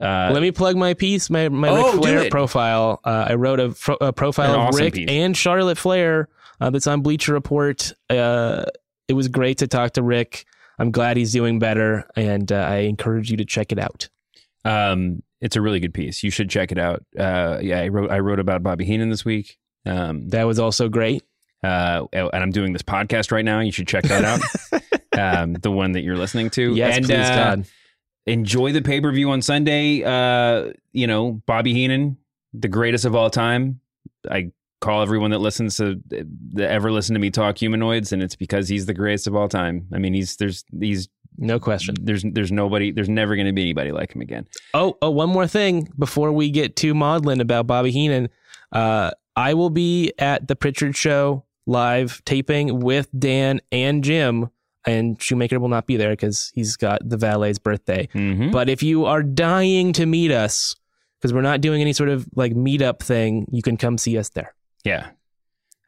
uh, 0.00 0.30
Let 0.32 0.42
me 0.42 0.50
plug 0.52 0.76
my 0.76 0.94
piece, 0.94 1.30
my 1.30 1.48
my 1.48 1.68
Oh, 1.68 1.92
Ric 1.92 2.02
Flair 2.02 2.30
profile. 2.30 3.00
Uh, 3.04 3.26
I 3.30 3.34
wrote 3.34 3.60
a, 3.60 3.72
fro- 3.72 3.98
a 4.00 4.12
profile 4.12 4.54
of 4.54 4.60
awesome 4.60 4.84
Ric 4.84 4.94
piece. 4.94 5.08
and 5.10 5.36
Charlotte 5.36 5.78
Flair 5.78 6.28
uh, 6.60 6.70
that's 6.70 6.86
on 6.86 7.00
Bleacher 7.02 7.32
Report. 7.32 7.92
Uh, 8.10 8.64
it 9.08 9.12
was 9.14 9.28
great 9.28 9.58
to 9.58 9.66
talk 9.66 9.92
to 9.92 10.02
Ric. 10.02 10.46
I'm 10.78 10.90
glad 10.90 11.16
he's 11.16 11.32
doing 11.32 11.58
better, 11.58 12.08
and 12.16 12.50
uh, 12.50 12.56
I 12.56 12.76
encourage 12.78 13.30
you 13.30 13.36
to 13.38 13.44
check 13.44 13.72
it 13.72 13.78
out. 13.78 14.08
um, 14.64 15.22
it's 15.40 15.56
a 15.56 15.60
really 15.60 15.78
good 15.80 15.92
piece. 15.92 16.22
You 16.22 16.30
should 16.30 16.48
check 16.48 16.72
it 16.72 16.78
out. 16.78 17.04
Uh, 17.18 17.58
yeah, 17.62 17.80
I 17.80 17.88
wrote 17.88 18.10
I 18.10 18.18
wrote 18.20 18.40
about 18.40 18.62
Bobby 18.62 18.84
Heenan 18.86 19.10
this 19.10 19.24
week. 19.24 19.58
Um, 19.84 20.28
That 20.30 20.44
was 20.44 20.58
also 20.58 20.88
great. 20.88 21.22
uh, 21.62 22.06
and 22.12 22.30
I'm 22.34 22.50
doing 22.50 22.72
this 22.72 22.82
podcast 22.82 23.30
right 23.30 23.44
now. 23.44 23.60
You 23.60 23.70
should 23.72 23.86
check 23.88 24.04
that 24.04 24.24
out. 24.24 24.40
um, 25.18 25.52
the 25.54 25.70
one 25.70 25.92
that 25.92 26.00
you're 26.02 26.16
listening 26.16 26.50
to. 26.50 26.74
Yes, 26.74 26.96
and, 26.96 27.04
please, 27.06 27.16
uh, 27.28 27.34
God. 27.36 27.66
enjoy 28.26 28.72
the 28.72 28.80
pay 28.82 29.00
per 29.00 29.12
view 29.12 29.30
on 29.30 29.42
Sunday. 29.42 30.02
Uh, 30.02 30.72
you 30.92 31.06
know, 31.06 31.42
Bobby 31.46 31.74
Heenan, 31.74 32.16
the 32.54 32.68
greatest 32.68 33.04
of 33.04 33.14
all 33.14 33.28
time. 33.30 33.80
I 34.30 34.50
call 34.84 35.02
everyone 35.02 35.30
that 35.30 35.38
listens 35.40 35.76
to 35.78 36.00
that 36.08 36.70
ever 36.70 36.92
listen 36.92 37.14
to 37.14 37.20
me 37.20 37.30
talk 37.30 37.58
humanoids, 37.58 38.12
and 38.12 38.22
it's 38.22 38.36
because 38.36 38.68
he's 38.68 38.86
the 38.86 38.94
greatest 38.94 39.26
of 39.26 39.34
all 39.34 39.48
time. 39.48 39.86
I 39.92 39.98
mean, 39.98 40.14
he's 40.14 40.36
there's 40.36 40.64
he's 40.80 41.08
No 41.38 41.58
question. 41.58 41.94
there's 42.00 42.24
there's 42.32 42.52
nobody 42.52 42.92
there's 42.92 43.08
never 43.08 43.34
going 43.36 43.46
to 43.46 43.52
be 43.52 43.62
anybody 43.62 43.92
like 43.92 44.14
him 44.14 44.20
again. 44.20 44.46
Oh, 44.74 44.96
oh, 45.02 45.10
one 45.10 45.30
more 45.30 45.46
thing 45.46 45.88
before 45.98 46.30
we 46.32 46.50
get 46.50 46.76
too 46.76 46.94
maudlin 46.94 47.40
about 47.40 47.66
Bobby 47.66 47.90
Heenan. 47.90 48.28
Uh, 48.72 49.10
I 49.36 49.54
will 49.54 49.70
be 49.70 50.12
at 50.18 50.46
the 50.48 50.54
Prichard 50.56 50.96
Show 50.96 51.44
live 51.66 52.22
taping 52.24 52.80
with 52.80 53.08
Dan 53.18 53.60
and 53.72 54.04
Jim, 54.04 54.50
and 54.86 55.20
Shoemaker 55.20 55.58
will 55.58 55.68
not 55.68 55.86
be 55.86 55.96
there 55.96 56.10
because 56.10 56.52
he's 56.54 56.76
got 56.76 57.00
the 57.08 57.16
valet's 57.16 57.58
birthday. 57.58 58.08
Mm-hmm. 58.14 58.50
But 58.50 58.68
if 58.68 58.82
you 58.82 59.06
are 59.06 59.22
dying 59.22 59.92
to 59.94 60.06
meet 60.06 60.30
us, 60.30 60.74
because 61.20 61.32
we're 61.32 61.40
not 61.40 61.62
doing 61.62 61.80
any 61.80 61.92
sort 61.94 62.10
of 62.10 62.28
like 62.36 62.52
meetup 62.52 63.00
thing, 63.00 63.46
you 63.50 63.62
can 63.62 63.76
come 63.76 63.96
see 63.98 64.18
us 64.18 64.28
there. 64.30 64.54
Yeah, 64.84 65.08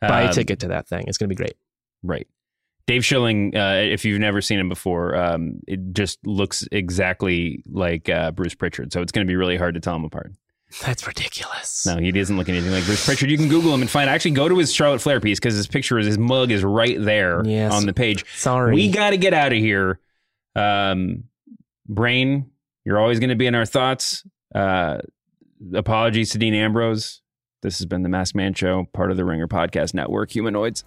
Buy 0.01 0.23
a 0.23 0.27
Um, 0.29 0.33
ticket 0.33 0.61
to 0.61 0.69
that 0.69 0.89
thing. 0.89 1.05
It's 1.07 1.19
going 1.19 1.29
to 1.29 1.35
be 1.35 1.37
great. 1.37 1.55
Right. 2.03 2.27
Dave 2.87 3.05
Schilling, 3.05 3.57
uh, 3.57 3.83
if 3.85 4.05
you've 4.05 4.21
never 4.21 4.41
seen 4.41 4.59
him 4.61 4.69
before, 4.69 5.17
um, 5.17 5.61
it 5.67 5.93
just 5.93 6.25
looks 6.27 6.69
exactly 6.71 7.63
like 7.67 8.09
uh, 8.09 8.31
Bruce 8.31 8.55
Prichard. 8.55 8.93
So 8.93 9.03
it's 9.03 9.11
going 9.11 9.27
to 9.27 9.31
be 9.31 9.35
really 9.37 9.57
hard 9.57 9.75
to 9.75 9.81
tell 9.81 9.97
him 9.97 10.05
apart. 10.05 10.33
That's 10.83 11.07
ridiculous. 11.07 11.85
No, 11.87 11.97
he 11.97 12.13
doesn't 12.13 12.37
look 12.37 12.49
anything 12.49 12.71
like 12.71 12.85
Bruce 12.85 13.05
Prichard. 13.05 13.31
You 13.31 13.37
can 13.39 13.49
Google 13.49 13.73
him 13.75 13.81
and 13.81 13.91
find. 13.91 14.09
Actually, 14.11 14.33
go 14.33 14.49
to 14.49 14.57
his 14.59 14.73
Charlotte 14.73 15.01
Flair 15.01 15.21
piece 15.21 15.39
because 15.41 15.55
his 15.55 15.67
picture 15.67 15.99
is 15.99 16.07
his 16.07 16.19
mug 16.19 16.51
is 16.53 16.63
right 16.65 16.97
there 17.03 17.43
Yes. 17.45 17.73
on 17.73 17.87
the 17.87 17.93
page. 17.93 18.25
Sorry. 18.37 18.75
We 18.75 18.91
got 18.91 19.11
to 19.11 19.17
get 19.17 19.33
out 19.35 19.53
of 19.53 19.59
here. 19.59 19.99
Um, 20.55 21.25
Brain, 21.89 22.51
you're 22.85 22.99
always 22.99 23.19
going 23.21 23.31
to 23.31 23.37
be 23.37 23.47
in 23.47 23.55
our 23.55 23.67
thoughts. 23.67 24.25
Uh, 24.55 24.99
apologies 25.75 26.31
to 26.31 26.39
Dean 26.39 26.55
Ambrose. 26.55 27.21
This 27.67 27.79
has 27.79 27.87
been 27.87 28.05
the 28.05 28.09
Masked 28.09 28.37
Man 28.37 28.55
Show, 28.55 28.87
part 28.93 29.11
of 29.11 29.17
the 29.17 29.25
Ringer 29.25 29.49
Podcast 29.49 29.93
Network. 29.93 30.31
Humanoids. 30.31 30.85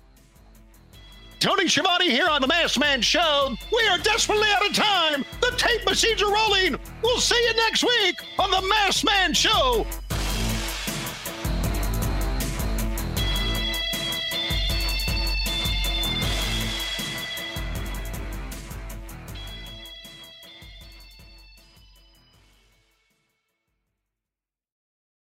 Tony 1.42 1.68
Schiavone 1.68 2.10
here 2.10 2.30
on 2.30 2.40
the 2.40 2.48
Masked 2.48 2.80
Man 2.80 3.02
Show. 3.02 3.54
We 3.70 3.88
are 3.90 3.98
desperately 3.98 4.48
out 4.48 4.66
of 4.66 4.74
time. 4.74 5.26
The 5.42 5.54
tape 5.58 5.86
machines 5.86 6.22
are 6.22 6.32
rolling. 6.34 6.78
We'll 7.04 7.20
see 7.20 7.36
you 7.36 7.54
next 7.58 7.84
week 7.84 8.16
on 8.40 8.50
the 8.50 8.66
Masked 8.66 9.04
Man 9.04 9.34
Show. 9.34 9.86